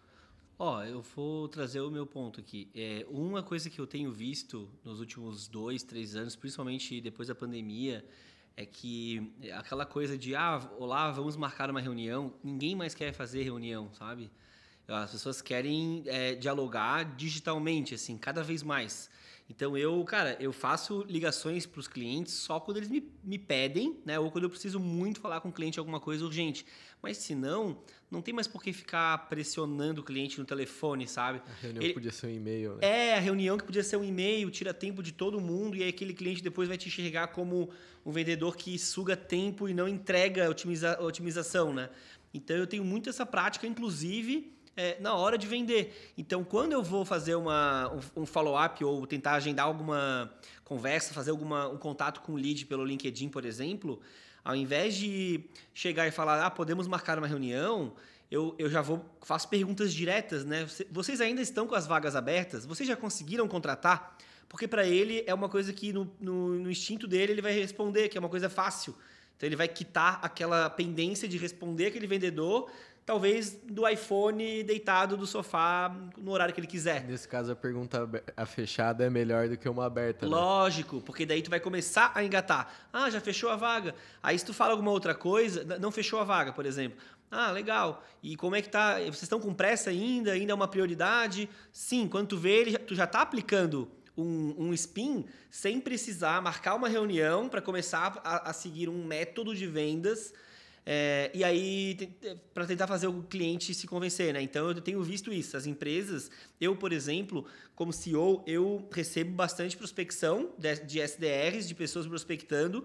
Ó, 0.56 0.78
oh, 0.78 0.84
eu 0.84 1.02
vou 1.02 1.48
trazer 1.48 1.80
o 1.80 1.90
meu 1.90 2.06
ponto 2.06 2.38
aqui. 2.38 2.70
É, 2.72 3.04
uma 3.10 3.42
coisa 3.42 3.68
que 3.68 3.80
eu 3.80 3.88
tenho 3.88 4.12
visto 4.12 4.70
nos 4.84 5.00
últimos 5.00 5.48
dois, 5.48 5.82
três 5.82 6.14
anos, 6.14 6.36
principalmente 6.36 7.00
depois 7.00 7.26
da 7.26 7.34
pandemia, 7.34 8.04
é 8.56 8.66
que 8.66 9.32
aquela 9.54 9.86
coisa 9.86 10.16
de, 10.16 10.34
ah, 10.34 10.60
olá, 10.78 11.10
vamos 11.10 11.36
marcar 11.36 11.70
uma 11.70 11.80
reunião, 11.80 12.32
ninguém 12.42 12.74
mais 12.74 12.94
quer 12.94 13.12
fazer 13.12 13.42
reunião, 13.42 13.92
sabe? 13.94 14.30
As 14.88 15.10
pessoas 15.10 15.40
querem 15.40 16.02
é, 16.06 16.34
dialogar 16.34 17.16
digitalmente, 17.16 17.94
assim, 17.94 18.18
cada 18.18 18.42
vez 18.42 18.62
mais. 18.62 19.10
Então 19.48 19.76
eu, 19.76 20.02
cara, 20.04 20.36
eu 20.40 20.52
faço 20.52 21.04
ligações 21.08 21.66
para 21.66 21.78
os 21.78 21.86
clientes 21.86 22.32
só 22.32 22.58
quando 22.58 22.78
eles 22.78 22.88
me, 22.88 23.06
me 23.22 23.38
pedem, 23.38 23.98
né? 24.04 24.18
Ou 24.18 24.30
quando 24.30 24.44
eu 24.44 24.50
preciso 24.50 24.80
muito 24.80 25.20
falar 25.20 25.40
com 25.40 25.50
o 25.50 25.52
cliente 25.52 25.78
alguma 25.78 26.00
coisa 26.00 26.24
urgente. 26.24 26.64
Mas 27.02 27.18
se 27.18 27.34
não, 27.34 27.82
não 28.10 28.22
tem 28.22 28.32
mais 28.32 28.46
por 28.46 28.62
que 28.62 28.72
ficar 28.72 29.28
pressionando 29.28 30.00
o 30.00 30.04
cliente 30.04 30.38
no 30.38 30.46
telefone, 30.46 31.06
sabe? 31.06 31.42
A 31.46 31.60
reunião 31.60 31.82
Ele... 31.82 31.92
podia 31.92 32.12
ser 32.12 32.28
um 32.28 32.30
e-mail, 32.30 32.76
né? 32.76 32.78
É, 32.80 33.14
a 33.14 33.20
reunião 33.20 33.58
que 33.58 33.64
podia 33.64 33.82
ser 33.82 33.96
um 33.96 34.04
e-mail, 34.04 34.50
tira 34.50 34.72
tempo 34.72 35.02
de 35.02 35.12
todo 35.12 35.38
mundo 35.40 35.76
e 35.76 35.82
aí 35.82 35.88
aquele 35.90 36.14
cliente 36.14 36.42
depois 36.42 36.66
vai 36.66 36.78
te 36.78 36.88
enxergar 36.88 37.28
como 37.28 37.68
um 38.06 38.10
vendedor 38.10 38.56
que 38.56 38.78
suga 38.78 39.16
tempo 39.16 39.68
e 39.68 39.74
não 39.74 39.86
entrega 39.86 40.48
otimiza... 40.48 40.98
otimização, 41.02 41.74
né? 41.74 41.90
Então 42.32 42.56
eu 42.56 42.66
tenho 42.66 42.84
muito 42.84 43.10
essa 43.10 43.26
prática, 43.26 43.66
inclusive 43.66 44.50
é, 44.76 44.96
na 45.00 45.14
hora 45.14 45.36
de 45.36 45.46
vender. 45.46 46.12
Então, 46.16 46.44
quando 46.44 46.72
eu 46.72 46.82
vou 46.82 47.04
fazer 47.04 47.34
uma, 47.34 47.92
um, 47.92 48.22
um 48.22 48.26
follow-up 48.26 48.82
ou 48.84 49.06
tentar 49.06 49.34
agendar 49.34 49.66
alguma 49.66 50.32
conversa, 50.64 51.12
fazer 51.12 51.30
alguma, 51.30 51.68
um 51.68 51.76
contato 51.76 52.20
com 52.20 52.32
o 52.32 52.36
lead 52.36 52.66
pelo 52.66 52.84
LinkedIn, 52.84 53.28
por 53.28 53.44
exemplo, 53.44 54.00
ao 54.44 54.56
invés 54.56 54.94
de 54.94 55.44
chegar 55.74 56.06
e 56.06 56.10
falar, 56.10 56.44
ah, 56.44 56.50
podemos 56.50 56.86
marcar 56.86 57.18
uma 57.18 57.26
reunião, 57.26 57.94
eu, 58.30 58.54
eu 58.58 58.70
já 58.70 58.80
vou 58.80 59.04
faço 59.20 59.48
perguntas 59.48 59.92
diretas, 59.92 60.44
né? 60.44 60.66
Vocês 60.90 61.20
ainda 61.20 61.42
estão 61.42 61.66
com 61.66 61.74
as 61.74 61.86
vagas 61.86 62.16
abertas? 62.16 62.64
Vocês 62.64 62.88
já 62.88 62.96
conseguiram 62.96 63.46
contratar? 63.46 64.16
Porque 64.48 64.66
para 64.66 64.86
ele 64.86 65.22
é 65.26 65.34
uma 65.34 65.48
coisa 65.48 65.72
que 65.72 65.92
no, 65.92 66.10
no, 66.18 66.58
no 66.58 66.70
instinto 66.70 67.06
dele 67.06 67.32
ele 67.32 67.42
vai 67.42 67.52
responder, 67.52 68.08
que 68.08 68.16
é 68.16 68.20
uma 68.20 68.30
coisa 68.30 68.48
fácil. 68.48 68.94
Então 69.36 69.46
ele 69.46 69.56
vai 69.56 69.68
quitar 69.68 70.18
aquela 70.22 70.70
pendência 70.70 71.28
de 71.28 71.36
responder 71.36 71.86
aquele 71.86 72.06
vendedor 72.06 72.70
talvez 73.04 73.58
do 73.64 73.86
iPhone 73.88 74.62
deitado 74.62 75.16
do 75.16 75.26
sofá 75.26 75.94
no 76.16 76.30
horário 76.30 76.54
que 76.54 76.60
ele 76.60 76.66
quiser. 76.66 77.04
Nesse 77.04 77.26
caso, 77.26 77.52
a 77.52 77.56
pergunta 77.56 78.08
a 78.36 78.46
fechada 78.46 79.04
é 79.04 79.10
melhor 79.10 79.48
do 79.48 79.56
que 79.56 79.68
uma 79.68 79.86
aberta. 79.86 80.26
Né? 80.26 80.34
Lógico, 80.34 81.00
porque 81.00 81.26
daí 81.26 81.42
tu 81.42 81.50
vai 81.50 81.60
começar 81.60 82.12
a 82.14 82.24
engatar. 82.24 82.72
Ah, 82.92 83.10
já 83.10 83.20
fechou 83.20 83.50
a 83.50 83.56
vaga. 83.56 83.94
Aí 84.22 84.38
se 84.38 84.44
tu 84.44 84.54
fala 84.54 84.72
alguma 84.72 84.90
outra 84.90 85.14
coisa, 85.14 85.64
não 85.78 85.90
fechou 85.90 86.20
a 86.20 86.24
vaga, 86.24 86.52
por 86.52 86.64
exemplo. 86.64 86.98
Ah, 87.30 87.50
legal. 87.50 88.04
E 88.22 88.36
como 88.36 88.54
é 88.54 88.62
que 88.62 88.68
tá? 88.68 88.98
Vocês 88.98 89.22
estão 89.22 89.40
com 89.40 89.54
pressa 89.54 89.90
ainda? 89.90 90.32
Ainda 90.32 90.52
é 90.52 90.54
uma 90.54 90.68
prioridade? 90.68 91.48
Sim, 91.72 92.06
quando 92.06 92.28
tu 92.28 92.36
vê, 92.36 92.60
ele, 92.60 92.78
tu 92.78 92.94
já 92.94 93.04
está 93.04 93.22
aplicando 93.22 93.90
um, 94.16 94.54
um, 94.58 94.74
spin 94.74 95.24
sem 95.50 95.80
precisar 95.80 96.42
marcar 96.42 96.74
uma 96.74 96.88
reunião 96.88 97.48
para 97.48 97.62
começar 97.62 98.20
a, 98.22 98.50
a 98.50 98.52
seguir 98.52 98.88
um 98.90 99.06
método 99.06 99.54
de 99.54 99.66
vendas 99.66 100.34
é, 100.84 101.30
e 101.32 101.44
aí, 101.44 101.96
para 102.52 102.66
tentar 102.66 102.86
fazer 102.86 103.06
o 103.06 103.22
cliente 103.22 103.72
se 103.72 103.86
convencer, 103.86 104.34
né? 104.34 104.42
Então, 104.42 104.68
eu 104.68 104.80
tenho 104.80 105.02
visto 105.02 105.32
isso. 105.32 105.56
As 105.56 105.66
empresas, 105.66 106.30
eu, 106.60 106.74
por 106.74 106.92
exemplo, 106.92 107.46
como 107.74 107.92
CEO, 107.92 108.42
eu 108.46 108.88
recebo 108.90 109.30
bastante 109.32 109.76
prospecção 109.76 110.50
de, 110.58 111.00
SDRs, 111.00 111.68
de 111.68 111.74
pessoas 111.74 112.06
prospectando, 112.06 112.84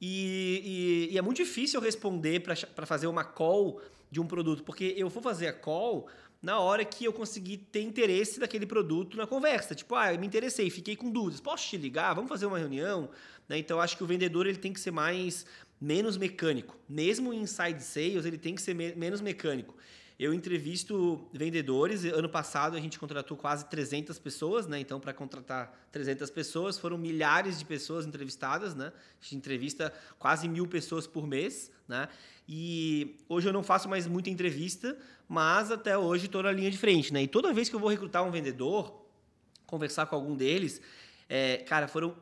e, 0.00 1.08
e, 1.10 1.14
e 1.14 1.18
é 1.18 1.22
muito 1.22 1.36
difícil 1.38 1.80
eu 1.80 1.84
responder 1.84 2.40
para 2.40 2.86
fazer 2.86 3.06
uma 3.06 3.24
call 3.24 3.80
de 4.10 4.20
um 4.20 4.26
produto, 4.26 4.62
porque 4.62 4.94
eu 4.96 5.08
vou 5.08 5.22
fazer 5.22 5.48
a 5.48 5.52
call 5.52 6.08
na 6.44 6.60
hora 6.60 6.84
que 6.84 7.06
eu 7.06 7.12
conseguir 7.12 7.56
ter 7.56 7.80
interesse 7.80 8.38
daquele 8.38 8.66
produto 8.66 9.16
na 9.16 9.26
conversa. 9.26 9.74
Tipo, 9.74 9.94
ah, 9.94 10.12
eu 10.12 10.20
me 10.20 10.26
interessei, 10.26 10.68
fiquei 10.68 10.94
com 10.94 11.10
dúvidas. 11.10 11.40
Posso 11.40 11.66
te 11.66 11.78
ligar? 11.78 12.14
Vamos 12.14 12.28
fazer 12.28 12.44
uma 12.44 12.58
reunião? 12.58 13.08
Né? 13.48 13.56
Então, 13.58 13.80
acho 13.80 13.96
que 13.96 14.04
o 14.04 14.06
vendedor 14.06 14.46
ele 14.46 14.58
tem 14.58 14.70
que 14.70 14.78
ser 14.78 14.90
mais 14.90 15.46
menos 15.84 16.16
mecânico. 16.16 16.78
Mesmo 16.88 17.32
em 17.32 17.42
inside 17.42 17.82
sales, 17.82 18.24
ele 18.24 18.38
tem 18.38 18.54
que 18.54 18.62
ser 18.62 18.74
me 18.74 18.94
menos 18.94 19.20
mecânico. 19.20 19.76
Eu 20.18 20.32
entrevisto 20.32 21.28
vendedores. 21.32 22.04
Ano 22.04 22.28
passado 22.28 22.76
a 22.76 22.80
gente 22.80 22.98
contratou 22.98 23.36
quase 23.36 23.66
300 23.66 24.18
pessoas, 24.18 24.66
né? 24.66 24.78
Então, 24.78 24.98
para 24.98 25.12
contratar 25.12 25.88
300 25.92 26.30
pessoas, 26.30 26.78
foram 26.78 26.96
milhares 26.96 27.58
de 27.58 27.64
pessoas 27.66 28.06
entrevistadas, 28.06 28.74
né? 28.74 28.92
A 29.20 29.24
gente 29.24 29.36
entrevista 29.36 29.92
quase 30.18 30.48
mil 30.48 30.66
pessoas 30.66 31.06
por 31.06 31.26
mês, 31.26 31.70
né? 31.86 32.08
E 32.48 33.16
hoje 33.28 33.48
eu 33.48 33.52
não 33.52 33.62
faço 33.62 33.86
mais 33.88 34.06
muita 34.06 34.30
entrevista, 34.30 34.96
mas 35.28 35.70
até 35.70 35.98
hoje 35.98 36.26
estou 36.26 36.42
na 36.42 36.52
linha 36.52 36.70
de 36.70 36.78
frente, 36.78 37.12
né? 37.12 37.24
E 37.24 37.28
toda 37.28 37.52
vez 37.52 37.68
que 37.68 37.74
eu 37.74 37.80
vou 37.80 37.90
recrutar 37.90 38.24
um 38.24 38.30
vendedor, 38.30 39.04
conversar 39.66 40.06
com 40.06 40.16
algum 40.16 40.34
deles, 40.34 40.80
é, 41.28 41.58
cara, 41.58 41.88
foram 41.88 42.16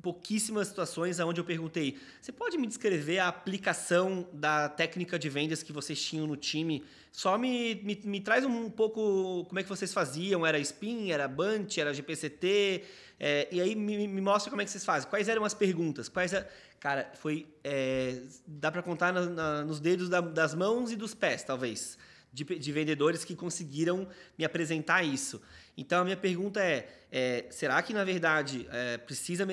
pouquíssimas 0.00 0.68
situações 0.68 1.20
onde 1.20 1.40
eu 1.40 1.44
perguntei: 1.44 1.98
você 2.20 2.32
pode 2.32 2.58
me 2.58 2.66
descrever 2.66 3.18
a 3.18 3.28
aplicação 3.28 4.28
da 4.32 4.68
técnica 4.68 5.18
de 5.18 5.28
vendas 5.28 5.62
que 5.62 5.72
vocês 5.72 6.02
tinham 6.02 6.26
no 6.26 6.36
time? 6.36 6.84
Só 7.12 7.36
me, 7.36 7.74
me, 7.76 8.00
me 8.04 8.20
traz 8.20 8.44
um 8.44 8.70
pouco 8.70 9.44
como 9.46 9.58
é 9.58 9.62
que 9.62 9.68
vocês 9.68 9.92
faziam. 9.92 10.46
Era 10.46 10.58
Spin, 10.58 11.10
era 11.10 11.26
Bunt, 11.26 11.78
era 11.78 11.92
GPCT? 11.92 12.84
É, 13.18 13.48
e 13.50 13.60
aí 13.60 13.74
me, 13.74 14.08
me, 14.08 14.20
mostra 14.20 14.48
como 14.48 14.62
é 14.62 14.64
que 14.64 14.70
vocês 14.70 14.84
fazem. 14.84 15.08
Quais 15.10 15.28
eram 15.28 15.44
as 15.44 15.52
perguntas? 15.52 16.08
Quais 16.08 16.32
a... 16.32 16.46
Cara, 16.78 17.10
foi. 17.14 17.46
É, 17.62 18.16
dá 18.46 18.72
para 18.72 18.82
contar 18.82 19.12
na, 19.12 19.26
na, 19.26 19.64
nos 19.64 19.80
dedos 19.80 20.08
da, 20.08 20.20
das 20.20 20.54
mãos 20.54 20.90
e 20.90 20.96
dos 20.96 21.14
pés, 21.14 21.42
talvez. 21.42 21.98
De, 22.32 22.44
de, 22.44 22.72
vendedores 22.72 23.24
que 23.24 23.34
conseguiram 23.34 24.08
me 24.38 24.44
apresentar 24.44 25.02
isso. 25.02 25.42
Então 25.76 26.00
a 26.00 26.04
minha 26.04 26.16
pergunta 26.16 26.62
é, 26.62 26.88
é 27.10 27.46
será 27.50 27.82
que 27.82 27.92
na 27.92 28.04
verdade 28.04 28.68
é, 28.70 28.98
precisa 28.98 29.44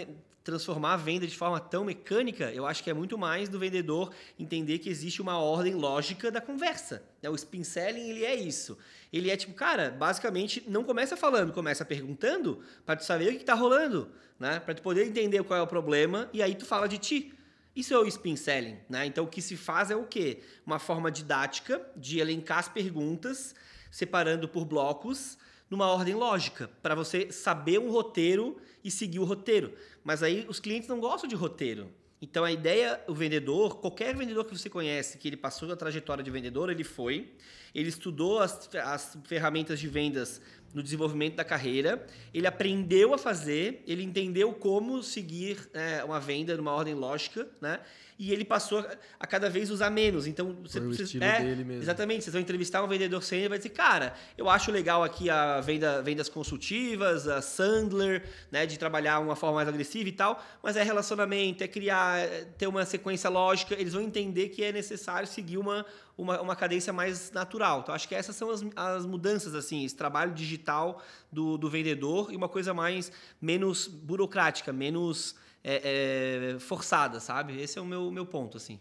transformar 0.47 0.93
a 0.93 0.97
venda 0.97 1.27
de 1.27 1.35
forma 1.35 1.59
tão 1.59 1.83
mecânica, 1.83 2.49
eu 2.53 2.65
acho 2.65 2.81
que 2.81 2.89
é 2.89 2.93
muito 2.93 3.17
mais 3.17 3.49
do 3.49 3.59
vendedor 3.59 4.13
entender 4.39 4.79
que 4.79 4.89
existe 4.89 5.21
uma 5.21 5.37
ordem 5.37 5.75
lógica 5.75 6.31
da 6.31 6.39
conversa. 6.39 7.03
Né? 7.21 7.29
O 7.29 7.35
spin 7.35 7.65
selling, 7.65 8.09
ele 8.09 8.23
é 8.23 8.33
isso. 8.33 8.77
Ele 9.11 9.29
é 9.29 9.35
tipo, 9.35 9.53
cara, 9.53 9.91
basicamente 9.91 10.63
não 10.65 10.85
começa 10.85 11.17
falando, 11.17 11.51
começa 11.51 11.83
perguntando 11.83 12.63
para 12.85 12.95
tu 12.95 13.03
saber 13.03 13.27
o 13.27 13.31
que 13.31 13.41
está 13.41 13.55
rolando, 13.55 14.09
né? 14.39 14.61
Para 14.61 14.73
tu 14.73 14.81
poder 14.81 15.05
entender 15.05 15.43
qual 15.43 15.59
é 15.59 15.61
o 15.61 15.67
problema 15.67 16.29
e 16.31 16.41
aí 16.41 16.55
tu 16.55 16.65
fala 16.65 16.87
de 16.87 16.97
ti. 16.97 17.33
Isso 17.75 17.93
é 17.93 17.97
o 17.97 18.07
spin 18.07 18.37
selling, 18.37 18.77
né? 18.89 19.05
Então 19.05 19.25
o 19.25 19.27
que 19.27 19.41
se 19.41 19.57
faz 19.57 19.91
é 19.91 19.97
o 19.97 20.05
quê? 20.05 20.39
Uma 20.65 20.79
forma 20.79 21.11
didática 21.11 21.85
de 21.93 22.19
elencar 22.19 22.59
as 22.59 22.69
perguntas, 22.69 23.53
separando 23.91 24.47
por 24.47 24.65
blocos 24.65 25.37
numa 25.69 25.87
ordem 25.87 26.15
lógica, 26.15 26.69
para 26.81 26.95
você 26.95 27.31
saber 27.31 27.79
um 27.79 27.91
roteiro 27.91 28.57
e 28.83 28.89
seguir 28.89 29.19
o 29.19 29.25
roteiro. 29.25 29.73
Mas 30.03 30.23
aí 30.23 30.45
os 30.47 30.59
clientes 30.59 30.87
não 30.87 30.99
gostam 30.99 31.27
de 31.27 31.35
roteiro. 31.35 31.91
Então 32.21 32.43
a 32.43 32.51
ideia, 32.51 32.99
o 33.07 33.13
vendedor, 33.13 33.77
qualquer 33.77 34.15
vendedor 34.15 34.45
que 34.45 34.57
você 34.57 34.69
conhece, 34.69 35.17
que 35.17 35.27
ele 35.27 35.37
passou 35.37 35.71
a 35.71 35.75
trajetória 35.75 36.23
de 36.23 36.31
vendedor, 36.31 36.69
ele 36.69 36.83
foi, 36.83 37.31
ele 37.75 37.89
estudou 37.89 38.39
as, 38.39 38.69
as 38.75 39.17
ferramentas 39.25 39.79
de 39.79 39.87
vendas 39.87 40.41
no 40.73 40.81
desenvolvimento 40.81 41.35
da 41.35 41.43
carreira, 41.43 42.05
ele 42.33 42.47
aprendeu 42.47 43.13
a 43.13 43.17
fazer, 43.17 43.83
ele 43.85 44.03
entendeu 44.03 44.51
como 44.53 45.03
seguir 45.03 45.69
é, 45.73 46.03
uma 46.03 46.19
venda 46.19 46.57
numa 46.57 46.71
ordem 46.71 46.93
lógica, 46.93 47.47
né? 47.61 47.79
E 48.19 48.33
ele 48.33 48.43
passou 48.43 48.83
a 49.19 49.27
cada 49.27 49.49
vez 49.49 49.69
usar 49.69 49.91
menos. 49.91 50.25
Então, 50.25 50.57
você 50.63 50.79
estilo 50.79 51.23
é, 51.23 51.39
dele 51.39 51.63
mesmo. 51.63 51.83
Exatamente. 51.83 52.23
Vocês 52.23 52.33
vão 52.33 52.41
entrevistar 52.41 52.83
um 52.83 52.87
vendedor 52.87 53.21
sênior 53.21 53.45
e 53.45 53.49
vai 53.49 53.57
dizer, 53.59 53.69
cara, 53.69 54.13
eu 54.35 54.49
acho 54.49 54.71
legal 54.71 55.03
aqui 55.03 55.29
a 55.29 55.61
venda, 55.61 56.01
vendas 56.01 56.27
consultivas, 56.27 57.27
a 57.27 57.41
Sandler, 57.41 58.23
né, 58.51 58.65
de 58.65 58.79
trabalhar 58.79 59.19
uma 59.19 59.35
forma 59.35 59.57
mais 59.57 59.67
agressiva 59.67 60.09
e 60.09 60.11
tal, 60.11 60.43
mas 60.63 60.75
é 60.75 60.81
relacionamento, 60.81 61.63
é 61.63 61.67
criar, 61.67 62.19
é 62.19 62.45
ter 62.57 62.65
uma 62.65 62.85
sequência 62.85 63.29
lógica. 63.29 63.75
Eles 63.75 63.93
vão 63.93 64.01
entender 64.01 64.49
que 64.49 64.63
é 64.63 64.71
necessário 64.71 65.27
seguir 65.27 65.59
uma, 65.59 65.85
uma, 66.17 66.41
uma 66.41 66.55
cadência 66.55 66.91
mais 66.91 67.31
natural. 67.31 67.81
Então, 67.81 67.93
acho 67.93 68.07
que 68.07 68.15
essas 68.15 68.35
são 68.35 68.49
as, 68.49 68.65
as 68.75 69.05
mudanças, 69.05 69.53
assim, 69.53 69.85
esse 69.85 69.95
trabalho 69.95 70.33
digital 70.33 71.03
do, 71.31 71.55
do 71.55 71.69
vendedor 71.69 72.33
e 72.33 72.35
uma 72.35 72.49
coisa 72.49 72.73
mais 72.73 73.11
menos 73.39 73.87
burocrática, 73.87 74.73
menos 74.73 75.35
é, 75.63 76.53
é, 76.55 76.59
forçada, 76.59 77.19
sabe? 77.19 77.59
Esse 77.59 77.77
é 77.79 77.81
o 77.81 77.85
meu, 77.85 78.11
meu 78.11 78.25
ponto, 78.25 78.57
assim. 78.57 78.79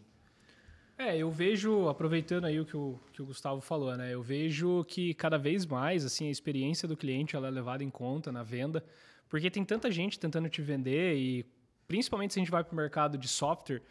É, 0.99 1.17
eu 1.17 1.31
vejo, 1.31 1.89
aproveitando 1.89 2.47
aí 2.47 2.59
o 2.59 2.65
que, 2.65 2.77
o 2.77 2.99
que 3.13 3.21
o 3.21 3.27
Gustavo 3.27 3.61
falou, 3.61 3.95
né? 3.97 4.15
Eu 4.15 4.23
vejo 4.23 4.83
que 4.85 5.13
cada 5.13 5.37
vez 5.37 5.67
mais, 5.67 6.05
assim, 6.05 6.29
a 6.29 6.31
experiência 6.31 6.89
do 6.89 6.97
cliente 6.97 7.37
ela 7.37 7.49
é 7.49 7.51
levada 7.51 7.85
em 7.85 7.91
conta 7.91 8.33
na 8.33 8.43
venda, 8.43 8.83
porque 9.29 9.51
tem 9.51 9.65
tanta 9.65 9.91
gente 9.91 10.19
tentando 10.19 10.49
te 10.49 10.63
vender 10.63 11.17
e 11.17 11.45
principalmente 11.87 12.33
se 12.33 12.39
a 12.39 12.43
gente 12.43 12.51
vai 12.51 12.65
para 12.65 12.73
o 12.73 12.77
mercado 12.77 13.19
de 13.19 13.29
software, 13.29 13.83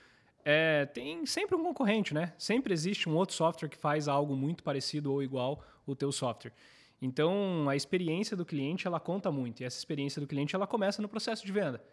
é, 0.44 0.86
tem 0.86 1.26
sempre 1.26 1.56
um 1.56 1.64
concorrente, 1.64 2.14
né? 2.14 2.34
Sempre 2.38 2.74
existe 2.74 3.08
um 3.08 3.16
outro 3.16 3.36
software 3.36 3.70
que 3.70 3.78
faz 3.78 4.08
algo 4.08 4.36
muito 4.36 4.64
parecido 4.64 5.12
ou 5.12 5.22
igual 5.22 5.64
o 5.86 5.96
teu 5.96 6.12
software. 6.12 6.54
Então, 7.02 7.70
a 7.70 7.76
experiência 7.76 8.36
do 8.36 8.46
cliente, 8.46 8.88
ela 8.88 9.00
conta 9.00 9.32
muito. 9.32 9.62
E 9.62 9.64
essa 9.64 9.78
experiência 9.78 10.20
do 10.20 10.28
cliente, 10.28 10.56
ela 10.56 10.66
começa 10.66 11.02
no 11.02 11.10
processo 11.10 11.46
de 11.46 11.52
venda. 11.52 11.84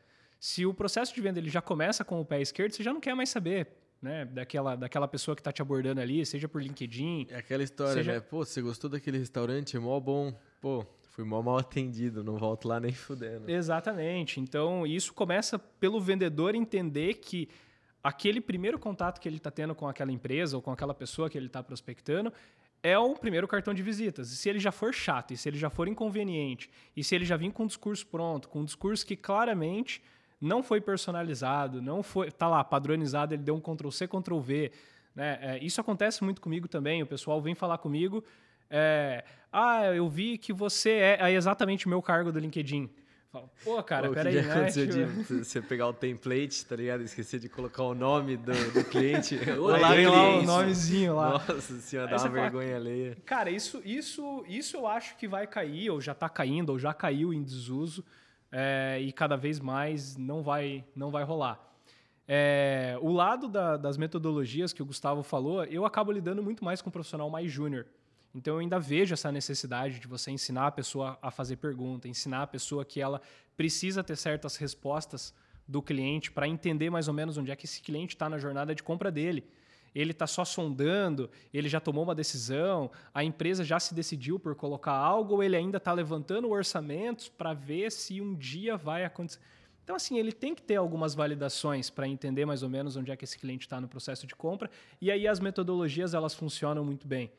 Se 0.42 0.66
o 0.66 0.74
processo 0.74 1.14
de 1.14 1.20
venda 1.20 1.38
ele 1.38 1.48
já 1.48 1.62
começa 1.62 2.04
com 2.04 2.20
o 2.20 2.24
pé 2.24 2.40
esquerdo, 2.40 2.72
você 2.72 2.82
já 2.82 2.92
não 2.92 3.00
quer 3.00 3.14
mais 3.14 3.28
saber 3.28 3.68
né, 4.02 4.24
daquela, 4.24 4.74
daquela 4.74 5.06
pessoa 5.06 5.36
que 5.36 5.40
está 5.40 5.52
te 5.52 5.62
abordando 5.62 6.00
ali, 6.00 6.26
seja 6.26 6.48
por 6.48 6.60
LinkedIn. 6.60 7.28
É 7.30 7.36
aquela 7.36 7.62
história, 7.62 7.94
seja... 7.94 8.14
né? 8.14 8.20
Pô, 8.20 8.44
você 8.44 8.60
gostou 8.60 8.90
daquele 8.90 9.18
restaurante? 9.18 9.76
É 9.76 9.78
mó 9.78 10.00
bom. 10.00 10.36
Pô, 10.60 10.84
fui 11.12 11.22
mó 11.22 11.40
mal 11.42 11.58
atendido, 11.58 12.24
não 12.24 12.38
volto 12.38 12.66
lá 12.66 12.80
nem 12.80 12.90
fudendo. 12.92 13.48
Exatamente. 13.48 14.40
Então, 14.40 14.84
isso 14.84 15.14
começa 15.14 15.60
pelo 15.60 16.00
vendedor 16.00 16.56
entender 16.56 17.14
que 17.14 17.48
aquele 18.02 18.40
primeiro 18.40 18.80
contato 18.80 19.20
que 19.20 19.28
ele 19.28 19.36
está 19.36 19.52
tendo 19.52 19.76
com 19.76 19.86
aquela 19.86 20.10
empresa 20.10 20.56
ou 20.56 20.60
com 20.60 20.72
aquela 20.72 20.92
pessoa 20.92 21.30
que 21.30 21.38
ele 21.38 21.46
está 21.46 21.62
prospectando 21.62 22.32
é 22.82 22.98
o 22.98 23.14
primeiro 23.14 23.46
cartão 23.46 23.72
de 23.72 23.80
visitas. 23.84 24.32
E 24.32 24.36
se 24.36 24.48
ele 24.48 24.58
já 24.58 24.72
for 24.72 24.92
chato, 24.92 25.32
e 25.32 25.36
se 25.36 25.48
ele 25.48 25.56
já 25.56 25.70
for 25.70 25.86
inconveniente, 25.86 26.68
e 26.96 27.04
se 27.04 27.14
ele 27.14 27.24
já 27.24 27.36
vir 27.36 27.52
com 27.52 27.62
um 27.62 27.68
discurso 27.68 28.04
pronto, 28.08 28.48
com 28.48 28.62
um 28.62 28.64
discurso 28.64 29.06
que 29.06 29.14
claramente 29.14 30.02
não 30.42 30.60
foi 30.60 30.80
personalizado, 30.80 31.80
não 31.80 32.02
foi, 32.02 32.30
tá 32.32 32.48
lá, 32.48 32.64
padronizado, 32.64 33.32
ele 33.32 33.42
deu 33.44 33.54
um 33.54 33.60
Ctrl 33.60 33.90
C, 33.90 34.08
Ctrl 34.08 34.40
V. 34.40 34.72
Né? 35.14 35.38
É, 35.40 35.64
isso 35.64 35.80
acontece 35.80 36.24
muito 36.24 36.40
comigo 36.40 36.66
também, 36.66 37.00
o 37.00 37.06
pessoal 37.06 37.40
vem 37.40 37.54
falar 37.54 37.78
comigo, 37.78 38.24
é, 38.68 39.24
ah, 39.52 39.84
eu 39.94 40.08
vi 40.08 40.36
que 40.36 40.52
você 40.52 40.90
é, 40.90 41.18
é 41.20 41.32
exatamente 41.32 41.86
o 41.86 41.88
meu 41.88 42.02
cargo 42.02 42.32
do 42.32 42.40
LinkedIn. 42.40 42.90
Pô, 43.64 43.82
cara, 43.82 44.08
Pô, 44.08 44.14
peraí, 44.14 44.42
né? 44.42 44.66
de 44.66 45.42
você 45.42 45.62
pegar 45.62 45.88
o 45.88 45.92
template, 45.94 46.66
tá 46.66 46.76
ligado? 46.76 47.02
Esquecer 47.02 47.40
de 47.40 47.48
colocar 47.48 47.82
o 47.82 47.94
nome 47.94 48.36
do, 48.36 48.52
do 48.72 48.84
cliente. 48.84 49.38
Olá, 49.58 49.94
Tem 49.94 50.06
lá 50.06 50.36
o 50.36 50.42
nomezinho 50.42 51.16
lá. 51.16 51.30
Nossa 51.30 51.78
senhora, 51.78 52.10
dá 52.10 52.16
uma 52.18 52.28
vergonha 52.28 52.74
fala, 52.74 52.80
alheia. 52.80 53.16
Cara, 53.24 53.50
isso, 53.50 53.80
isso, 53.86 54.44
isso 54.46 54.76
eu 54.76 54.86
acho 54.86 55.16
que 55.16 55.26
vai 55.26 55.46
cair, 55.46 55.88
ou 55.88 55.98
já 55.98 56.14
tá 56.14 56.28
caindo, 56.28 56.70
ou 56.70 56.78
já 56.78 56.92
caiu 56.92 57.32
em 57.32 57.42
desuso 57.42 58.04
é, 58.52 59.00
e 59.00 59.10
cada 59.10 59.34
vez 59.34 59.58
mais 59.58 60.16
não 60.16 60.42
vai, 60.42 60.84
não 60.94 61.10
vai 61.10 61.24
rolar. 61.24 61.58
É, 62.28 62.96
o 63.00 63.10
lado 63.10 63.48
da, 63.48 63.76
das 63.76 63.96
metodologias 63.96 64.72
que 64.72 64.82
o 64.82 64.86
Gustavo 64.86 65.22
falou, 65.22 65.64
eu 65.64 65.84
acabo 65.84 66.12
lidando 66.12 66.42
muito 66.42 66.64
mais 66.64 66.82
com 66.82 66.90
um 66.90 66.92
profissional 66.92 67.28
mais 67.30 67.50
júnior. 67.50 67.86
Então 68.34 68.54
eu 68.54 68.60
ainda 68.60 68.78
vejo 68.78 69.12
essa 69.12 69.32
necessidade 69.32 69.98
de 69.98 70.06
você 70.06 70.30
ensinar 70.30 70.68
a 70.68 70.70
pessoa 70.70 71.18
a 71.20 71.30
fazer 71.30 71.56
pergunta, 71.56 72.08
ensinar 72.08 72.42
a 72.42 72.46
pessoa 72.46 72.84
que 72.84 73.00
ela 73.00 73.20
precisa 73.56 74.04
ter 74.04 74.16
certas 74.16 74.56
respostas 74.56 75.34
do 75.66 75.82
cliente 75.82 76.30
para 76.30 76.46
entender 76.46 76.90
mais 76.90 77.08
ou 77.08 77.14
menos 77.14 77.36
onde 77.36 77.50
é 77.50 77.56
que 77.56 77.66
esse 77.66 77.82
cliente 77.82 78.14
está 78.14 78.28
na 78.28 78.38
jornada 78.38 78.74
de 78.74 78.82
compra 78.82 79.10
dele 79.10 79.44
ele 79.94 80.12
está 80.12 80.26
só 80.26 80.44
sondando, 80.44 81.30
ele 81.52 81.68
já 81.68 81.80
tomou 81.80 82.04
uma 82.04 82.14
decisão, 82.14 82.90
a 83.12 83.22
empresa 83.22 83.64
já 83.64 83.78
se 83.78 83.94
decidiu 83.94 84.38
por 84.38 84.54
colocar 84.54 84.92
algo, 84.92 85.34
ou 85.34 85.42
ele 85.42 85.56
ainda 85.56 85.78
está 85.78 85.92
levantando 85.92 86.48
orçamentos 86.48 87.28
para 87.28 87.52
ver 87.52 87.90
se 87.92 88.20
um 88.20 88.34
dia 88.34 88.76
vai 88.76 89.04
acontecer. 89.04 89.40
Então, 89.84 89.96
assim, 89.96 90.16
ele 90.18 90.32
tem 90.32 90.54
que 90.54 90.62
ter 90.62 90.76
algumas 90.76 91.14
validações 91.14 91.90
para 91.90 92.06
entender 92.06 92.46
mais 92.46 92.62
ou 92.62 92.68
menos 92.68 92.96
onde 92.96 93.10
é 93.10 93.16
que 93.16 93.24
esse 93.24 93.38
cliente 93.38 93.66
está 93.66 93.80
no 93.80 93.88
processo 93.88 94.26
de 94.26 94.34
compra, 94.34 94.70
e 95.00 95.10
aí 95.10 95.26
as 95.26 95.40
metodologias 95.40 96.14
elas 96.14 96.34
funcionam 96.34 96.84
muito 96.84 97.06
bem. 97.06 97.30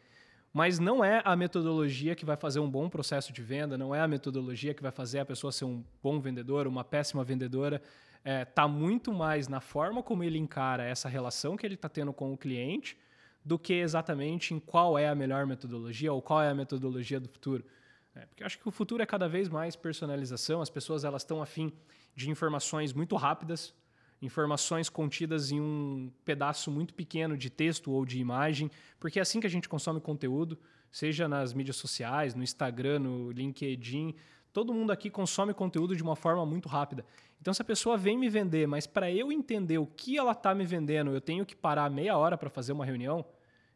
Mas 0.54 0.78
não 0.78 1.04
é 1.04 1.22
a 1.26 1.36
metodologia 1.36 2.14
que 2.14 2.26
vai 2.26 2.38
fazer 2.38 2.60
um 2.60 2.70
bom 2.70 2.88
processo 2.88 3.34
de 3.34 3.41
venda, 3.41 3.76
não 3.76 3.95
é 3.95 4.01
a 4.01 4.08
metodologia 4.08 4.74
que 4.74 4.84
vai 4.84 4.91
fazer 4.91 5.20
a 5.20 5.26
pessoa 5.26 5.51
ser 5.51 5.66
um 5.66 5.84
bom 6.01 6.20
vendedor, 6.20 6.68
uma 6.68 6.84
péssima 6.84 7.24
vendedora 7.24 7.82
está 8.24 8.63
é, 8.63 8.67
muito 8.67 9.13
mais 9.13 9.47
na 9.47 9.59
forma 9.59 10.01
como 10.01 10.24
ele 10.24 10.38
encara 10.38 10.84
essa 10.84 11.09
relação 11.09 11.57
que 11.57 11.65
ele 11.65 11.76
está 11.76 11.89
tendo 11.89 12.13
com 12.13 12.34
o 12.34 12.38
cliente 12.38 12.97
do 13.43 13.59
que 13.59 13.74
exatamente 13.74 14.53
em 14.53 14.59
qual 14.59 14.97
é 14.97 15.09
a 15.09 15.15
melhor 15.15 15.45
metodologia 15.45 16.13
ou 16.13 16.21
qual 16.21 16.41
é 16.41 16.49
a 16.49 16.55
metodologia 16.55 17.19
do 17.19 17.28
futuro. 17.28 17.65
É, 18.15 18.26
porque 18.26 18.43
eu 18.43 18.45
acho 18.45 18.59
que 18.59 18.67
o 18.67 18.71
futuro 18.71 19.03
é 19.03 19.05
cada 19.05 19.28
vez 19.28 19.49
mais 19.49 19.76
personalização, 19.76 20.61
as 20.61 20.69
pessoas 20.69 21.03
elas 21.03 21.24
estão 21.24 21.41
afim 21.41 21.74
de 22.15 22.30
informações 22.30 22.93
muito 22.93 23.15
rápidas, 23.15 23.74
informações 24.21 24.88
contidas 24.88 25.51
em 25.51 25.59
um 25.59 26.11
pedaço 26.24 26.71
muito 26.71 26.93
pequeno 26.93 27.36
de 27.36 27.49
texto 27.49 27.91
ou 27.91 28.05
de 28.05 28.19
imagem, 28.19 28.71
porque 28.99 29.19
é 29.19 29.21
assim 29.21 29.39
que 29.39 29.47
a 29.47 29.49
gente 29.49 29.67
consome 29.67 29.99
conteúdo, 29.99 30.57
seja 30.91 31.28
nas 31.28 31.53
mídias 31.53 31.76
sociais, 31.76 32.36
no 32.36 32.43
Instagram, 32.43 32.99
no 32.99 33.32
LinkedIn, 33.32 34.15
todo 34.54 34.74
mundo 34.74 34.91
aqui 34.91 35.10
consome 35.10 35.54
conteúdo 35.54 35.95
de 35.95 36.04
uma 36.04 36.16
forma 36.16 36.45
muito 36.45 36.70
rápida. 36.70 37.04
Então, 37.41 37.54
se 37.54 37.62
a 37.62 37.66
pessoa 37.66 37.97
vem 37.97 38.18
me 38.18 38.30
vender, 38.30 38.68
mas 38.68 38.88
para 38.88 39.12
eu 39.12 39.32
entender 39.32 39.80
o 39.80 39.86
que 39.86 40.18
ela 40.18 40.32
está 40.32 40.54
me 40.56 40.64
vendendo, 40.64 41.12
eu 41.12 41.20
tenho 41.20 41.45
que 41.45 41.56
parar 41.56 41.89
meia 41.89 42.16
hora 42.16 42.38
para 42.38 42.49
fazer 42.49 42.72
uma 42.72 42.86
reunião, 42.86 43.26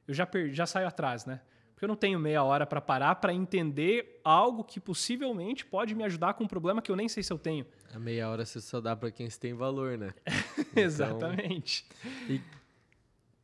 eu 0.07 0.13
já, 0.13 0.25
per... 0.25 0.53
já 0.53 0.65
saio 0.65 0.87
atrás, 0.87 1.25
né? 1.25 1.41
Porque 1.73 1.83
eu 1.83 1.89
não 1.89 1.95
tenho 1.95 2.17
meia 2.17 2.43
hora 2.43 2.65
para 2.65 2.79
parar 2.79 3.15
para 3.15 3.33
entender 3.33 4.19
algo 4.23 4.63
que 4.63 4.79
possivelmente 4.79 5.65
pode 5.65 5.93
me 5.93 6.03
ajudar 6.05 6.33
com 6.33 6.43
um 6.43 6.47
problema 6.47 6.81
que 6.81 6.91
eu 6.91 6.95
nem 6.95 7.09
sei 7.09 7.21
se 7.21 7.31
eu 7.31 7.37
tenho. 7.37 7.65
A 7.93 7.99
meia 7.99 8.29
hora 8.29 8.45
você 8.45 8.61
só 8.61 8.79
dá 8.79 8.95
para 8.95 9.11
quem 9.11 9.27
tem 9.29 9.53
valor, 9.53 9.97
né? 9.97 10.13
Então... 10.71 10.83
Exatamente. 10.83 11.85
E... 12.29 12.41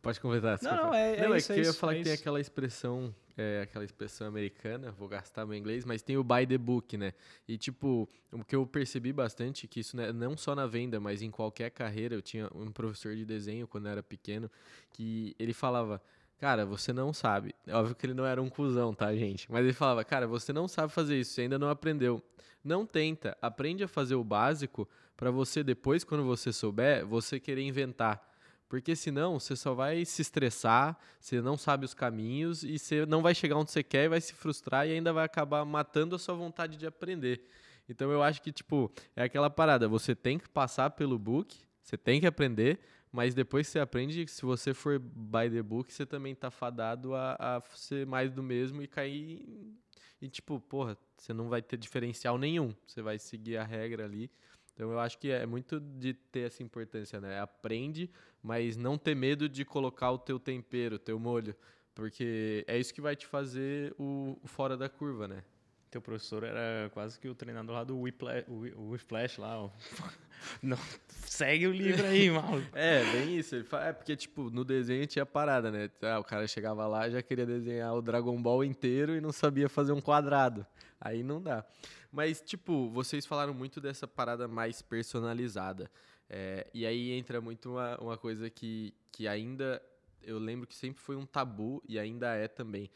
Pode 0.01 0.19
completar. 0.19 0.59
Não, 0.61 0.75
não, 0.75 0.93
é, 0.93 1.15
é, 1.15 1.27
não, 1.27 1.33
é 1.33 1.37
isso, 1.37 1.53
que 1.53 1.59
eu 1.59 1.63
ia 1.63 1.73
falar 1.73 1.93
é 1.93 1.97
que 1.97 2.03
tem 2.03 2.13
aquela 2.13 2.39
expressão 2.39 3.13
é 3.37 3.61
aquela 3.61 3.83
expressão 3.83 4.27
americana, 4.27 4.91
vou 4.91 5.07
gastar 5.07 5.45
meu 5.45 5.57
inglês, 5.57 5.83
mas 5.85 6.01
tem 6.01 6.17
o 6.17 6.23
buy 6.23 6.45
the 6.45 6.57
book, 6.57 6.97
né? 6.97 7.13
E 7.47 7.57
tipo, 7.57 8.07
o 8.31 8.43
que 8.43 8.55
eu 8.55 8.65
percebi 8.65 9.11
bastante 9.11 9.67
que 9.67 9.79
isso 9.79 9.97
né, 9.97 10.11
não 10.11 10.37
só 10.37 10.55
na 10.55 10.67
venda, 10.67 10.99
mas 10.99 11.21
em 11.21 11.31
qualquer 11.31 11.71
carreira, 11.71 12.15
eu 12.15 12.21
tinha 12.21 12.49
um 12.53 12.71
professor 12.71 13.15
de 13.15 13.25
desenho 13.25 13.67
quando 13.67 13.87
eu 13.87 13.91
era 13.91 14.03
pequeno, 14.03 14.49
que 14.91 15.35
ele 15.39 15.53
falava: 15.53 16.01
"Cara, 16.37 16.65
você 16.65 16.93
não 16.93 17.13
sabe". 17.13 17.55
É 17.65 17.75
óbvio 17.75 17.95
que 17.95 18.05
ele 18.05 18.13
não 18.13 18.25
era 18.25 18.41
um 18.41 18.49
cuzão, 18.49 18.93
tá, 18.93 19.13
gente? 19.15 19.51
Mas 19.51 19.63
ele 19.63 19.73
falava: 19.73 20.03
"Cara, 20.03 20.27
você 20.27 20.53
não 20.53 20.67
sabe 20.67 20.91
fazer 20.93 21.19
isso, 21.19 21.33
você 21.33 21.41
ainda 21.41 21.57
não 21.57 21.69
aprendeu. 21.69 22.21
Não 22.63 22.85
tenta, 22.85 23.37
aprende 23.41 23.83
a 23.83 23.87
fazer 23.87 24.15
o 24.15 24.23
básico 24.23 24.87
para 25.17 25.31
você 25.31 25.63
depois 25.63 26.03
quando 26.03 26.23
você 26.23 26.53
souber, 26.53 27.05
você 27.05 27.39
querer 27.39 27.63
inventar". 27.63 28.32
Porque 28.73 28.95
senão 28.95 29.39
você 29.39 29.55
só 29.55 29.75
vai 29.75 30.03
se 30.03 30.23
estressar, 30.23 30.97
você 31.19 31.39
não 31.39 31.55
sabe 31.55 31.85
os 31.85 31.93
caminhos 31.93 32.63
e 32.63 32.79
você 32.79 33.05
não 33.05 33.21
vai 33.21 33.35
chegar 33.35 33.55
onde 33.55 33.69
você 33.69 33.83
quer 33.83 34.05
e 34.05 34.09
vai 34.09 34.19
se 34.19 34.33
frustrar 34.33 34.87
e 34.87 34.93
ainda 34.93 35.13
vai 35.13 35.23
acabar 35.23 35.63
matando 35.63 36.15
a 36.15 36.17
sua 36.17 36.33
vontade 36.33 36.75
de 36.75 36.87
aprender. 36.87 37.47
Então 37.87 38.09
eu 38.09 38.23
acho 38.23 38.41
que, 38.41 38.51
tipo, 38.51 38.91
é 39.15 39.21
aquela 39.21 39.47
parada, 39.47 39.87
você 39.87 40.15
tem 40.15 40.39
que 40.39 40.49
passar 40.49 40.89
pelo 40.89 41.19
book, 41.19 41.55
você 41.83 41.95
tem 41.95 42.19
que 42.19 42.25
aprender, 42.25 42.79
mas 43.11 43.35
depois 43.35 43.67
que 43.67 43.73
você 43.73 43.79
aprende, 43.79 44.27
se 44.27 44.41
você 44.41 44.73
for 44.73 44.97
by 44.97 45.51
the 45.51 45.61
book, 45.61 45.93
você 45.93 46.03
também 46.03 46.33
tá 46.33 46.49
fadado 46.49 47.13
a, 47.13 47.35
a 47.37 47.61
ser 47.75 48.07
mais 48.07 48.31
do 48.31 48.41
mesmo 48.41 48.81
e 48.81 48.87
cair. 48.87 49.77
E, 50.19 50.27
tipo, 50.27 50.59
porra, 50.59 50.97
você 51.15 51.31
não 51.31 51.47
vai 51.47 51.61
ter 51.61 51.77
diferencial 51.77 52.39
nenhum. 52.39 52.73
Você 52.87 53.03
vai 53.03 53.19
seguir 53.19 53.55
a 53.55 53.63
regra 53.63 54.05
ali. 54.05 54.31
Então 54.73 54.91
eu 54.91 54.99
acho 54.99 55.17
que 55.19 55.29
é 55.29 55.45
muito 55.45 55.79
de 55.79 56.13
ter 56.13 56.47
essa 56.47 56.63
importância, 56.63 57.21
né? 57.21 57.39
Aprende, 57.39 58.09
mas 58.43 58.75
não 58.75 58.97
ter 58.97 59.15
medo 59.15 59.47
de 59.47 59.63
colocar 59.63 60.11
o 60.11 60.17
teu 60.17 60.37
tempero, 60.37 60.97
o 60.97 60.99
teu 60.99 61.17
molho, 61.17 61.55
porque 61.95 62.65
é 62.67 62.77
isso 62.77 62.93
que 62.93 62.99
vai 62.99 63.15
te 63.15 63.25
fazer 63.25 63.95
o, 63.97 64.37
o 64.43 64.47
fora 64.47 64.75
da 64.75 64.89
curva, 64.89 65.27
né? 65.27 65.43
Teu 65.89 66.01
professor 66.01 66.43
era 66.43 66.89
quase 66.89 67.19
que 67.19 67.29
o 67.29 67.35
treinador 67.35 67.75
lá 67.75 67.83
do 67.83 67.99
Whiplash, 67.99 68.45
Whiplash 68.49 69.39
lá, 69.39 69.59
ó. 69.59 69.69
Não, 70.61 70.77
segue 71.07 71.67
o 71.67 71.71
livro 71.71 72.03
aí, 72.05 72.31
maluco. 72.31 72.67
É, 72.73 73.03
bem 73.11 73.37
isso. 73.37 73.55
Ele 73.55 73.63
fala, 73.63 73.85
é 73.85 73.93
porque, 73.93 74.15
tipo, 74.15 74.49
no 74.49 74.65
desenho 74.65 75.05
tinha 75.05 75.25
parada, 75.25 75.71
né? 75.71 75.91
Ah, 76.01 76.19
o 76.19 76.23
cara 76.23 76.47
chegava 76.47 76.87
lá 76.87 77.09
já 77.09 77.21
queria 77.21 77.45
desenhar 77.45 77.93
o 77.93 78.01
Dragon 78.01 78.41
Ball 78.41 78.63
inteiro 78.63 79.15
e 79.15 79.21
não 79.21 79.31
sabia 79.31 79.69
fazer 79.69 79.91
um 79.91 80.01
quadrado. 80.01 80.65
Aí 80.99 81.21
não 81.21 81.39
dá. 81.39 81.63
Mas, 82.11 82.41
tipo, 82.41 82.89
vocês 82.89 83.25
falaram 83.25 83.53
muito 83.53 83.79
dessa 83.79 84.07
parada 84.07 84.47
mais 84.47 84.81
personalizada. 84.81 85.91
É, 86.35 86.65
e 86.73 86.83
aí 86.83 87.11
entra 87.11 87.39
muito 87.39 87.73
uma, 87.73 87.95
uma 88.01 88.17
coisa 88.17 88.49
que, 88.49 88.91
que 89.11 89.27
ainda 89.27 89.79
eu 90.23 90.39
lembro 90.39 90.65
que 90.65 90.73
sempre 90.73 90.99
foi 90.99 91.15
um 91.15 91.27
tabu 91.27 91.79
e 91.87 91.99
ainda 91.99 92.33
é 92.33 92.47
também. 92.47 92.89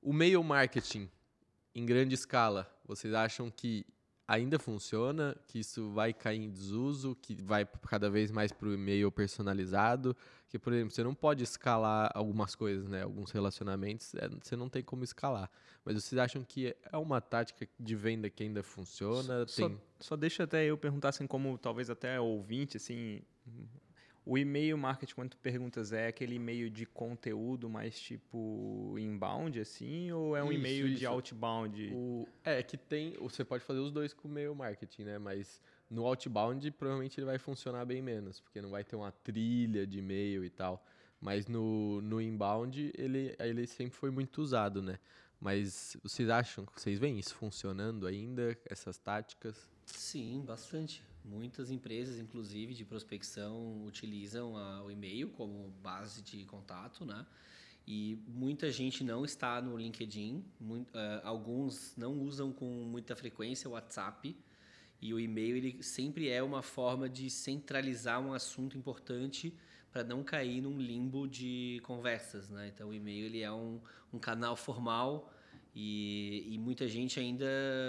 O 0.00 0.10
mail 0.10 0.42
marketing 0.42 1.06
em 1.74 1.84
grande 1.84 2.14
escala, 2.14 2.74
vocês 2.86 3.12
acham 3.12 3.50
que 3.50 3.84
ainda 4.32 4.58
funciona, 4.58 5.36
que 5.46 5.58
isso 5.58 5.90
vai 5.90 6.14
cair 6.14 6.40
em 6.40 6.50
desuso, 6.50 7.14
que 7.20 7.34
vai 7.34 7.66
cada 7.86 8.08
vez 8.08 8.30
mais 8.30 8.50
para 8.50 8.66
o 8.66 8.72
e-mail 8.72 9.12
personalizado, 9.12 10.16
que, 10.48 10.58
por 10.58 10.72
exemplo, 10.72 10.90
você 10.90 11.04
não 11.04 11.14
pode 11.14 11.44
escalar 11.44 12.10
algumas 12.14 12.54
coisas, 12.54 12.88
né? 12.88 13.02
Alguns 13.02 13.30
relacionamentos, 13.30 14.14
é, 14.14 14.30
você 14.30 14.56
não 14.56 14.70
tem 14.70 14.82
como 14.82 15.04
escalar. 15.04 15.50
Mas 15.84 15.96
vocês 15.96 16.18
acham 16.18 16.42
que 16.42 16.74
é 16.90 16.96
uma 16.96 17.20
tática 17.20 17.68
de 17.78 17.94
venda 17.94 18.30
que 18.30 18.42
ainda 18.42 18.62
funciona? 18.62 19.46
Só, 19.46 19.68
tem... 19.68 19.80
só 20.00 20.16
deixa 20.16 20.44
até 20.44 20.64
eu 20.64 20.78
perguntar, 20.78 21.10
assim, 21.10 21.26
como 21.26 21.58
talvez 21.58 21.90
até 21.90 22.18
ouvinte, 22.18 22.78
assim, 22.78 23.20
o 24.24 24.38
e-mail 24.38 24.78
marketing, 24.78 25.14
quando 25.14 25.30
tu 25.30 25.38
perguntas, 25.38 25.92
é 25.92 26.06
aquele 26.06 26.36
e-mail 26.36 26.70
de 26.70 26.86
conteúdo 26.86 27.68
mais 27.68 27.98
tipo 27.98 28.94
inbound, 28.96 29.58
assim, 29.58 30.12
ou 30.12 30.36
é 30.36 30.44
um 30.44 30.52
e-mail 30.52 30.94
de 30.94 31.04
outbound? 31.04 31.90
O, 31.92 32.28
é, 32.44 32.62
que 32.62 32.76
tem. 32.76 33.14
Você 33.18 33.44
pode 33.44 33.64
fazer 33.64 33.80
os 33.80 33.90
dois 33.90 34.14
com 34.14 34.28
o 34.28 34.30
e-mail 34.30 34.54
marketing, 34.54 35.02
né? 35.02 35.18
Mas 35.18 35.60
no 35.90 36.06
outbound, 36.06 36.70
provavelmente 36.70 37.18
ele 37.18 37.26
vai 37.26 37.38
funcionar 37.38 37.84
bem 37.84 38.00
menos, 38.00 38.40
porque 38.40 38.62
não 38.62 38.70
vai 38.70 38.84
ter 38.84 38.94
uma 38.94 39.10
trilha 39.10 39.86
de 39.86 39.98
e-mail 39.98 40.44
e 40.44 40.50
tal. 40.50 40.84
Mas 41.20 41.46
no, 41.46 42.00
no 42.00 42.20
inbound, 42.20 42.92
ele, 42.96 43.34
ele 43.38 43.66
sempre 43.66 43.96
foi 43.96 44.10
muito 44.10 44.40
usado, 44.40 44.80
né? 44.80 44.98
Mas 45.40 45.96
vocês 46.02 46.28
acham, 46.28 46.64
vocês 46.76 46.98
veem 46.98 47.18
isso 47.18 47.34
funcionando 47.34 48.06
ainda, 48.06 48.56
essas 48.64 48.98
táticas? 48.98 49.68
Sim, 49.84 50.44
bastante. 50.46 51.02
Muitas 51.24 51.70
empresas, 51.70 52.18
inclusive 52.18 52.74
de 52.74 52.84
prospecção, 52.84 53.84
utilizam 53.84 54.56
a, 54.56 54.82
o 54.82 54.90
e-mail 54.90 55.30
como 55.30 55.72
base 55.82 56.22
de 56.22 56.44
contato, 56.44 57.04
né? 57.04 57.24
E 57.86 58.18
muita 58.28 58.70
gente 58.70 59.02
não 59.02 59.24
está 59.24 59.60
no 59.60 59.76
LinkedIn, 59.76 60.44
muito, 60.60 60.90
uh, 60.90 61.20
alguns 61.24 61.96
não 61.96 62.20
usam 62.20 62.52
com 62.52 62.66
muita 62.66 63.16
frequência 63.16 63.68
o 63.68 63.72
WhatsApp. 63.72 64.36
E 65.00 65.12
o 65.12 65.18
e-mail 65.18 65.56
ele 65.56 65.82
sempre 65.82 66.28
é 66.28 66.42
uma 66.42 66.62
forma 66.62 67.08
de 67.08 67.28
centralizar 67.28 68.20
um 68.20 68.32
assunto 68.32 68.78
importante 68.78 69.52
para 69.90 70.04
não 70.04 70.22
cair 70.22 70.60
num 70.60 70.78
limbo 70.78 71.26
de 71.26 71.80
conversas, 71.82 72.48
né? 72.48 72.70
Então 72.72 72.90
o 72.90 72.94
e-mail 72.94 73.26
ele 73.26 73.40
é 73.42 73.52
um, 73.52 73.80
um 74.12 74.18
canal 74.18 74.56
formal 74.56 75.32
e, 75.74 76.48
e, 76.50 76.58
muita 76.58 76.86
gente 76.86 77.18
ainda 77.18 77.46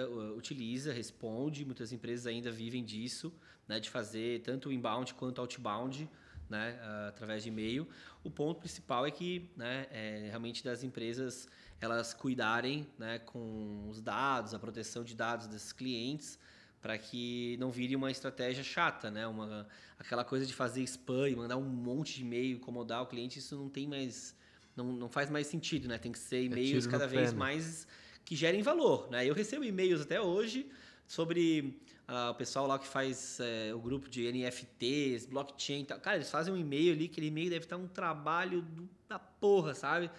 uh, 0.10 0.38
utiliza, 0.38 0.93
responde, 0.93 1.65
muitas 1.65 1.91
empresas 1.91 2.26
ainda 2.26 2.49
vivem 2.49 2.84
disso, 2.84 3.34
né, 3.68 3.80
de 3.80 3.89
fazer 3.89 4.41
tanto 4.41 4.72
inbound 4.72 5.14
quanto 5.15 5.41
outbound, 5.41 6.10
né, 6.49 6.80
uh, 6.81 7.10
através 7.10 7.43
de 7.43 7.49
e-mail. 7.49 7.85
O 8.23 8.30
ponto 8.30 8.61
principal 8.61 9.05
é 9.05 9.11
que, 9.11 9.49
né, 9.57 9.88
é 9.91 10.27
realmente 10.30 10.64
das 10.64 10.81
empresas 10.81 11.47
elas 11.81 12.14
cuidarem, 12.14 12.88
né, 12.97 13.19
com 13.19 13.89
os 13.89 14.01
dados, 14.01 14.53
a 14.53 14.60
proteção 14.60 15.03
de 15.03 15.14
dados 15.14 15.47
desses 15.47 15.73
clientes, 15.73 16.39
para 16.81 16.97
que 16.97 17.57
não 17.60 17.69
vire 17.69 17.95
uma 17.97 18.11
estratégia 18.11 18.64
chata, 18.64 19.11
né, 19.11 19.27
uma 19.27 19.68
aquela 19.99 20.23
coisa 20.23 20.45
de 20.45 20.53
fazer 20.53 20.84
spam 20.84 21.35
mandar 21.35 21.57
um 21.57 21.64
monte 21.64 22.15
de 22.15 22.22
e-mail, 22.22 22.57
incomodar 22.57 23.01
o 23.01 23.07
cliente, 23.07 23.39
isso 23.39 23.57
não 23.57 23.69
tem 23.69 23.88
mais 23.88 24.35
não, 24.75 24.91
não 24.91 25.09
faz 25.09 25.29
mais 25.29 25.47
sentido, 25.47 25.87
né? 25.87 25.97
Tem 25.97 26.11
que 26.11 26.19
ser 26.19 26.37
é 26.37 26.43
e-mails 26.43 26.87
cada 26.87 27.07
vez 27.07 27.33
né? 27.33 27.39
mais 27.39 27.87
que 28.25 28.35
gerem 28.35 28.61
valor, 28.61 29.09
né? 29.09 29.25
Eu 29.27 29.33
recebo 29.33 29.63
e-mails 29.63 30.01
até 30.01 30.19
hoje 30.19 30.69
sobre 31.07 31.79
uh, 32.07 32.31
o 32.31 32.35
pessoal 32.35 32.67
lá 32.67 32.79
que 32.79 32.87
faz 32.87 33.39
uh, 33.39 33.75
o 33.75 33.79
grupo 33.79 34.09
de 34.09 34.31
NFTs, 34.31 35.25
blockchain 35.25 35.81
e 35.81 35.85
tal. 35.85 35.99
Cara, 35.99 36.17
eles 36.17 36.29
fazem 36.29 36.53
um 36.53 36.57
e-mail 36.57 36.93
ali, 36.93 37.05
aquele 37.05 37.27
e-mail 37.27 37.49
deve 37.49 37.65
estar 37.65 37.77
um 37.77 37.87
trabalho 37.87 38.61
do, 38.61 38.89
da 39.07 39.19
porra, 39.19 39.73
sabe? 39.73 40.09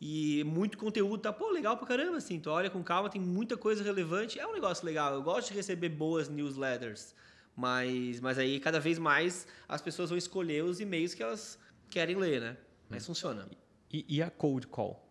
E 0.00 0.44
muito 0.44 0.78
conteúdo, 0.78 1.18
tá, 1.18 1.32
pô, 1.32 1.50
legal 1.50 1.76
pra 1.76 1.86
caramba, 1.86 2.18
assim. 2.18 2.38
Tu 2.38 2.48
olha 2.48 2.70
com 2.70 2.82
calma, 2.84 3.10
tem 3.10 3.20
muita 3.20 3.56
coisa 3.56 3.82
relevante. 3.82 4.38
É 4.38 4.46
um 4.46 4.52
negócio 4.52 4.86
legal. 4.86 5.12
Eu 5.14 5.22
gosto 5.22 5.48
de 5.48 5.54
receber 5.54 5.88
boas 5.88 6.28
newsletters. 6.28 7.14
Mas, 7.56 8.20
mas 8.20 8.38
aí, 8.38 8.60
cada 8.60 8.78
vez 8.78 8.96
mais, 9.00 9.44
as 9.68 9.82
pessoas 9.82 10.10
vão 10.10 10.16
escolher 10.16 10.62
os 10.62 10.78
e-mails 10.78 11.14
que 11.14 11.22
elas 11.22 11.58
querem 11.90 12.14
ler, 12.14 12.40
né? 12.40 12.56
Mas 12.88 13.02
hum. 13.02 13.06
funciona. 13.06 13.48
E, 13.90 14.04
e 14.08 14.22
a 14.22 14.30
cold 14.30 14.66
call? 14.66 15.04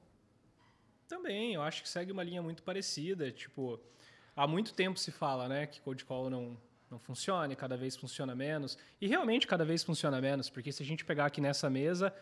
Também, 1.07 1.53
eu 1.53 1.61
acho 1.61 1.81
que 1.81 1.89
segue 1.89 2.11
uma 2.11 2.23
linha 2.23 2.41
muito 2.41 2.63
parecida. 2.63 3.31
Tipo, 3.31 3.79
há 4.35 4.45
muito 4.47 4.73
tempo 4.73 4.99
se 4.99 5.11
fala, 5.11 5.47
né, 5.47 5.65
que 5.65 5.81
cold 5.81 6.03
call 6.05 6.29
não, 6.29 6.57
não 6.89 6.99
funciona, 6.99 7.51
e 7.51 7.55
cada 7.55 7.77
vez 7.77 7.95
funciona 7.95 8.35
menos. 8.35 8.77
E 8.99 9.07
realmente 9.07 9.47
cada 9.47 9.65
vez 9.65 9.83
funciona 9.83 10.19
menos, 10.21 10.49
porque 10.49 10.71
se 10.71 10.83
a 10.83 10.85
gente 10.85 11.05
pegar 11.05 11.25
aqui 11.25 11.41
nessa 11.41 11.69
mesa, 11.69 12.13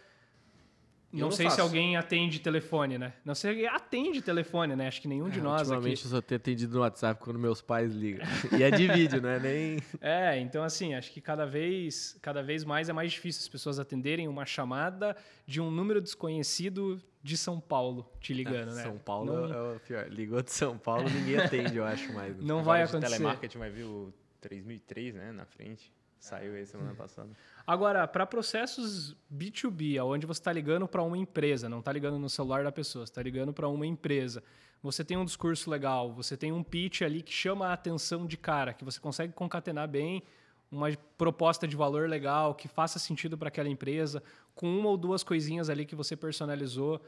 não, 1.19 1.27
não, 1.27 1.31
sei 1.31 1.45
faço. 1.45 1.55
se 1.55 1.61
alguém 1.61 1.97
atende 1.97 2.39
telefone, 2.39 2.97
né? 2.97 3.13
Não 3.23 3.33
sei 3.35 3.55
se 3.55 3.67
atende 3.67 4.21
telefone, 4.21 4.75
né? 4.75 4.87
Acho 4.87 5.01
que 5.01 5.07
nenhum 5.07 5.29
de 5.29 5.39
é, 5.39 5.41
nós 5.41 5.61
ultimamente 5.61 5.99
aqui. 5.99 6.05
eu 6.05 6.11
só 6.11 6.21
tenho 6.21 6.37
atendido 6.37 6.75
no 6.75 6.81
WhatsApp 6.81 7.21
quando 7.23 7.39
meus 7.39 7.61
pais 7.61 7.93
ligam. 7.93 8.25
E 8.57 8.63
é 8.63 8.71
de 8.71 8.87
vídeo, 8.87 9.21
né? 9.21 9.39
Nem... 9.39 9.79
É, 10.01 10.39
então 10.39 10.63
assim, 10.63 10.93
acho 10.93 11.11
que 11.11 11.19
cada 11.19 11.45
vez, 11.45 12.17
cada 12.21 12.43
vez 12.43 12.63
mais 12.63 12.89
é 12.89 12.93
mais 12.93 13.11
difícil 13.11 13.41
as 13.41 13.47
pessoas 13.47 13.79
atenderem 13.79 14.27
uma 14.27 14.45
chamada 14.45 15.15
de 15.45 15.59
um 15.59 15.71
número 15.71 16.01
desconhecido 16.01 17.01
de 17.23 17.35
São 17.35 17.59
Paulo 17.59 18.07
te 18.19 18.33
ligando, 18.33 18.71
é, 18.71 18.75
né? 18.75 18.83
São 18.83 18.97
Paulo 18.99 19.47
não... 19.47 19.53
é 19.53 19.75
o 19.75 19.79
pior. 19.79 20.07
Ligou 20.09 20.41
de 20.43 20.51
São 20.51 20.77
Paulo, 20.77 21.09
ninguém 21.09 21.37
atende, 21.37 21.75
eu 21.75 21.85
acho 21.85 22.13
mais. 22.13 22.37
Não 22.43 22.63
vai 22.63 22.83
acontecer. 22.83 23.15
telemarketing 23.15 23.57
vai 23.57 23.69
vir 23.71 23.83
o 23.83 24.13
3003, 24.41 25.15
né, 25.15 25.31
na 25.31 25.45
frente. 25.45 25.91
Saiu 26.26 26.56
aí 26.56 26.65
semana 26.65 26.95
passada. 26.95 27.30
Agora, 27.68 28.07
para 28.07 28.26
processos 28.26 29.15
B2B, 29.31 30.03
onde 30.03 30.26
você 30.26 30.39
está 30.39 30.52
ligando 30.52 30.88
para 30.88 31.03
uma 31.03 31.15
empresa, 31.15 31.69
não 31.69 31.81
está 31.81 31.91
ligando 31.91 32.18
no 32.18 32.27
celular 32.27 32.64
da 32.64 32.72
pessoa, 32.72 33.03
está 33.03 33.22
ligando 33.22 33.53
para 33.53 33.68
uma 33.68 33.85
empresa, 33.85 34.43
você 34.81 35.06
tem 35.06 35.18
um 35.18 35.23
discurso 35.23 35.69
legal, 35.69 36.11
você 36.11 36.35
tem 36.35 36.52
um 36.52 36.64
pitch 36.64 37.03
ali 37.03 37.22
que 37.22 37.31
chama 37.31 37.68
a 37.68 37.73
atenção 37.73 38.26
de 38.26 38.38
cara, 38.38 38.73
que 38.73 38.84
você 38.84 38.99
consegue 38.99 39.34
concatenar 39.34 39.88
bem 39.88 40.23
uma 40.72 40.88
proposta 41.15 41.68
de 41.68 41.76
valor 41.76 42.10
legal, 42.10 42.56
que 42.56 42.68
faça 42.68 42.97
sentido 42.97 43.38
para 43.38 43.49
aquela 43.49 43.69
empresa, 43.69 44.23
com 44.56 44.68
uma 44.68 44.89
ou 44.89 44.97
duas 44.97 45.22
coisinhas 45.22 45.69
ali 45.69 45.85
que 45.85 45.95
você 45.95 46.15
personalizou. 46.15 46.99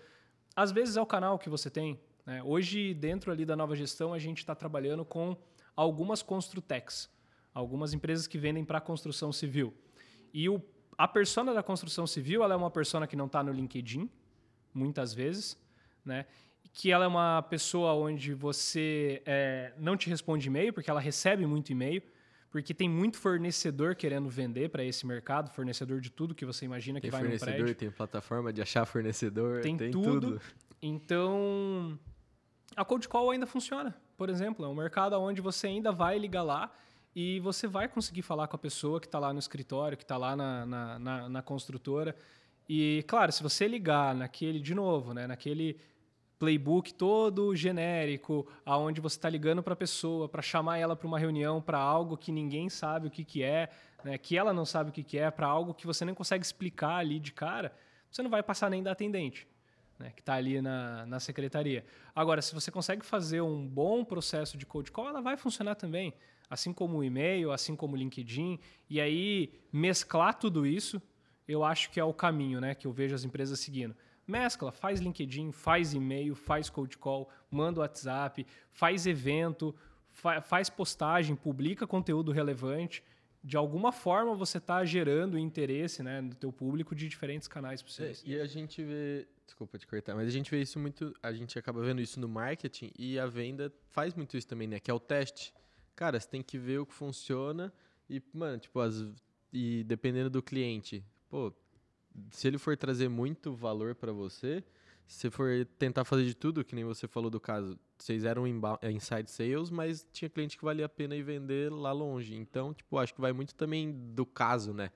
Às 0.55 0.71
vezes 0.71 0.95
é 0.95 1.01
o 1.01 1.07
canal 1.07 1.39
que 1.39 1.49
você 1.49 1.71
tem. 1.71 1.99
Né? 2.23 2.43
Hoje, 2.43 2.93
dentro 2.93 3.31
ali 3.31 3.45
da 3.45 3.55
nova 3.55 3.75
gestão, 3.75 4.13
a 4.13 4.19
gente 4.19 4.37
está 4.37 4.53
trabalhando 4.53 5.03
com 5.03 5.35
algumas 5.75 6.21
construtecs, 6.21 7.09
algumas 7.57 7.91
empresas 7.91 8.27
que 8.27 8.37
vendem 8.37 8.63
para 8.63 8.79
construção 8.79 9.31
civil. 9.31 9.73
E 10.31 10.47
o, 10.47 10.61
a 10.95 11.07
persona 11.07 11.53
da 11.53 11.63
construção 11.63 12.05
civil 12.05 12.43
ela 12.43 12.53
é 12.53 12.57
uma 12.57 12.69
persona 12.69 13.07
que 13.07 13.15
não 13.15 13.25
está 13.25 13.43
no 13.43 13.51
LinkedIn, 13.51 14.07
muitas 14.73 15.11
vezes, 15.11 15.57
né? 16.05 16.25
que 16.71 16.91
ela 16.91 17.05
é 17.05 17.07
uma 17.07 17.41
pessoa 17.41 17.93
onde 17.93 18.35
você 18.35 19.23
é, 19.25 19.73
não 19.79 19.97
te 19.97 20.07
responde 20.07 20.47
e-mail, 20.47 20.71
porque 20.71 20.91
ela 20.91 20.99
recebe 20.99 21.47
muito 21.47 21.71
e-mail, 21.71 22.03
porque 22.51 22.75
tem 22.75 22.87
muito 22.87 23.17
fornecedor 23.17 23.95
querendo 23.95 24.29
vender 24.29 24.69
para 24.69 24.83
esse 24.83 25.03
mercado, 25.07 25.49
fornecedor 25.49 25.99
de 25.99 26.11
tudo 26.11 26.35
que 26.35 26.45
você 26.45 26.65
imagina 26.65 27.01
tem 27.01 27.09
que 27.09 27.17
vai 27.17 27.27
no 27.27 27.39
prédio. 27.39 27.73
Tem 27.73 27.89
plataforma 27.89 28.53
de 28.53 28.61
achar 28.61 28.85
fornecedor, 28.85 29.61
tem, 29.61 29.75
tem 29.75 29.89
tudo. 29.89 30.33
tudo. 30.33 30.41
Então, 30.79 31.97
a 32.75 32.85
Cold 32.85 33.07
Call 33.09 33.31
ainda 33.31 33.47
funciona, 33.47 33.95
por 34.15 34.29
exemplo. 34.29 34.63
É 34.63 34.67
um 34.67 34.75
mercado 34.75 35.19
onde 35.19 35.41
você 35.41 35.65
ainda 35.65 35.91
vai 35.91 36.19
ligar 36.19 36.43
lá 36.43 36.71
e 37.19 37.39
você 37.39 37.65
vai 37.65 37.87
conseguir 37.87 38.21
falar 38.21 38.47
com 38.47 38.55
a 38.55 38.59
pessoa 38.59 38.99
que 38.99 39.07
está 39.07 39.17
lá 39.17 39.33
no 39.33 39.39
escritório, 39.39 39.97
que 39.97 40.03
está 40.03 40.17
lá 40.17 40.35
na, 40.35 40.67
na, 40.67 40.99
na, 40.99 41.29
na, 41.29 41.41
construtora. 41.41 42.15
E, 42.69 43.03
claro, 43.07 43.31
se 43.31 43.41
você 43.41 43.67
ligar 43.67 44.13
naquele, 44.13 44.59
de 44.59 44.75
novo, 44.75 45.15
né, 45.15 45.25
naquele 45.25 45.79
playbook 46.37 46.93
todo 46.93 47.55
genérico, 47.55 48.47
aonde 48.63 49.01
você 49.01 49.17
está 49.17 49.27
ligando 49.27 49.63
para 49.63 49.73
a 49.73 49.75
pessoa, 49.75 50.29
para 50.29 50.43
chamar 50.43 50.77
ela 50.77 50.95
para 50.95 51.07
uma 51.07 51.17
reunião, 51.17 51.59
para 51.59 51.79
algo 51.79 52.15
que 52.15 52.31
ninguém 52.31 52.69
sabe 52.69 53.07
o 53.07 53.09
que, 53.09 53.25
que 53.25 53.41
é, 53.41 53.67
né, 54.03 54.15
que 54.19 54.37
ela 54.37 54.53
não 54.53 54.63
sabe 54.63 54.91
o 54.91 54.93
que, 54.93 55.01
que 55.01 55.17
é, 55.17 55.31
para 55.31 55.47
algo 55.47 55.73
que 55.73 55.87
você 55.87 56.05
nem 56.05 56.13
consegue 56.13 56.45
explicar 56.45 56.97
ali 56.97 57.19
de 57.19 57.31
cara, 57.31 57.75
você 58.11 58.21
não 58.21 58.29
vai 58.29 58.43
passar 58.43 58.69
nem 58.69 58.83
da 58.83 58.91
atendente. 58.91 59.47
Né, 59.97 60.11
que 60.15 60.21
está 60.21 60.35
ali 60.35 60.61
na, 60.61 61.03
na 61.07 61.19
secretaria. 61.19 61.83
Agora, 62.13 62.43
se 62.43 62.53
você 62.53 62.69
consegue 62.69 63.03
fazer 63.03 63.41
um 63.41 63.67
bom 63.67 64.05
processo 64.05 64.55
de 64.55 64.63
cold 64.63 64.91
call, 64.91 65.07
ela 65.07 65.21
vai 65.21 65.35
funcionar 65.35 65.73
também 65.73 66.13
assim 66.49 66.73
como 66.73 66.97
o 66.97 67.03
e-mail, 67.03 67.51
assim 67.51 67.75
como 67.75 67.95
o 67.95 67.97
LinkedIn, 67.97 68.59
e 68.89 69.01
aí 69.01 69.53
mesclar 69.71 70.37
tudo 70.37 70.65
isso, 70.65 71.01
eu 71.47 71.63
acho 71.63 71.89
que 71.89 71.99
é 71.99 72.03
o 72.03 72.13
caminho, 72.13 72.59
né, 72.59 72.75
que 72.75 72.85
eu 72.85 72.91
vejo 72.91 73.15
as 73.15 73.23
empresas 73.23 73.59
seguindo. 73.59 73.95
mescla, 74.25 74.71
faz 74.73 74.99
LinkedIn, 74.99 75.53
faz 75.53 75.93
e-mail, 75.93 76.35
faz 76.35 76.69
cold 76.69 76.97
call, 76.97 77.29
manda 77.49 77.79
WhatsApp, 77.79 78.45
faz 78.71 79.07
evento, 79.07 79.73
fa 80.09 80.41
faz 80.41 80.69
postagem, 80.69 81.33
publica 81.33 81.87
conteúdo 81.87 82.33
relevante. 82.33 83.01
De 83.41 83.55
alguma 83.55 83.93
forma 83.93 84.35
você 84.35 84.57
está 84.57 84.83
gerando 84.83 85.37
interesse 85.37 86.03
né, 86.03 86.19
no 86.19 86.35
teu 86.35 86.51
público 86.51 86.93
de 86.93 87.07
diferentes 87.07 87.47
canais 87.47 87.81
possíveis. 87.81 88.21
É, 88.25 88.31
e 88.31 88.41
a 88.41 88.45
gente 88.45 88.83
vê, 88.83 89.25
desculpa 89.45 89.77
te 89.77 89.87
cortar, 89.87 90.13
mas 90.15 90.27
a 90.27 90.31
gente 90.31 90.51
vê 90.51 90.61
isso 90.61 90.77
muito, 90.77 91.13
a 91.23 91.31
gente 91.31 91.57
acaba 91.57 91.81
vendo 91.81 92.01
isso 92.01 92.19
no 92.19 92.27
marketing 92.27 92.91
e 92.99 93.17
a 93.17 93.27
venda 93.27 93.71
faz 93.91 94.13
muito 94.13 94.35
isso 94.35 94.47
também, 94.47 94.67
né? 94.67 94.77
Que 94.81 94.91
é 94.91 94.93
o 94.93 94.99
teste. 94.99 95.53
Cara, 95.97 96.19
você 96.19 96.27
tem 96.29 96.43
que 96.43 96.59
ver 96.59 96.77
o 96.77 96.85
que 96.85 96.93
funciona 96.93 97.73
e, 98.07 98.21
mano, 98.31 98.59
tipo, 98.59 98.79
as, 98.79 99.03
e 99.51 99.83
dependendo 99.83 100.29
do 100.29 100.43
cliente, 100.43 101.03
pô, 101.27 101.51
se 102.29 102.47
ele 102.47 102.59
for 102.59 102.77
trazer 102.77 103.09
muito 103.09 103.51
valor 103.51 103.95
para 103.95 104.11
você, 104.11 104.63
se 105.07 105.31
for 105.31 105.65
tentar 105.79 106.05
fazer 106.05 106.23
de 106.23 106.35
tudo, 106.35 106.63
que 106.63 106.75
nem 106.75 106.85
você 106.85 107.07
falou 107.07 107.31
do 107.31 107.39
caso, 107.39 107.79
vocês 107.97 108.25
eram 108.25 108.45
é, 108.79 108.91
inside 108.91 109.31
sales, 109.31 109.71
mas 109.71 110.07
tinha 110.13 110.29
cliente 110.29 110.55
que 110.55 110.63
valia 110.63 110.85
a 110.85 110.89
pena 110.89 111.15
ir 111.15 111.23
vender 111.23 111.71
lá 111.71 111.91
longe. 111.91 112.35
Então, 112.35 112.75
tipo, 112.75 112.99
acho 112.99 113.15
que 113.15 113.19
vai 113.21 113.33
muito 113.33 113.55
também 113.55 113.91
do 113.91 114.23
caso, 114.23 114.75
né? 114.75 114.91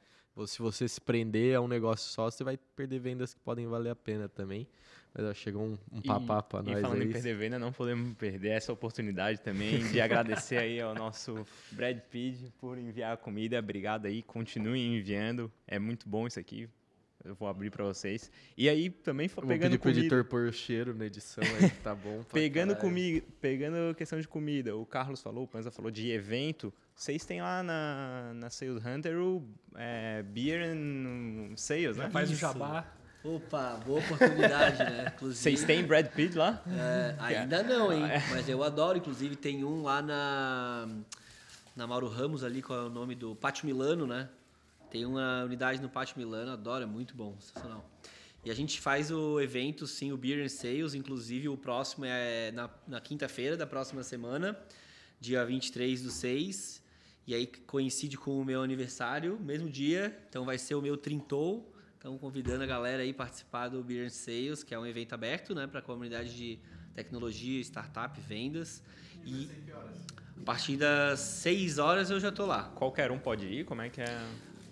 Se 0.46 0.60
você 0.60 0.88
se 0.88 1.02
prender 1.02 1.56
a 1.56 1.62
um 1.62 1.68
negócio 1.68 2.12
só, 2.12 2.30
você 2.30 2.44
vai 2.44 2.58
perder 2.58 3.00
vendas 3.00 3.34
que 3.34 3.40
podem 3.40 3.66
valer 3.66 3.90
a 3.90 3.96
pena 3.96 4.30
também. 4.30 4.68
Mas 5.14 5.26
ó, 5.26 5.34
chegou 5.34 5.64
um, 5.64 5.78
um 5.92 6.02
papá 6.02 6.42
para 6.42 6.64
nós. 6.64 6.78
E 6.78 6.82
falando 6.82 7.02
aí. 7.02 7.10
em 7.10 7.12
perder 7.12 7.36
venda, 7.36 7.60
não 7.60 7.72
podemos 7.72 8.14
perder 8.16 8.50
essa 8.50 8.72
oportunidade 8.72 9.42
também 9.42 9.80
de 9.90 10.00
agradecer 10.00 10.58
aí 10.58 10.80
ao 10.80 10.96
nosso 10.96 11.46
Brad 11.72 11.98
Pitt 12.10 12.52
por 12.60 12.78
enviar 12.78 13.14
a 13.14 13.18
comida. 13.18 13.60
Obrigado 13.60 14.06
aí, 14.06 14.22
continuem 14.22 14.98
enviando. 14.98 15.52
É 15.68 15.78
muito 15.78 16.08
bom 16.08 16.28
isso 16.28 16.40
aqui. 16.40 16.70
Eu 17.24 17.36
vou 17.36 17.48
abrir 17.48 17.70
para 17.70 17.84
vocês. 17.84 18.32
E 18.58 18.68
aí 18.68 18.90
também 18.90 19.30
eu 19.36 19.48
pegando 19.48 19.72
vou 19.72 19.80
comida. 19.80 20.00
editor 20.00 20.26
pôr 20.26 20.48
o 20.48 20.54
cheiro 20.54 20.96
na 20.96 21.06
edição 21.06 21.44
aí, 21.44 21.70
tá 21.84 21.94
bom. 21.94 22.24
pegando 22.34 22.76
comida, 22.76 23.24
pegando 23.40 23.94
questão 23.96 24.20
de 24.20 24.28
comida. 24.28 24.76
O 24.76 24.86
Carlos 24.86 25.22
falou, 25.22 25.44
o 25.44 25.48
Panza 25.48 25.70
falou 25.70 25.92
de 25.92 26.10
evento. 26.10 26.74
Vocês 26.96 27.24
têm 27.24 27.42
lá 27.42 27.62
na, 27.62 28.32
na 28.34 28.50
Sales 28.50 28.84
Hunter 28.84 29.18
o 29.18 29.48
é, 29.76 30.24
Beer 30.24 30.72
and 30.72 31.56
Sales, 31.58 31.98
né? 31.98 32.10
Faz 32.10 32.32
o 32.32 32.36
jabá. 32.36 32.92
Opa, 33.24 33.80
boa 33.86 34.00
oportunidade, 34.00 34.80
né? 34.80 35.14
Vocês 35.22 35.64
têm 35.64 35.86
Brad 35.86 36.08
Pitt 36.08 36.36
lá? 36.36 36.64
É, 36.68 37.16
ainda 37.20 37.62
não, 37.62 37.94
hein? 37.94 38.04
É. 38.04 38.20
Mas 38.32 38.50
eu 38.50 38.64
adoro, 38.64 38.98
inclusive, 38.98 39.36
tem 39.36 39.64
um 39.64 39.84
lá 39.84 40.02
na, 40.02 40.90
na 41.76 41.86
Mauro 41.86 42.08
Ramos 42.08 42.44
ali, 42.44 42.64
qual 42.64 42.80
é 42.80 42.84
o 42.84 42.90
nome 42.90 43.14
do 43.14 43.36
Pátio 43.36 43.68
Milano, 43.68 44.08
né? 44.08 44.28
Tem 44.90 45.06
uma 45.06 45.44
unidade 45.44 45.80
no 45.80 45.88
Pátio 45.88 46.18
Milano, 46.18 46.52
adoro, 46.52 46.84
é 46.84 46.88
muito 46.88 47.16
bom, 47.16 47.36
sensacional. 47.40 47.88
E 48.44 48.50
a 48.50 48.56
gente 48.56 48.82
faz 48.82 49.12
o 49.12 49.40
evento, 49.40 49.86
sim, 49.86 50.12
o 50.12 50.18
Beer 50.18 50.44
and 50.44 50.50
Sales, 50.50 50.96
inclusive 50.96 51.48
o 51.48 51.56
próximo 51.56 52.06
é 52.06 52.52
na, 52.52 52.70
na 52.88 53.00
quinta-feira 53.00 53.56
da 53.56 53.68
próxima 53.68 54.02
semana, 54.02 54.60
dia 55.20 55.46
23 55.46 56.02
do 56.02 56.10
6. 56.10 56.82
E 57.28 57.36
aí 57.36 57.46
coincide 57.46 58.18
com 58.18 58.42
o 58.42 58.44
meu 58.44 58.64
aniversário, 58.64 59.40
mesmo 59.40 59.70
dia, 59.70 60.18
então 60.28 60.44
vai 60.44 60.58
ser 60.58 60.74
o 60.74 60.82
meu 60.82 60.98
trintou. 60.98 61.71
Então 62.02 62.18
convidando 62.18 62.64
a 62.64 62.66
galera 62.66 63.04
aí 63.04 63.12
a 63.12 63.14
participar 63.14 63.68
do 63.68 63.84
Beer 63.84 64.08
and 64.08 64.10
Sales, 64.10 64.64
que 64.64 64.74
é 64.74 64.80
um 64.80 64.88
evento 64.88 65.14
aberto, 65.14 65.54
né, 65.54 65.68
para 65.68 65.82
a 65.82 65.84
comunidade 65.84 66.36
de 66.36 66.58
tecnologia, 66.96 67.62
startup, 67.62 68.20
vendas. 68.22 68.82
E 69.24 69.48
a 70.36 70.44
partir 70.44 70.78
das 70.78 71.20
6 71.20 71.78
horas 71.78 72.10
eu 72.10 72.20
já 72.20 72.32
tô 72.32 72.48
lá. 72.48 72.72
Qualquer 72.74 73.12
um 73.12 73.20
pode 73.20 73.46
ir? 73.46 73.66
Como 73.66 73.84
é 73.84 73.90
que 73.90 74.02
é? 74.02 74.20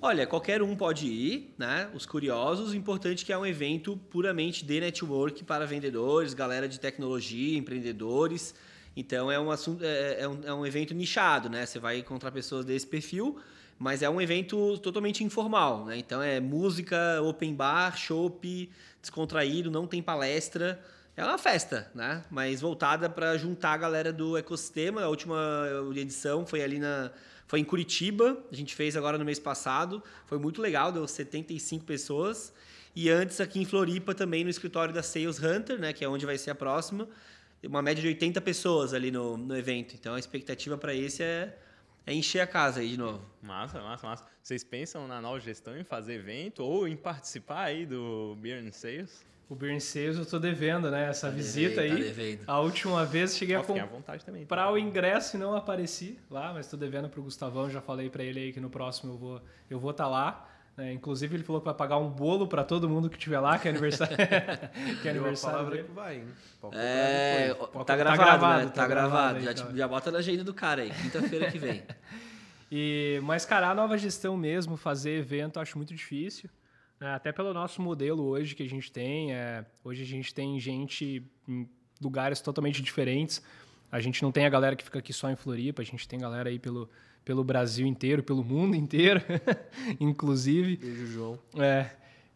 Olha, 0.02 0.26
qualquer 0.26 0.64
um 0.64 0.76
pode 0.76 1.06
ir, 1.06 1.54
né? 1.56 1.88
Os 1.94 2.04
curiosos, 2.04 2.72
o 2.72 2.76
importante 2.76 3.22
é 3.22 3.26
que 3.28 3.32
é 3.32 3.38
um 3.38 3.46
evento 3.46 3.96
puramente 4.10 4.66
de 4.66 4.80
network 4.80 5.44
para 5.44 5.68
vendedores, 5.68 6.34
galera 6.34 6.68
de 6.68 6.80
tecnologia, 6.80 7.56
empreendedores. 7.56 8.56
Então 8.98 9.32
é 9.32 9.40
um 9.40 9.52
assunto, 9.52 9.84
é, 9.86 10.22
é, 10.22 10.28
um, 10.28 10.42
é 10.46 10.54
um 10.56 10.66
evento 10.66 10.96
nichado, 10.96 11.48
né? 11.48 11.64
Você 11.64 11.78
vai 11.78 12.00
encontrar 12.00 12.32
pessoas 12.32 12.66
desse 12.66 12.88
perfil, 12.88 13.40
mas 13.80 14.02
é 14.02 14.10
um 14.10 14.20
evento 14.20 14.78
totalmente 14.80 15.24
informal, 15.24 15.86
né? 15.86 15.98
Então 15.98 16.22
é 16.22 16.42
música, 16.42 17.22
open 17.22 17.56
bar, 17.56 17.98
chopp, 17.98 18.70
descontraído, 19.02 19.72
não 19.72 19.88
tem 19.88 20.04
palestra. 20.04 20.84
É 21.16 21.24
uma 21.24 21.38
festa, 21.38 21.90
né? 21.96 22.22
Mas 22.30 22.60
voltada 22.60 23.10
para 23.10 23.38
juntar 23.38 23.72
a 23.72 23.78
galera 23.78 24.12
do 24.12 24.38
ecossistema. 24.38 25.04
A 25.04 25.08
última 25.08 25.38
edição 25.96 26.46
foi 26.46 26.62
ali 26.62 26.78
na 26.78 27.10
foi 27.48 27.60
em 27.60 27.64
Curitiba, 27.64 28.38
a 28.52 28.56
gente 28.56 28.76
fez 28.76 28.96
agora 28.96 29.18
no 29.18 29.26
mês 29.26 29.40
passado. 29.40 30.04
Foi 30.28 30.38
muito 30.38 30.62
legal, 30.62 30.92
deu 30.92 31.08
75 31.08 31.84
pessoas. 31.84 32.54
E 32.96 33.10
antes 33.10 33.42
aqui 33.42 33.60
em 33.60 33.66
Floripa 33.66 34.14
também 34.14 34.44
no 34.44 34.52
escritório 34.52 34.94
da 34.94 35.02
Sales 35.02 35.42
Hunter, 35.42 35.80
né, 35.80 35.92
que 35.92 36.06
é 36.06 36.08
onde 36.08 36.28
vai 36.28 36.38
ser 36.38 36.52
a 36.52 36.56
próxima. 36.56 37.08
Uma 37.64 37.82
média 37.82 38.04
de 38.04 38.08
80 38.08 38.40
pessoas 38.42 38.94
ali 38.94 39.10
no, 39.10 39.36
no 39.36 39.58
evento. 39.58 39.96
Então 39.96 40.14
a 40.14 40.20
expectativa 40.20 40.78
para 40.78 40.94
esse 40.94 41.24
é, 41.24 41.58
é 42.10 42.14
encher 42.16 42.40
a 42.40 42.48
casa 42.48 42.80
aí 42.80 42.90
de 42.90 42.98
novo. 42.98 43.22
Massa, 43.42 43.80
massa, 43.82 44.08
massa. 44.08 44.26
Vocês 44.42 44.64
pensam 44.64 45.08
na 45.08 45.22
nova 45.22 45.40
gestão 45.40 45.78
em 45.78 45.84
fazer 45.84 46.16
evento 46.16 46.64
ou 46.64 46.88
em 46.88 46.96
participar 46.98 47.66
aí 47.66 47.86
do 47.86 48.36
Beer 48.42 48.66
and 48.66 48.72
Sales? 48.72 49.24
O 49.48 49.56
Burn 49.56 49.80
Sales 49.82 50.18
eu 50.18 50.26
tô 50.26 50.38
devendo, 50.38 50.92
né? 50.92 51.10
Essa 51.10 51.28
tá 51.28 51.34
visita 51.36 51.82
devendo, 51.82 51.98
aí. 51.98 52.04
Tá 52.04 52.08
devendo. 52.08 52.44
A 52.46 52.60
última 52.60 53.04
vez 53.04 53.36
cheguei 53.36 53.56
a 53.56 53.64
comprar 53.64 53.88
tá? 54.48 54.72
o 54.72 54.78
ingresso 54.78 55.38
e 55.38 55.40
não 55.40 55.56
apareci 55.56 56.20
lá, 56.30 56.54
mas 56.54 56.68
tô 56.68 56.78
devendo 56.78 57.10
pro 57.10 57.22
Gustavão, 57.24 57.68
já 57.68 57.82
falei 57.82 58.12
para 58.12 58.24
ele 58.24 58.40
aí 58.40 58.54
que 58.54 58.60
no 58.60 58.70
próximo 58.70 59.14
eu 59.14 59.18
vou 59.18 59.42
eu 59.70 59.80
vou 59.80 59.92
estar 59.92 60.04
tá 60.04 60.10
lá. 60.10 60.50
Né? 60.80 60.94
Inclusive 60.94 61.36
ele 61.36 61.44
falou 61.44 61.60
que 61.60 61.66
vai 61.66 61.74
pagar 61.74 61.98
um 61.98 62.10
bolo 62.10 62.48
para 62.48 62.64
todo 62.64 62.88
mundo 62.88 63.10
que 63.10 63.18
estiver 63.18 63.42
lá, 63.42 63.60
que 63.60 63.68
é 63.68 63.72
aniversário. 63.72 64.16
que 65.02 65.08
é 65.10 65.12
aniversário 65.12 65.70
dele. 65.70 65.84
que 65.84 65.92
vai, 65.92 66.16
hein? 66.16 66.26
É, 66.72 67.54
tá, 67.54 67.84
tá 67.84 67.98
gravado, 67.98 68.24
gravado, 68.24 68.60
né? 68.60 68.66
tá, 68.68 68.72
tá 68.72 68.88
gravado. 68.88 69.42
já, 69.42 69.52
então. 69.52 69.76
já 69.76 69.88
bota 69.90 70.10
na 70.10 70.20
agenda 70.20 70.42
do 70.42 70.54
cara 70.54 70.84
aí, 70.84 70.92
quinta-feira 70.92 71.52
que 71.52 71.60
vem. 71.60 71.84
e, 72.72 73.20
mas, 73.24 73.46
cara, 73.46 73.70
a 73.70 73.76
nova 73.76 73.98
gestão 73.98 74.38
mesmo, 74.38 74.78
fazer 74.78 75.18
evento, 75.18 75.60
acho 75.60 75.78
muito 75.78 75.94
difícil. 75.94 76.50
É, 77.02 77.08
até 77.08 77.34
pelo 77.34 77.54
nosso 77.54 77.82
modelo 77.82 78.24
hoje 78.24 78.56
que 78.56 78.64
a 78.64 78.70
gente 78.70 78.90
tem. 78.90 79.34
É, 79.34 79.66
hoje 79.84 80.04
a 80.04 80.08
gente 80.08 80.34
tem 80.34 80.58
gente 80.62 81.22
em 81.46 81.70
lugares 82.02 82.40
totalmente 82.40 82.82
diferentes. 82.82 83.44
A 83.92 84.00
gente 84.00 84.24
não 84.24 84.32
tem 84.32 84.46
a 84.46 84.50
galera 84.50 84.78
que 84.78 84.86
fica 84.86 85.00
aqui 85.00 85.12
só 85.12 85.30
em 85.30 85.36
Floripa, 85.36 85.82
a 85.82 85.86
gente 85.86 86.08
tem 86.08 86.20
galera 86.20 86.48
aí 86.48 86.58
pelo, 86.58 86.90
pelo 87.30 87.44
Brasil 87.44 87.86
inteiro, 87.86 88.24
pelo 88.24 88.44
mundo 88.44 88.76
inteiro, 88.76 89.22
inclusive. 90.02 90.78
Beijo, 90.78 91.06
João. 91.06 91.40
É. 91.60 91.92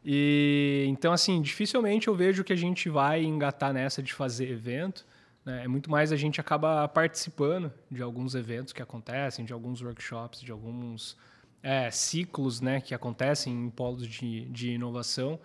E 0.05 0.85
então, 0.87 1.11
assim, 1.11 1.41
dificilmente 1.41 2.07
eu 2.07 2.13
vejo 2.13 2.43
que 2.43 2.53
a 2.53 2.55
gente 2.55 2.89
vai 2.89 3.23
engatar 3.23 3.73
nessa 3.73 4.03
de 4.03 4.13
fazer 4.13 4.51
evento. 4.51 5.03
Né? 5.43 5.63
É 5.63 5.67
muito 5.67 5.89
mais 5.89 6.11
a 6.11 6.15
gente 6.15 6.39
acaba 6.39 6.87
participando 6.87 7.73
de 7.89 8.03
alguns 8.03 8.35
eventos 8.35 8.71
que 8.71 8.83
acontecem, 8.83 9.43
de 9.43 9.51
alguns 9.51 9.81
workshops, 9.81 10.41
de 10.41 10.51
alguns 10.51 11.17
é, 11.63 11.89
ciclos 11.89 12.61
né, 12.61 12.79
que 12.79 12.93
acontecem 12.93 13.51
em 13.51 13.71
polos 13.71 14.05
de, 14.07 14.45
de 14.45 14.73
inovação, 14.73 15.39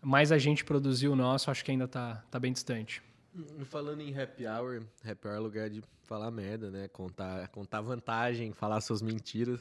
mas 0.00 0.32
a 0.32 0.38
gente 0.38 0.64
produzir 0.64 1.08
o 1.08 1.14
nosso, 1.14 1.50
acho 1.50 1.62
que 1.62 1.70
ainda 1.70 1.84
está 1.84 2.24
tá 2.30 2.40
bem 2.40 2.50
distante. 2.50 3.02
Hum, 3.36 3.66
falando 3.66 4.00
em 4.00 4.18
happy 4.18 4.46
hour, 4.46 4.82
happy 5.04 5.28
hour 5.28 5.36
é 5.36 5.38
lugar 5.38 5.68
de 5.68 5.82
falar 6.04 6.30
merda, 6.30 6.70
né? 6.70 6.88
Contar, 6.88 7.48
contar 7.48 7.82
vantagem, 7.82 8.54
falar 8.54 8.80
suas 8.80 9.02
mentiras. 9.02 9.60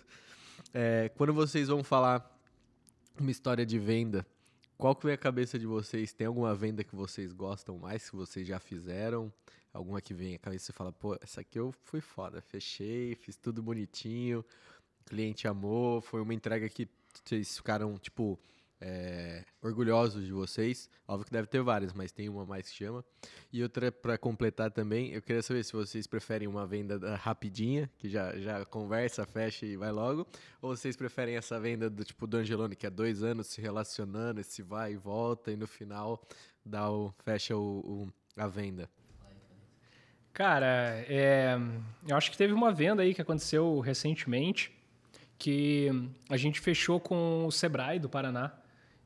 É, 0.73 1.11
quando 1.18 1.34
vocês 1.34 1.68
vão 1.68 1.84
falar 1.84 2.26
uma 3.19 3.30
história 3.30 3.65
de 3.65 3.77
venda, 3.77 4.26
qual 4.77 4.95
que 4.95 5.06
vem 5.06 5.14
a 5.14 5.18
cabeça 5.18 5.60
de 5.60 5.65
vocês? 5.65 6.14
Tem 6.14 6.26
alguma 6.26 6.56
venda 6.56 6.85
que 6.85 6.95
vocês 6.95 7.34
gostam 7.34 7.77
mais, 7.77 8.10
que 8.10 8.15
vocês 8.15 8.47
já 8.47 8.60
fizeram? 8.60 9.31
Alguma 9.73 9.99
que 9.99 10.14
vem 10.14 10.35
à 10.35 10.39
cabeça 10.39 10.72
e 10.72 10.73
fala, 10.73 10.93
pô, 10.93 11.18
essa 11.22 11.41
aqui 11.41 11.60
eu 11.60 11.73
fui 11.84 11.99
foda, 11.99 12.41
fechei, 12.41 13.14
fiz 13.15 13.35
tudo 13.35 13.61
bonitinho, 13.61 14.45
cliente 15.06 15.49
amou, 15.49 15.99
foi 15.99 16.22
uma 16.22 16.34
entrega 16.34 16.69
que 16.69 16.88
vocês 17.26 17.57
ficaram, 17.57 17.97
tipo, 17.97 18.39
é, 18.88 19.44
orgulhosos 19.64 20.24
de 20.24 20.32
vocês. 20.32 20.88
Óbvio 21.07 21.26
que 21.26 21.32
deve 21.32 21.48
ter 21.48 21.60
várias, 21.64 21.91
mas 21.91 22.12
tem 22.12 22.30
uma 22.30 22.45
mais 22.45 22.70
que 22.70 22.76
chama. 22.76 23.03
E 23.52 23.64
outra 23.64 23.91
para 23.91 24.16
completar 24.16 24.70
também, 24.70 25.12
eu 25.12 25.24
queria 25.24 25.41
saber 25.41 25.64
se 25.64 25.74
vocês 25.74 26.06
preferem 26.06 26.48
uma 26.48 26.68
venda 26.68 27.16
rapidinha, 27.16 27.90
que 27.98 28.07
já, 28.07 28.38
já 28.38 28.64
conversa, 28.64 29.26
fecha 29.26 29.66
e 29.66 29.76
vai 29.76 29.91
logo, 29.91 30.28
ou 30.62 30.76
vocês 30.78 30.95
preferem 30.95 31.36
essa 31.36 31.60
venda 31.60 31.90
do 31.90 32.03
tipo 32.03 32.28
do 32.28 32.38
Angelone, 32.38 32.76
que 32.76 32.86
é 32.86 32.90
dois 32.91 33.24
anos 33.24 33.48
se 33.48 33.60
relacionando, 33.60 34.40
esse 34.40 34.62
vai 34.62 34.94
e 34.94 34.98
volta, 34.98 35.52
e 35.52 35.56
no 35.56 35.66
final 35.66 36.22
dá 36.64 36.91
o, 36.91 37.12
fecha 37.24 37.57
o, 37.57 37.80
o 37.80 38.14
a 38.38 38.48
venda. 38.48 38.88
Cara, 40.32 41.03
é, 41.07 41.57
eu 42.07 42.16
acho 42.16 42.30
que 42.30 42.38
teve 42.38 42.53
uma 42.53 42.72
venda 42.72 43.02
aí 43.02 43.16
que 43.16 43.22
aconteceu 43.22 43.80
recentemente 43.80 44.72
que 45.40 45.90
a 46.30 46.38
gente 46.38 46.60
fechou 46.60 46.99
com 46.99 47.45
o 47.45 47.52
Sebrae 47.52 47.99
do 47.99 48.10
Paraná. 48.10 48.52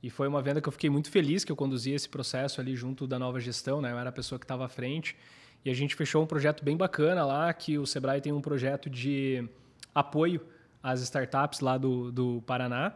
E 0.01 0.09
foi 0.09 0.27
uma 0.27 0.41
venda 0.41 0.61
que 0.61 0.67
eu 0.67 0.71
fiquei 0.71 0.89
muito 0.89 1.11
feliz 1.11 1.43
que 1.43 1.51
eu 1.51 1.55
conduzi 1.55 1.91
esse 1.91 2.07
processo 2.07 2.61
ali 2.61 2.75
junto 2.75 3.05
da 3.05 3.19
nova 3.19 3.39
gestão, 3.39 3.81
né? 3.81 3.91
Eu 3.91 3.97
era 3.97 4.09
a 4.09 4.13
pessoa 4.13 4.39
que 4.39 4.45
estava 4.45 4.65
à 4.65 4.69
frente. 4.69 5.15
E 5.63 5.69
a 5.69 5.73
gente 5.73 5.95
fechou 5.95 6.23
um 6.23 6.25
projeto 6.25 6.63
bem 6.63 6.77
bacana 6.77 7.25
lá, 7.25 7.53
que 7.53 7.77
o 7.77 7.85
Sebrae 7.85 8.21
tem 8.21 8.31
um 8.31 8.39
projeto 8.39 8.89
de 8.89 9.45
apoio 9.93 10.41
às 10.81 11.01
startups 11.01 11.59
lá 11.59 11.77
do, 11.77 12.11
do 12.13 12.41
Paraná. 12.47 12.93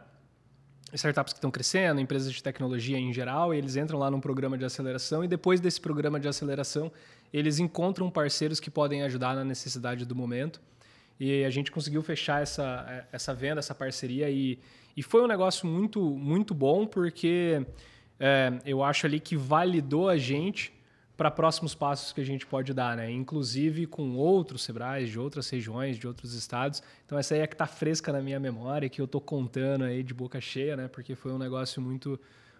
startups 0.94 1.34
que 1.34 1.38
estão 1.38 1.50
crescendo, 1.50 2.00
empresas 2.00 2.32
de 2.32 2.42
tecnologia 2.42 2.98
em 2.98 3.12
geral, 3.12 3.52
eles 3.52 3.76
entram 3.76 3.98
lá 3.98 4.10
num 4.10 4.20
programa 4.20 4.56
de 4.56 4.64
aceleração 4.64 5.22
e 5.22 5.28
depois 5.28 5.60
desse 5.60 5.78
programa 5.78 6.18
de 6.18 6.26
aceleração, 6.26 6.90
eles 7.30 7.58
encontram 7.58 8.10
parceiros 8.10 8.58
que 8.58 8.70
podem 8.70 9.02
ajudar 9.02 9.34
na 9.34 9.44
necessidade 9.44 10.06
do 10.06 10.14
momento. 10.14 10.58
E 11.20 11.44
a 11.44 11.50
gente 11.50 11.70
conseguiu 11.70 12.02
fechar 12.02 12.42
essa, 12.42 13.06
essa 13.12 13.34
venda, 13.34 13.58
essa 13.58 13.74
parceria 13.74 14.30
e, 14.30 14.58
e 14.96 15.02
foi 15.02 15.22
um 15.22 15.26
negócio 15.26 15.66
muito, 15.66 16.00
muito 16.00 16.54
bom 16.54 16.86
porque 16.86 17.66
é, 18.18 18.52
eu 18.64 18.82
acho 18.82 19.06
ali 19.06 19.18
que 19.18 19.36
validou 19.36 20.08
a 20.08 20.16
gente 20.16 20.72
para 21.16 21.30
próximos 21.30 21.74
passos 21.74 22.12
que 22.12 22.20
a 22.20 22.24
gente 22.24 22.44
pode 22.44 22.72
dar, 22.74 22.96
né? 22.96 23.10
Inclusive 23.10 23.86
com 23.86 24.16
outros 24.16 24.64
Sebrais 24.64 25.08
de 25.08 25.18
outras 25.18 25.48
regiões, 25.48 25.96
de 25.96 26.06
outros 26.06 26.34
estados. 26.34 26.82
Então 27.06 27.16
essa 27.18 27.34
aí 27.34 27.40
é 27.40 27.46
que 27.46 27.54
está 27.54 27.66
fresca 27.66 28.12
na 28.12 28.20
minha 28.20 28.40
memória, 28.40 28.88
que 28.88 29.00
eu 29.00 29.04
estou 29.04 29.20
contando 29.20 29.84
aí 29.84 30.02
de 30.02 30.12
boca 30.12 30.40
cheia, 30.40 30.76
né? 30.76 30.88
Porque 30.88 31.14
foi 31.14 31.32
um 31.32 31.38
negócio 31.38 31.80
muito, 31.80 32.18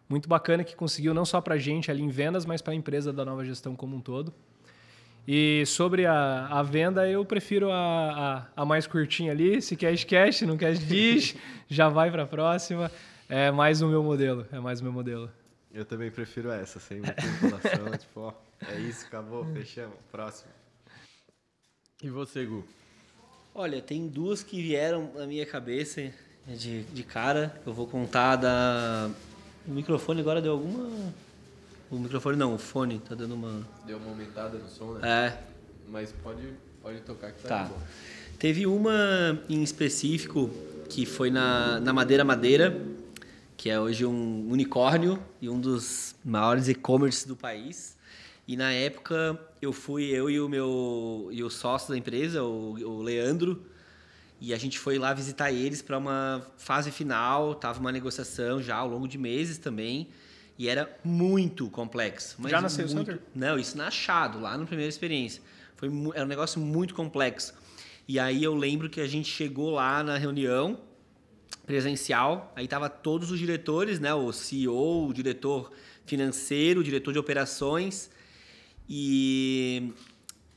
muito 0.09 0.29
bacana 0.29 0.63
que 0.63 0.77
conseguiu 0.77 1.13
não 1.13 1.25
só 1.25 1.41
para 1.41 1.55
a 1.55 1.59
gente 1.59 1.91
ali 1.91 2.03
em 2.03 2.11
vendas, 2.11 2.47
mas 2.47 2.63
para 2.63 2.73
a 2.73 2.77
empresa 2.77 3.13
da 3.13 3.25
nova 3.25 3.45
gestão 3.45 3.75
como 3.75 3.97
um 3.97 4.01
todo. 4.01 4.33
E 5.27 5.65
sobre 5.67 6.05
a, 6.05 6.47
a 6.47 6.63
venda, 6.63 7.09
eu 7.09 7.25
prefiro 7.25 7.71
a, 7.71 8.47
a, 8.57 8.63
a 8.63 8.65
mais 8.65 8.87
curtinha 8.87 9.33
ali. 9.33 9.63
Se 9.63 9.75
quer 9.75 9.97
cash, 10.05 10.43
não 10.43 10.57
quer 10.57 10.75
dish, 10.75 11.37
já 11.69 11.89
vai 11.89 12.11
para 12.11 12.25
a 12.25 12.27
próxima. 12.27 12.91
É 13.29 13.51
mais 13.51 13.81
o 13.81 13.89
meu 13.89 14.03
modelo, 14.03 14.47
é 14.53 14.61
mais 14.61 14.81
o 14.81 14.85
meu 14.85 14.93
modelo. 14.93 15.31
Eu 15.73 15.85
também 15.85 16.11
prefiro 16.11 16.51
essa, 16.51 16.79
sem 16.79 17.01
muita 17.01 17.27
enrolação. 17.27 17.91
tipo, 17.99 18.21
ó, 18.21 18.33
é 18.69 18.79
isso, 18.81 19.07
acabou, 19.07 19.45
fechamos. 19.47 19.97
Próximo. 20.13 20.51
E 22.03 22.11
você, 22.11 22.45
Gu? 22.45 22.63
Olha, 23.55 23.81
tem 23.81 24.07
duas 24.07 24.43
que 24.43 24.61
vieram 24.61 25.11
na 25.15 25.27
minha 25.27 25.47
cabeça 25.47 26.13
de, 26.47 26.83
de 26.83 27.03
cara. 27.03 27.61
Eu 27.67 27.73
vou 27.73 27.87
contar 27.87 28.37
da. 28.37 29.11
O 29.67 29.71
microfone 29.71 30.21
agora 30.21 30.43
deu 30.43 30.53
alguma. 30.53 31.15
O 31.95 31.99
microfone 31.99 32.37
não, 32.37 32.55
o 32.55 32.59
fone 32.59 32.99
tá 32.99 33.15
dando 33.15 33.35
uma. 33.35 33.67
Deu 33.87 33.99
uma 33.99 34.11
aumentada 34.11 34.59
no 34.59 34.69
som, 34.69 34.95
né? 34.95 35.09
É. 35.09 35.43
Mas 35.89 36.13
pode, 36.23 36.43
pode 36.83 37.01
tocar 37.01 37.33
que 37.33 37.43
tá, 37.43 37.49
tá. 37.49 37.65
bom. 37.65 37.79
Teve 38.39 38.67
uma 38.67 39.41
em 39.49 39.63
específico 39.63 40.51
que 40.89 41.07
foi 41.07 41.31
na, 41.31 41.79
na 41.81 41.93
Madeira 41.93 42.25
Madeira 42.25 42.77
que 43.57 43.71
é 43.71 43.81
hoje 43.81 44.05
um 44.05 44.51
unicórnio 44.51 45.19
e 45.41 45.49
um 45.49 45.59
dos 45.59 46.15
maiores 46.25 46.69
e-commerce 46.69 47.27
do 47.27 47.35
país. 47.35 47.97
E 48.47 48.57
na 48.57 48.71
época 48.73 49.41
eu 49.63 49.73
fui 49.73 50.05
eu 50.05 50.29
e 50.29 50.39
o 50.39 50.49
meu 50.49 51.29
e 51.33 51.43
o 51.43 51.49
sócio 51.49 51.89
da 51.89 51.97
empresa, 51.97 52.43
o, 52.43 52.75
o 52.75 53.03
Leandro, 53.03 53.65
e 54.39 54.53
a 54.53 54.59
gente 54.59 54.79
foi 54.79 54.99
lá 54.99 55.15
visitar 55.15 55.51
eles 55.51 55.81
para 55.81 55.97
uma 55.97 56.47
fase 56.59 56.91
final, 56.91 57.55
tava 57.55 57.81
uma 57.81 57.91
negociação 57.91 58.61
já 58.61 58.77
ao 58.77 58.87
longo 58.87 59.09
de 59.09 59.17
meses 59.17 59.57
também, 59.57 60.09
e 60.59 60.69
era 60.69 60.97
muito 61.03 61.69
complexo. 61.69 62.37
já 62.47 62.61
na 62.61 62.69
Sales 62.69 62.95
muito... 62.95 63.11
Center? 63.11 63.23
Não, 63.35 63.59
isso 63.59 63.77
na 63.77 63.89
Achado, 63.89 64.41
lá 64.41 64.57
na 64.57 64.65
primeira 64.65 64.89
experiência. 64.89 65.43
Foi 65.77 65.89
era 66.15 66.25
um 66.25 66.29
negócio 66.29 66.61
muito 66.61 66.95
complexo. 66.95 67.55
E 68.07 68.19
aí 68.19 68.45
eu 68.45 68.55
lembro 68.55 68.89
que 68.89 69.01
a 69.01 69.07
gente 69.07 69.29
chegou 69.29 69.71
lá 69.71 70.03
na 70.03 70.17
reunião, 70.17 70.79
presencial. 71.67 72.53
Aí 72.55 72.69
tava 72.69 72.89
todos 72.89 73.31
os 73.31 73.39
diretores, 73.39 73.99
né? 73.99 74.15
O 74.15 74.33
CEO, 74.33 75.09
o 75.09 75.13
diretor 75.13 75.73
financeiro, 76.07 76.81
o 76.81 76.85
diretor 76.85 77.13
de 77.13 77.19
operações. 77.19 78.11
E, 78.89 79.93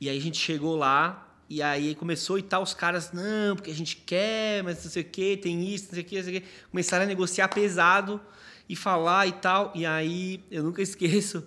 e 0.00 0.08
aí 0.08 0.18
a 0.18 0.20
gente 0.20 0.38
chegou 0.38 0.76
lá 0.76 1.24
e 1.48 1.62
aí 1.62 1.94
começou 1.94 2.38
e 2.38 2.42
tal, 2.42 2.62
os 2.62 2.74
caras, 2.74 3.10
não, 3.10 3.56
porque 3.56 3.70
a 3.70 3.74
gente 3.74 3.96
quer, 3.96 4.62
mas 4.62 4.84
não 4.84 4.90
sei 4.90 5.02
o 5.02 5.06
que, 5.06 5.34
tem 5.38 5.66
isso, 5.66 5.86
não 5.86 5.94
sei 5.94 6.02
o 6.02 6.04
que, 6.04 6.16
não 6.16 6.24
sei 6.24 6.36
o 6.36 6.40
que. 6.42 6.46
Começaram 6.70 7.04
a 7.04 7.06
negociar 7.06 7.48
pesado 7.48 8.20
e 8.68 8.76
falar 8.76 9.26
e 9.26 9.32
tal. 9.32 9.72
E 9.74 9.84
aí 9.86 10.44
eu 10.50 10.62
nunca 10.62 10.80
esqueço 10.82 11.44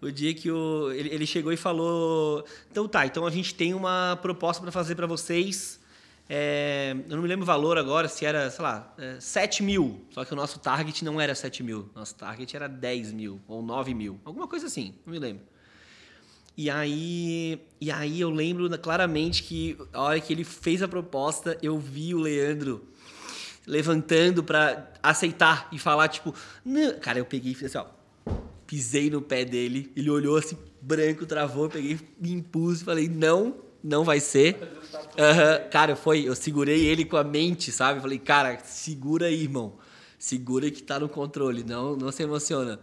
o 0.00 0.10
dia 0.10 0.34
que 0.34 0.50
o, 0.50 0.90
ele, 0.92 1.08
ele 1.10 1.26
chegou 1.26 1.52
e 1.52 1.56
falou: 1.56 2.44
então 2.70 2.88
tá, 2.88 3.06
então 3.06 3.26
a 3.26 3.30
gente 3.30 3.54
tem 3.54 3.74
uma 3.74 4.18
proposta 4.22 4.62
para 4.62 4.72
fazer 4.72 4.94
para 4.94 5.06
vocês 5.06 5.82
é, 6.34 6.96
eu 7.10 7.16
não 7.16 7.22
me 7.22 7.28
lembro 7.28 7.42
o 7.42 7.46
valor 7.46 7.76
agora, 7.76 8.08
se 8.08 8.24
era, 8.24 8.50
sei 8.50 8.62
lá, 8.62 8.94
é, 8.96 9.20
7 9.20 9.62
mil. 9.62 10.00
Só 10.10 10.24
que 10.24 10.32
o 10.32 10.36
nosso 10.36 10.58
target 10.58 11.04
não 11.04 11.20
era 11.20 11.34
7 11.34 11.62
mil. 11.62 11.90
Nosso 11.94 12.14
target 12.14 12.56
era 12.56 12.68
10 12.68 13.12
mil 13.12 13.38
ou 13.46 13.62
9 13.62 13.92
mil. 13.92 14.18
Alguma 14.24 14.48
coisa 14.48 14.66
assim, 14.66 14.94
não 15.04 15.12
me 15.12 15.18
lembro. 15.18 15.44
E 16.56 16.70
aí, 16.70 17.60
e 17.78 17.90
aí 17.90 18.18
eu 18.18 18.30
lembro 18.30 18.66
claramente 18.78 19.42
que 19.42 19.76
a 19.92 20.00
hora 20.00 20.20
que 20.20 20.32
ele 20.32 20.44
fez 20.44 20.82
a 20.82 20.88
proposta, 20.88 21.58
eu 21.62 21.78
vi 21.78 22.14
o 22.14 22.20
Leandro 22.20 22.86
levantando 23.66 24.42
para 24.42 24.92
aceitar 25.02 25.68
e 25.72 25.78
falar, 25.78 26.08
tipo, 26.08 26.34
não. 26.64 26.98
cara, 26.98 27.18
eu 27.18 27.24
peguei 27.24 27.52
e 27.52 27.54
fiz 27.54 27.74
assim, 27.74 27.86
ó, 27.86 28.32
pisei 28.66 29.10
no 29.10 29.20
pé 29.20 29.44
dele, 29.44 29.92
ele 29.96 30.10
olhou 30.10 30.36
assim, 30.36 30.56
branco, 30.80 31.26
travou, 31.26 31.64
eu 31.64 31.70
peguei, 31.70 32.00
me 32.18 32.32
impus 32.32 32.80
e 32.80 32.84
falei, 32.84 33.08
não, 33.08 33.54
não 33.82 34.04
vai 34.04 34.20
ser. 34.20 34.56
Uhum. 34.94 35.70
Cara, 35.70 35.96
foi, 35.96 36.26
eu 36.26 36.34
segurei 36.34 36.84
ele 36.86 37.04
com 37.04 37.16
a 37.16 37.24
mente, 37.24 37.70
sabe? 37.72 38.00
Falei, 38.00 38.18
cara, 38.18 38.58
segura 38.64 39.26
aí, 39.26 39.42
irmão. 39.42 39.74
Segura 40.18 40.70
que 40.70 40.82
tá 40.82 41.00
no 41.00 41.08
controle, 41.08 41.64
não, 41.64 41.96
não 41.96 42.12
se 42.12 42.22
emociona. 42.22 42.78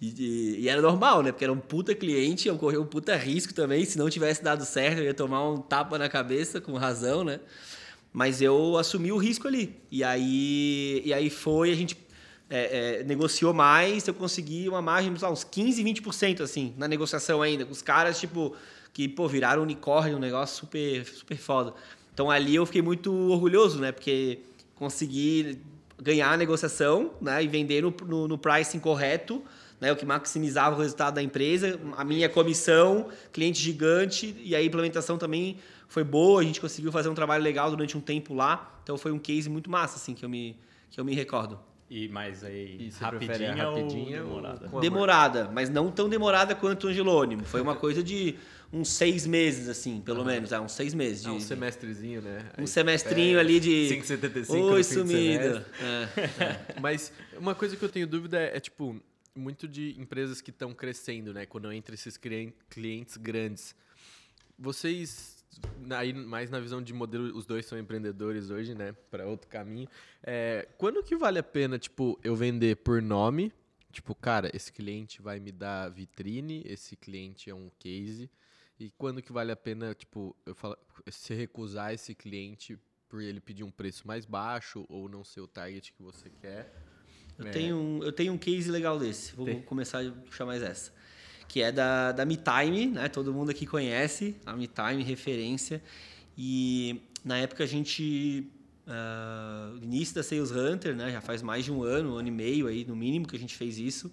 E, 0.00 0.14
e, 0.16 0.60
e, 0.60 0.68
era 0.68 0.80
normal, 0.80 1.22
né? 1.22 1.32
Porque 1.32 1.44
era 1.44 1.52
um 1.52 1.58
puta 1.58 1.92
cliente, 1.94 2.46
eu 2.46 2.56
corri 2.56 2.78
um 2.78 2.86
puta 2.86 3.16
risco 3.16 3.52
também. 3.52 3.84
Se 3.84 3.98
não 3.98 4.08
tivesse 4.08 4.42
dado 4.42 4.64
certo, 4.64 4.98
eu 4.98 5.04
ia 5.04 5.14
tomar 5.14 5.48
um 5.48 5.58
tapa 5.58 5.98
na 5.98 6.08
cabeça, 6.08 6.60
com 6.60 6.74
razão, 6.74 7.24
né? 7.24 7.40
Mas 8.18 8.42
eu 8.42 8.76
assumi 8.76 9.12
o 9.12 9.16
risco 9.16 9.46
ali. 9.46 9.76
E 9.92 10.02
aí, 10.02 11.00
e 11.04 11.14
aí 11.14 11.30
foi, 11.30 11.70
a 11.70 11.74
gente 11.76 11.96
é, 12.50 12.98
é, 12.98 13.04
negociou 13.04 13.54
mais, 13.54 14.08
eu 14.08 14.12
consegui 14.12 14.68
uma 14.68 14.82
margem, 14.82 15.14
lá, 15.22 15.30
uns 15.30 15.44
15, 15.44 15.84
20% 15.84 16.40
assim, 16.40 16.74
na 16.76 16.88
negociação 16.88 17.40
ainda. 17.40 17.64
Com 17.64 17.70
os 17.70 17.80
caras, 17.80 18.18
tipo, 18.18 18.56
que, 18.92 19.08
pô, 19.08 19.28
viraram 19.28 19.62
unicórnio, 19.62 20.16
um 20.16 20.20
negócio 20.20 20.56
super, 20.56 21.06
super 21.06 21.38
foda. 21.38 21.74
Então 22.12 22.28
ali 22.28 22.56
eu 22.56 22.66
fiquei 22.66 22.82
muito 22.82 23.14
orgulhoso, 23.30 23.78
né? 23.78 23.92
Porque 23.92 24.40
consegui 24.74 25.60
ganhar 25.96 26.32
a 26.32 26.36
negociação, 26.36 27.12
né? 27.20 27.44
E 27.44 27.46
vender 27.46 27.84
no, 27.84 27.94
no, 28.04 28.26
no 28.26 28.36
pricing 28.36 28.80
correto, 28.80 29.40
né? 29.80 29.92
O 29.92 29.96
que 29.96 30.04
maximizava 30.04 30.74
o 30.74 30.80
resultado 30.80 31.14
da 31.14 31.22
empresa. 31.22 31.78
A 31.96 32.02
minha 32.02 32.28
comissão, 32.28 33.10
cliente 33.32 33.62
gigante, 33.62 34.34
e 34.40 34.56
a 34.56 34.60
implementação 34.60 35.16
também 35.16 35.58
foi 35.88 36.04
boa. 36.04 36.40
A 36.40 36.44
gente 36.44 36.60
conseguiu 36.60 36.92
fazer 36.92 37.08
um 37.08 37.14
trabalho 37.14 37.42
legal 37.42 37.70
durante 37.70 37.96
um 37.96 38.00
tempo 38.00 38.34
lá. 38.34 38.78
Então 38.82 38.96
foi 38.96 39.10
um 39.10 39.18
case 39.18 39.48
muito 39.48 39.70
massa, 39.70 39.96
assim, 39.96 40.14
que 40.14 40.24
eu 40.24 40.28
me, 40.28 40.56
que 40.90 41.00
eu 41.00 41.04
me 41.04 41.14
recordo. 41.14 41.58
E 41.90 42.06
mais 42.08 42.44
aí, 42.44 42.90
rapidinha, 43.00 43.54
rapidinha 43.54 44.22
ou 44.22 44.36
demorada? 44.42 44.80
Demorada, 44.80 45.50
mas 45.50 45.70
não 45.70 45.90
tão 45.90 46.06
demorada 46.06 46.54
quanto 46.54 46.86
o 46.86 46.90
Angelônimo. 46.90 47.44
Foi 47.44 47.62
uma 47.62 47.74
coisa 47.74 48.02
de 48.02 48.34
uns 48.70 48.90
seis 48.90 49.26
meses, 49.26 49.70
assim, 49.70 50.02
pelo 50.02 50.22
menos. 50.22 50.52
É, 50.52 50.60
uns 50.60 50.72
seis 50.72 50.92
meses. 50.92 51.22
De, 51.22 51.30
ah, 51.30 51.32
um 51.32 51.40
semestrezinho, 51.40 52.20
né? 52.20 52.44
Um 52.58 52.62
aí, 52.62 52.66
semestrinho 52.66 53.38
é, 53.38 53.40
ali 53.40 53.58
de... 53.58 53.88
5,75 53.90 54.50
Oi, 54.50 54.84
sumida. 54.84 55.66
É, 55.80 56.44
é. 56.44 56.74
Mas 56.78 57.10
uma 57.38 57.54
coisa 57.54 57.74
que 57.74 57.82
eu 57.82 57.88
tenho 57.88 58.06
dúvida 58.06 58.38
é, 58.38 58.58
é 58.58 58.60
tipo, 58.60 58.94
muito 59.34 59.66
de 59.66 59.98
empresas 59.98 60.42
que 60.42 60.50
estão 60.50 60.74
crescendo, 60.74 61.32
né? 61.32 61.46
Quando 61.46 61.72
entra 61.72 61.94
esses 61.94 62.18
clientes 62.18 63.16
grandes. 63.16 63.74
Vocês 64.58 65.37
aí 65.90 66.12
mais 66.12 66.50
na 66.50 66.60
visão 66.60 66.82
de 66.82 66.92
modelo, 66.92 67.36
os 67.36 67.46
dois 67.46 67.66
são 67.66 67.78
empreendedores 67.78 68.50
hoje, 68.50 68.74
né? 68.74 68.92
Para 69.10 69.26
outro 69.26 69.48
caminho. 69.48 69.88
É, 70.22 70.68
quando 70.76 71.02
que 71.02 71.16
vale 71.16 71.38
a 71.38 71.42
pena, 71.42 71.78
tipo, 71.78 72.18
eu 72.22 72.34
vender 72.36 72.76
por 72.76 73.00
nome? 73.00 73.52
Tipo, 73.90 74.14
cara, 74.14 74.50
esse 74.54 74.72
cliente 74.72 75.22
vai 75.22 75.40
me 75.40 75.50
dar 75.50 75.88
vitrine, 75.88 76.62
esse 76.66 76.94
cliente 76.96 77.48
é 77.50 77.54
um 77.54 77.70
case. 77.78 78.30
E 78.78 78.90
quando 78.90 79.22
que 79.22 79.32
vale 79.32 79.50
a 79.50 79.56
pena, 79.56 79.94
tipo, 79.94 80.36
eu 80.46 80.54
falo, 80.54 80.76
se 81.10 81.34
recusar 81.34 81.92
esse 81.92 82.14
cliente 82.14 82.78
por 83.08 83.22
ele 83.22 83.40
pedir 83.40 83.64
um 83.64 83.70
preço 83.70 84.06
mais 84.06 84.24
baixo 84.24 84.84
ou 84.88 85.08
não 85.08 85.24
ser 85.24 85.40
o 85.40 85.48
target 85.48 85.92
que 85.92 86.02
você 86.02 86.30
quer? 86.30 86.72
Eu, 87.38 87.46
é. 87.46 87.50
tenho, 87.50 87.76
um, 87.76 88.02
eu 88.02 88.12
tenho 88.12 88.32
um 88.32 88.38
case 88.38 88.70
legal 88.70 88.98
desse. 88.98 89.34
Vou 89.34 89.46
Tem. 89.46 89.62
começar 89.62 90.04
a 90.04 90.10
puxar 90.10 90.44
mais 90.44 90.62
essa 90.62 90.92
que 91.48 91.62
é 91.62 91.72
da, 91.72 92.12
da 92.12 92.24
MeTime, 92.26 92.86
né? 92.86 93.08
Todo 93.08 93.32
mundo 93.32 93.50
aqui 93.50 93.66
conhece 93.66 94.36
a 94.44 94.54
MeTime, 94.54 95.02
referência. 95.02 95.82
E 96.36 97.00
na 97.24 97.38
época 97.38 97.64
a 97.64 97.66
gente, 97.66 98.46
uh, 98.86 99.82
início 99.82 100.14
da 100.14 100.22
Sales 100.22 100.50
Hunter, 100.50 100.94
né? 100.94 101.10
Já 101.10 101.22
faz 101.22 101.42
mais 101.42 101.64
de 101.64 101.72
um 101.72 101.82
ano, 101.82 102.14
um 102.14 102.18
ano 102.18 102.28
e 102.28 102.30
meio 102.30 102.66
aí, 102.66 102.84
no 102.84 102.94
mínimo, 102.94 103.26
que 103.26 103.34
a 103.34 103.38
gente 103.38 103.56
fez 103.56 103.78
isso. 103.78 104.12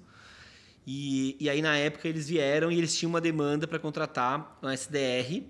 E, 0.88 1.36
e 1.40 1.50
aí 1.50 1.62
na 1.62 1.76
época 1.76 2.08
eles 2.08 2.30
vieram 2.30 2.72
e 2.72 2.78
eles 2.78 2.96
tinham 2.98 3.10
uma 3.10 3.20
demanda 3.20 3.68
para 3.68 3.80
contratar 3.80 4.58
um 4.64 4.70
SDR 4.70 5.44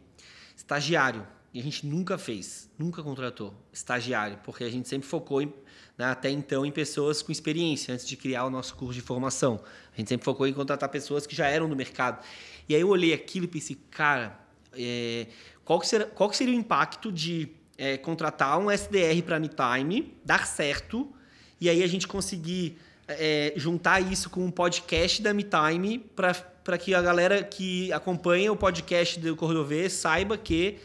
estagiário. 0.57 1.28
E 1.53 1.60
a 1.60 1.64
gente 1.64 1.86
nunca 1.86 2.18
fez, 2.18 2.70
nunca 2.78 3.02
contratou 3.03 3.53
estagiário, 3.72 4.40
porque 4.44 4.64
a 4.64 4.70
gente 4.70 4.90
sempre 4.90 5.07
focou 5.07 5.41
em 5.41 5.53
né, 5.97 6.05
até 6.05 6.30
então 6.30 6.65
em 6.65 6.72
pessoas 6.72 7.22
com 7.22 7.31
experiência, 7.31 7.93
antes 7.93 8.07
de 8.07 8.17
criar 8.17 8.45
o 8.45 8.49
nosso 8.49 8.76
curso 8.76 8.93
de 8.93 9.01
formação. 9.01 9.59
A 9.93 9.97
gente 9.97 10.09
sempre 10.09 10.26
focou 10.26 10.47
em 10.47 10.53
contratar 10.53 10.89
pessoas 10.89 11.26
que 11.26 11.35
já 11.35 11.47
eram 11.47 11.67
no 11.67 11.76
mercado. 11.76 12.23
E 12.67 12.76
aí 12.76 12.81
eu 12.81 12.89
olhei 12.89 13.13
aquilo 13.13 13.45
e 13.45 13.47
pensei, 13.47 13.77
cara, 13.89 14.39
é, 14.73 15.27
qual, 15.63 15.80
que 15.80 15.88
será, 15.88 16.05
qual 16.05 16.30
que 16.30 16.35
seria 16.35 16.53
o 16.53 16.57
impacto 16.57 17.11
de 17.11 17.49
é, 17.77 17.97
contratar 17.97 18.57
um 18.59 18.69
SDR 18.69 19.22
para 19.26 19.39
MeTime, 19.39 20.13
dar 20.23 20.45
certo 20.45 21.11
e 21.59 21.69
aí 21.69 21.84
a 21.84 21.88
gente 21.88 22.07
conseguir 22.07 22.77
é, 23.07 23.53
juntar 23.55 23.99
isso 24.01 24.30
com 24.30 24.43
um 24.43 24.51
podcast 24.51 25.22
da 25.22 25.34
MeTime 25.34 25.99
para 26.15 26.77
que 26.77 26.93
a 26.93 27.01
galera 27.01 27.43
que 27.43 27.91
acompanha 27.93 28.51
o 28.51 28.55
podcast 28.55 29.19
do 29.19 29.35
Cordovê 29.35 29.89
saiba 29.89 30.38
que 30.38 30.77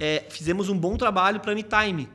é, 0.00 0.24
fizemos 0.30 0.68
um 0.68 0.78
bom 0.78 0.96
trabalho 0.96 1.40
para 1.40 1.52
a 1.52 1.54
MeTime. 1.54 2.08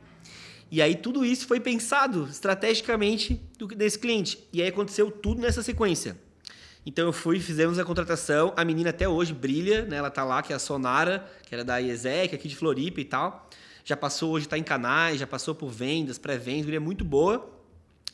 E 0.74 0.82
aí 0.82 0.96
tudo 0.96 1.24
isso 1.24 1.46
foi 1.46 1.60
pensado 1.60 2.26
estrategicamente 2.28 3.40
do, 3.56 3.68
desse 3.68 3.96
cliente. 3.96 4.44
E 4.52 4.60
aí 4.60 4.66
aconteceu 4.66 5.08
tudo 5.08 5.40
nessa 5.40 5.62
sequência. 5.62 6.16
Então 6.84 7.06
eu 7.06 7.12
fui, 7.12 7.38
fizemos 7.38 7.78
a 7.78 7.84
contratação. 7.84 8.52
A 8.56 8.64
menina 8.64 8.90
até 8.90 9.08
hoje 9.08 9.32
brilha, 9.32 9.84
né? 9.84 9.98
Ela 9.98 10.10
tá 10.10 10.24
lá, 10.24 10.42
que 10.42 10.52
é 10.52 10.56
a 10.56 10.58
Sonara, 10.58 11.30
que 11.46 11.54
era 11.54 11.64
da 11.64 11.78
IESEC, 11.78 12.34
aqui 12.34 12.48
de 12.48 12.56
Floripa 12.56 13.00
e 13.00 13.04
tal. 13.04 13.48
Já 13.84 13.96
passou, 13.96 14.32
hoje 14.32 14.46
está 14.46 14.58
em 14.58 14.64
canais, 14.64 15.20
já 15.20 15.28
passou 15.28 15.54
por 15.54 15.68
vendas, 15.68 16.18
pré-vendas, 16.18 16.74
é 16.74 16.80
muito 16.80 17.04
boa. 17.04 17.48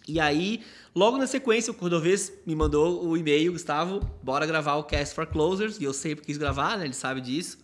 E 0.06 0.20
aí, 0.20 0.62
logo 0.94 1.16
na 1.16 1.26
sequência, 1.26 1.70
o 1.70 1.74
Cordovês 1.74 2.30
me 2.44 2.54
mandou 2.54 3.06
o 3.06 3.16
e-mail, 3.16 3.52
Gustavo, 3.52 4.00
bora 4.22 4.44
gravar 4.44 4.74
o 4.74 4.84
Cast 4.84 5.14
for 5.14 5.26
Closers. 5.26 5.80
E 5.80 5.84
eu 5.84 5.94
sempre 5.94 6.26
quis 6.26 6.36
gravar, 6.36 6.76
né? 6.76 6.84
Ele 6.84 6.92
sabe 6.92 7.22
disso. 7.22 7.56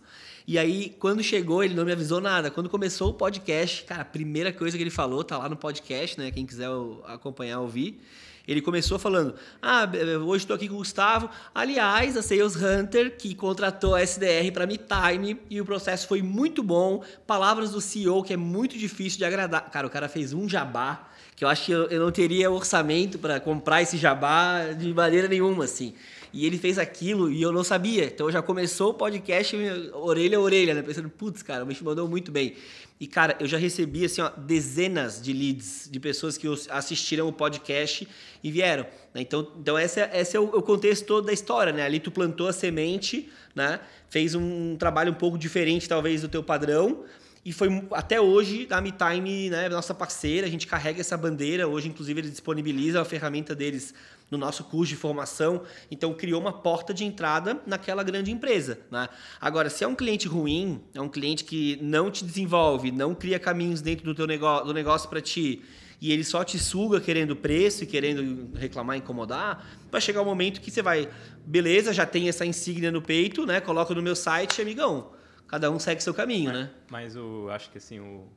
E 0.47 0.57
aí, 0.57 0.95
quando 0.97 1.21
chegou, 1.21 1.61
ele 1.61 1.73
não 1.73 1.83
me 1.83 1.91
avisou 1.91 2.21
nada. 2.21 2.49
Quando 2.49 2.69
começou 2.69 3.09
o 3.09 3.13
podcast, 3.13 3.83
cara, 3.83 4.03
a 4.03 4.05
primeira 4.05 4.53
coisa 4.53 4.77
que 4.77 4.83
ele 4.83 4.89
falou, 4.89 5.21
tá 5.21 5.37
lá 5.37 5.49
no 5.49 5.57
podcast, 5.57 6.17
né? 6.17 6.31
Quem 6.31 6.45
quiser 6.45 6.69
acompanhar, 7.05 7.59
ouvir. 7.59 8.01
Ele 8.47 8.61
começou 8.61 8.97
falando: 8.97 9.35
Ah, 9.61 9.83
hoje 10.25 10.45
estou 10.45 10.55
aqui 10.55 10.69
com 10.69 10.75
o 10.75 10.77
Gustavo. 10.77 11.29
Aliás, 11.53 12.15
a 12.15 12.21
Sales 12.21 12.55
Hunter, 12.55 13.17
que 13.17 13.35
contratou 13.35 13.93
a 13.93 14.01
SDR 14.01 14.49
para 14.53 14.65
MeTime, 14.65 15.37
e 15.49 15.59
o 15.59 15.65
processo 15.65 16.07
foi 16.07 16.21
muito 16.21 16.63
bom. 16.63 17.03
Palavras 17.27 17.71
do 17.71 17.81
CEO, 17.81 18.23
que 18.23 18.31
é 18.31 18.37
muito 18.37 18.77
difícil 18.77 19.17
de 19.17 19.25
agradar. 19.25 19.69
Cara, 19.69 19.85
o 19.85 19.89
cara 19.89 20.07
fez 20.07 20.31
um 20.31 20.47
jabá 20.47 21.09
que 21.37 21.43
eu 21.43 21.49
acho 21.49 21.65
que 21.65 21.71
eu, 21.71 21.99
não 21.99 22.11
teria 22.11 22.49
orçamento 22.49 23.19
para 23.19 23.39
comprar 23.39 23.83
esse 23.83 23.95
jabá 23.95 24.73
de 24.75 24.91
maneira 24.91 25.27
nenhuma, 25.27 25.65
assim. 25.65 25.93
E 26.37 26.45
ele 26.45 26.59
fez 26.59 26.77
aquilo 26.77 27.31
e 27.31 27.41
eu 27.41 27.51
não 27.51 27.63
sabia. 27.63 28.05
Então 28.05 28.29
já 28.29 28.43
começou 28.43 28.91
o 28.91 28.93
podcast 28.93 29.57
orelha 29.91 30.37
a 30.37 30.39
orelha, 30.39 30.75
né? 30.75 30.83
Pensando, 30.83 31.09
putz, 31.09 31.41
cara, 31.41 31.63
o 31.63 31.65
bicho 31.65 31.83
mandou 31.83 32.07
muito 32.07 32.31
bem. 32.31 32.53
E, 32.99 33.07
cara, 33.07 33.35
eu 33.39 33.47
já 33.47 33.57
recebi, 33.57 34.05
assim, 34.05 34.21
ó, 34.21 34.29
dezenas 34.29 35.19
de 35.19 35.33
leads 35.33 35.89
de 35.91 35.99
pessoas 35.99 36.37
que 36.37 36.47
assistiram 36.69 37.27
o 37.27 37.33
podcast 37.33 38.07
e 38.43 38.51
vieram. 38.51 38.83
Né? 39.15 39.21
Então, 39.21 39.51
então 39.59 39.79
esse, 39.79 39.99
é, 39.99 40.11
esse 40.13 40.37
é 40.37 40.39
o, 40.39 40.61
contexto 40.61 41.07
todo 41.07 41.25
da 41.25 41.33
história, 41.33 41.73
né? 41.73 41.81
Ali 41.81 41.99
tu 41.99 42.11
plantou 42.11 42.47
a 42.47 42.53
semente, 42.53 43.31
né? 43.55 43.79
Fez 44.07 44.35
um 44.35 44.75
trabalho 44.75 45.13
um 45.13 45.15
pouco 45.15 45.39
diferente, 45.39 45.89
talvez, 45.89 46.21
do 46.21 46.27
teu 46.27 46.43
padrão. 46.43 47.03
E 47.43 47.51
foi 47.51 47.83
até 47.91 48.21
hoje 48.21 48.67
a 48.69 48.79
MeTime, 48.79 49.49
né, 49.49 49.69
nossa 49.69 49.93
parceira, 49.93 50.45
a 50.45 50.49
gente 50.49 50.67
carrega 50.67 51.01
essa 51.01 51.17
bandeira. 51.17 51.67
Hoje, 51.67 51.87
inclusive, 51.87 52.19
eles 52.19 52.31
disponibilizam 52.31 53.01
a 53.01 53.05
ferramenta 53.05 53.55
deles 53.55 53.95
no 54.29 54.37
nosso 54.37 54.63
curso 54.63 54.89
de 54.89 54.95
formação. 54.95 55.63
Então, 55.89 56.13
criou 56.13 56.39
uma 56.41 56.53
porta 56.53 56.93
de 56.93 57.03
entrada 57.03 57.61
naquela 57.65 58.03
grande 58.03 58.31
empresa. 58.31 58.79
Né? 58.91 59.07
Agora, 59.39 59.69
se 59.69 59.83
é 59.83 59.87
um 59.87 59.95
cliente 59.95 60.27
ruim, 60.27 60.81
é 60.93 61.01
um 61.01 61.09
cliente 61.09 61.43
que 61.43 61.77
não 61.81 62.11
te 62.11 62.23
desenvolve, 62.23 62.91
não 62.91 63.15
cria 63.15 63.39
caminhos 63.39 63.81
dentro 63.81 64.05
do 64.05 64.13
teu 64.13 64.27
negócio, 64.27 64.65
do 64.65 64.73
negócio 64.73 65.09
para 65.09 65.21
ti, 65.21 65.61
e 65.99 66.11
ele 66.11 66.23
só 66.23 66.43
te 66.43 66.59
suga 66.59 67.01
querendo 67.01 67.35
preço 67.35 67.83
e 67.83 67.87
querendo 67.87 68.55
reclamar, 68.55 68.97
incomodar, 68.97 69.67
vai 69.91 69.99
chegar 69.99 70.21
o 70.21 70.23
um 70.23 70.27
momento 70.27 70.61
que 70.61 70.69
você 70.69 70.81
vai, 70.81 71.09
beleza, 71.45 71.91
já 71.91 72.05
tem 72.05 72.29
essa 72.29 72.45
insígnia 72.45 72.91
no 72.91 73.01
peito, 73.01 73.45
né? 73.45 73.59
Coloca 73.59 73.95
no 73.95 74.01
meu 74.01 74.15
site, 74.15 74.61
amigão. 74.61 75.11
Cada 75.47 75.71
um 75.71 75.79
segue 75.79 76.03
seu 76.03 76.13
caminho, 76.13 76.51
né? 76.51 76.69
Mas 76.91 77.15
eu 77.15 77.49
acho 77.49 77.71
que 77.71 77.79
assim, 77.79 77.99
o, 77.99 78.27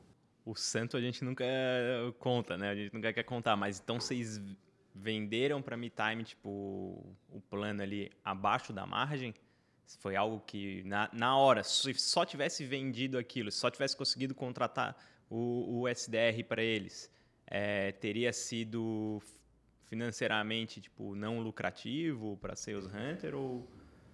o 0.43 0.55
santo 0.55 0.97
a 0.97 1.01
gente 1.01 1.23
nunca 1.23 1.45
conta, 2.17 2.57
né? 2.57 2.71
A 2.71 2.75
gente 2.75 2.93
nunca 2.93 3.13
quer 3.13 3.23
contar, 3.23 3.55
mas 3.55 3.79
então 3.79 3.99
vocês 3.99 4.41
venderam 4.93 5.61
para 5.61 5.77
MeTime, 5.77 6.23
tipo, 6.23 7.15
o 7.29 7.41
plano 7.49 7.81
ali 7.81 8.11
abaixo 8.23 8.73
da 8.73 8.85
margem? 8.85 9.33
Foi 9.99 10.15
algo 10.15 10.41
que, 10.45 10.83
na, 10.83 11.09
na 11.11 11.37
hora, 11.37 11.63
se 11.63 11.93
só 11.95 12.25
tivesse 12.25 12.65
vendido 12.65 13.17
aquilo, 13.17 13.51
se 13.51 13.57
só 13.57 13.69
tivesse 13.69 13.95
conseguido 13.95 14.33
contratar 14.33 14.95
o, 15.29 15.81
o 15.81 15.87
SDR 15.87 16.43
para 16.47 16.63
eles, 16.63 17.11
é, 17.45 17.91
teria 17.93 18.31
sido 18.31 19.21
financeiramente, 19.85 20.79
tipo, 20.79 21.15
não 21.15 21.41
lucrativo 21.41 22.37
para 22.37 22.55
Sales 22.55 22.85
Hunter 22.85 23.35
ou... 23.35 23.67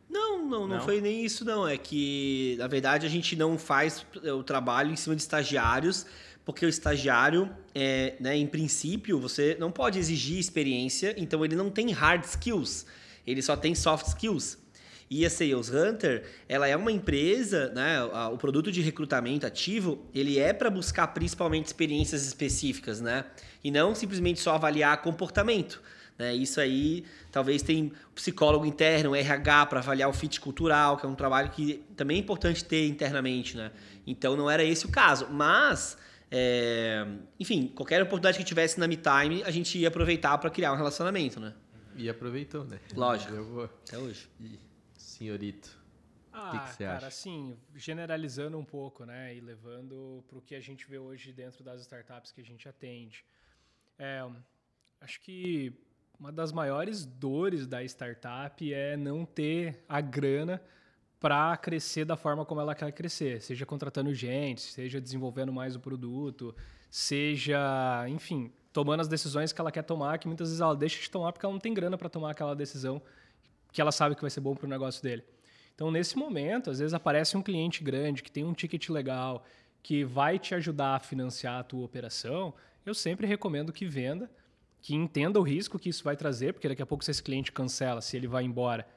Não, 0.09 0.39
não, 0.39 0.49
não, 0.61 0.67
não, 0.67 0.81
foi 0.81 1.01
nem 1.01 1.23
isso, 1.23 1.43
não. 1.43 1.67
É 1.67 1.77
que, 1.77 2.55
na 2.57 2.65
verdade, 2.67 3.05
a 3.05 3.09
gente 3.09 3.35
não 3.35 3.59
faz 3.59 4.05
o 4.23 4.41
trabalho 4.41 4.91
em 4.91 4.95
cima 4.95 5.15
de 5.15 5.21
estagiários 5.21 6.07
porque 6.47 6.65
o 6.65 6.69
estagiário, 6.69 7.49
é, 7.75 8.13
né, 8.21 8.37
em 8.37 8.47
princípio, 8.47 9.19
você 9.19 9.57
não 9.59 9.69
pode 9.69 9.99
exigir 9.99 10.39
experiência, 10.39 11.13
então 11.17 11.43
ele 11.43 11.57
não 11.57 11.69
tem 11.69 11.91
hard 11.91 12.23
skills, 12.23 12.85
ele 13.27 13.41
só 13.41 13.57
tem 13.57 13.75
soft 13.75 14.07
skills. 14.07 14.57
E 15.09 15.25
a 15.25 15.29
Sales 15.29 15.69
Hunter, 15.69 16.23
ela 16.47 16.65
é 16.65 16.73
uma 16.77 16.89
empresa, 16.89 17.67
né, 17.75 18.01
o 18.31 18.37
produto 18.37 18.71
de 18.71 18.79
recrutamento 18.79 19.45
ativo, 19.45 20.07
ele 20.15 20.39
é 20.39 20.53
para 20.53 20.69
buscar 20.69 21.07
principalmente 21.07 21.65
experiências 21.65 22.25
específicas, 22.25 23.01
né, 23.01 23.25
e 23.61 23.69
não 23.69 23.93
simplesmente 23.93 24.39
só 24.39 24.55
avaliar 24.55 25.01
comportamento. 25.01 25.81
Né? 26.17 26.33
Isso 26.33 26.61
aí, 26.61 27.03
talvez 27.29 27.61
tem 27.61 27.91
psicólogo 28.15 28.65
interno, 28.65 29.13
RH, 29.13 29.65
para 29.65 29.79
avaliar 29.79 30.09
o 30.09 30.13
fit 30.13 30.39
cultural, 30.39 30.95
que 30.95 31.05
é 31.05 31.09
um 31.09 31.15
trabalho 31.15 31.49
que 31.49 31.83
também 31.97 32.15
é 32.15 32.19
importante 32.21 32.63
ter 32.63 32.87
internamente. 32.87 33.57
Né? 33.57 33.69
Então, 34.07 34.37
não 34.37 34.49
era 34.49 34.63
esse 34.63 34.85
o 34.85 34.89
caso. 34.89 35.27
Mas 35.29 35.97
é, 36.29 37.05
enfim, 37.39 37.67
qualquer 37.69 38.01
oportunidade 38.01 38.37
que 38.37 38.43
tivesse 38.43 38.79
na 38.79 38.87
MeTime, 38.87 39.43
a 39.43 39.51
gente 39.51 39.77
ia 39.77 39.87
aproveitar 39.87 40.37
para 40.37 40.49
criar 40.49 40.73
um 40.73 40.75
relacionamento, 40.75 41.39
né? 41.39 41.53
E 41.95 42.09
aproveitou, 42.09 42.63
né? 42.65 42.79
Lógico. 42.95 43.63
Até 43.63 43.97
hoje. 43.97 44.29
E, 44.39 44.59
senhorito, 44.95 45.77
ah, 46.31 46.51
que, 46.51 46.59
que 46.59 46.69
você 46.75 46.83
cara, 46.83 46.97
acha? 46.97 47.07
assim, 47.07 47.57
generalizando 47.75 48.57
um 48.57 48.65
pouco, 48.65 49.05
né? 49.05 49.35
E 49.35 49.39
levando 49.39 50.23
para 50.27 50.37
o 50.37 50.41
que 50.41 50.53
a 50.53 50.61
gente 50.61 50.87
vê 50.87 50.99
hoje 50.99 51.31
dentro 51.31 51.63
das 51.63 51.81
startups 51.81 52.31
que 52.31 52.41
a 52.41 52.45
gente 52.45 52.67
atende. 52.69 53.25
É, 53.97 54.23
acho 55.01 55.19
que 55.21 55.73
uma 56.19 56.31
das 56.31 56.51
maiores 56.51 57.05
dores 57.05 57.65
da 57.65 57.83
startup 57.83 58.73
é 58.73 58.95
não 58.95 59.25
ter 59.25 59.83
a 59.87 60.01
grana 60.01 60.61
para 61.19 61.55
crescer 61.57 62.05
da 62.05 62.15
forma 62.15 62.45
como 62.45 62.61
ela 62.61 62.75
quer 62.75 62.91
crescer, 62.91 63.41
seja 63.41 63.65
contratando 63.65 64.13
gente, 64.13 64.61
seja 64.61 65.01
desenvolvendo 65.01 65.51
mais 65.51 65.75
o 65.75 65.79
produto, 65.79 66.55
seja, 66.89 68.05
enfim, 68.07 68.51
tomando 68.71 69.01
as 69.01 69.07
decisões 69.07 69.51
que 69.51 69.59
ela 69.59 69.71
quer 69.71 69.83
tomar, 69.83 70.19
que 70.19 70.27
muitas 70.27 70.49
vezes 70.49 70.61
ela 70.61 70.75
deixa 70.75 71.01
de 71.01 71.09
tomar 71.09 71.31
porque 71.31 71.45
ela 71.45 71.53
não 71.53 71.59
tem 71.59 71.73
grana 71.73 71.97
para 71.97 72.09
tomar 72.09 72.31
aquela 72.31 72.55
decisão 72.55 73.01
que 73.71 73.81
ela 73.81 73.91
sabe 73.91 74.15
que 74.15 74.21
vai 74.21 74.29
ser 74.29 74.41
bom 74.41 74.55
para 74.55 74.65
o 74.65 74.69
negócio 74.69 75.01
dele. 75.01 75.23
Então, 75.73 75.91
nesse 75.91 76.17
momento, 76.17 76.69
às 76.71 76.79
vezes 76.79 76.93
aparece 76.93 77.37
um 77.37 77.41
cliente 77.41 77.83
grande 77.83 78.23
que 78.23 78.31
tem 78.31 78.43
um 78.43 78.53
ticket 78.53 78.89
legal, 78.89 79.43
que 79.83 80.03
vai 80.03 80.39
te 80.39 80.55
ajudar 80.55 80.95
a 80.95 80.99
financiar 80.99 81.59
a 81.59 81.63
tua 81.63 81.85
operação, 81.85 82.53
eu 82.85 82.93
sempre 82.93 83.27
recomendo 83.27 83.71
que 83.73 83.85
venda, 83.85 84.29
que 84.81 84.95
entenda 84.95 85.39
o 85.39 85.43
risco 85.43 85.77
que 85.77 85.89
isso 85.89 86.03
vai 86.03 86.15
trazer, 86.15 86.53
porque 86.53 86.67
daqui 86.67 86.81
a 86.81 86.85
pouco 86.85 87.03
se 87.03 87.11
esse 87.11 87.21
cliente 87.21 87.51
cancela, 87.51 88.01
se 88.01 88.15
ele 88.15 88.27
vai 88.27 88.43
embora, 88.43 88.87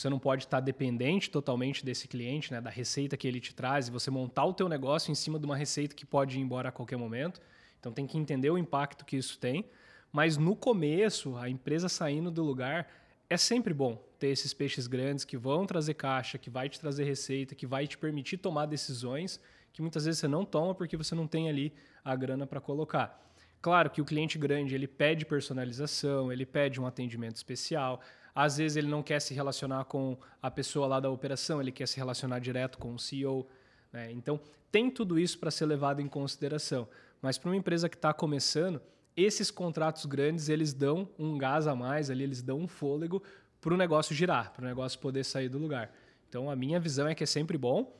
você 0.00 0.08
não 0.08 0.18
pode 0.18 0.44
estar 0.44 0.60
dependente 0.60 1.30
totalmente 1.30 1.84
desse 1.84 2.08
cliente, 2.08 2.52
né, 2.52 2.60
da 2.60 2.70
receita 2.70 3.16
que 3.16 3.28
ele 3.28 3.40
te 3.40 3.54
traz, 3.54 3.88
e 3.88 3.90
você 3.90 4.10
montar 4.10 4.44
o 4.44 4.54
teu 4.54 4.68
negócio 4.68 5.12
em 5.12 5.14
cima 5.14 5.38
de 5.38 5.44
uma 5.44 5.56
receita 5.56 5.94
que 5.94 6.06
pode 6.06 6.38
ir 6.38 6.40
embora 6.40 6.70
a 6.70 6.72
qualquer 6.72 6.96
momento. 6.96 7.40
Então 7.78 7.92
tem 7.92 8.06
que 8.06 8.16
entender 8.16 8.50
o 8.50 8.56
impacto 8.56 9.04
que 9.04 9.16
isso 9.16 9.38
tem. 9.38 9.64
Mas 10.12 10.36
no 10.36 10.56
começo, 10.56 11.36
a 11.36 11.48
empresa 11.48 11.88
saindo 11.88 12.30
do 12.30 12.42
lugar, 12.42 12.88
é 13.28 13.36
sempre 13.36 13.72
bom 13.74 14.02
ter 14.18 14.28
esses 14.28 14.52
peixes 14.54 14.86
grandes 14.86 15.24
que 15.24 15.36
vão 15.36 15.66
trazer 15.66 15.94
caixa, 15.94 16.38
que 16.38 16.50
vai 16.50 16.68
te 16.68 16.80
trazer 16.80 17.04
receita, 17.04 17.54
que 17.54 17.66
vai 17.66 17.86
te 17.86 17.96
permitir 17.96 18.38
tomar 18.38 18.66
decisões 18.66 19.40
que 19.72 19.80
muitas 19.80 20.04
vezes 20.04 20.20
você 20.20 20.28
não 20.28 20.44
toma 20.44 20.74
porque 20.74 20.96
você 20.96 21.14
não 21.14 21.26
tem 21.26 21.48
ali 21.48 21.72
a 22.04 22.16
grana 22.16 22.46
para 22.46 22.60
colocar. 22.60 23.20
Claro 23.62 23.90
que 23.90 24.00
o 24.00 24.04
cliente 24.04 24.38
grande 24.38 24.74
ele 24.74 24.88
pede 24.88 25.24
personalização, 25.24 26.32
ele 26.32 26.46
pede 26.46 26.80
um 26.80 26.86
atendimento 26.86 27.36
especial. 27.36 28.00
Às 28.34 28.56
vezes 28.56 28.76
ele 28.76 28.88
não 28.88 29.02
quer 29.02 29.20
se 29.20 29.34
relacionar 29.34 29.84
com 29.84 30.16
a 30.42 30.50
pessoa 30.50 30.86
lá 30.86 31.00
da 31.00 31.10
operação, 31.10 31.60
ele 31.60 31.72
quer 31.72 31.86
se 31.86 31.96
relacionar 31.96 32.38
direto 32.38 32.78
com 32.78 32.94
o 32.94 32.98
CEO. 32.98 33.46
Né? 33.92 34.12
Então, 34.12 34.40
tem 34.70 34.90
tudo 34.90 35.18
isso 35.18 35.38
para 35.38 35.50
ser 35.50 35.66
levado 35.66 36.00
em 36.00 36.08
consideração. 36.08 36.88
Mas 37.20 37.36
para 37.36 37.50
uma 37.50 37.56
empresa 37.56 37.88
que 37.88 37.96
está 37.96 38.12
começando, 38.12 38.80
esses 39.16 39.50
contratos 39.50 40.06
grandes 40.06 40.48
eles 40.48 40.72
dão 40.72 41.08
um 41.18 41.36
gás 41.36 41.66
a 41.66 41.74
mais 41.74 42.10
ali, 42.10 42.22
eles 42.22 42.40
dão 42.40 42.60
um 42.60 42.68
fôlego 42.68 43.22
para 43.60 43.74
o 43.74 43.76
negócio 43.76 44.14
girar, 44.14 44.52
para 44.52 44.62
o 44.62 44.68
negócio 44.68 44.98
poder 44.98 45.24
sair 45.24 45.48
do 45.48 45.58
lugar. 45.58 45.92
Então, 46.28 46.50
a 46.50 46.56
minha 46.56 46.78
visão 46.78 47.08
é 47.08 47.14
que 47.14 47.24
é 47.24 47.26
sempre 47.26 47.58
bom. 47.58 47.96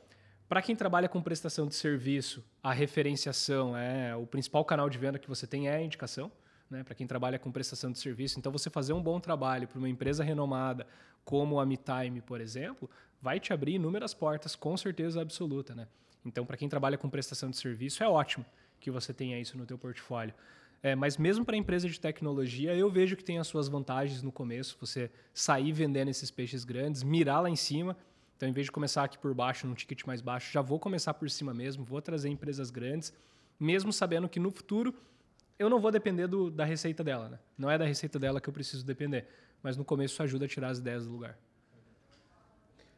Para 0.47 0.61
quem 0.61 0.75
trabalha 0.75 1.07
com 1.07 1.21
prestação 1.21 1.67
de 1.67 1.75
serviço, 1.75 2.43
a 2.63 2.73
referenciação 2.73 3.77
é 3.77 4.15
o 4.15 4.25
principal 4.25 4.65
canal 4.65 4.89
de 4.89 4.97
venda 4.97 5.19
que 5.19 5.29
você 5.29 5.45
tem 5.45 5.67
é 5.67 5.75
a 5.75 5.81
indicação 5.81 6.31
né, 6.71 6.83
para 6.83 6.95
quem 6.95 7.05
trabalha 7.05 7.37
com 7.37 7.51
prestação 7.51 7.91
de 7.91 7.99
serviço. 7.99 8.39
Então, 8.39 8.51
você 8.51 8.69
fazer 8.69 8.93
um 8.93 9.01
bom 9.01 9.19
trabalho 9.19 9.67
para 9.67 9.77
uma 9.77 9.89
empresa 9.89 10.23
renomada 10.23 10.87
como 11.25 11.59
a 11.59 11.65
MeTime, 11.65 12.21
por 12.21 12.39
exemplo, 12.39 12.89
vai 13.21 13.39
te 13.39 13.53
abrir 13.53 13.75
inúmeras 13.75 14.13
portas, 14.13 14.55
com 14.55 14.75
certeza 14.77 15.21
absoluta. 15.21 15.75
Né? 15.75 15.87
Então, 16.25 16.45
para 16.45 16.57
quem 16.57 16.69
trabalha 16.69 16.97
com 16.97 17.09
prestação 17.09 17.49
de 17.49 17.57
serviço, 17.57 18.03
é 18.03 18.07
ótimo 18.07 18.45
que 18.79 18.89
você 18.89 19.13
tenha 19.13 19.39
isso 19.39 19.57
no 19.57 19.65
teu 19.65 19.77
portfólio. 19.77 20.33
É, 20.81 20.95
mas 20.95 21.17
mesmo 21.17 21.45
para 21.45 21.55
empresa 21.55 21.87
de 21.87 21.99
tecnologia, 21.99 22.73
eu 22.73 22.89
vejo 22.89 23.15
que 23.15 23.23
tem 23.23 23.37
as 23.37 23.45
suas 23.45 23.67
vantagens 23.67 24.23
no 24.23 24.31
começo, 24.31 24.75
você 24.79 25.11
sair 25.31 25.71
vendendo 25.71 26.09
esses 26.09 26.31
peixes 26.31 26.63
grandes, 26.63 27.03
mirar 27.03 27.43
lá 27.43 27.49
em 27.49 27.55
cima. 27.55 27.95
Então, 28.35 28.49
em 28.49 28.51
vez 28.51 28.65
de 28.65 28.71
começar 28.71 29.03
aqui 29.03 29.19
por 29.19 29.35
baixo, 29.35 29.67
num 29.67 29.75
ticket 29.75 30.03
mais 30.05 30.21
baixo, 30.21 30.51
já 30.51 30.61
vou 30.61 30.79
começar 30.79 31.13
por 31.13 31.29
cima 31.29 31.53
mesmo, 31.53 31.83
vou 31.83 32.01
trazer 32.01 32.29
empresas 32.29 32.71
grandes, 32.71 33.13
mesmo 33.59 33.93
sabendo 33.93 34.27
que 34.27 34.39
no 34.39 34.49
futuro 34.49 34.95
eu 35.61 35.69
não 35.69 35.79
vou 35.79 35.91
depender 35.91 36.27
do, 36.27 36.49
da 36.49 36.65
receita 36.65 37.03
dela. 37.03 37.29
Né? 37.29 37.39
Não 37.55 37.69
é 37.69 37.77
da 37.77 37.85
receita 37.85 38.17
dela 38.17 38.41
que 38.41 38.49
eu 38.49 38.53
preciso 38.53 38.83
depender, 38.83 39.27
mas 39.61 39.77
no 39.77 39.85
começo 39.85 40.15
isso 40.15 40.23
ajuda 40.23 40.45
a 40.45 40.47
tirar 40.47 40.69
as 40.69 40.79
ideias 40.79 41.05
do 41.05 41.11
lugar. 41.11 41.37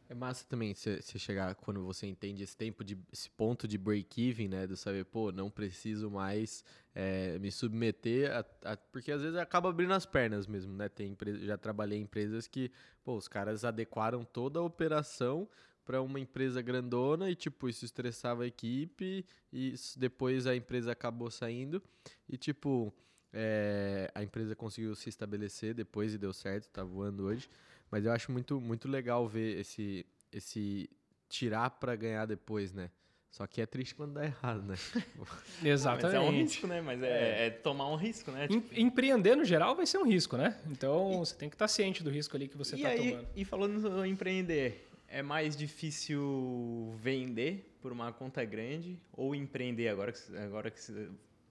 É 0.09 0.15
massa 0.15 0.45
também 0.47 0.73
você 0.73 1.01
chegar 1.17 1.55
quando 1.55 1.83
você 1.83 2.05
entende 2.05 2.43
esse 2.43 2.55
tempo 2.55 2.83
de 2.83 2.97
esse 3.11 3.29
ponto 3.31 3.67
de 3.67 3.77
break-even, 3.77 4.47
né? 4.47 4.67
Do 4.67 4.77
saber, 4.77 5.05
pô, 5.05 5.31
não 5.31 5.49
preciso 5.49 6.09
mais 6.09 6.63
é, 6.93 7.39
me 7.39 7.51
submeter 7.51 8.31
a, 8.31 8.45
a, 8.73 8.77
porque 8.77 9.11
às 9.11 9.21
vezes 9.21 9.37
acaba 9.37 9.69
abrindo 9.69 9.93
as 9.93 10.05
pernas 10.05 10.45
mesmo, 10.45 10.73
né? 10.73 10.87
Tem 10.87 11.11
empresa, 11.11 11.39
já 11.39 11.57
trabalhei 11.57 11.97
em 11.97 12.03
empresas 12.03 12.47
que, 12.47 12.71
pô, 13.03 13.15
os 13.15 13.27
caras 13.27 13.65
adequaram 13.65 14.23
toda 14.23 14.59
a 14.59 14.63
operação 14.63 15.49
para 15.85 16.01
uma 16.01 16.19
empresa 16.19 16.61
grandona 16.61 17.29
e 17.29 17.35
tipo 17.35 17.67
isso 17.67 17.85
estressava 17.85 18.43
a 18.43 18.47
equipe 18.47 19.25
e 19.51 19.75
depois 19.97 20.47
a 20.47 20.55
empresa 20.55 20.91
acabou 20.91 21.29
saindo 21.29 21.81
e 22.27 22.37
tipo 22.37 22.93
é, 23.33 24.11
a 24.13 24.23
empresa 24.23 24.55
conseguiu 24.55 24.93
se 24.95 25.09
estabelecer 25.09 25.73
depois 25.73 26.13
e 26.13 26.17
deu 26.17 26.31
certo, 26.31 26.69
tá 26.69 26.83
voando 26.83 27.25
hoje. 27.25 27.49
Mas 27.89 28.05
eu 28.05 28.11
acho 28.11 28.31
muito, 28.31 28.61
muito 28.61 28.87
legal 28.87 29.27
ver 29.27 29.59
esse, 29.59 30.05
esse 30.31 30.89
tirar 31.27 31.69
para 31.71 31.95
ganhar 31.95 32.25
depois, 32.25 32.71
né? 32.71 32.89
Só 33.31 33.47
que 33.47 33.59
é 33.59 33.65
triste 33.65 33.95
quando 33.95 34.13
dá 34.13 34.25
errado, 34.25 34.61
né? 34.61 34.75
Exatamente. 35.65 36.03
Mas 36.03 36.13
é 36.13 36.19
um 36.19 36.31
risco, 36.31 36.67
né? 36.67 36.81
Mas 36.81 37.01
é, 37.01 37.47
é 37.47 37.49
tomar 37.49 37.89
um 37.89 37.95
risco, 37.95 38.29
né? 38.29 38.47
Tipo... 38.47 38.79
Empreender 38.79 39.35
no 39.35 39.43
geral 39.43 39.75
vai 39.75 39.87
ser 39.87 39.97
um 39.97 40.05
risco, 40.05 40.37
né? 40.37 40.55
Então 40.69 41.13
e... 41.13 41.17
você 41.17 41.35
tem 41.35 41.49
que 41.49 41.55
estar 41.55 41.67
ciente 41.67 42.03
do 42.03 42.11
risco 42.11 42.35
ali 42.35 42.47
que 42.47 42.55
você 42.55 42.75
está 42.75 42.95
tomando. 42.95 43.27
E 43.35 43.43
falando 43.43 44.05
em 44.05 44.11
empreender, 44.11 44.87
é 45.13 45.21
mais 45.21 45.55
difícil 45.55 46.91
vender 46.97 47.71
por 47.79 47.91
uma 47.91 48.11
conta 48.11 48.43
grande 48.43 48.99
ou 49.13 49.35
empreender 49.35 49.87
agora 49.87 50.11
que, 50.11 50.37
agora 50.37 50.71
que 50.71 50.81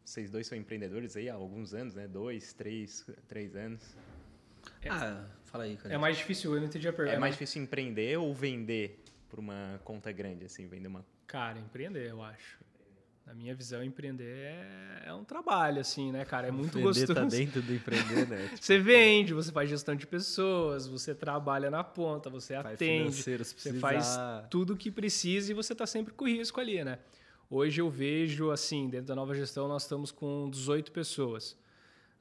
vocês 0.05 0.33
dois 0.33 0.49
são 0.49 0.59
empreendedores 0.59 1.17
aí 1.17 1.31
há 1.31 1.35
alguns 1.35 1.73
anos, 1.73 1.95
né? 1.95 2.09
Dois, 2.09 2.53
três, 2.53 3.09
três 3.29 3.55
anos. 3.55 3.97
É, 4.83 4.89
ah, 4.89 5.25
fala 5.45 5.63
aí, 5.63 5.77
cara. 5.77 5.95
É 5.95 5.97
mais 5.97 6.17
difícil, 6.17 6.53
eu 6.53 6.61
não 6.61 6.67
entendi 6.67 6.89
a 6.89 6.93
pergunta. 6.93 7.17
É 7.17 7.21
mais 7.21 7.35
difícil 7.35 7.63
empreender 7.63 8.19
ou 8.19 8.35
vender 8.35 9.01
por 9.29 9.39
uma 9.39 9.81
conta 9.85 10.11
grande, 10.11 10.45
assim, 10.45 10.67
vender 10.67 10.89
uma. 10.89 11.07
Cara, 11.29 11.61
empreender, 11.61 12.11
eu 12.11 12.21
acho. 12.21 12.59
Na 13.27 13.35
minha 13.35 13.55
visão, 13.55 13.83
empreender 13.83 14.25
é, 14.25 15.05
é 15.07 15.15
um 15.15 15.25
trabalho, 15.25 15.81
assim, 15.81 16.11
né, 16.11 16.25
cara? 16.25 16.49
É 16.49 16.51
muito 16.51 16.79
empreender 16.79 17.07
tá 17.07 17.15
gostoso. 17.15 17.15
tá 17.15 17.25
dentro 17.25 17.63
do 17.63 17.75
empreender, 17.75 18.29
né? 18.29 18.49
Tipo... 18.55 18.65
você 18.65 18.79
vende, 18.79 19.33
você 19.33 19.53
faz 19.53 19.71
gestão 19.71 19.95
de 19.95 20.07
pessoas, 20.07 20.87
você 20.87 21.15
trabalha 21.15 21.71
na 21.71 21.85
ponta, 21.85 22.29
você 22.29 22.55
faz 22.55 22.75
atende, 22.75 23.23
você 23.23 23.75
faz 23.75 24.19
tudo 24.51 24.75
o 24.75 24.77
que 24.77 24.91
precisa 24.91 25.53
e 25.53 25.55
você 25.55 25.75
tá 25.75 25.87
sempre 25.87 26.13
com 26.13 26.27
risco 26.27 26.61
ali, 26.61 26.83
né? 26.85 26.99
Hoje 27.49 27.81
eu 27.81 27.91
vejo, 27.91 28.51
assim, 28.51 28.89
dentro 28.89 29.09
da 29.09 29.15
nova 29.15 29.35
gestão, 29.35 29.69
nós 29.69 29.83
estamos 29.83 30.11
com 30.11 30.49
18 30.51 30.91
pessoas. 30.91 31.55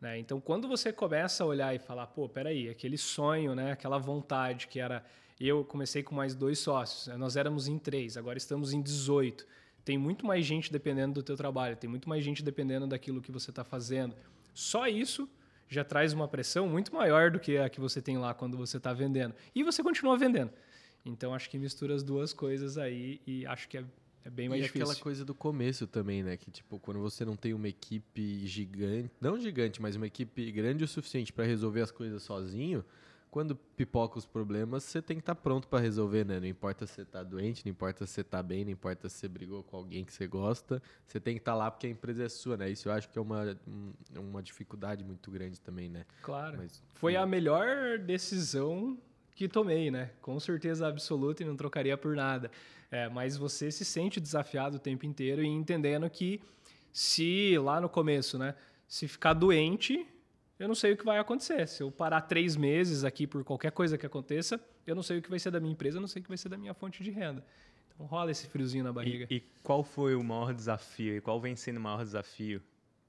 Né? 0.01 0.17
Então, 0.17 0.41
quando 0.41 0.67
você 0.67 0.91
começa 0.91 1.43
a 1.43 1.47
olhar 1.47 1.75
e 1.75 1.79
falar, 1.79 2.07
pô, 2.07 2.27
peraí, 2.27 2.67
aquele 2.67 2.97
sonho, 2.97 3.55
né? 3.55 3.71
aquela 3.71 3.97
vontade 3.99 4.67
que 4.67 4.79
era. 4.79 5.05
Eu 5.39 5.63
comecei 5.63 6.03
com 6.03 6.13
mais 6.13 6.35
dois 6.35 6.59
sócios, 6.59 7.07
né? 7.07 7.17
nós 7.17 7.35
éramos 7.35 7.67
em 7.67 7.79
três, 7.79 8.15
agora 8.17 8.37
estamos 8.37 8.73
em 8.73 8.81
18. 8.81 9.47
Tem 9.83 9.97
muito 9.97 10.25
mais 10.25 10.45
gente 10.45 10.71
dependendo 10.71 11.15
do 11.15 11.23
teu 11.23 11.35
trabalho, 11.35 11.75
tem 11.75 11.89
muito 11.89 12.07
mais 12.07 12.23
gente 12.23 12.43
dependendo 12.43 12.87
daquilo 12.87 13.21
que 13.21 13.31
você 13.31 13.49
está 13.49 13.63
fazendo. 13.63 14.15
Só 14.53 14.87
isso 14.87 15.29
já 15.67 15.83
traz 15.83 16.13
uma 16.13 16.27
pressão 16.27 16.67
muito 16.67 16.93
maior 16.93 17.31
do 17.31 17.39
que 17.39 17.57
a 17.57 17.69
que 17.69 17.79
você 17.79 18.01
tem 18.01 18.17
lá 18.17 18.33
quando 18.33 18.57
você 18.57 18.77
está 18.77 18.93
vendendo. 18.93 19.33
E 19.55 19.63
você 19.63 19.81
continua 19.81 20.17
vendendo. 20.17 20.51
Então, 21.05 21.33
acho 21.33 21.49
que 21.49 21.57
mistura 21.57 21.95
as 21.95 22.03
duas 22.03 22.33
coisas 22.33 22.77
aí 22.77 23.19
e 23.25 23.45
acho 23.45 23.67
que 23.67 23.77
é 23.77 23.85
é 24.23 24.29
bem 24.29 24.47
mais 24.47 24.61
e 24.61 24.63
difícil. 24.65 24.85
aquela 24.85 25.03
coisa 25.03 25.25
do 25.25 25.33
começo 25.33 25.87
também, 25.87 26.21
né? 26.23 26.37
Que 26.37 26.51
tipo, 26.51 26.79
quando 26.79 26.99
você 26.99 27.25
não 27.25 27.35
tem 27.35 27.53
uma 27.53 27.67
equipe 27.67 28.45
gigante, 28.45 29.09
não 29.19 29.39
gigante, 29.39 29.81
mas 29.81 29.95
uma 29.95 30.07
equipe 30.07 30.51
grande 30.51 30.83
o 30.83 30.87
suficiente 30.87 31.33
para 31.33 31.45
resolver 31.45 31.81
as 31.81 31.91
coisas 31.91 32.21
sozinho, 32.21 32.85
quando 33.31 33.55
pipoca 33.55 34.19
os 34.19 34.25
problemas, 34.25 34.83
você 34.83 35.01
tem 35.01 35.15
que 35.15 35.21
estar 35.21 35.33
tá 35.33 35.41
pronto 35.41 35.65
para 35.69 35.79
resolver, 35.79 36.25
né? 36.25 36.37
Não 36.37 36.47
importa 36.47 36.85
se 36.85 36.95
você 36.95 37.05
tá 37.05 37.23
doente, 37.23 37.65
não 37.65 37.71
importa 37.71 38.05
se 38.05 38.11
você 38.11 38.23
tá 38.25 38.43
bem, 38.43 38.65
não 38.65 38.71
importa 38.71 39.07
se 39.07 39.15
você 39.15 39.27
brigou 39.29 39.63
com 39.63 39.77
alguém 39.77 40.03
que 40.03 40.13
você 40.13 40.27
gosta, 40.27 40.83
você 41.07 41.17
tem 41.17 41.35
que 41.35 41.39
estar 41.39 41.53
tá 41.53 41.57
lá 41.57 41.71
porque 41.71 41.87
a 41.87 41.89
empresa 41.89 42.25
é 42.25 42.29
sua, 42.29 42.57
né? 42.57 42.69
Isso 42.69 42.89
eu 42.89 42.91
acho 42.91 43.09
que 43.09 43.17
é 43.17 43.21
uma, 43.21 43.57
uma 44.13 44.43
dificuldade 44.43 45.01
muito 45.01 45.31
grande 45.31 45.61
também, 45.61 45.87
né? 45.87 46.05
Claro. 46.21 46.57
Mas, 46.57 46.83
Foi 46.93 47.15
a 47.15 47.25
melhor 47.25 47.97
decisão 47.99 48.97
que 49.33 49.47
tomei, 49.47 49.89
né? 49.89 50.11
Com 50.21 50.37
certeza 50.37 50.85
absoluta 50.85 51.41
e 51.41 51.45
não 51.45 51.55
trocaria 51.55 51.97
por 51.97 52.13
nada. 52.17 52.51
É, 52.91 53.07
mas 53.07 53.37
você 53.37 53.71
se 53.71 53.85
sente 53.85 54.19
desafiado 54.19 54.75
o 54.75 54.79
tempo 54.79 55.05
inteiro 55.05 55.41
e 55.41 55.47
entendendo 55.47 56.09
que 56.09 56.41
se 56.91 57.57
lá 57.57 57.79
no 57.79 57.87
começo, 57.87 58.37
né, 58.37 58.53
se 58.85 59.07
ficar 59.07 59.33
doente, 59.33 60.05
eu 60.61 60.67
não 60.67 60.75
sei 60.75 60.93
o 60.93 60.97
que 60.97 61.03
vai 61.03 61.17
acontecer. 61.17 61.67
Se 61.67 61.81
eu 61.81 61.91
parar 61.91 62.21
três 62.21 62.55
meses 62.55 63.03
aqui 63.03 63.25
por 63.25 63.43
qualquer 63.43 63.71
coisa 63.71 63.97
que 63.97 64.05
aconteça, 64.05 64.63
eu 64.85 64.93
não 64.93 65.01
sei 65.01 65.17
o 65.17 65.21
que 65.21 65.29
vai 65.29 65.39
ser 65.39 65.49
da 65.49 65.59
minha 65.59 65.73
empresa, 65.73 65.97
eu 65.97 66.01
não 66.01 66.07
sei 66.07 66.19
o 66.19 66.23
que 66.23 66.29
vai 66.29 66.37
ser 66.37 66.49
da 66.49 66.57
minha 66.57 66.73
fonte 66.73 67.03
de 67.03 67.09
renda. 67.09 67.43
Então 67.87 68.05
rola 68.05 68.29
esse 68.29 68.47
friozinho 68.47 68.83
na 68.83 68.93
barriga. 68.93 69.25
E, 69.31 69.37
e 69.37 69.43
qual 69.63 69.83
foi 69.83 70.13
o 70.13 70.23
maior 70.23 70.53
desafio? 70.53 71.17
E 71.17 71.21
qual 71.21 71.41
vem 71.41 71.55
sendo 71.55 71.77
o 71.77 71.81
maior 71.81 72.03
desafio 72.03 72.61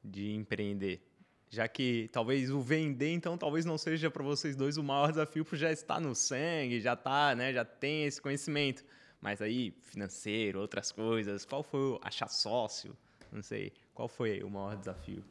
de 0.02 0.32
empreender? 0.32 1.06
Já 1.50 1.68
que 1.68 2.08
talvez 2.10 2.50
o 2.50 2.58
vender, 2.58 3.12
então, 3.12 3.36
talvez 3.36 3.66
não 3.66 3.76
seja 3.76 4.10
para 4.10 4.22
vocês 4.22 4.56
dois 4.56 4.78
o 4.78 4.82
maior 4.82 5.10
desafio, 5.10 5.44
porque 5.44 5.58
já 5.58 5.70
está 5.70 6.00
no 6.00 6.14
sangue, 6.14 6.80
já 6.80 6.96
tá, 6.96 7.34
né, 7.34 7.52
já 7.52 7.66
tem 7.66 8.06
esse 8.06 8.22
conhecimento. 8.22 8.82
Mas 9.20 9.42
aí, 9.42 9.74
financeiro, 9.82 10.58
outras 10.58 10.90
coisas, 10.90 11.44
qual 11.44 11.62
foi 11.62 11.80
o 11.80 12.00
achar 12.02 12.28
sócio? 12.28 12.96
Não 13.30 13.42
sei. 13.42 13.74
Qual 13.92 14.08
foi 14.08 14.42
o 14.42 14.48
maior 14.48 14.74
desafio? 14.74 15.22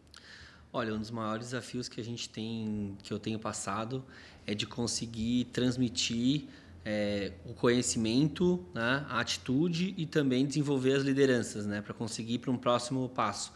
Olha, 0.73 0.93
um 0.93 0.99
dos 0.99 1.11
maiores 1.11 1.47
desafios 1.47 1.89
que 1.89 1.99
a 1.99 2.03
gente 2.03 2.29
tem, 2.29 2.97
que 3.03 3.11
eu 3.11 3.19
tenho 3.19 3.37
passado, 3.37 4.03
é 4.47 4.53
de 4.53 4.65
conseguir 4.65 5.45
transmitir 5.51 6.45
é, 6.85 7.33
o 7.45 7.53
conhecimento, 7.53 8.63
né, 8.73 9.05
a 9.09 9.19
atitude 9.19 9.93
e 9.97 10.05
também 10.05 10.45
desenvolver 10.45 10.93
as 10.93 11.03
lideranças, 11.03 11.65
né, 11.65 11.81
para 11.81 11.93
conseguir 11.93 12.39
para 12.39 12.51
um 12.51 12.57
próximo 12.57 13.09
passo 13.09 13.51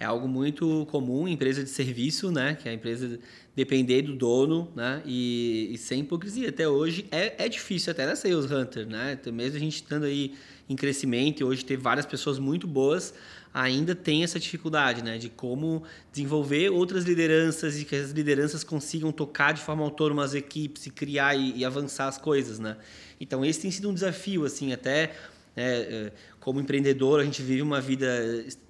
é 0.00 0.06
algo 0.06 0.26
muito 0.26 0.86
comum 0.90 1.28
em 1.28 1.34
empresa 1.34 1.62
de 1.62 1.68
serviço, 1.68 2.32
né? 2.32 2.54
Que 2.54 2.66
é 2.66 2.72
a 2.72 2.74
empresa 2.74 3.20
depender 3.54 4.00
do 4.00 4.16
dono, 4.16 4.72
né? 4.74 5.02
E, 5.04 5.68
e 5.70 5.76
sem 5.76 6.00
hipocrisia. 6.00 6.48
Até 6.48 6.66
hoje 6.66 7.04
é, 7.10 7.44
é 7.44 7.48
difícil 7.50 7.90
até 7.90 8.06
na 8.06 8.16
Sales 8.16 8.50
Hunter, 8.50 8.88
né? 8.88 9.18
Então, 9.20 9.30
mesmo 9.30 9.58
a 9.58 9.60
gente 9.60 9.74
estando 9.74 10.06
aí 10.06 10.32
em 10.66 10.74
crescimento 10.74 11.40
e 11.40 11.44
hoje 11.44 11.62
ter 11.66 11.76
várias 11.76 12.06
pessoas 12.06 12.38
muito 12.38 12.66
boas, 12.66 13.12
ainda 13.52 13.94
tem 13.94 14.24
essa 14.24 14.40
dificuldade, 14.40 15.04
né? 15.04 15.18
De 15.18 15.28
como 15.28 15.82
desenvolver 16.10 16.70
outras 16.70 17.04
lideranças 17.04 17.78
e 17.78 17.84
que 17.84 17.94
as 17.94 18.10
lideranças 18.10 18.64
consigam 18.64 19.12
tocar 19.12 19.52
de 19.52 19.60
forma 19.60 19.84
autônoma 19.84 20.24
as 20.24 20.32
equipes 20.32 20.86
e 20.86 20.90
criar 20.90 21.34
e, 21.34 21.58
e 21.58 21.62
avançar 21.62 22.08
as 22.08 22.16
coisas, 22.16 22.58
né? 22.58 22.78
Então 23.20 23.44
esse 23.44 23.60
tem 23.60 23.70
sido 23.70 23.90
um 23.90 23.92
desafio, 23.92 24.46
assim, 24.46 24.72
até 24.72 25.12
é, 25.54 26.12
como 26.40 26.58
empreendedor, 26.58 27.20
a 27.20 27.24
gente 27.24 27.42
vive 27.42 27.60
uma 27.60 27.80
vida 27.80 28.08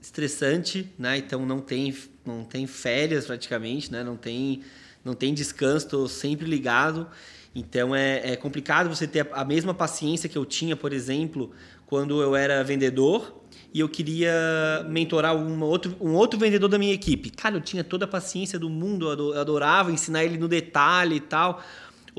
estressante, 0.02 0.92
né? 0.98 1.16
Então 1.16 1.46
não 1.46 1.60
tem, 1.60 1.96
não 2.26 2.44
tem 2.44 2.66
férias 2.66 3.26
praticamente, 3.26 3.92
né? 3.92 4.02
Não 4.02 4.16
tem, 4.16 4.62
não 5.04 5.14
tem 5.14 5.32
descanso, 5.32 5.86
estou 5.86 6.08
sempre 6.08 6.46
ligado. 6.46 7.06
Então 7.54 7.94
é, 7.94 8.32
é 8.32 8.36
complicado 8.36 8.88
você 8.88 9.06
ter 9.06 9.28
a 9.32 9.44
mesma 9.44 9.72
paciência 9.72 10.28
que 10.28 10.36
eu 10.36 10.44
tinha, 10.44 10.76
por 10.76 10.92
exemplo, 10.92 11.52
quando 11.86 12.20
eu 12.20 12.34
era 12.34 12.62
vendedor 12.64 13.40
e 13.72 13.78
eu 13.80 13.88
queria 13.88 14.84
mentorar 14.88 15.36
um 15.36 15.62
outro, 15.62 15.96
um 16.00 16.12
outro 16.14 16.38
vendedor 16.38 16.68
da 16.68 16.78
minha 16.78 16.92
equipe. 16.92 17.30
Cara, 17.30 17.56
eu 17.56 17.60
tinha 17.60 17.84
toda 17.84 18.04
a 18.04 18.08
paciência 18.08 18.58
do 18.58 18.68
mundo, 18.68 19.08
eu 19.08 19.40
adorava 19.40 19.92
ensinar 19.92 20.24
ele 20.24 20.38
no 20.38 20.48
detalhe 20.48 21.16
e 21.16 21.20
tal. 21.20 21.62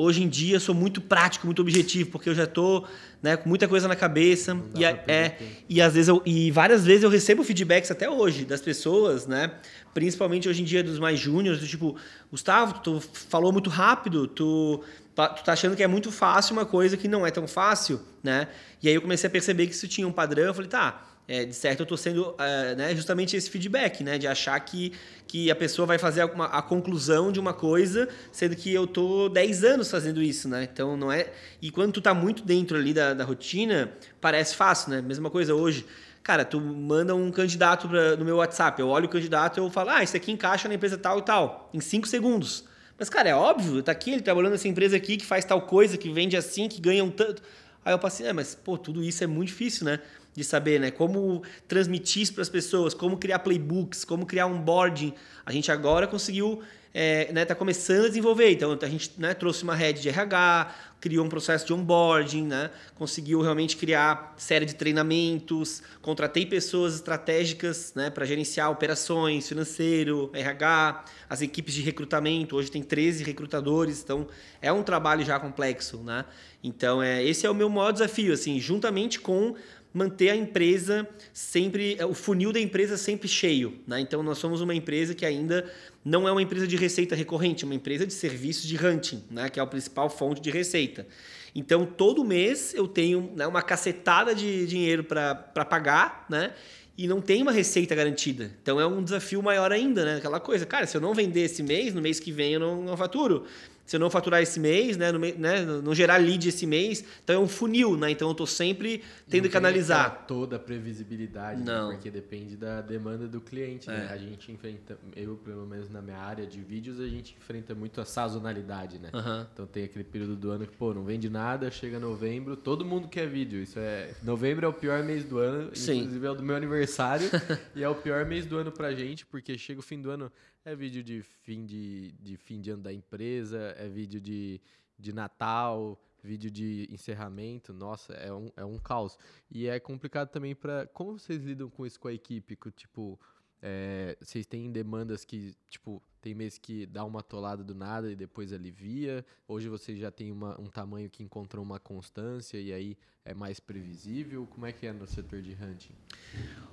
Hoje 0.01 0.23
em 0.23 0.27
dia 0.27 0.59
sou 0.59 0.73
muito 0.73 0.99
prático, 0.99 1.45
muito 1.45 1.61
objetivo, 1.61 2.09
porque 2.09 2.27
eu 2.27 2.33
já 2.33 2.45
estou 2.45 2.87
né, 3.21 3.37
com 3.37 3.47
muita 3.47 3.67
coisa 3.67 3.87
na 3.87 3.95
cabeça. 3.95 4.57
E, 4.75 4.83
é, 4.83 5.37
e 5.69 5.81
às 5.81 5.93
vezes 5.93 6.07
eu, 6.07 6.21
e 6.25 6.49
várias 6.49 6.83
vezes 6.83 7.03
eu 7.03 7.09
recebo 7.09 7.43
feedbacks 7.43 7.91
até 7.91 8.09
hoje 8.09 8.43
das 8.43 8.61
pessoas, 8.61 9.27
né, 9.27 9.51
principalmente 9.93 10.49
hoje 10.49 10.63
em 10.63 10.65
dia 10.65 10.83
dos 10.83 10.97
mais 10.97 11.19
júniores, 11.19 11.59
do 11.59 11.67
tipo, 11.67 11.95
Gustavo, 12.31 12.79
tu 12.79 12.99
falou 13.29 13.51
muito 13.51 13.69
rápido, 13.69 14.27
tu 14.27 14.83
tu 15.13 15.43
tá 15.43 15.53
achando 15.53 15.75
que 15.75 15.83
é 15.83 15.87
muito 15.87 16.11
fácil 16.11 16.53
uma 16.53 16.65
coisa 16.65 16.97
que 16.97 17.07
não 17.07 17.27
é 17.27 17.29
tão 17.31 17.47
fácil, 17.47 17.99
né? 18.23 18.47
E 18.81 18.87
aí 18.87 18.95
eu 18.95 19.01
comecei 19.01 19.27
a 19.27 19.31
perceber 19.31 19.67
que 19.67 19.73
isso 19.73 19.87
tinha 19.87 20.07
um 20.07 20.11
padrão, 20.11 20.45
eu 20.45 20.53
falei, 20.53 20.69
tá, 20.69 21.05
é, 21.31 21.45
de 21.45 21.55
certo 21.55 21.79
eu 21.79 21.83
estou 21.83 21.97
sendo 21.97 22.35
é, 22.37 22.75
né, 22.75 22.93
justamente 22.93 23.37
esse 23.37 23.49
feedback, 23.49 24.03
né, 24.03 24.17
de 24.17 24.27
achar 24.27 24.59
que, 24.59 24.91
que 25.25 25.49
a 25.49 25.55
pessoa 25.55 25.85
vai 25.85 25.97
fazer 25.97 26.25
uma, 26.25 26.47
a 26.47 26.61
conclusão 26.61 27.31
de 27.31 27.39
uma 27.39 27.53
coisa, 27.53 28.09
sendo 28.33 28.53
que 28.53 28.73
eu 28.73 28.85
tô 28.85 29.29
10 29.29 29.63
anos 29.63 29.89
fazendo 29.89 30.21
isso, 30.21 30.49
né? 30.49 30.67
Então 30.71 30.97
não 30.97 31.09
é. 31.09 31.31
E 31.61 31.71
quando 31.71 31.93
tu 31.93 32.01
tá 32.01 32.13
muito 32.13 32.43
dentro 32.43 32.75
ali 32.75 32.93
da, 32.93 33.13
da 33.13 33.23
rotina, 33.23 33.93
parece 34.19 34.57
fácil, 34.57 34.91
né? 34.91 35.01
Mesma 35.01 35.29
coisa 35.29 35.55
hoje. 35.55 35.85
Cara, 36.21 36.43
tu 36.43 36.59
manda 36.59 37.15
um 37.15 37.31
candidato 37.31 37.87
pra, 37.87 38.17
no 38.17 38.25
meu 38.25 38.35
WhatsApp, 38.35 38.81
eu 38.81 38.89
olho 38.89 39.05
o 39.05 39.09
candidato 39.09 39.57
eu 39.57 39.69
falo, 39.71 39.91
ah, 39.91 40.03
esse 40.03 40.17
aqui 40.17 40.33
encaixa 40.33 40.67
na 40.67 40.75
empresa 40.75 40.97
tal 40.97 41.19
e 41.19 41.21
tal, 41.21 41.69
em 41.73 41.79
cinco 41.79 42.09
segundos. 42.09 42.65
Mas, 42.99 43.09
cara, 43.09 43.29
é 43.29 43.35
óbvio, 43.35 43.81
tá 43.81 43.93
aqui, 43.93 44.11
ele 44.11 44.21
trabalhando 44.21 44.51
nessa 44.51 44.67
empresa 44.67 44.97
aqui 44.97 45.15
que 45.15 45.25
faz 45.25 45.45
tal 45.45 45.61
coisa, 45.61 45.97
que 45.97 46.11
vende 46.11 46.35
assim, 46.35 46.67
que 46.67 46.81
ganha 46.81 47.03
um 47.05 47.09
tanto. 47.09 47.41
Aí 47.83 47.93
eu 47.93 47.99
passei, 47.99 48.27
é, 48.27 48.33
mas, 48.33 48.53
pô, 48.53 48.77
tudo 48.77 49.01
isso 49.01 49.23
é 49.23 49.27
muito 49.27 49.47
difícil, 49.47 49.85
né? 49.85 49.99
De 50.33 50.43
saber, 50.43 50.79
né? 50.79 50.91
Como 50.91 51.43
transmitir 51.67 52.21
isso 52.21 52.33
para 52.33 52.41
as 52.41 52.49
pessoas, 52.49 52.93
como 52.93 53.17
criar 53.17 53.39
playbooks, 53.39 54.05
como 54.05 54.25
criar 54.25 54.45
um 54.45 54.59
boarding. 54.59 55.13
A 55.45 55.51
gente 55.51 55.71
agora 55.71 56.07
conseguiu 56.07 56.61
é, 56.93 57.31
né, 57.31 57.45
tá 57.45 57.55
começando 57.55 58.05
a 58.05 58.07
desenvolver. 58.07 58.51
Então, 58.51 58.77
a 58.79 58.87
gente 58.87 59.11
né, 59.17 59.33
trouxe 59.33 59.63
uma 59.63 59.75
rede 59.75 60.01
de 60.01 60.09
RH, 60.09 60.75
criou 60.99 61.25
um 61.25 61.29
processo 61.29 61.65
de 61.65 61.73
onboarding, 61.73 62.45
né, 62.45 62.69
conseguiu 62.95 63.41
realmente 63.41 63.75
criar 63.77 64.33
série 64.37 64.65
de 64.65 64.75
treinamentos, 64.75 65.81
contratei 66.01 66.45
pessoas 66.45 66.95
estratégicas 66.95 67.93
né, 67.95 68.09
para 68.09 68.25
gerenciar 68.25 68.69
operações, 68.69 69.47
financeiro, 69.47 70.29
RH, 70.33 71.05
as 71.29 71.41
equipes 71.41 71.73
de 71.73 71.81
recrutamento. 71.81 72.55
Hoje 72.55 72.69
tem 72.69 72.83
13 72.83 73.23
recrutadores, 73.23 74.01
então 74.03 74.27
é 74.61 74.71
um 74.71 74.83
trabalho 74.83 75.25
já 75.25 75.39
complexo. 75.39 75.97
Né? 75.97 76.25
Então, 76.63 77.01
é, 77.01 77.23
esse 77.23 77.45
é 77.45 77.49
o 77.49 77.55
meu 77.55 77.69
maior 77.69 77.91
desafio, 77.91 78.33
assim, 78.33 78.59
juntamente 78.59 79.19
com 79.19 79.55
manter 79.93 80.29
a 80.29 80.35
empresa 80.35 81.07
sempre, 81.33 81.97
o 82.03 82.13
funil 82.13 82.51
da 82.51 82.59
empresa 82.59 82.97
sempre 82.97 83.27
cheio. 83.27 83.79
Né? 83.85 83.99
Então, 83.99 84.23
nós 84.23 84.37
somos 84.37 84.61
uma 84.61 84.73
empresa 84.73 85.13
que 85.13 85.25
ainda 85.25 85.69
não 86.03 86.27
é 86.27 86.31
uma 86.31 86.41
empresa 86.41 86.67
de 86.67 86.75
receita 86.75 87.15
recorrente, 87.15 87.63
é 87.63 87.65
uma 87.65 87.75
empresa 87.75 88.05
de 88.05 88.13
serviços 88.13 88.65
de 88.65 88.83
hunting, 88.83 89.23
né? 89.29 89.49
que 89.49 89.59
é 89.59 89.63
a 89.63 89.67
principal 89.67 90.09
fonte 90.09 90.41
de 90.41 90.49
receita. 90.49 91.05
Então, 91.53 91.85
todo 91.85 92.23
mês 92.23 92.73
eu 92.73 92.87
tenho 92.87 93.31
né, 93.35 93.45
uma 93.45 93.61
cacetada 93.61 94.33
de 94.33 94.65
dinheiro 94.65 95.03
para 95.03 95.65
pagar, 95.65 96.25
né? 96.29 96.53
E 96.97 97.07
não 97.07 97.21
tem 97.21 97.41
uma 97.41 97.51
receita 97.51 97.95
garantida. 97.95 98.51
Então 98.61 98.79
é 98.79 98.85
um 98.85 99.03
desafio 99.03 99.41
maior 99.41 99.71
ainda, 99.71 100.05
né? 100.05 100.15
Aquela 100.17 100.39
coisa, 100.39 100.65
cara, 100.65 100.85
se 100.85 100.95
eu 100.95 101.01
não 101.01 101.13
vender 101.13 101.41
esse 101.41 101.63
mês, 101.63 101.93
no 101.93 102.01
mês 102.01 102.19
que 102.19 102.31
vem 102.31 102.53
eu 102.53 102.59
não, 102.59 102.83
não 102.83 102.97
faturo 102.97 103.45
se 103.91 103.97
eu 103.97 103.99
não 103.99 104.09
faturar 104.09 104.41
esse 104.41 104.57
mês, 104.57 104.95
né, 104.95 105.11
no, 105.11 105.19
né, 105.19 105.65
não 105.65 105.93
gerar 105.93 106.15
lead 106.15 106.47
esse 106.47 106.65
mês, 106.65 107.03
então 107.21 107.35
é 107.35 107.39
um 107.39 107.47
funil, 107.47 107.97
né? 107.97 108.09
Então 108.09 108.29
eu 108.29 108.31
estou 108.31 108.47
sempre 108.47 109.03
tendo 109.29 109.49
que 109.49 109.57
analisar. 109.57 110.25
toda 110.25 110.55
a 110.55 110.59
previsibilidade, 110.59 111.59
né? 111.59 111.65
não. 111.65 111.89
Né? 111.89 111.95
porque 111.95 112.09
depende 112.09 112.55
da 112.55 112.79
demanda 112.79 113.27
do 113.27 113.41
cliente. 113.41 113.89
Né? 113.89 113.95
É. 113.95 113.99
Né? 113.99 114.09
A 114.13 114.17
gente 114.17 114.49
enfrenta, 114.49 114.97
eu 115.13 115.35
pelo 115.35 115.65
menos 115.65 115.89
na 115.89 116.01
minha 116.01 116.15
área 116.15 116.47
de 116.47 116.61
vídeos, 116.61 117.01
a 117.01 117.07
gente 117.09 117.35
enfrenta 117.37 117.75
muito 117.75 117.99
a 117.99 118.05
sazonalidade, 118.05 118.97
né? 118.97 119.09
Uhum. 119.13 119.45
Então 119.53 119.67
tem 119.67 119.83
aquele 119.83 120.05
período 120.05 120.37
do 120.37 120.51
ano 120.51 120.65
que, 120.65 120.77
pô, 120.77 120.93
não 120.93 121.03
vende 121.03 121.29
nada, 121.29 121.69
chega 121.69 121.99
novembro, 121.99 122.55
todo 122.55 122.85
mundo 122.85 123.09
quer 123.09 123.27
vídeo. 123.27 123.61
Isso 123.61 123.77
é. 123.77 124.13
Novembro 124.23 124.65
é 124.65 124.69
o 124.69 124.73
pior 124.73 125.03
mês 125.03 125.25
do 125.25 125.37
ano, 125.37 125.69
Sim. 125.75 125.97
inclusive 125.97 126.25
é 126.25 126.31
o 126.31 126.35
do 126.35 126.43
meu 126.43 126.55
aniversário, 126.55 127.29
e 127.75 127.83
é 127.83 127.89
o 127.89 127.95
pior 127.95 128.25
mês 128.25 128.45
do 128.45 128.55
ano 128.57 128.71
pra 128.71 128.93
gente, 128.93 129.25
porque 129.25 129.57
chega 129.57 129.81
o 129.81 129.83
fim 129.83 130.01
do 130.01 130.09
ano 130.09 130.31
é 130.63 130.75
vídeo 130.75 131.03
de 131.03 131.21
fim 131.21 131.65
de, 131.65 132.11
de 132.19 132.37
fim 132.37 132.61
de 132.61 132.71
ano 132.71 132.83
da 132.83 132.93
empresa, 132.93 133.73
é 133.77 133.87
vídeo 133.87 134.21
de, 134.21 134.61
de 134.97 135.11
Natal, 135.11 135.99
vídeo 136.23 136.51
de 136.51 136.87
encerramento. 136.91 137.73
Nossa, 137.73 138.13
é 138.13 138.31
um, 138.31 138.51
é 138.55 138.63
um 138.63 138.77
caos. 138.77 139.17
E 139.49 139.67
é 139.67 139.79
complicado 139.79 140.29
também 140.29 140.55
para 140.55 140.87
Como 140.87 141.17
vocês 141.17 141.41
lidam 141.43 141.69
com 141.69 141.85
isso 141.85 141.99
com 141.99 142.07
a 142.07 142.13
equipe? 142.13 142.57
Tipo, 142.75 143.19
é, 143.61 144.17
vocês 144.19 144.45
têm 144.45 144.71
demandas 144.71 145.23
que, 145.23 145.53
tipo, 145.69 146.01
tem 146.21 146.33
mês 146.33 146.57
que 146.57 146.85
dá 146.85 147.03
uma 147.03 147.19
atolada 147.19 147.63
do 147.63 147.75
nada 147.75 148.11
e 148.11 148.15
depois 148.15 148.51
alivia. 148.51 149.25
Hoje 149.47 149.69
vocês 149.69 149.99
já 149.99 150.09
têm 150.09 150.31
uma, 150.31 150.59
um 150.59 150.65
tamanho 150.65 151.09
que 151.09 151.23
encontrou 151.23 151.63
uma 151.63 151.79
constância 151.79 152.57
e 152.57 152.73
aí 152.73 152.97
é 153.23 153.33
mais 153.33 153.59
previsível. 153.59 154.47
Como 154.47 154.65
é 154.65 154.71
que 154.71 154.87
é 154.87 154.93
no 154.93 155.05
setor 155.07 155.41
de 155.41 155.51
hunting? 155.51 155.93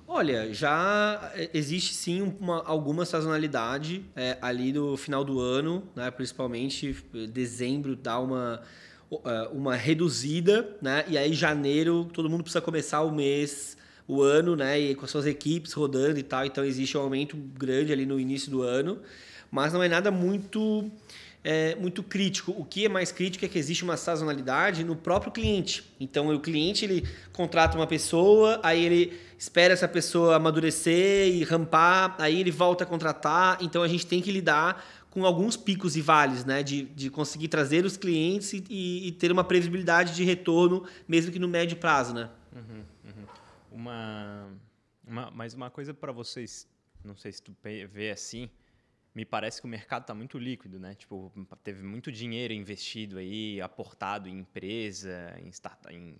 Olha, 0.07 0.51
já 0.53 1.31
existe 1.53 1.93
sim 1.93 2.21
uma, 2.39 2.63
alguma 2.63 3.05
sazonalidade 3.05 4.03
é, 4.15 4.37
ali 4.41 4.73
no 4.73 4.97
final 4.97 5.23
do 5.23 5.39
ano, 5.39 5.87
né? 5.95 6.09
principalmente 6.09 6.93
dezembro 7.31 7.95
dá 7.95 8.19
uma, 8.19 8.61
é, 9.11 9.47
uma 9.51 9.75
reduzida, 9.75 10.77
né? 10.81 11.05
e 11.07 11.17
aí 11.17 11.33
janeiro 11.33 12.05
todo 12.05 12.29
mundo 12.29 12.43
precisa 12.43 12.61
começar 12.61 13.01
o 13.01 13.11
mês 13.11 13.77
o 14.09 14.21
ano, 14.21 14.55
né, 14.55 14.77
e 14.77 14.95
com 14.95 15.05
as 15.05 15.11
suas 15.11 15.25
equipes 15.25 15.71
rodando 15.71 16.19
e 16.19 16.23
tal, 16.23 16.43
então 16.43 16.65
existe 16.65 16.97
um 16.97 17.01
aumento 17.01 17.37
grande 17.37 17.93
ali 17.93 18.05
no 18.05 18.19
início 18.19 18.51
do 18.51 18.61
ano 18.61 18.99
mas 19.51 19.73
não 19.73 19.81
é 19.81 19.89
nada 19.89 20.11
muito 20.11 20.89
é, 21.43 21.75
muito 21.75 22.03
crítico. 22.03 22.53
O 22.57 22.65
que 22.65 22.85
é 22.85 22.89
mais 22.89 23.11
crítico 23.11 23.45
é 23.45 23.47
que 23.47 23.57
existe 23.57 23.83
uma 23.83 23.97
sazonalidade 23.97 24.83
no 24.83 24.95
próprio 24.95 25.31
cliente. 25.31 25.83
Então, 25.99 26.33
o 26.33 26.39
cliente 26.39 26.85
ele 26.85 27.07
contrata 27.31 27.77
uma 27.77 27.87
pessoa, 27.87 28.59
aí 28.61 28.83
ele 28.83 29.19
espera 29.37 29.73
essa 29.73 29.87
pessoa 29.87 30.35
amadurecer 30.35 31.27
e 31.27 31.43
rampar, 31.43 32.15
aí 32.19 32.41
ele 32.41 32.51
volta 32.51 32.83
a 32.83 32.87
contratar. 32.87 33.57
Então, 33.61 33.81
a 33.81 33.87
gente 33.87 34.05
tem 34.05 34.21
que 34.21 34.31
lidar 34.31 34.85
com 35.09 35.25
alguns 35.25 35.57
picos 35.57 35.95
e 35.95 36.01
vales, 36.01 36.43
né? 36.45 36.61
De, 36.61 36.83
de 36.83 37.09
conseguir 37.09 37.47
trazer 37.47 37.85
os 37.85 37.95
clientes 37.95 38.53
e, 38.53 39.07
e 39.07 39.11
ter 39.13 39.31
uma 39.31 39.43
previsibilidade 39.43 40.13
de 40.13 40.23
retorno, 40.23 40.83
mesmo 41.07 41.31
que 41.31 41.39
no 41.39 41.47
médio 41.47 41.77
prazo, 41.77 42.13
né? 42.13 42.29
Uma, 43.79 44.59
uma, 45.07 45.31
mas 45.31 45.53
uma 45.53 45.69
coisa 45.69 45.93
para 45.93 46.11
vocês, 46.11 46.67
não 47.01 47.15
sei 47.15 47.31
se 47.31 47.41
tu 47.41 47.55
vê 47.89 48.11
assim, 48.11 48.49
me 49.15 49.23
parece 49.23 49.61
que 49.61 49.65
o 49.65 49.69
mercado 49.69 50.01
está 50.01 50.13
muito 50.13 50.37
líquido, 50.37 50.77
né? 50.77 50.95
Tipo, 50.95 51.31
teve 51.63 51.81
muito 51.81 52.11
dinheiro 52.11 52.53
investido 52.53 53.17
aí, 53.17 53.61
aportado 53.61 54.27
em 54.27 54.39
empresa, 54.39 55.33
em 55.41 55.47
startup, 55.47 55.95
em, 55.95 56.17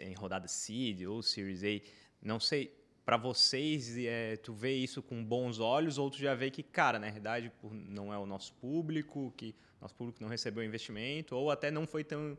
em 0.00 0.14
rodada 0.14 0.48
seed 0.48 1.02
ou 1.02 1.22
Series 1.22 1.62
A. 1.62 1.88
Não 2.20 2.40
sei, 2.40 2.76
para 3.04 3.16
vocês, 3.16 3.96
é, 3.96 4.36
tu 4.36 4.52
vê 4.52 4.74
isso 4.74 5.00
com 5.00 5.24
bons 5.24 5.60
olhos 5.60 5.96
ou 5.96 6.10
tu 6.10 6.18
já 6.18 6.34
vê 6.34 6.50
que, 6.50 6.64
cara, 6.64 6.98
na 6.98 7.08
verdade, 7.08 7.52
não 7.62 8.12
é 8.12 8.18
o 8.18 8.26
nosso 8.26 8.52
público, 8.54 9.32
que 9.36 9.54
nosso 9.80 9.94
público 9.94 10.20
não 10.20 10.28
recebeu 10.28 10.64
investimento 10.64 11.36
ou 11.36 11.52
até 11.52 11.70
não 11.70 11.86
foi 11.86 12.02
tão 12.02 12.36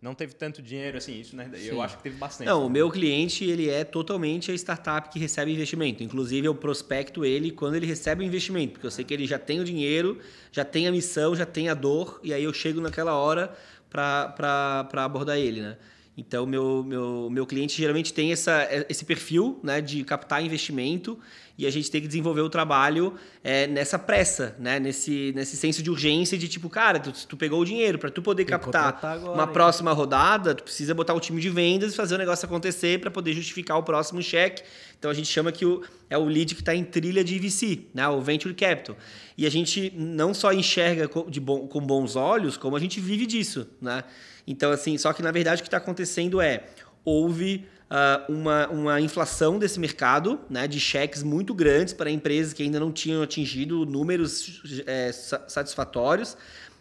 não 0.00 0.14
teve 0.14 0.32
tanto 0.34 0.62
dinheiro 0.62 0.96
assim, 0.96 1.20
isso 1.20 1.34
né? 1.34 1.50
eu 1.54 1.82
acho 1.82 1.96
que 1.96 2.04
teve 2.04 2.16
bastante. 2.16 2.46
Não, 2.46 2.64
o 2.64 2.70
meu 2.70 2.88
cliente 2.88 3.44
ele 3.44 3.68
é 3.68 3.82
totalmente 3.82 4.50
a 4.50 4.54
startup 4.54 5.08
que 5.08 5.18
recebe 5.18 5.52
investimento. 5.52 6.04
Inclusive 6.04 6.46
eu 6.46 6.54
prospecto 6.54 7.24
ele 7.24 7.50
quando 7.50 7.74
ele 7.74 7.86
recebe 7.86 8.22
o 8.22 8.26
investimento, 8.26 8.74
porque 8.74 8.86
eu 8.86 8.90
sei 8.92 9.04
que 9.04 9.12
ele 9.12 9.26
já 9.26 9.40
tem 9.40 9.58
o 9.58 9.64
dinheiro, 9.64 10.20
já 10.52 10.64
tem 10.64 10.86
a 10.86 10.92
missão, 10.92 11.34
já 11.34 11.44
tem 11.44 11.68
a 11.68 11.74
dor, 11.74 12.20
e 12.22 12.32
aí 12.32 12.44
eu 12.44 12.52
chego 12.52 12.80
naquela 12.80 13.14
hora 13.14 13.52
para 13.90 14.86
abordar 15.04 15.36
ele, 15.36 15.62
né? 15.62 15.76
Então, 16.16 16.44
meu, 16.46 16.82
meu, 16.82 17.28
meu 17.30 17.46
cliente 17.46 17.76
geralmente 17.76 18.12
tem 18.12 18.32
essa, 18.32 18.68
esse 18.88 19.04
perfil 19.04 19.60
né, 19.62 19.80
de 19.80 20.02
captar 20.02 20.44
investimento 20.44 21.18
e 21.58 21.66
a 21.66 21.70
gente 21.70 21.90
tem 21.90 22.00
que 22.00 22.06
desenvolver 22.06 22.40
o 22.40 22.48
trabalho 22.48 23.14
é, 23.42 23.66
nessa 23.66 23.98
pressa, 23.98 24.54
né, 24.60 24.78
nesse, 24.78 25.32
nesse 25.34 25.56
senso 25.56 25.82
de 25.82 25.90
urgência 25.90 26.38
de 26.38 26.46
tipo, 26.46 26.70
cara, 26.70 27.00
tu, 27.00 27.12
tu 27.26 27.36
pegou 27.36 27.60
o 27.60 27.64
dinheiro 27.64 27.98
para 27.98 28.10
tu 28.10 28.22
poder 28.22 28.44
tem 28.44 28.56
captar 28.56 29.04
agora, 29.04 29.32
uma 29.32 29.42
hein? 29.42 29.52
próxima 29.52 29.92
rodada, 29.92 30.54
tu 30.54 30.62
precisa 30.62 30.94
botar 30.94 31.14
o 31.14 31.20
time 31.20 31.40
de 31.40 31.50
vendas 31.50 31.92
e 31.92 31.96
fazer 31.96 32.14
o 32.14 32.18
negócio 32.18 32.46
acontecer 32.46 33.00
para 33.00 33.10
poder 33.10 33.32
justificar 33.32 33.76
o 33.76 33.82
próximo 33.82 34.22
cheque. 34.22 34.62
Então, 34.96 35.10
a 35.10 35.14
gente 35.14 35.26
chama 35.26 35.50
que 35.50 35.66
o, 35.66 35.82
é 36.08 36.16
o 36.16 36.24
lead 36.24 36.54
que 36.54 36.62
está 36.62 36.74
em 36.74 36.84
trilha 36.84 37.24
de 37.24 37.36
VC, 37.40 37.80
né, 37.92 38.08
o 38.08 38.20
Venture 38.20 38.54
Capital. 38.54 38.96
E 39.36 39.44
a 39.44 39.50
gente 39.50 39.92
não 39.96 40.32
só 40.32 40.52
enxerga 40.52 41.10
de 41.28 41.40
bom, 41.40 41.66
com 41.66 41.80
bons 41.80 42.14
olhos, 42.14 42.56
como 42.56 42.76
a 42.76 42.80
gente 42.80 43.00
vive 43.00 43.26
disso, 43.26 43.66
né? 43.80 44.04
Então, 44.46 44.70
assim, 44.70 44.96
só 44.96 45.12
que 45.12 45.22
na 45.22 45.30
verdade 45.30 45.60
o 45.60 45.62
que 45.62 45.68
está 45.68 45.76
acontecendo 45.76 46.40
é 46.40 46.64
houve 47.04 47.66
uh, 47.90 48.32
uma, 48.32 48.68
uma 48.68 49.00
inflação 49.00 49.58
desse 49.58 49.80
mercado, 49.80 50.38
né, 50.48 50.66
de 50.66 50.78
cheques 50.78 51.22
muito 51.22 51.54
grandes 51.54 51.92
para 51.94 52.10
empresas 52.10 52.52
que 52.52 52.62
ainda 52.62 52.78
não 52.78 52.92
tinham 52.92 53.22
atingido 53.22 53.84
números 53.84 54.82
é, 54.86 55.12
satisfatórios 55.12 56.36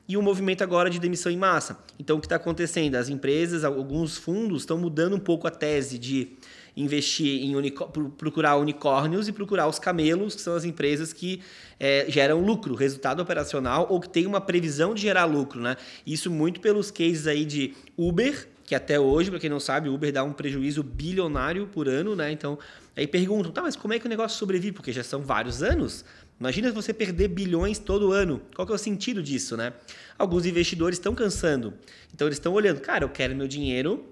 e 0.08 0.16
um 0.16 0.22
movimento 0.22 0.64
agora 0.64 0.90
de 0.90 1.00
demissão 1.00 1.32
em 1.32 1.38
massa. 1.38 1.78
Então, 2.00 2.18
o 2.18 2.20
que 2.20 2.26
está 2.26 2.38
acontecendo? 2.38 2.96
As 2.96 3.10
empresas, 3.10 3.66
alguns 3.66 4.18
fundos 4.18 4.62
estão 4.62 4.78
mudando 4.78 5.16
um 5.16 5.20
pouco 5.20 5.48
a 5.48 5.52
tese 5.52 6.00
de 6.00 6.38
investir 6.78 7.44
em 7.44 7.74
procurar 8.18 8.56
unicórnios 8.56 9.28
e 9.28 9.34
procurar 9.34 9.68
os 9.68 9.80
camelos, 9.80 10.36
que 10.36 10.42
são 10.42 10.56
as 10.56 10.64
empresas 10.64 11.12
que 11.12 11.42
é, 11.80 12.06
geram 12.08 12.40
lucro, 12.40 12.76
resultado 12.76 13.20
operacional, 13.20 13.88
ou 13.90 14.00
que 14.00 14.08
tem 14.08 14.28
uma 14.28 14.40
previsão 14.40 14.94
de 14.94 15.02
gerar 15.02 15.26
lucro. 15.26 15.60
Né? 15.60 15.76
Isso 16.06 16.30
muito 16.30 16.62
pelos 16.62 16.92
cases 16.92 17.26
aí 17.28 17.44
de 17.44 17.74
Uber, 17.98 18.48
que 18.68 18.76
até 18.76 19.00
hoje, 19.00 19.32
para 19.32 19.40
quem 19.40 19.50
não 19.50 19.62
sabe, 19.62 19.88
Uber 19.88 20.12
dá 20.12 20.26
um 20.26 20.34
prejuízo 20.34 20.84
bilionário 20.84 21.68
por 21.68 21.88
ano, 21.88 22.18
né? 22.18 22.34
Então, 22.34 22.60
aí 22.98 23.08
perguntam, 23.08 23.50
tá, 23.50 23.62
mas 23.62 23.78
como 23.78 23.94
é 23.94 24.00
que 24.00 24.06
o 24.06 24.10
negócio 24.10 24.38
sobrevive? 24.38 24.74
Porque 24.74 24.92
já 24.92 25.06
são 25.06 25.22
vários 25.22 25.64
anos. 25.64 26.04
Imagina 26.38 26.70
você 26.74 26.94
perder 26.94 27.30
bilhões 27.30 27.80
todo 27.80 28.12
ano. 28.12 28.42
Qual 28.54 28.66
que 28.66 28.74
é 28.74 28.76
o 28.76 28.78
sentido 28.78 29.24
disso, 29.24 29.56
né? 29.56 29.72
Alguns 30.20 30.46
investidores 30.46 31.00
estão 31.00 31.16
cansando. 31.16 31.76
Então, 32.14 32.28
eles 32.28 32.36
estão 32.36 32.52
olhando, 32.52 32.82
cara, 32.82 33.06
eu 33.06 33.10
quero 33.10 33.34
meu 33.34 33.48
dinheiro 33.48 34.06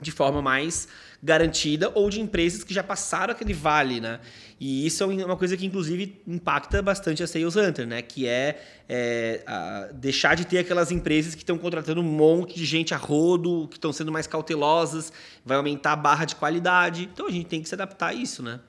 de 0.00 0.10
forma 0.10 0.40
mais 0.40 0.88
garantida 1.22 1.90
ou 1.94 2.08
de 2.08 2.20
empresas 2.20 2.64
que 2.64 2.72
já 2.72 2.82
passaram 2.82 3.32
aquele 3.32 3.52
vale, 3.52 4.00
né? 4.00 4.20
E 4.58 4.86
isso 4.86 5.02
é 5.02 5.06
uma 5.06 5.36
coisa 5.36 5.56
que, 5.56 5.66
inclusive, 5.66 6.20
impacta 6.26 6.80
bastante 6.82 7.22
a 7.22 7.26
Sales 7.26 7.56
Hunter, 7.56 7.86
né? 7.86 8.02
Que 8.02 8.26
é, 8.26 8.60
é 8.88 9.90
deixar 9.94 10.34
de 10.34 10.46
ter 10.46 10.58
aquelas 10.58 10.90
empresas 10.90 11.34
que 11.34 11.42
estão 11.42 11.58
contratando 11.58 12.00
um 12.00 12.04
monte 12.04 12.54
de 12.54 12.64
gente 12.64 12.94
a 12.94 12.96
rodo, 12.96 13.68
que 13.68 13.76
estão 13.76 13.92
sendo 13.92 14.10
mais 14.10 14.26
cautelosas, 14.26 15.12
vai 15.44 15.56
aumentar 15.56 15.92
a 15.92 15.96
barra 15.96 16.24
de 16.24 16.36
qualidade. 16.36 17.08
Então, 17.12 17.26
a 17.26 17.30
gente 17.30 17.46
tem 17.46 17.62
que 17.62 17.68
se 17.68 17.74
adaptar 17.74 18.08
a 18.08 18.14
isso, 18.14 18.42
né? 18.42 18.60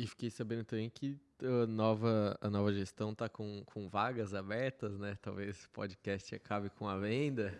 E 0.00 0.06
fiquei 0.06 0.30
sabendo 0.30 0.64
também 0.64 0.88
que 0.88 1.14
a 1.42 1.66
nova, 1.66 2.34
a 2.40 2.48
nova 2.48 2.72
gestão 2.72 3.12
está 3.12 3.28
com, 3.28 3.62
com 3.66 3.86
vagas 3.86 4.32
abertas, 4.32 4.98
né? 4.98 5.14
Talvez 5.20 5.68
podcast 5.74 6.34
acabe 6.34 6.70
com 6.70 6.88
a 6.88 6.96
venda. 6.96 7.52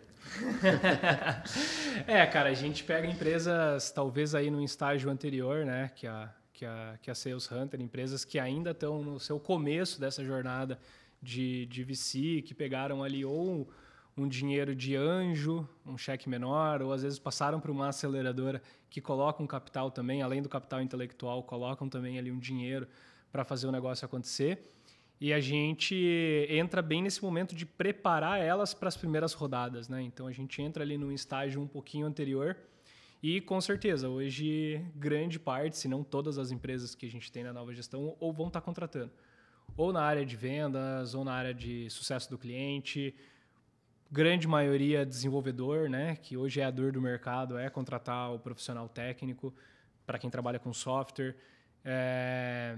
é, 2.07 2.25
cara, 2.25 2.49
a 2.49 2.53
gente 2.55 2.83
pega 2.83 3.05
empresas, 3.07 3.91
talvez 3.91 4.33
aí 4.33 4.49
no 4.49 4.59
estágio 4.63 5.11
anterior, 5.11 5.67
né? 5.67 5.91
Que 5.95 6.07
a, 6.07 6.33
que 6.51 6.65
a, 6.65 6.97
que 6.99 7.11
a 7.11 7.13
Sales 7.13 7.51
Hunter, 7.51 7.79
empresas 7.79 8.25
que 8.25 8.39
ainda 8.39 8.71
estão 8.71 9.03
no 9.03 9.19
seu 9.19 9.39
começo 9.39 10.01
dessa 10.01 10.25
jornada 10.25 10.79
de, 11.21 11.67
de 11.67 11.83
VC, 11.83 12.41
que 12.41 12.55
pegaram 12.55 13.03
ali 13.03 13.23
ou 13.23 13.69
um 14.21 14.27
dinheiro 14.27 14.75
de 14.75 14.95
anjo, 14.95 15.67
um 15.85 15.97
cheque 15.97 16.29
menor, 16.29 16.81
ou 16.81 16.93
às 16.93 17.01
vezes 17.01 17.17
passaram 17.17 17.59
por 17.59 17.71
uma 17.71 17.87
aceleradora 17.87 18.61
que 18.89 19.01
coloca 19.01 19.41
um 19.41 19.47
capital 19.47 19.89
também, 19.89 20.21
além 20.21 20.41
do 20.41 20.49
capital 20.49 20.81
intelectual, 20.81 21.43
colocam 21.43 21.89
também 21.89 22.19
ali 22.19 22.31
um 22.31 22.39
dinheiro 22.39 22.87
para 23.31 23.43
fazer 23.43 23.67
o 23.67 23.71
negócio 23.71 24.05
acontecer. 24.05 24.71
E 25.19 25.31
a 25.31 25.39
gente 25.39 25.95
entra 26.49 26.81
bem 26.81 27.01
nesse 27.01 27.21
momento 27.21 27.55
de 27.55 27.65
preparar 27.65 28.39
elas 28.39 28.73
para 28.73 28.87
as 28.87 28.97
primeiras 28.97 29.33
rodadas, 29.33 29.87
né? 29.87 30.01
Então 30.01 30.27
a 30.27 30.31
gente 30.31 30.61
entra 30.61 30.83
ali 30.83 30.97
num 30.97 31.11
estágio 31.11 31.61
um 31.61 31.67
pouquinho 31.67 32.07
anterior 32.07 32.57
e 33.21 33.39
com 33.39 33.61
certeza 33.61 34.09
hoje 34.09 34.83
grande 34.95 35.39
parte, 35.39 35.77
se 35.77 35.87
não 35.87 36.03
todas 36.03 36.39
as 36.39 36.49
empresas 36.49 36.95
que 36.95 37.05
a 37.05 37.09
gente 37.09 37.31
tem 37.31 37.43
na 37.43 37.53
nova 37.53 37.71
gestão 37.71 38.15
ou 38.19 38.33
vão 38.33 38.47
estar 38.47 38.61
tá 38.61 38.65
contratando, 38.65 39.11
ou 39.77 39.93
na 39.93 40.01
área 40.01 40.25
de 40.25 40.35
vendas, 40.35 41.13
ou 41.13 41.23
na 41.23 41.33
área 41.33 41.53
de 41.53 41.87
sucesso 41.91 42.27
do 42.29 42.37
cliente, 42.37 43.13
grande 44.11 44.47
maioria 44.47 45.05
desenvolvedor, 45.05 45.89
né? 45.89 46.17
Que 46.17 46.35
hoje 46.35 46.59
é 46.59 46.65
a 46.65 46.71
dor 46.71 46.91
do 46.91 47.01
mercado 47.01 47.57
é 47.57 47.69
contratar 47.69 48.33
o 48.33 48.39
profissional 48.39 48.89
técnico 48.89 49.53
para 50.05 50.19
quem 50.19 50.29
trabalha 50.29 50.59
com 50.59 50.73
software. 50.73 51.35
É, 51.85 52.77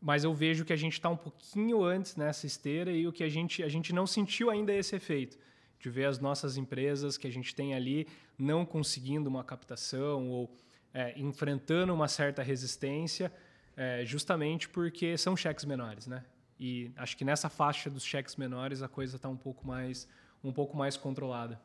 mas 0.00 0.24
eu 0.24 0.32
vejo 0.32 0.64
que 0.64 0.72
a 0.72 0.76
gente 0.76 0.94
está 0.94 1.10
um 1.10 1.16
pouquinho 1.16 1.84
antes 1.84 2.16
nessa 2.16 2.46
esteira 2.46 2.90
e 2.90 3.06
o 3.06 3.12
que 3.12 3.22
a 3.22 3.28
gente, 3.28 3.62
a 3.62 3.68
gente 3.68 3.92
não 3.92 4.06
sentiu 4.06 4.50
ainda 4.50 4.72
esse 4.72 4.96
efeito 4.96 5.38
de 5.78 5.90
ver 5.90 6.06
as 6.06 6.18
nossas 6.18 6.56
empresas 6.56 7.18
que 7.18 7.26
a 7.26 7.30
gente 7.30 7.54
tem 7.54 7.74
ali 7.74 8.08
não 8.38 8.64
conseguindo 8.64 9.28
uma 9.28 9.44
captação 9.44 10.30
ou 10.30 10.56
é, 10.94 11.18
enfrentando 11.18 11.92
uma 11.92 12.08
certa 12.08 12.42
resistência, 12.42 13.32
é, 13.76 14.04
justamente 14.04 14.68
porque 14.68 15.18
são 15.18 15.36
cheques 15.36 15.64
menores, 15.64 16.06
né? 16.06 16.24
E 16.58 16.92
acho 16.96 17.16
que 17.16 17.24
nessa 17.24 17.48
faixa 17.48 17.90
dos 17.90 18.04
cheques 18.04 18.36
menores 18.36 18.82
a 18.82 18.88
coisa 18.88 19.16
está 19.16 19.28
um 19.28 19.36
pouco 19.36 19.66
mais 19.66 20.08
um 20.42 20.52
pouco 20.52 20.76
mais 20.76 20.96
controlada. 20.96 21.60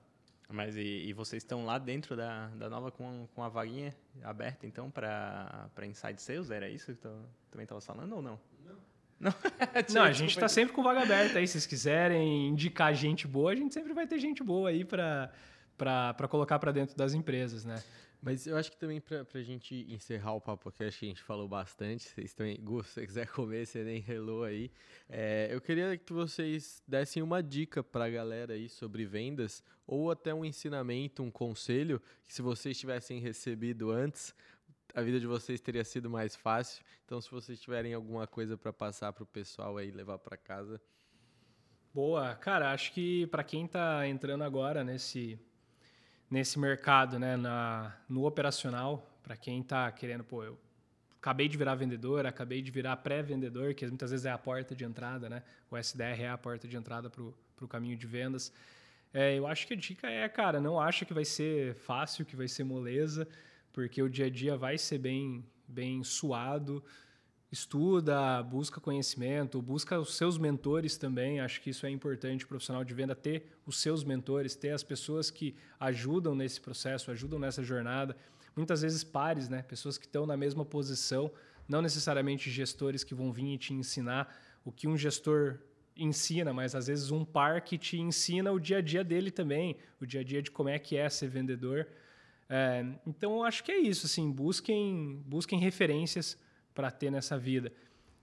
Mas 0.50 0.78
e, 0.78 1.08
e, 1.08 1.14
vocês 1.14 1.44
estão 1.44 1.66
lá 1.66 1.78
dentro 1.78 2.16
da, 2.16 2.48
da 2.50 2.70
nova 2.70 2.90
com, 2.90 3.28
com 3.36 3.44
a 3.44 3.50
vaguinha 3.50 3.94
aberta, 4.24 4.66
então, 4.66 4.90
para 4.90 5.70
Inside 5.86 6.22
Sales? 6.22 6.52
Era 6.52 6.70
isso 6.70 6.94
que 6.94 7.02
tu 7.02 7.10
também 7.52 7.64
estava 7.64 7.82
falando 7.82 8.16
ou 8.16 8.22
não? 8.22 8.40
Não. 8.64 8.78
Não, 9.20 9.34
não 9.96 10.04
a 10.04 10.12
gente 10.12 10.30
está 10.30 10.48
sempre 10.48 10.76
com 10.76 10.84
vaga 10.84 11.02
aberta 11.02 11.40
aí. 11.40 11.48
Se 11.48 11.54
vocês 11.54 11.66
quiserem 11.66 12.50
indicar 12.50 12.94
gente 12.94 13.28
boa, 13.28 13.52
a 13.52 13.56
gente 13.56 13.74
sempre 13.74 13.92
vai 13.92 14.06
ter 14.06 14.20
gente 14.20 14.44
boa 14.44 14.70
aí 14.70 14.86
para 14.86 15.32
colocar 16.30 16.60
para 16.60 16.72
dentro 16.72 16.96
das 16.96 17.16
empresas, 17.16 17.66
né? 17.66 17.82
Mas 18.22 18.48
eu 18.48 18.58
acho 18.58 18.72
que 18.72 18.78
também 18.78 19.00
para 19.00 19.26
a 19.34 19.44
gente 19.44 19.86
encerrar 19.90 20.34
o 20.34 20.42
papo 20.42 20.70
aqui, 20.70 20.84
acho 20.84 21.00
que 21.00 21.06
a 21.06 21.10
gente 21.10 21.22
falou 21.22 21.48
bastante. 21.48 22.10
Vocês 22.10 22.34
também, 22.34 22.60
Gu, 22.60 22.84
se 22.84 22.92
você 22.92 23.06
quiser 23.06 23.28
comer, 23.32 23.66
você 23.66 23.84
nem 23.84 24.00
relou 24.00 24.44
aí. 24.44 24.72
É, 25.08 25.48
eu 25.52 25.62
queria 25.62 25.96
que 25.98 26.12
vocês 26.12 26.82
dessem 26.88 27.22
uma 27.22 27.42
dica 27.42 27.84
para 27.84 28.06
a 28.06 28.10
galera 28.10 28.54
aí 28.54 28.68
sobre 28.68 29.06
vendas, 29.06 29.64
ou 29.86 30.12
até 30.12 30.34
um 30.34 30.44
ensinamento, 30.44 31.22
um 31.22 31.32
conselho, 31.32 32.02
que 32.26 32.34
se 32.34 32.42
vocês 32.42 32.78
tivessem 32.78 33.20
recebido 33.20 33.92
antes, 33.92 34.34
a 34.94 35.02
vida 35.02 35.20
de 35.20 35.28
vocês 35.28 35.62
teria 35.62 35.84
sido 35.84 36.10
mais 36.10 36.36
fácil. 36.36 36.84
Então, 37.06 37.22
se 37.22 37.30
vocês 37.30 37.62
tiverem 37.62 37.94
alguma 37.94 38.26
coisa 38.26 38.58
para 38.58 38.74
passar 38.74 39.14
para 39.14 39.24
o 39.24 39.28
pessoal 39.28 39.78
aí, 39.78 39.92
levar 39.92 40.18
para 40.18 40.36
casa. 40.36 40.82
Boa. 41.94 42.36
Cara, 42.36 42.72
acho 42.72 42.92
que 42.94 43.28
para 43.28 43.44
quem 43.44 43.66
está 43.66 44.08
entrando 44.08 44.44
agora 44.44 44.84
nesse 44.84 45.40
nesse 46.30 46.60
mercado, 46.60 47.18
né, 47.18 47.38
na, 47.38 47.96
no 48.08 48.26
operacional, 48.26 49.10
para 49.24 49.36
quem 49.36 49.62
está 49.62 49.92
querendo, 49.92 50.24
pô, 50.24 50.44
eu 50.44 50.58
acabei 51.22 51.48
de 51.48 51.58
virar 51.58 51.76
vendedor, 51.76 52.26
acabei 52.26 52.62
de 52.62 52.72
virar 52.72 52.98
pré-vendedor, 52.98 53.74
que 53.74 53.86
muitas 53.88 54.12
vezes 54.12 54.26
é 54.26 54.32
a 54.32 54.38
porta 54.38 54.76
de 54.76 54.86
entrada, 54.86 55.30
né? 55.30 55.44
O 55.70 55.78
SDR 55.78 56.22
é 56.22 56.30
a 56.30 56.38
porta 56.38 56.68
de 56.68 56.78
entrada 56.78 57.10
para 57.10 57.24
o 57.24 57.68
caminho 57.68 57.98
de 57.98 58.08
vendas. 58.08 58.54
É, 59.14 59.38
eu 59.38 59.48
acho 59.48 59.68
que 59.68 59.74
a 59.74 59.78
dica 59.78 60.10
é, 60.10 60.28
cara, 60.30 60.62
não 60.62 60.80
acha 60.80 61.06
que 61.06 61.14
vai 61.14 61.26
ser 61.26 61.76
fácil, 61.76 62.26
que 62.26 62.36
vai 62.36 62.48
ser 62.48 62.64
moleza, 62.64 63.28
porque 63.74 64.02
o 64.02 64.10
dia 64.10 64.26
a 64.26 64.30
dia 64.30 64.56
vai 64.56 64.78
ser 64.78 64.98
bem, 65.00 65.46
bem 65.68 66.04
suado, 66.04 66.84
estuda, 67.52 68.44
busca 68.44 68.82
conhecimento, 68.82 69.62
busca 69.62 70.00
os 70.00 70.16
seus 70.16 70.38
mentores 70.38 70.98
também. 70.98 71.40
Acho 71.40 71.62
que 71.62 71.70
isso 71.70 71.86
é 71.86 71.90
importante 71.90 72.44
o 72.44 72.48
profissional 72.48 72.84
de 72.84 72.94
venda 72.94 73.16
ter 73.16 73.46
os 73.66 73.78
seus 73.78 74.04
mentores, 74.04 74.56
ter 74.56 74.72
as 74.72 74.84
pessoas 74.84 75.32
que 75.32 75.56
ajudam 75.80 76.36
nesse 76.36 76.60
processo, 76.60 77.10
ajudam 77.10 77.40
nessa 77.40 77.64
jornada. 77.64 78.16
Muitas 78.56 78.82
vezes 78.82 79.04
pares, 79.04 79.48
né? 79.48 79.62
Pessoas 79.62 79.98
que 79.98 80.06
estão 80.06 80.26
na 80.26 80.36
mesma 80.36 80.66
posição, 80.66 81.32
não 81.68 81.82
necessariamente 81.82 82.50
gestores 82.50 83.04
que 83.04 83.16
vão 83.16 83.32
vir 83.32 83.54
e 83.54 83.58
te 83.58 83.74
ensinar 83.74 84.36
o 84.66 84.72
que 84.72 84.88
um 84.88 84.98
gestor 84.98 85.60
ensina, 85.96 86.54
mas 86.54 86.76
às 86.76 86.88
vezes 86.88 87.12
um 87.12 87.24
par 87.24 87.62
que 87.62 87.78
te 87.78 87.98
ensina 87.98 88.52
o 88.52 88.60
dia 88.60 88.78
a 88.78 88.82
dia 88.82 89.04
dele 89.04 89.32
também, 89.32 89.78
o 90.02 90.06
dia 90.06 90.22
a 90.22 90.24
dia 90.24 90.42
de 90.42 90.52
como 90.52 90.70
é 90.70 90.78
que 90.78 90.98
é 90.98 91.10
ser 91.10 91.30
vendedor. 91.30 91.88
É, 92.50 92.86
então, 93.06 93.44
acho 93.44 93.64
que 93.64 93.72
é 93.72 93.78
isso. 93.78 94.06
Assim, 94.06 94.30
busquem, 94.32 95.22
busquem 95.26 95.60
referências 95.60 96.38
para 96.78 96.92
ter 96.92 97.10
nessa 97.10 97.40
vida. 97.40 97.74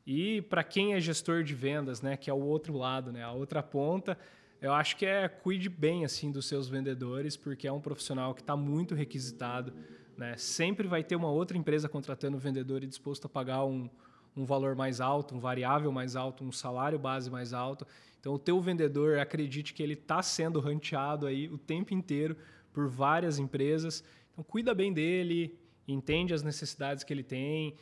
E 0.07 0.43
para 0.43 0.63
quem 0.63 0.95
é 0.95 1.01
gestor 1.01 1.43
de 1.43 1.57
vendas, 1.57 2.01
né, 2.01 2.17
que 2.17 2.31
é 2.31 2.33
o 2.33 2.41
outro 2.41 2.77
lado, 2.77 3.11
né, 3.11 3.25
a 3.25 3.33
outra 3.33 3.65
ponta, 3.65 4.17
eu 4.63 4.73
acho 4.73 4.97
que 4.97 5.05
é 5.05 5.29
cuide 5.29 5.69
bem 5.69 6.05
assim 6.05 6.31
dos 6.31 6.47
seus 6.47 6.69
vendedores, 6.69 7.37
porque 7.37 7.67
é 7.67 7.73
um 7.73 7.81
profissional 7.81 8.33
que 8.33 8.43
está 8.43 8.57
muito 8.57 8.95
requisitado, 8.95 9.73
né? 10.17 10.37
Sempre 10.37 10.87
vai 10.87 11.03
ter 11.03 11.17
uma 11.17 11.29
outra 11.29 11.59
empresa 11.59 11.89
contratando 11.89 12.37
um 12.37 12.41
vendedor 12.41 12.85
e 12.85 12.87
disposto 12.87 13.27
a 13.27 13.29
pagar 13.29 13.65
um, 13.65 13.91
um 14.37 14.45
valor 14.45 14.77
mais 14.77 15.01
alto, 15.01 15.35
um 15.35 15.41
variável 15.41 15.91
mais 15.91 16.15
alto, 16.15 16.45
um 16.45 16.53
salário 16.53 16.99
base 16.99 17.29
mais 17.29 17.53
alto. 17.53 17.85
Então, 18.21 18.35
o 18.35 18.39
teu 18.39 18.61
vendedor, 18.61 19.19
acredite 19.19 19.75
que 19.75 19.83
ele 19.83 19.95
está 19.95 20.23
sendo 20.23 20.61
ranteado 20.61 21.27
aí 21.27 21.49
o 21.49 21.59
tempo 21.59 21.93
inteiro 21.93 22.37
por 22.73 22.89
várias 22.89 23.39
empresas. 23.41 24.05
Então, 24.33 24.45
cuida 24.45 24.73
bem 24.73 24.93
dele, 24.93 25.59
entende 25.87 26.33
as 26.33 26.43
necessidades 26.43 27.05
que 27.05 27.13
ele 27.13 27.25
tem, 27.25 27.75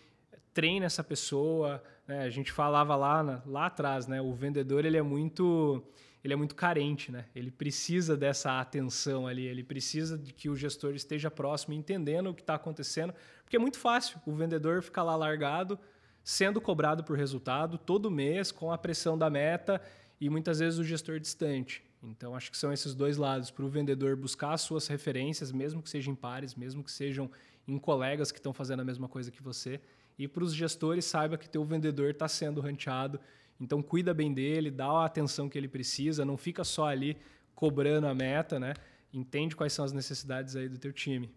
treina 0.53 0.87
essa 0.87 1.03
pessoa. 1.03 1.83
Né? 2.07 2.25
A 2.25 2.31
gente 2.31 2.53
falava 2.53 2.95
lá, 2.97 3.43
lá 3.47 3.67
atrás, 3.67 4.07
né? 4.07 4.21
O 4.21 4.33
vendedor 4.35 4.85
ele 4.85 4.97
é 4.97 5.03
muito 5.03 5.83
ele 6.25 6.33
é 6.33 6.37
muito 6.37 6.55
carente, 6.55 7.11
né? 7.11 7.25
Ele 7.35 7.51
precisa 7.51 8.17
dessa 8.17 8.61
atenção 8.61 9.27
ali, 9.27 9.45
ele 9.45 9.65
precisa 9.65 10.17
de 10.17 10.33
que 10.33 10.49
o 10.49 10.55
gestor 10.55 10.95
esteja 10.95 11.29
próximo, 11.31 11.75
entendendo 11.75 12.31
o 12.31 12.35
que 12.35 12.43
está 12.43 12.55
acontecendo, 12.55 13.13
porque 13.43 13.57
é 13.57 13.59
muito 13.59 13.77
fácil 13.77 14.21
o 14.25 14.33
vendedor 14.33 14.83
ficar 14.83 15.03
lá 15.03 15.17
largado, 15.17 15.77
sendo 16.23 16.61
cobrado 16.61 17.03
por 17.03 17.19
resultado 17.19 17.77
todo 17.77 18.09
mês 18.09 18.53
com 18.53 18.71
a 18.71 18.79
pressão 18.79 19.19
da 19.19 19.29
meta 19.29 19.83
e 20.21 20.31
muitas 20.31 20.61
vezes 20.61 20.79
o 20.79 20.85
gestor 20.85 21.19
distante. 21.19 21.83
Então 22.01 22.37
acho 22.37 22.53
que 22.53 22.57
são 22.57 22.73
esses 22.73 22.95
dois 22.95 23.17
lados 23.17 23.51
para 23.51 23.65
o 23.65 23.69
vendedor 23.69 24.15
buscar 24.15 24.53
as 24.53 24.61
suas 24.61 24.87
referências, 24.87 25.51
mesmo 25.51 25.83
que 25.83 25.91
sejam 25.91 26.13
em 26.13 26.17
pares, 26.17 26.55
mesmo 26.55 26.85
que 26.85 26.93
sejam 26.93 27.29
em 27.67 27.79
colegas 27.79 28.31
que 28.31 28.39
estão 28.39 28.53
fazendo 28.53 28.81
a 28.81 28.85
mesma 28.85 29.09
coisa 29.09 29.31
que 29.31 29.43
você 29.43 29.81
e 30.19 30.29
para 30.29 30.45
os 30.45 30.55
gestores, 30.55 31.05
saiba 31.05 31.37
que 31.37 31.49
teu 31.49 31.65
vendedor 31.65 32.11
está 32.11 32.29
sendo 32.29 32.61
ranteado. 32.61 33.19
Então, 33.61 33.83
cuida 33.83 34.13
bem 34.13 34.33
dele, 34.33 34.71
dá 34.71 34.87
a 34.87 35.07
atenção 35.07 35.49
que 35.49 35.57
ele 35.57 35.69
precisa, 35.69 36.25
não 36.25 36.37
fica 36.37 36.65
só 36.65 36.87
ali 36.87 37.17
cobrando 37.55 38.07
a 38.07 38.15
meta, 38.15 38.59
né? 38.59 38.75
Entende 39.13 39.55
quais 39.55 39.73
são 39.73 39.85
as 39.85 39.93
necessidades 39.93 40.57
aí 40.57 40.69
do 40.69 40.79
teu 40.79 40.93
time. 40.93 41.31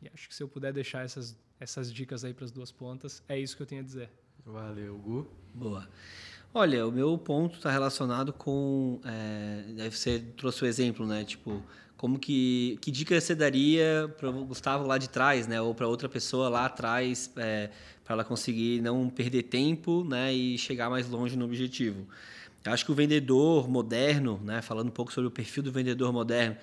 E 0.00 0.08
acho 0.12 0.28
que 0.28 0.34
se 0.34 0.42
eu 0.42 0.48
puder 0.48 0.72
deixar 0.72 1.04
essas, 1.04 1.36
essas 1.58 1.92
dicas 1.92 2.24
aí 2.24 2.32
para 2.32 2.44
as 2.44 2.52
duas 2.52 2.70
pontas, 2.70 3.22
é 3.28 3.38
isso 3.38 3.56
que 3.56 3.62
eu 3.62 3.66
tenho 3.66 3.80
a 3.80 3.84
dizer. 3.84 4.10
Valeu, 4.44 4.96
Gu. 4.98 5.26
Boa. 5.54 5.88
Olha, 6.54 6.86
o 6.86 6.92
meu 6.92 7.16
ponto 7.18 7.56
está 7.56 7.70
relacionado 7.70 8.32
com. 8.32 9.00
É, 9.04 9.90
você 9.90 10.18
trouxe 10.36 10.64
o 10.64 10.66
exemplo, 10.66 11.06
né? 11.06 11.24
Tipo, 11.24 11.62
como 11.96 12.18
que. 12.18 12.78
Que 12.80 12.90
dica 12.90 13.20
você 13.20 13.34
daria 13.34 14.12
para 14.16 14.30
o 14.30 14.44
Gustavo 14.44 14.86
lá 14.86 14.96
de 14.96 15.10
trás, 15.10 15.46
né? 15.46 15.60
Ou 15.60 15.74
para 15.74 15.86
outra 15.86 16.08
pessoa 16.08 16.48
lá 16.48 16.64
atrás, 16.64 17.30
é, 17.36 17.70
para 18.08 18.14
ela 18.14 18.24
conseguir 18.24 18.80
não 18.80 19.10
perder 19.10 19.42
tempo 19.42 20.02
né, 20.02 20.32
e 20.32 20.56
chegar 20.56 20.88
mais 20.88 21.06
longe 21.10 21.36
no 21.36 21.44
objetivo. 21.44 22.06
Eu 22.64 22.72
acho 22.72 22.82
que 22.82 22.90
o 22.90 22.94
vendedor 22.94 23.68
moderno, 23.68 24.40
né, 24.42 24.62
falando 24.62 24.88
um 24.88 24.92
pouco 24.92 25.12
sobre 25.12 25.28
o 25.28 25.30
perfil 25.30 25.62
do 25.62 25.70
vendedor 25.70 26.10
moderno, 26.10 26.56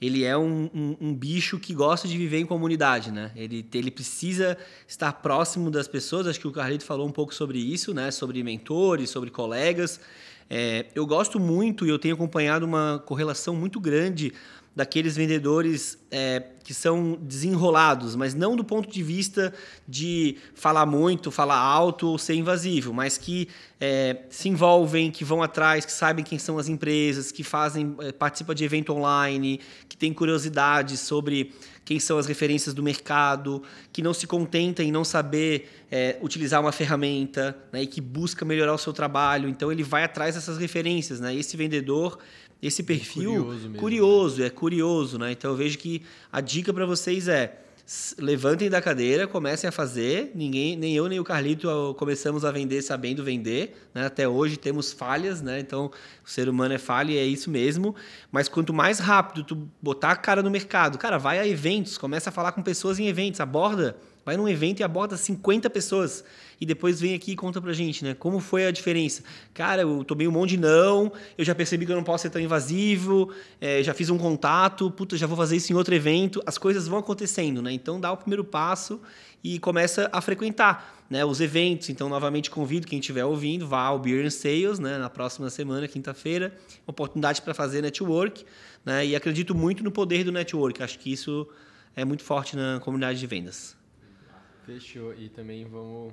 ele 0.00 0.24
é 0.24 0.36
um, 0.36 0.68
um, 0.74 0.96
um, 1.00 1.14
bicho 1.14 1.60
que 1.60 1.72
gosta 1.72 2.08
de 2.08 2.18
viver 2.18 2.38
em 2.38 2.46
comunidade, 2.46 3.12
né? 3.12 3.30
Ele, 3.36 3.64
ele 3.72 3.90
precisa 3.90 4.58
estar 4.88 5.12
próximo 5.12 5.70
das 5.70 5.86
pessoas. 5.86 6.26
Acho 6.26 6.40
que 6.40 6.48
o 6.48 6.52
Carlito 6.52 6.84
falou 6.84 7.06
um 7.06 7.12
pouco 7.12 7.34
sobre 7.34 7.58
isso, 7.58 7.92
né? 7.94 8.10
Sobre 8.10 8.42
mentores, 8.42 9.10
sobre 9.10 9.30
colegas. 9.30 10.00
É, 10.48 10.86
eu 10.94 11.06
gosto 11.06 11.38
muito 11.38 11.86
e 11.86 11.90
eu 11.90 11.98
tenho 11.98 12.14
acompanhado 12.14 12.64
uma 12.66 13.00
correlação 13.06 13.54
muito 13.54 13.78
grande 13.78 14.32
daqueles 14.74 15.16
vendedores 15.16 15.98
é, 16.10 16.44
que 16.62 16.72
são 16.72 17.18
desenrolados, 17.20 18.14
mas 18.14 18.34
não 18.34 18.54
do 18.54 18.62
ponto 18.62 18.88
de 18.88 19.02
vista 19.02 19.52
de 19.88 20.36
falar 20.54 20.86
muito, 20.86 21.30
falar 21.30 21.58
alto 21.58 22.08
ou 22.08 22.18
ser 22.18 22.34
invasivo, 22.34 22.92
mas 22.92 23.18
que 23.18 23.48
é, 23.80 24.18
se 24.30 24.48
envolvem, 24.48 25.10
que 25.10 25.24
vão 25.24 25.42
atrás, 25.42 25.84
que 25.84 25.92
sabem 25.92 26.24
quem 26.24 26.38
são 26.38 26.58
as 26.58 26.68
empresas, 26.68 27.32
que 27.32 27.42
fazem, 27.42 27.96
é, 28.00 28.12
participam 28.12 28.54
de 28.54 28.64
evento 28.64 28.92
online, 28.92 29.60
que 29.88 29.96
têm 29.96 30.12
curiosidade 30.12 30.96
sobre 30.96 31.52
quem 31.84 31.98
são 31.98 32.18
as 32.18 32.26
referências 32.26 32.72
do 32.72 32.84
mercado, 32.84 33.62
que 33.92 34.00
não 34.00 34.14
se 34.14 34.26
contenta 34.26 34.80
em 34.82 34.92
não 34.92 35.04
saber 35.04 35.68
é, 35.90 36.16
utilizar 36.22 36.60
uma 36.60 36.70
ferramenta 36.70 37.58
né, 37.72 37.82
e 37.82 37.86
que 37.86 38.00
busca 38.00 38.44
melhorar 38.44 38.74
o 38.74 38.78
seu 38.78 38.92
trabalho. 38.92 39.48
Então 39.48 39.72
ele 39.72 39.82
vai 39.82 40.04
atrás 40.04 40.36
dessas 40.36 40.56
referências. 40.56 41.18
Né? 41.18 41.34
Esse 41.34 41.56
vendedor 41.56 42.18
esse 42.62 42.82
perfil 42.82 43.32
curioso, 43.32 43.68
mesmo, 43.68 43.76
curioso 43.76 44.40
né? 44.40 44.46
é 44.46 44.50
curioso, 44.50 45.18
né? 45.18 45.32
Então 45.32 45.50
eu 45.50 45.56
vejo 45.56 45.78
que 45.78 46.02
a 46.30 46.40
dica 46.40 46.72
para 46.72 46.86
vocês 46.86 47.28
é 47.28 47.60
levantem 48.18 48.70
da 48.70 48.80
cadeira, 48.80 49.26
comecem 49.26 49.66
a 49.66 49.72
fazer. 49.72 50.30
Ninguém, 50.34 50.76
nem 50.76 50.94
eu 50.94 51.08
nem 51.08 51.18
o 51.18 51.24
Carlito 51.24 51.94
começamos 51.98 52.44
a 52.44 52.52
vender 52.52 52.82
sabendo 52.82 53.24
vender. 53.24 53.76
Né? 53.92 54.06
Até 54.06 54.28
hoje 54.28 54.56
temos 54.56 54.92
falhas, 54.92 55.42
né? 55.42 55.58
Então 55.58 55.90
o 56.24 56.30
ser 56.30 56.48
humano 56.48 56.74
é 56.74 56.78
falha 56.78 57.12
e 57.12 57.18
é 57.18 57.24
isso 57.24 57.50
mesmo. 57.50 57.96
Mas 58.30 58.48
quanto 58.48 58.72
mais 58.72 59.00
rápido 59.00 59.42
tu 59.42 59.68
botar 59.82 60.12
a 60.12 60.16
cara 60.16 60.42
no 60.42 60.50
mercado, 60.50 60.98
cara, 60.98 61.18
vai 61.18 61.40
a 61.40 61.46
eventos, 61.46 61.98
começa 61.98 62.30
a 62.30 62.32
falar 62.32 62.52
com 62.52 62.62
pessoas 62.62 62.98
em 63.00 63.08
eventos, 63.08 63.40
aborda 63.40 63.96
Vai 64.24 64.36
num 64.36 64.48
evento 64.48 64.80
e 64.80 64.82
aborda 64.82 65.16
50 65.16 65.68
pessoas. 65.70 66.22
E 66.60 66.66
depois 66.66 67.00
vem 67.00 67.14
aqui 67.14 67.32
e 67.32 67.36
conta 67.36 67.60
pra 67.60 67.72
gente, 67.72 68.04
né? 68.04 68.14
Como 68.14 68.38
foi 68.38 68.66
a 68.66 68.70
diferença? 68.70 69.22
Cara, 69.54 69.82
eu 69.82 70.04
tomei 70.04 70.28
um 70.28 70.30
monte 70.30 70.50
de 70.50 70.56
não, 70.58 71.10
eu 71.38 71.44
já 71.44 71.54
percebi 71.54 71.86
que 71.86 71.92
eu 71.92 71.96
não 71.96 72.04
posso 72.04 72.22
ser 72.22 72.30
tão 72.30 72.40
invasivo, 72.40 73.32
é, 73.60 73.82
já 73.82 73.94
fiz 73.94 74.10
um 74.10 74.18
contato, 74.18 74.90
puta, 74.90 75.16
já 75.16 75.26
vou 75.26 75.36
fazer 75.36 75.56
isso 75.56 75.72
em 75.72 75.76
outro 75.76 75.94
evento. 75.94 76.42
As 76.44 76.58
coisas 76.58 76.86
vão 76.86 76.98
acontecendo, 76.98 77.62
né? 77.62 77.72
Então 77.72 77.98
dá 77.98 78.12
o 78.12 78.16
primeiro 78.16 78.44
passo 78.44 79.00
e 79.42 79.58
começa 79.58 80.10
a 80.12 80.20
frequentar 80.20 81.02
né, 81.08 81.24
os 81.24 81.40
eventos. 81.40 81.88
Então, 81.88 82.08
novamente, 82.08 82.50
convido 82.50 82.86
quem 82.86 83.00
estiver 83.00 83.24
ouvindo, 83.24 83.66
vá 83.66 83.82
ao 83.82 83.98
Beer 83.98 84.24
and 84.24 84.30
Sales 84.30 84.78
né, 84.78 84.98
na 84.98 85.10
próxima 85.10 85.48
semana, 85.48 85.88
quinta-feira. 85.88 86.54
Oportunidade 86.86 87.40
para 87.42 87.54
fazer 87.54 87.82
network. 87.82 88.44
Né, 88.84 89.06
e 89.06 89.16
acredito 89.16 89.54
muito 89.54 89.82
no 89.82 89.90
poder 89.90 90.24
do 90.24 90.32
network. 90.32 90.82
Acho 90.82 90.98
que 90.98 91.12
isso 91.12 91.48
é 91.96 92.04
muito 92.04 92.22
forte 92.22 92.54
na 92.54 92.80
comunidade 92.80 93.18
de 93.18 93.26
vendas. 93.26 93.79
Fechou. 94.70 95.12
E 95.14 95.28
também 95.28 95.64
vamos. 95.64 96.12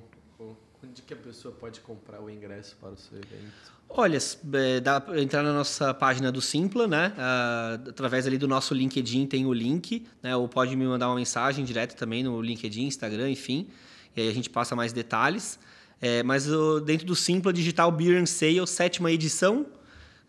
Onde 0.82 1.02
que 1.02 1.12
a 1.12 1.16
pessoa 1.16 1.54
pode 1.54 1.80
comprar 1.80 2.20
o 2.20 2.30
ingresso 2.30 2.76
para 2.80 2.90
o 2.90 2.96
seu 2.96 3.18
evento? 3.18 3.78
Olha, 3.88 4.18
é, 4.52 4.80
dá 4.80 5.00
para 5.00 5.20
entrar 5.20 5.42
na 5.42 5.52
nossa 5.52 5.92
página 5.92 6.30
do 6.30 6.40
Simpla, 6.40 6.86
né? 6.86 7.12
Uh, 7.16 7.88
através 7.88 8.26
ali 8.26 8.38
do 8.38 8.46
nosso 8.46 8.74
LinkedIn 8.74 9.26
tem 9.26 9.44
o 9.44 9.52
link, 9.52 10.06
né? 10.22 10.36
Ou 10.36 10.48
pode 10.48 10.76
me 10.76 10.84
mandar 10.84 11.08
uma 11.08 11.16
mensagem 11.16 11.64
direto 11.64 11.96
também 11.96 12.22
no 12.22 12.40
LinkedIn, 12.40 12.86
Instagram, 12.86 13.30
enfim. 13.30 13.68
E 14.16 14.22
aí 14.22 14.28
a 14.28 14.32
gente 14.32 14.50
passa 14.50 14.76
mais 14.76 14.92
detalhes. 14.92 15.58
É, 16.00 16.22
mas 16.22 16.46
dentro 16.84 17.06
do 17.06 17.16
Simpla 17.16 17.52
Digital 17.52 17.90
Beer 17.90 18.20
and 18.20 18.26
Sale, 18.26 18.64
sétima 18.68 19.10
edição, 19.10 19.66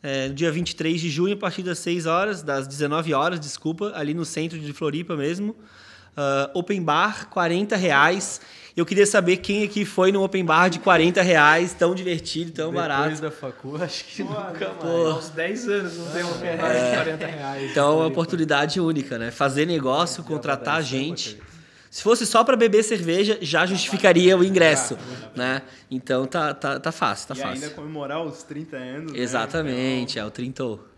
é, 0.02 0.30
dia 0.30 0.52
23 0.52 1.00
de 1.00 1.10
junho, 1.12 1.36
a 1.36 1.38
partir 1.38 1.62
das 1.62 1.78
6 1.80 2.08
horas, 2.08 2.42
das 2.42 2.68
19 2.68 3.14
horas, 3.14 3.40
desculpa, 3.40 3.92
ali 3.94 4.16
no 4.16 4.26
centro 4.26 4.58
de 4.58 4.74
Floripa 4.74 5.16
mesmo. 5.16 5.56
Uh, 6.18 6.50
open 6.54 6.82
bar, 6.82 7.30
40 7.30 7.76
reais. 7.76 8.42
Eu 8.76 8.86
queria 8.86 9.06
saber 9.06 9.38
quem 9.38 9.64
aqui 9.64 9.84
foi 9.84 10.12
no 10.12 10.24
open 10.24 10.46
bar 10.46 10.70
de 10.70 10.80
40 10.80 11.22
reais, 11.22 11.74
tão 11.74 11.94
divertido, 11.94 12.52
tão 12.52 12.72
Depois 12.72 12.88
barato. 12.88 13.04
Depois 13.10 13.20
da 13.20 13.32
facu, 13.32 13.76
acho 13.84 14.06
que 14.06 14.24
Pô, 14.24 14.34
nunca 14.34 14.68
mais. 14.68 14.80
Pô, 14.80 15.14
uns 15.14 15.30
10 15.30 15.70
anos 15.70 15.98
não 15.98 16.12
tem 16.12 16.24
um 16.24 16.32
open 16.32 16.58
bar 16.58 16.72
é, 16.72 16.90
de 16.90 16.96
40 16.96 17.26
reais. 17.26 17.72
Então 17.72 17.92
é 17.92 17.96
uma 17.96 18.08
oportunidade 18.08 18.80
única, 18.80 19.18
né? 19.18 19.32
Fazer 19.32 19.66
negócio, 19.66 20.24
contratar 20.24 20.82
gente. 20.82 21.38
Se 21.90 22.04
fosse 22.04 22.26
só 22.26 22.44
para 22.44 22.56
beber 22.56 22.84
cerveja, 22.84 23.38
já 23.42 23.66
justificaria 23.66 24.38
o 24.38 24.44
ingresso, 24.44 24.96
né? 25.36 25.64
Então 25.90 26.28
tá, 26.28 26.54
tá, 26.54 26.80
tá 26.80 26.92
fácil, 26.92 27.30
tá 27.30 27.34
e 27.34 27.38
fácil. 27.38 27.62
E 27.62 27.64
ainda 27.64 27.76
comemorar 27.76 28.24
os 28.24 28.44
30 28.44 28.78
anos, 28.78 29.12
né? 29.12 29.20
Exatamente, 29.20 29.76
né? 29.76 30.02
então... 30.12 30.24
é 30.24 30.28
o 30.28 30.32
trintou. 30.32 30.89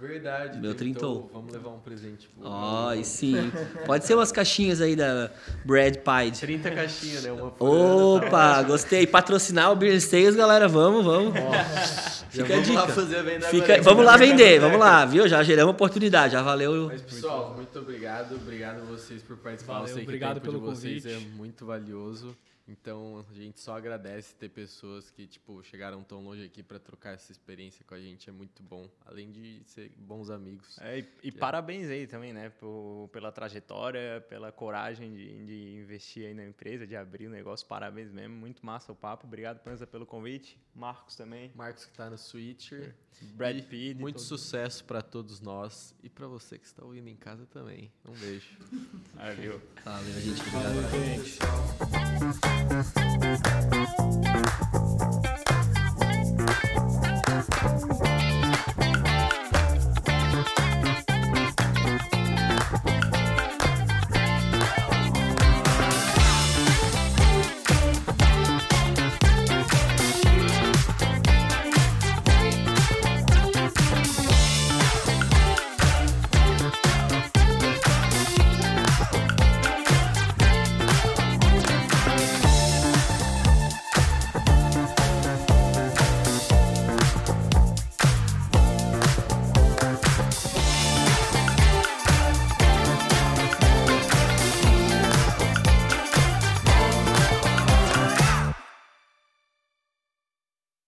Verdade. 0.00 0.60
Meu 0.60 0.74
trintou. 0.74 1.28
Vamos 1.32 1.52
levar 1.52 1.70
um 1.70 1.80
presente. 1.80 2.30
Ó, 2.40 2.94
oh, 2.94 3.04
sim. 3.04 3.50
Pode 3.84 4.06
ser 4.06 4.14
umas 4.14 4.30
caixinhas 4.30 4.80
aí 4.80 4.94
da 4.94 5.30
Brad 5.64 5.96
Pie. 5.96 6.38
30 6.38 6.70
caixinhas, 6.70 7.24
né? 7.24 7.32
Uma 7.32 7.52
Opa, 7.58 8.30
tá 8.30 8.62
gostei. 8.62 9.06
Patrocinar 9.06 9.72
o 9.72 9.76
Beer 9.76 10.00
Sales, 10.00 10.36
galera. 10.36 10.68
Vamos, 10.68 11.04
vamos. 11.04 11.34
Oh, 11.34 12.28
Fica 12.30 12.46
vamos 12.46 12.68
lá 12.68 12.86
fazer 12.86 13.16
a 13.16 13.22
venda 13.22 13.46
Fica... 13.48 13.64
agora. 13.64 13.82
Vamos 13.82 14.04
lá 14.04 14.16
vender, 14.16 14.60
vamos 14.60 14.78
lá, 14.78 15.04
viu? 15.04 15.26
Já 15.26 15.42
geramos 15.42 15.72
oportunidade, 15.72 16.34
já 16.34 16.42
valeu. 16.42 16.86
Mas, 16.86 17.02
pessoal, 17.02 17.54
muito 17.56 17.76
obrigado. 17.78 18.36
Obrigado 18.36 18.82
a 18.82 18.84
vocês 18.84 19.22
por 19.22 19.36
participar. 19.38 19.80
Valeu, 19.80 19.98
obrigado 19.98 20.40
pelo 20.40 20.60
vocês 20.60 21.04
convite. 21.04 21.24
é 21.24 21.36
muito 21.36 21.66
valioso. 21.66 22.36
Então 22.68 23.24
a 23.30 23.34
gente 23.34 23.60
só 23.60 23.76
agradece 23.76 24.34
ter 24.34 24.50
pessoas 24.50 25.10
que 25.10 25.26
tipo 25.26 25.62
chegaram 25.62 26.04
tão 26.04 26.22
longe 26.22 26.44
aqui 26.44 26.62
para 26.62 26.78
trocar 26.78 27.14
essa 27.14 27.32
experiência 27.32 27.82
com 27.84 27.94
a 27.94 28.00
gente 28.00 28.28
é 28.28 28.32
muito 28.32 28.62
bom, 28.62 28.88
além 29.06 29.32
de 29.32 29.62
ser 29.64 29.90
bons 29.96 30.28
amigos. 30.28 30.78
É, 30.78 30.98
e, 30.98 31.08
e 31.24 31.32
parabéns 31.32 31.88
aí 31.88 32.06
também, 32.06 32.32
né, 32.32 32.50
por, 32.50 33.08
pela 33.10 33.32
trajetória, 33.32 34.20
pela 34.28 34.52
coragem 34.52 35.14
de, 35.14 35.46
de, 35.46 35.76
investir 35.76 36.26
aí 36.26 36.34
na 36.34 36.44
empresa, 36.44 36.86
de 36.86 36.94
abrir 36.94 37.26
o 37.26 37.30
negócio. 37.30 37.66
Parabéns 37.66 38.12
mesmo, 38.12 38.36
muito 38.36 38.64
massa 38.64 38.92
o 38.92 38.94
papo. 38.94 39.26
Obrigado 39.26 39.60
Panza 39.60 39.86
pelo 39.86 40.04
convite. 40.04 40.58
Marcos 40.74 41.16
também. 41.16 41.50
Marcos 41.54 41.86
que 41.86 41.92
está 41.92 42.10
no 42.10 42.18
Switcher. 42.18 42.94
Brad 43.34 43.60
Pitt. 43.62 44.00
Muito 44.00 44.20
sucesso 44.20 44.84
para 44.84 45.02
todos 45.02 45.40
nós 45.40 45.94
e 46.02 46.08
para 46.08 46.26
você 46.26 46.58
que 46.58 46.66
está 46.66 46.84
ouvindo 46.84 47.08
em 47.08 47.16
casa 47.16 47.46
também. 47.46 47.90
Um 48.06 48.12
beijo. 48.12 48.58
Valeu. 49.14 49.60
Valeu, 49.84 50.20
gente. 50.20 50.40
Obrigado. 50.40 50.62
Valeu, 50.62 50.90
gente. 55.22 55.27